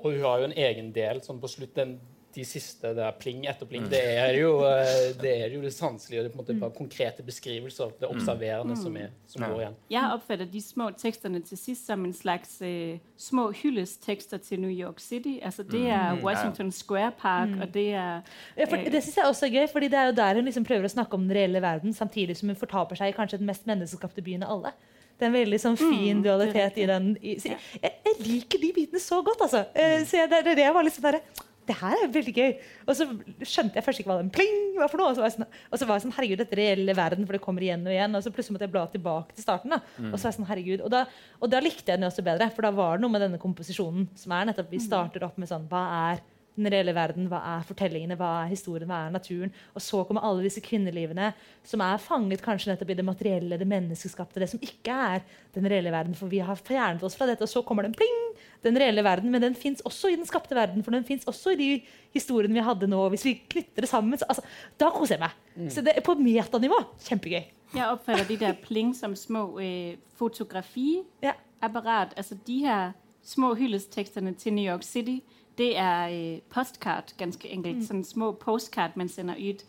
Og 0.00 0.10
hun 0.12 0.26
har 0.26 0.42
jo 0.42 0.50
en 0.50 0.58
egen 0.66 0.92
del 0.94 1.22
sånn 1.24 1.40
på 1.42 1.50
slutten. 1.50 1.98
De 2.34 2.42
siste 2.42 2.90
det 2.96 3.02
er 3.06 3.12
pling 3.14 3.44
etter 3.46 3.68
pling. 3.70 3.84
Mm. 3.84 3.90
Det, 3.92 4.00
er 4.18 4.32
jo, 4.40 4.48
eh, 4.66 5.12
det 5.20 5.34
er 5.44 5.52
jo 5.54 5.60
det 5.62 5.70
sanselige, 5.70 6.24
det 6.24 6.32
på 6.32 6.40
en 6.40 6.42
måte 6.42 6.56
bare 6.58 6.74
konkrete 6.74 7.22
beskrivelser. 7.22 7.92
Det 8.00 8.08
observerende 8.10 8.74
mm. 8.74 8.80
som, 8.80 8.96
er, 8.98 9.12
som 9.30 9.44
går 9.44 9.60
igjen. 9.60 9.76
Jeg 9.94 10.16
oppfatter 10.16 10.48
de 10.50 10.62
små 10.64 10.88
tekstene 10.98 11.38
til 11.46 11.60
sist 11.60 11.86
som 11.86 12.02
en 12.08 12.16
slags 12.16 12.56
eh, 12.66 12.98
små 13.14 13.44
hyllesttekster 13.54 14.42
til 14.42 14.64
New 14.64 14.72
York 14.72 14.98
City. 15.04 15.36
Altså, 15.46 15.62
det 15.62 15.84
er 15.86 16.16
mm. 16.16 16.24
Washington 16.26 16.74
Square 16.74 17.12
Park, 17.20 17.54
mm. 17.54 17.62
og 17.62 17.70
det 17.76 17.86
er 17.92 18.18
ja, 18.58 18.66
for, 18.66 18.82
Det 18.82 19.04
syns 19.04 19.20
jeg 19.20 19.30
også 19.30 19.46
er 19.46 19.54
gøy, 19.60 19.68
fordi 19.76 19.92
det 19.94 20.00
er 20.00 20.10
jo 20.10 20.18
der 20.18 20.40
hun 20.40 20.50
liksom 20.50 20.66
prøver 20.66 20.90
å 20.90 20.94
snakke 20.96 21.14
om 21.14 21.28
den 21.28 21.38
reelle 21.38 21.62
verden, 21.62 21.94
samtidig 21.94 22.34
som 22.40 22.50
hun 22.50 22.58
fortaper 22.58 22.98
seg 22.98 23.14
i 23.14 23.16
kanskje 23.16 23.38
den 23.38 23.46
mest 23.52 23.70
menneskeskapte 23.70 24.26
byen 24.26 24.42
av 24.42 24.58
alle. 24.58 24.74
Det 25.14 25.26
er 25.26 25.30
en 25.30 25.36
veldig 25.38 25.58
sånn 25.62 25.78
fin 25.78 26.18
mm, 26.18 26.22
dualitet 26.24 26.78
i 26.82 26.86
den. 26.90 27.10
I, 27.22 27.36
jeg, 27.38 27.58
jeg, 27.80 28.14
liker 28.26 28.62
de 28.62 28.70
bitene 28.74 29.02
så 29.02 29.20
godt, 29.26 29.46
altså. 29.46 29.64
Mm. 29.74 30.06
Så 30.10 30.18
jeg, 30.18 30.30
det, 30.32 30.56
det 30.58 30.70
var 30.74 30.90
sånn 30.90 31.06
derre 31.08 31.22
det 31.64 31.76
her 31.78 31.96
er 31.96 32.10
veldig 32.12 32.34
gøy. 32.36 32.50
Og 32.84 32.96
så 32.96 33.06
skjønte 33.40 33.78
jeg 33.78 33.84
først 33.86 34.02
ikke 34.02 34.10
hva 34.10 34.18
den 34.20 34.32
pling 34.32 34.76
var 34.76 34.90
for 34.92 35.00
noe. 35.00 35.12
Og 35.12 35.16
så 35.16 35.22
var 35.22 35.30
jeg 35.30 35.36
sånn, 35.38 35.48
og 35.70 35.80
så 35.80 35.88
var 35.88 35.98
jeg 35.98 36.04
sånn 36.04 36.16
herregud, 36.18 36.42
dette 36.42 36.58
reelle 36.58 36.96
verden, 36.96 37.24
for 37.24 37.36
det 37.36 37.42
kommer 37.44 37.64
igjen 37.64 37.86
og 37.86 37.94
igjen. 37.94 38.18
Og 38.18 38.24
så 38.24 38.32
plutselig 38.34 38.56
måtte 38.56 38.68
jeg 38.68 38.74
bla 38.74 38.84
tilbake 38.92 39.36
til 39.36 39.46
starten. 39.46 39.72
da. 39.72 39.80
Mm. 39.96 40.10
Og 40.10 40.18
så 40.18 40.26
var 40.26 40.30
jeg 40.30 40.38
sånn, 40.38 40.50
herregud. 40.50 40.84
Og 40.84 40.92
da, 40.92 41.04
og 41.40 41.52
da 41.54 41.62
likte 41.64 41.88
jeg 41.88 42.00
den 42.00 42.08
også 42.10 42.26
bedre, 42.26 42.50
for 42.54 42.68
da 42.68 42.74
var 42.76 42.98
det 42.98 43.06
noe 43.06 43.14
med 43.14 43.24
denne 43.24 43.40
komposisjonen 43.42 44.08
som 44.18 44.36
er 44.36 44.50
nettopp 44.50 44.72
Vi 44.74 44.82
starter 44.82 45.24
opp 45.26 45.40
med 45.40 45.48
sånn 45.50 45.66
Hva 45.70 45.84
er 46.10 46.22
den 46.54 46.68
reelle 46.70 46.94
verden? 46.94 47.26
Hva 47.30 47.40
er 47.54 47.64
fortellingene? 47.66 48.16
Hva 48.18 48.30
er 48.42 48.52
historien? 48.52 48.88
Hva 48.90 49.04
er 49.06 49.14
naturen? 49.14 49.52
Og 49.74 49.82
så 49.82 50.02
kommer 50.06 50.24
alle 50.26 50.44
disse 50.46 50.62
kvinnelivene 50.64 51.32
som 51.66 51.82
er 51.84 52.02
fanget 52.02 52.44
kanskje 52.44 52.72
nettopp 52.72 52.92
i 52.94 52.98
det 52.98 53.06
materielle, 53.06 53.58
det 53.60 53.68
menneskeskapte, 53.70 54.42
det 54.42 54.50
som 54.52 54.62
ikke 54.62 54.98
er 55.14 55.24
den 55.56 55.66
reelle 55.70 55.92
verden. 55.94 56.14
For 56.18 56.30
vi 56.30 56.42
har 56.44 56.60
fjernet 56.60 57.02
oss 57.06 57.18
fra 57.18 57.28
dette, 57.30 57.46
og 57.46 57.50
så 57.50 57.64
kommer 57.66 57.86
den 57.86 57.96
pling! 57.96 58.20
Den 58.64 58.78
reelle 58.80 59.02
verden, 59.04 59.30
Men 59.30 59.42
den 59.42 59.54
fins 59.54 59.82
også 59.84 60.08
i 60.08 60.16
den 60.16 60.26
skapte 60.26 60.56
verden. 60.56 60.84
For 60.84 60.94
den 60.94 61.04
fins 61.04 61.26
også 61.28 61.52
i 61.52 61.58
de 61.60 61.70
historiene 62.14 62.54
vi 62.54 62.64
hadde 62.64 62.88
nå. 62.88 63.02
Hvis 63.12 63.26
vi 63.26 63.34
knytter 63.50 63.84
det 63.84 63.90
sammen, 63.90 64.18
så, 64.18 64.24
altså, 64.28 64.42
da 64.80 64.88
koser 64.94 65.18
jeg 65.18 65.26
meg. 65.26 65.70
Så 65.70 65.84
det 65.84 65.92
er 65.96 66.06
på 66.06 66.16
metanivå 66.18 66.80
kjempegøy. 67.04 67.44
Jeg 67.74 67.90
oppfatter 67.90 68.24
de 68.28 68.36
der 68.38 68.54
pling 68.62 68.94
som 68.94 69.16
små 69.18 69.58
eh, 69.58 69.96
fotografiapparat. 70.16 72.14
Ja. 72.14 72.16
Altså 72.16 72.38
de 72.46 72.58
her 72.64 72.92
små 73.24 73.54
hyllestekstene 73.54 74.34
til 74.34 74.54
New 74.54 74.64
York 74.64 74.82
City, 74.82 75.20
det 75.58 75.78
er 75.78 76.08
øh, 76.08 76.40
postkart, 76.50 77.14
ganske 77.18 77.48
enkelt. 77.48 77.76
Mm. 77.76 77.82
Sånne 77.82 78.04
små 78.04 78.32
postkart 78.32 78.96
man 78.96 79.08
sender 79.08 79.34
ut. 79.50 79.64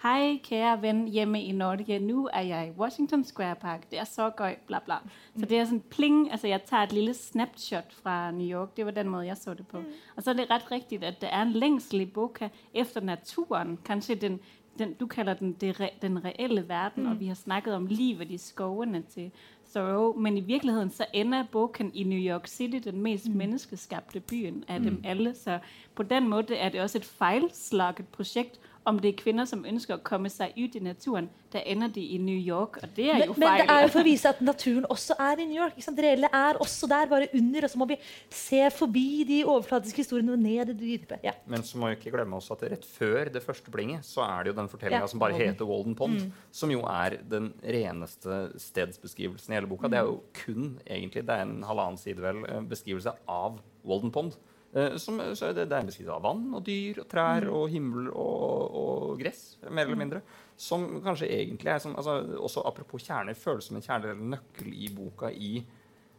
Hei, 0.00 0.38
kære 0.40 0.78
venn 0.80 1.02
hjemme 1.12 1.42
i 1.44 1.52
Norge. 1.52 1.98
Nå 2.00 2.28
er 2.32 2.46
jeg 2.48 2.68
i 2.68 2.78
Washington 2.78 3.24
Square 3.24 3.56
Park. 3.60 3.90
Det 3.90 3.98
er 4.00 4.04
så 4.08 4.30
gøy, 4.36 4.54
bla, 4.66 4.78
bla. 4.84 4.96
Så 5.36 5.44
det 5.44 5.58
er 5.58 5.66
sånn 5.68 5.82
pling. 5.92 6.22
Altså, 6.32 6.48
jeg 6.48 6.64
tar 6.64 6.86
et 6.86 6.94
lille 6.96 7.12
snapshot 7.14 7.92
fra 7.92 8.30
New 8.32 8.48
York. 8.48 8.72
Det 8.76 8.86
var 8.88 8.96
den 8.96 9.10
måten 9.12 9.28
jeg 9.28 9.36
så 9.36 9.54
det 9.54 9.66
på. 9.68 9.82
Og 10.16 10.22
så 10.24 10.32
er 10.32 10.38
det 10.38 10.48
rett 10.48 10.72
riktig 10.72 11.02
at 11.04 11.20
det 11.20 11.28
er 11.28 11.44
en 11.44 11.52
lengsel 11.52 12.06
i 12.06 12.08
boka 12.08 12.48
efter 12.72 13.04
naturen. 13.04 13.76
Kanskje 13.84 14.16
den, 14.22 14.40
den 14.80 14.96
du 14.96 15.04
kaller 15.06 15.36
den 15.36 15.52
den 16.00 16.24
reelle 16.24 16.68
verden, 16.68 17.06
og 17.06 17.20
vi 17.20 17.28
har 17.28 17.36
snakket 17.36 17.76
om 17.76 17.86
livet 17.86 18.30
i 18.30 18.40
skovene 18.40 19.02
til 19.02 19.30
Thoreau. 19.74 20.12
Men 20.18 20.38
i 20.38 20.40
virkeligheten 20.40 20.90
så 20.90 21.06
ender 21.12 21.44
boken 21.52 21.90
i 21.94 22.02
New 22.02 22.18
York 22.18 22.46
City, 22.46 22.78
den 22.84 23.02
mest 23.02 23.28
menneskeskapte 23.28 24.20
byen 24.20 24.64
av 24.68 24.80
dem 24.80 25.02
alle. 25.04 25.34
Så 25.34 25.58
på 25.94 26.02
den 26.02 26.28
måten 26.28 26.56
er 26.56 26.68
det 26.68 26.80
også 26.80 26.98
et 26.98 27.04
feilslaget 27.04 28.08
prosjekt. 28.08 28.60
Om 28.88 28.96
det 29.02 29.10
er 29.10 29.16
kvinner 29.20 29.44
som 29.44 29.60
ønsker 29.68 29.98
å 29.98 30.02
komme 30.02 30.30
seg 30.32 30.54
ut 30.56 30.76
i 30.78 30.80
naturen, 30.80 31.26
da 31.52 31.60
ender 31.68 31.90
de 31.92 32.00
i 32.14 32.18
New 32.22 32.38
York. 32.38 32.78
Og 32.80 32.94
det 32.96 33.10
er 33.10 33.18
Men, 33.18 33.28
jo 33.28 33.34
men 33.36 33.48
feil. 33.48 33.60
det 33.66 33.74
er 33.74 33.82
jo 33.84 33.88
for 33.92 34.00
å 34.00 34.06
vise 34.06 34.30
at 34.30 34.40
naturen 34.40 34.86
også 34.88 35.16
er 35.20 35.42
i 35.42 35.46
New 35.50 35.58
York. 35.60 35.74
Ikke 35.76 35.84
sant? 35.84 35.98
Det 35.98 36.04
reelle 36.06 36.30
er 36.32 36.60
også 36.64 36.88
der, 36.88 37.06
bare 37.10 37.28
under. 37.36 37.66
Og 37.66 37.70
så 37.74 37.80
må 37.82 37.88
vi 37.90 37.98
se 38.32 38.62
forbi 38.72 39.04
de 39.28 39.40
overflatiske 39.44 40.00
historiene 40.00 40.32
og 40.32 40.40
ned 40.40 40.62
i 40.62 40.64
det 40.72 40.78
dype. 40.80 41.18
Ja. 41.26 41.34
Men 41.46 41.62
så 41.66 41.76
må 41.76 41.90
vi 41.90 41.98
ikke 41.98 42.14
glemme 42.16 42.40
også 42.40 42.56
at 42.56 42.64
rett 42.72 42.88
før 42.88 43.28
det 43.34 43.42
første 43.44 43.70
blinget, 43.74 44.06
så 44.08 44.24
er 44.24 44.44
det 44.44 44.54
jo 44.54 44.58
den 44.62 44.72
fortellinga 44.72 45.04
Ja, 45.04 45.12
som 45.12 45.20
bare 45.20 45.36
heter 45.36 45.68
Walden 45.68 45.94
Pond, 45.98 46.30
som 46.50 46.72
jo 46.72 46.80
er 46.88 47.18
den 47.28 47.52
reneste 47.60 48.46
stedsbeskrivelsen 48.56 49.52
i 49.52 49.58
hele 49.60 49.68
boka. 49.70 49.88
Det 49.92 50.00
er 50.00 50.08
jo 50.08 50.22
kun 50.44 50.78
egentlig, 50.86 51.26
det 51.28 51.36
er 51.36 51.44
en 51.44 51.62
halvannen 51.68 52.00
side 52.00 52.22
vel, 52.24 52.44
eh, 52.48 52.62
beskrivelse 52.70 53.12
av 53.28 53.60
Walden 53.84 54.10
Pond. 54.14 54.40
Eh, 54.72 54.96
Som, 55.02 55.18
så 55.34 55.50
er 55.50 55.56
det, 55.56 55.66
det 55.70 55.76
er 55.76 55.82
en 55.82 55.90
beskrivelse 55.90 56.16
av 56.16 56.22
vann 56.22 56.46
og 56.54 56.62
dyr 56.66 57.02
og 57.02 57.08
trær 57.10 57.48
og 57.50 57.66
himmel 57.72 58.10
og, 58.12 58.78
og 58.82 59.18
gress, 59.20 59.58
mer 59.68 59.88
eller 59.88 59.98
mindre. 59.98 60.22
Som 60.60 60.86
kanskje 61.02 61.30
egentlig 61.32 61.72
er 61.72 61.82
som, 61.82 61.96
altså, 61.96 62.20
Også 62.38 62.62
apropos 62.68 63.02
kjerner, 63.06 63.38
føles 63.38 63.70
som 63.70 63.78
en 63.78 63.84
kjerne 63.84 64.12
eller 64.12 64.34
nøkkel 64.36 64.74
i 64.74 64.90
boka 64.94 65.32
i 65.32 65.60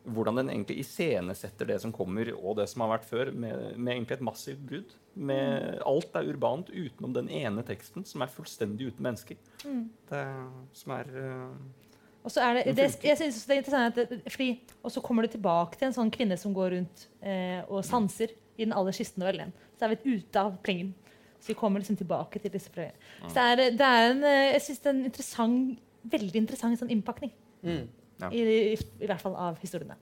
hvordan 0.02 0.40
den 0.40 0.50
egentlig 0.50 0.80
iscenesetter 0.82 1.68
det 1.70 1.76
som 1.84 1.92
kommer, 1.94 2.32
og 2.34 2.56
det 2.58 2.66
som 2.72 2.82
har 2.82 2.96
vært 2.96 3.06
før, 3.06 3.30
med, 3.38 3.76
med 3.78 3.94
egentlig 3.94 4.16
et 4.18 4.24
massivt 4.26 4.64
brudd. 4.66 4.96
Med, 5.14 5.78
alt 5.86 6.16
er 6.18 6.32
urbant 6.32 6.72
utenom 6.74 7.14
den 7.14 7.30
ene 7.30 7.62
teksten, 7.68 8.06
som 8.10 8.24
er 8.24 8.32
fullstendig 8.34 8.88
uten 8.90 9.06
mennesker. 9.06 9.38
Det, 10.10 10.24
som 10.74 10.96
er 10.96 11.12
eh, 11.22 11.54
Og 12.22 12.34
så 12.34 12.44
er 12.46 12.60
det, 12.60 12.76
det, 12.78 12.88
jeg 13.02 13.18
synes 13.18 13.40
det 13.48 13.56
er 13.56 13.62
interessant 13.64 14.00
at 14.04 14.12
fordi, 14.30 14.50
Og 14.84 14.94
så 14.94 15.02
kommer 15.02 15.26
du 15.26 15.34
tilbake 15.34 15.78
til 15.78 15.90
en 15.90 15.96
sånn 15.96 16.12
kvinne 16.14 16.38
som 16.38 16.54
går 16.54 16.76
rundt 16.76 17.06
eh, 17.26 17.62
og 17.68 17.86
sanser 17.86 18.34
i 18.58 18.66
den 18.66 18.76
aller 18.78 18.96
siste 18.96 19.22
novellen. 19.22 19.54
Så 19.78 19.88
er 19.88 19.96
vi 19.96 20.18
ute 20.18 20.42
av 20.42 20.58
plingen. 20.62 20.92
Så 21.42 21.50
vi 21.54 21.58
kommer 21.58 21.82
liksom 21.82 21.98
tilbake 21.98 22.40
til 22.42 22.54
disse 22.54 22.70
prøvene. 22.74 22.94
Så 23.26 23.34
det 23.34 23.46
er, 23.48 23.78
det 23.80 23.88
er 23.88 24.12
en, 24.12 24.22
eh, 24.30 24.52
jeg 24.54 24.68
synes 24.68 24.84
det 24.84 24.92
er 24.92 24.94
en 24.94 25.08
interessant, 25.10 25.82
veldig 26.12 26.44
interessant 26.44 26.82
sånn 26.82 26.94
innpakning. 26.94 27.34
Mm. 27.66 27.88
Ja. 28.22 28.30
I, 28.30 28.42
i, 28.46 28.76
I 29.02 29.08
hvert 29.10 29.24
fall 29.24 29.34
av 29.34 29.58
historiene. 29.64 29.96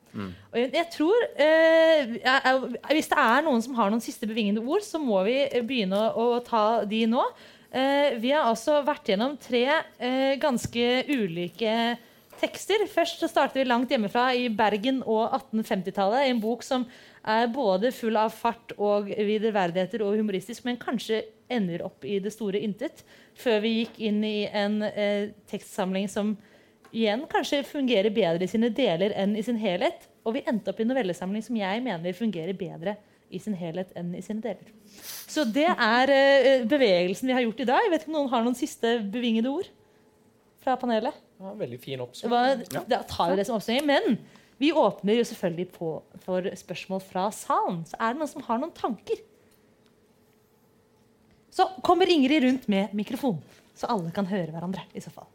Og 0.52 0.58
jeg, 0.60 0.74
jeg 0.76 0.88
tror 0.92 1.22
eh, 1.40 2.18
jeg, 2.18 2.20
jeg, 2.20 2.82
Hvis 2.98 3.08
det 3.14 3.22
er 3.24 3.46
noen 3.46 3.64
som 3.64 3.78
har 3.78 3.94
noen 3.94 4.04
siste 4.04 4.28
bevingende 4.28 4.64
ord, 4.66 4.84
så 4.84 5.00
må 5.00 5.22
vi 5.28 5.38
begynne 5.64 6.02
å, 6.12 6.26
å 6.36 6.44
ta 6.44 6.84
de 6.90 7.06
nå. 7.08 7.24
Eh, 7.72 8.18
vi 8.20 8.34
har 8.34 8.50
altså 8.50 8.82
vært 8.84 9.12
gjennom 9.12 9.38
tre 9.40 9.64
eh, 9.72 10.36
ganske 10.42 10.86
ulike 11.08 11.74
tekster. 12.40 12.86
Først 12.92 13.22
så 13.22 13.30
starter 13.30 13.62
vi 13.62 13.68
langt 13.68 13.92
hjemmefra 13.92 14.30
i 14.38 14.48
Bergen 14.54 15.02
og 15.04 15.34
1850-tallet. 15.38 16.28
En 16.30 16.42
bok 16.44 16.64
som 16.66 16.86
er 17.28 17.50
både 17.52 17.92
full 17.96 18.18
av 18.20 18.34
fart 18.36 18.74
og 18.78 19.10
viderverdigheter 19.12 20.04
og 20.06 20.18
humoristisk, 20.20 20.66
men 20.68 20.80
kanskje 20.82 21.24
ender 21.52 21.84
opp 21.86 22.06
i 22.06 22.20
det 22.24 22.34
store 22.34 22.62
intet. 22.64 23.04
Før 23.40 23.60
vi 23.66 23.74
gikk 23.82 24.00
inn 24.10 24.24
i 24.26 24.48
en 24.48 24.82
eh, 24.88 25.32
tekstsamling 25.52 26.10
som 26.12 26.36
igjen 26.90 27.26
kanskje 27.30 27.62
fungerer 27.68 28.14
bedre 28.14 28.46
i 28.46 28.52
sine 28.52 28.72
deler 28.74 29.14
enn 29.20 29.36
i 29.38 29.46
sin 29.46 29.60
helhet. 29.62 30.08
Og 30.26 30.38
vi 30.38 30.46
endte 30.50 30.72
opp 30.72 30.82
i 30.82 30.86
en 30.86 30.92
novellesamling 30.94 31.46
som 31.46 31.58
jeg 31.60 31.86
mener 31.86 32.18
fungerer 32.18 32.58
bedre 32.58 32.98
i 33.30 33.40
sin 33.42 33.54
helhet 33.58 33.92
enn 33.98 34.14
i 34.18 34.24
sine 34.26 34.42
deler. 34.42 34.70
Så 35.30 35.46
det 35.46 35.70
er 35.70 36.14
eh, 36.14 36.68
bevegelsen 36.70 37.30
vi 37.30 37.36
har 37.38 37.46
gjort 37.46 37.66
i 37.66 37.70
dag. 37.70 37.84
Jeg 37.86 37.94
vet 37.94 38.06
ikke 38.06 38.14
om 38.14 38.22
noen 38.22 38.32
har 38.34 38.46
noen 38.46 38.58
siste 38.58 38.98
bevingede 39.14 39.52
ord 39.54 39.70
fra 40.64 40.76
panelet? 40.80 41.16
Ja, 41.40 41.54
veldig 41.56 41.80
fin 41.80 41.98
Det 42.00 42.06
oppsummering. 42.06 42.66
var, 42.74 42.86
Da 42.90 43.02
tar 43.08 43.32
vi 43.32 43.40
det 43.40 43.46
som 43.48 43.56
oppsummering. 43.56 43.86
Men 43.88 44.18
vi 44.60 44.74
åpner 44.76 45.16
jo 45.22 45.24
selvfølgelig 45.24 45.70
på 45.72 45.92
for 46.26 46.42
spørsmål 46.42 47.02
fra 47.06 47.30
salen. 47.32 47.86
Så 47.88 47.96
er 48.00 48.14
det 48.14 48.20
noen 48.20 48.32
som 48.34 48.44
har 48.44 48.60
noen 48.60 48.74
tanker? 48.76 49.22
Så 51.50 51.66
kommer 51.84 52.10
Ingrid 52.12 52.44
rundt 52.44 52.68
med 52.68 52.94
mikrofon, 52.94 53.40
så 53.76 53.88
alle 53.90 54.12
kan 54.12 54.26
høre 54.30 54.52
hverandre. 54.54 54.84
i 54.94 55.00
så 55.02 55.12
fall. 55.12 55.28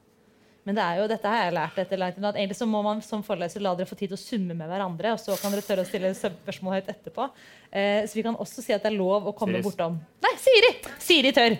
Men 0.64 0.78
det 0.78 0.82
er 0.84 1.00
jo, 1.02 1.08
dette 1.08 1.28
har 1.28 1.42
jeg 1.44 1.52
lært 1.58 1.78
etter 1.82 1.98
langt 2.00 2.16
at 2.24 2.36
egentlig 2.40 2.56
så 2.56 2.66
må 2.66 2.80
man 2.82 3.02
som 3.04 3.20
foreleser 3.22 3.60
la 3.60 3.74
dere 3.76 3.84
få 3.88 3.98
tid 3.98 4.08
til 4.08 4.16
å 4.16 4.20
summe 4.22 4.54
med 4.56 4.64
hverandre, 4.70 5.10
og 5.12 5.20
så 5.20 5.36
kan 5.36 5.52
dere 5.52 5.60
tørre 5.66 5.84
å 5.84 5.88
stille 5.88 6.14
spørsmål 6.16 6.78
høyt 6.78 6.88
etterpå. 6.88 7.26
Eh, 7.70 8.06
så 8.08 8.16
vi 8.16 8.22
kan 8.24 8.38
også 8.40 8.64
si 8.64 8.72
at 8.72 8.80
det 8.82 8.92
er 8.92 8.96
lov 8.96 9.28
å 9.28 9.34
komme 9.36 9.58
Siris. 9.58 9.66
bortom 9.66 9.98
Nei, 10.24 10.32
Siri! 10.40 10.70
Siri 11.04 11.32
tør. 11.36 11.58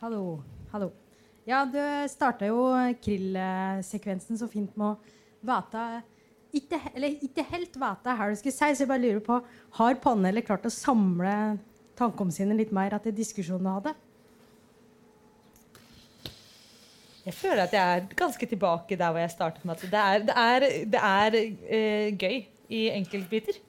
Hallo. 0.00 0.40
Hallo. 0.72 0.86
Ja, 1.44 1.58
du 1.68 1.76
starta 2.08 2.46
jo 2.48 2.62
krill-sekvensen 3.04 4.38
så 4.40 4.46
fint 4.48 4.72
med 4.80 4.94
å 4.94 5.18
vite 5.44 5.82
ikke, 6.56 6.78
Eller 6.94 7.18
ikke 7.20 7.44
helt 7.50 7.76
vite 7.76 8.14
hva 8.16 8.28
du 8.30 8.38
skulle 8.40 8.54
si, 8.54 8.70
så 8.72 8.80
jeg 8.80 8.88
bare 8.88 9.02
lurer 9.02 9.20
på 9.26 9.36
Har 9.76 9.98
panelet 10.00 10.46
klart 10.46 10.64
å 10.64 10.72
samle 10.72 11.34
tankene 12.00 12.32
sine 12.32 12.56
litt 12.56 12.72
mer 12.72 12.96
etter 12.96 13.12
diskusjonen 13.12 13.68
du 13.68 13.72
hadde? 13.74 13.94
Jeg 17.26 17.36
føler 17.36 17.66
at 17.66 17.76
jeg 17.76 17.98
er 17.98 18.08
ganske 18.16 18.52
tilbake 18.54 18.96
der 18.96 19.12
hvor 19.12 19.20
jeg 19.20 19.34
startet 19.36 19.68
med 19.68 19.76
at 19.76 19.90
det 19.92 20.04
er, 20.06 20.24
det 20.30 20.38
er, 20.46 20.68
det 20.94 21.02
er 21.10 21.40
eh, 21.76 22.06
gøy 22.16 22.38
i 22.72 22.86
enkeltbiter. 22.96 23.60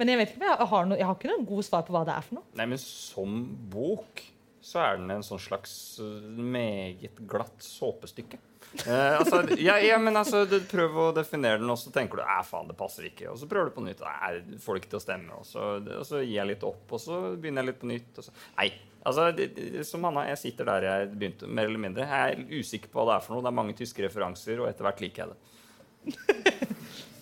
Men 0.00 0.08
jeg 0.08 0.22
vet 0.22 0.32
ikke 0.32 0.40
om 0.40 0.48
jeg 0.48 0.72
har 0.72 0.88
noe, 0.88 0.98
jeg 1.02 1.10
har 1.10 1.18
ikke 1.20 1.34
noen 1.34 1.50
god 1.52 1.68
svar 1.68 1.84
på 1.84 1.92
hva 1.92 2.06
det 2.08 2.16
er 2.16 2.24
for 2.24 2.40
noe. 2.40 2.48
Nei, 2.56 2.72
men 2.72 2.80
som 2.80 3.36
bok 3.68 4.24
så 4.64 4.80
er 4.80 4.96
den 4.96 5.12
en 5.12 5.24
sånn 5.24 5.42
slags 5.42 5.72
uh, 6.00 6.24
meget 6.40 7.20
glatt 7.28 7.64
såpestykke. 7.64 8.40
Eh, 8.74 9.16
altså, 9.20 9.44
ja, 9.60 9.76
ja, 9.78 10.00
men 10.02 10.16
altså, 10.18 10.40
du 10.50 10.56
prøver 10.66 10.96
å 10.98 11.12
definere 11.14 11.60
den, 11.60 11.68
og 11.70 11.76
så 11.78 11.92
tenker 11.94 12.18
du 12.18 12.24
æ, 12.24 12.40
faen, 12.42 12.66
det 12.66 12.74
passer 12.74 13.06
ikke. 13.06 13.28
Og 13.30 13.36
så 13.38 13.46
prøver 13.46 13.68
du 13.70 13.76
på 13.76 13.84
nytt. 13.84 14.00
Æ, 14.02 14.40
får 14.64 14.74
det 14.74 14.80
ikke 14.82 14.90
til 14.96 14.98
å 14.98 15.02
stemme. 15.04 15.36
Og 15.38 15.46
så, 15.46 15.68
og 16.00 16.02
så 16.08 16.24
gir 16.24 16.40
jeg 16.40 16.48
litt 16.48 16.66
opp, 16.66 16.82
og 16.90 16.98
så 16.98 17.20
begynner 17.36 17.62
jeg 17.62 17.70
litt 17.70 17.78
på 17.84 17.90
nytt. 17.92 18.18
Og 18.18 18.26
så, 18.26 18.34
nei, 18.58 18.66
altså, 19.04 19.28
det, 19.36 19.46
det, 19.60 19.84
som 19.86 20.08
Hanna, 20.08 20.26
jeg 20.32 20.40
sitter 20.42 20.72
der 20.72 20.88
jeg 20.88 21.12
begynte, 21.12 21.52
mer 21.60 21.70
eller 21.70 21.84
mindre. 21.86 22.08
Jeg 22.10 22.34
er 22.34 22.64
usikker 22.64 22.90
på 22.90 22.98
hva 22.98 23.12
det 23.12 23.16
er 23.20 23.26
for 23.28 23.36
noe. 23.36 23.46
Det 23.46 23.52
er 23.52 23.58
mange 23.60 23.78
tyske 23.78 24.08
referanser, 24.08 24.64
og 24.64 24.72
etter 24.72 24.88
hvert 24.88 25.04
liker 25.06 25.22
jeg 25.22 25.36
det. 25.36 27.04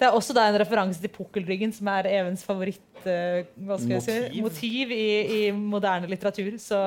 Det 0.00 0.08
er 0.08 0.16
også 0.16 0.32
da 0.36 0.46
en 0.48 0.56
referanse 0.62 1.02
til 1.02 1.12
pukkelryggen, 1.12 1.74
som 1.76 1.90
er 1.92 2.08
Evens 2.08 2.44
favoritt 2.46 3.04
uh, 3.04 3.42
hva 3.68 3.76
si, 3.76 4.40
Motiv. 4.40 4.94
i, 4.96 5.10
i 5.36 5.40
moderne 5.52 6.08
litteratur. 6.08 6.56
Så 6.60 6.80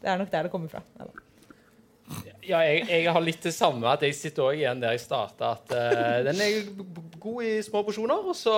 det 0.00 0.08
er 0.08 0.18
nok 0.20 0.32
der 0.32 0.48
det 0.48 0.54
kommer 0.54 0.72
fra. 0.72 0.80
Ja, 0.98 1.12
Ja, 2.44 2.60
jeg, 2.60 2.84
jeg 2.90 3.12
har 3.16 3.22
litt 3.24 3.46
det 3.46 3.54
samme. 3.56 3.88
At 3.88 4.02
jeg 4.04 4.16
sitter 4.16 4.44
også 4.44 4.58
igjen 4.58 4.82
der 4.82 4.94
jeg 4.94 5.02
starta. 5.04 5.54
At 5.56 5.72
eh, 5.72 6.18
den 6.26 6.42
er 6.44 6.66
god 7.20 7.46
i 7.48 7.54
små 7.64 7.84
porsjoner, 7.86 8.26
og 8.28 8.36
så 8.36 8.56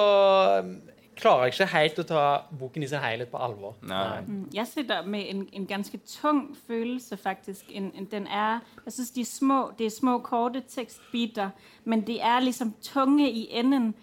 um, 0.64 0.72
klarer 1.16 1.46
jeg 1.46 1.54
ikke 1.54 1.66
helt 1.72 1.98
å 1.98 2.04
ta 2.06 2.22
boken 2.60 2.82
i 2.84 2.88
sin 2.90 3.00
helhet 3.00 3.30
på 3.32 3.40
alvor. 3.40 3.76
Nei. 3.82 4.20
Mm, 4.26 4.48
Jeg 4.54 4.66
sitter 4.66 5.06
med 5.06 5.30
en, 5.30 5.44
en 5.52 5.66
ganske 5.66 5.98
tung 6.06 6.56
følelse, 6.66 7.16
faktisk. 7.16 7.70
En, 7.72 7.90
en, 7.96 8.04
den 8.10 8.26
er, 8.26 8.60
jeg 8.84 8.92
synes, 8.92 9.10
de 9.10 9.20
er 9.20 9.30
små, 9.30 9.60
det 9.78 9.86
er 9.86 9.94
små, 9.94 10.18
korte 10.18 10.60
tekstbiter, 10.60 11.50
men 11.84 12.04
de 12.06 12.18
er 12.20 12.40
liksom 12.40 12.74
tunge 12.82 13.30
i 13.30 13.48
enden. 13.50 13.94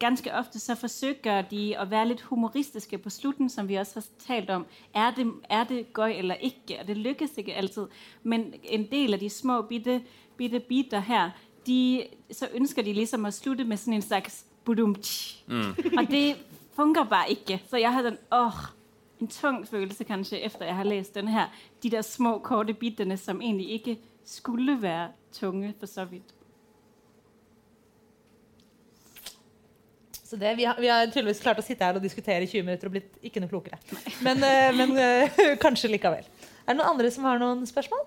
ganske 0.00 0.32
ofte 0.32 0.58
så 0.58 0.74
forsøker 0.74 1.42
de 1.50 1.74
å 1.78 1.84
være 1.84 2.08
litt 2.08 2.22
humoristiske 2.30 2.98
på 2.98 3.10
slutten, 3.10 3.50
som 3.52 3.68
vi 3.68 3.76
også 3.76 4.00
har 4.00 4.06
talt 4.26 4.50
om. 4.50 4.66
Er 4.94 5.10
det, 5.16 5.26
er 5.50 5.64
det 5.68 5.86
gøy 5.94 6.18
eller 6.18 6.34
ikke? 6.40 6.80
Og 6.80 6.86
det 6.86 6.96
lykkes 6.96 7.36
ikke 7.38 7.54
alltid. 7.54 7.86
Men 8.22 8.54
en 8.64 8.86
del 8.90 9.14
av 9.14 9.20
de 9.20 9.28
små, 9.30 9.62
bitte, 9.68 10.00
bitte 10.38 10.60
biter 10.60 11.00
her, 11.00 11.30
de, 11.66 12.06
så 12.32 12.48
ønsker 12.54 12.82
de 12.82 12.92
liksom 12.92 13.24
å 13.24 13.30
slutte 13.32 13.64
med 13.64 13.78
sånn 13.80 13.94
en 13.98 14.02
slags 14.02 14.44
mm. 14.66 15.98
Og 15.98 16.10
det 16.10 16.36
funker 16.76 17.04
bare 17.04 17.30
ikke. 17.30 17.60
Så 17.70 17.76
jeg 17.76 17.92
hadde 17.92 18.14
en, 18.14 18.18
åh, 18.32 18.60
en 19.20 19.28
tung 19.28 19.64
følelse 19.68 20.04
kanskje 20.04 20.40
etter 20.44 20.66
jeg 20.66 20.76
har 20.76 20.88
lest 20.88 21.14
denne 21.14 21.30
her. 21.30 21.52
De 21.82 21.90
der 21.90 22.02
små, 22.02 22.38
korte 22.38 22.74
bitene 22.74 23.16
som 23.16 23.42
egentlig 23.42 23.70
ikke 23.78 23.98
skulle 24.24 24.82
være 24.82 25.10
tunge, 25.32 25.74
for 25.78 25.86
så 25.86 26.04
vidt. 26.04 26.34
Så 30.24 30.36
det, 30.36 30.56
vi, 30.56 30.64
har, 30.64 30.80
vi, 30.80 30.88
har, 30.88 31.06
tydeligvis 31.06 31.42
klart 31.44 31.60
å 31.60 31.62
sitte 31.62 31.84
her 31.84 31.98
og 31.98 32.02
diskutere 32.02 32.42
i 32.42 32.48
20 32.48 32.64
minutter 32.66 32.88
og 32.88 32.96
blitt 32.96 33.18
ikke 33.22 33.42
noe 33.42 33.52
klokere. 33.52 33.78
Men, 34.24 34.40
uh, 34.40 34.70
men 34.74 34.96
uh, 34.96 35.42
kanskje 35.64 35.92
likevel. 35.92 36.24
Er 36.64 36.72
det 36.72 36.78
noen 36.80 36.94
andre 36.94 37.10
som 37.12 37.28
har 37.28 37.38
noen 37.38 37.62
spørsmål? 37.68 38.02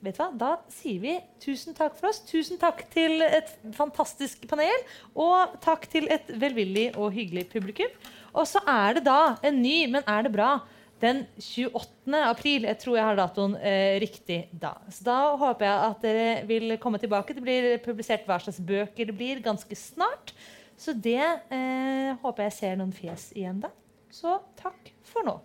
Vet 0.00 0.16
du 0.16 0.22
hva? 0.22 0.30
Da 0.40 0.50
sier 0.72 1.00
vi 1.02 1.14
tusen 1.42 1.76
takk 1.76 1.96
for 1.98 2.08
oss. 2.08 2.22
Tusen 2.24 2.60
takk 2.60 2.86
til 2.92 3.20
et 3.26 3.52
fantastisk 3.76 4.46
panel. 4.48 4.84
Og 5.12 5.56
takk 5.64 5.84
til 5.92 6.08
et 6.12 6.28
velvillig 6.40 6.90
og 6.96 7.12
hyggelig 7.14 7.46
publikum. 7.52 7.92
Og 8.32 8.46
så 8.48 8.62
er 8.64 8.96
det 8.96 9.06
da 9.08 9.36
en 9.44 9.60
ny, 9.60 9.84
men 9.92 10.06
er 10.08 10.28
det 10.28 10.34
bra? 10.36 10.54
den 11.00 11.22
28. 11.40 12.12
april. 12.28 12.66
Jeg 12.68 12.78
tror 12.82 12.96
jeg 12.98 13.06
har 13.08 13.18
datoen 13.18 13.56
eh, 13.56 13.96
riktig 14.02 14.40
da. 14.52 14.74
Så 14.92 15.04
da 15.06 15.18
håper 15.40 15.66
jeg 15.66 15.90
at 15.90 16.04
dere 16.04 16.30
vil 16.48 16.76
komme 16.82 17.00
tilbake. 17.00 17.36
Det 17.36 17.44
blir 17.44 17.68
publisert 17.84 18.26
hva 18.28 18.36
slags 18.42 18.60
bøker 18.60 19.08
det 19.08 19.16
blir, 19.16 19.40
ganske 19.44 19.78
snart. 19.78 20.34
Så 20.80 20.92
det 20.96 21.20
eh, 21.20 22.10
håper 22.22 22.48
jeg 22.48 22.56
ser 22.58 22.80
noen 22.80 22.92
fjes 22.96 23.30
igjen 23.36 23.62
da. 23.64 23.72
Så 24.12 24.38
takk 24.60 24.92
for 25.06 25.24
nå. 25.26 25.38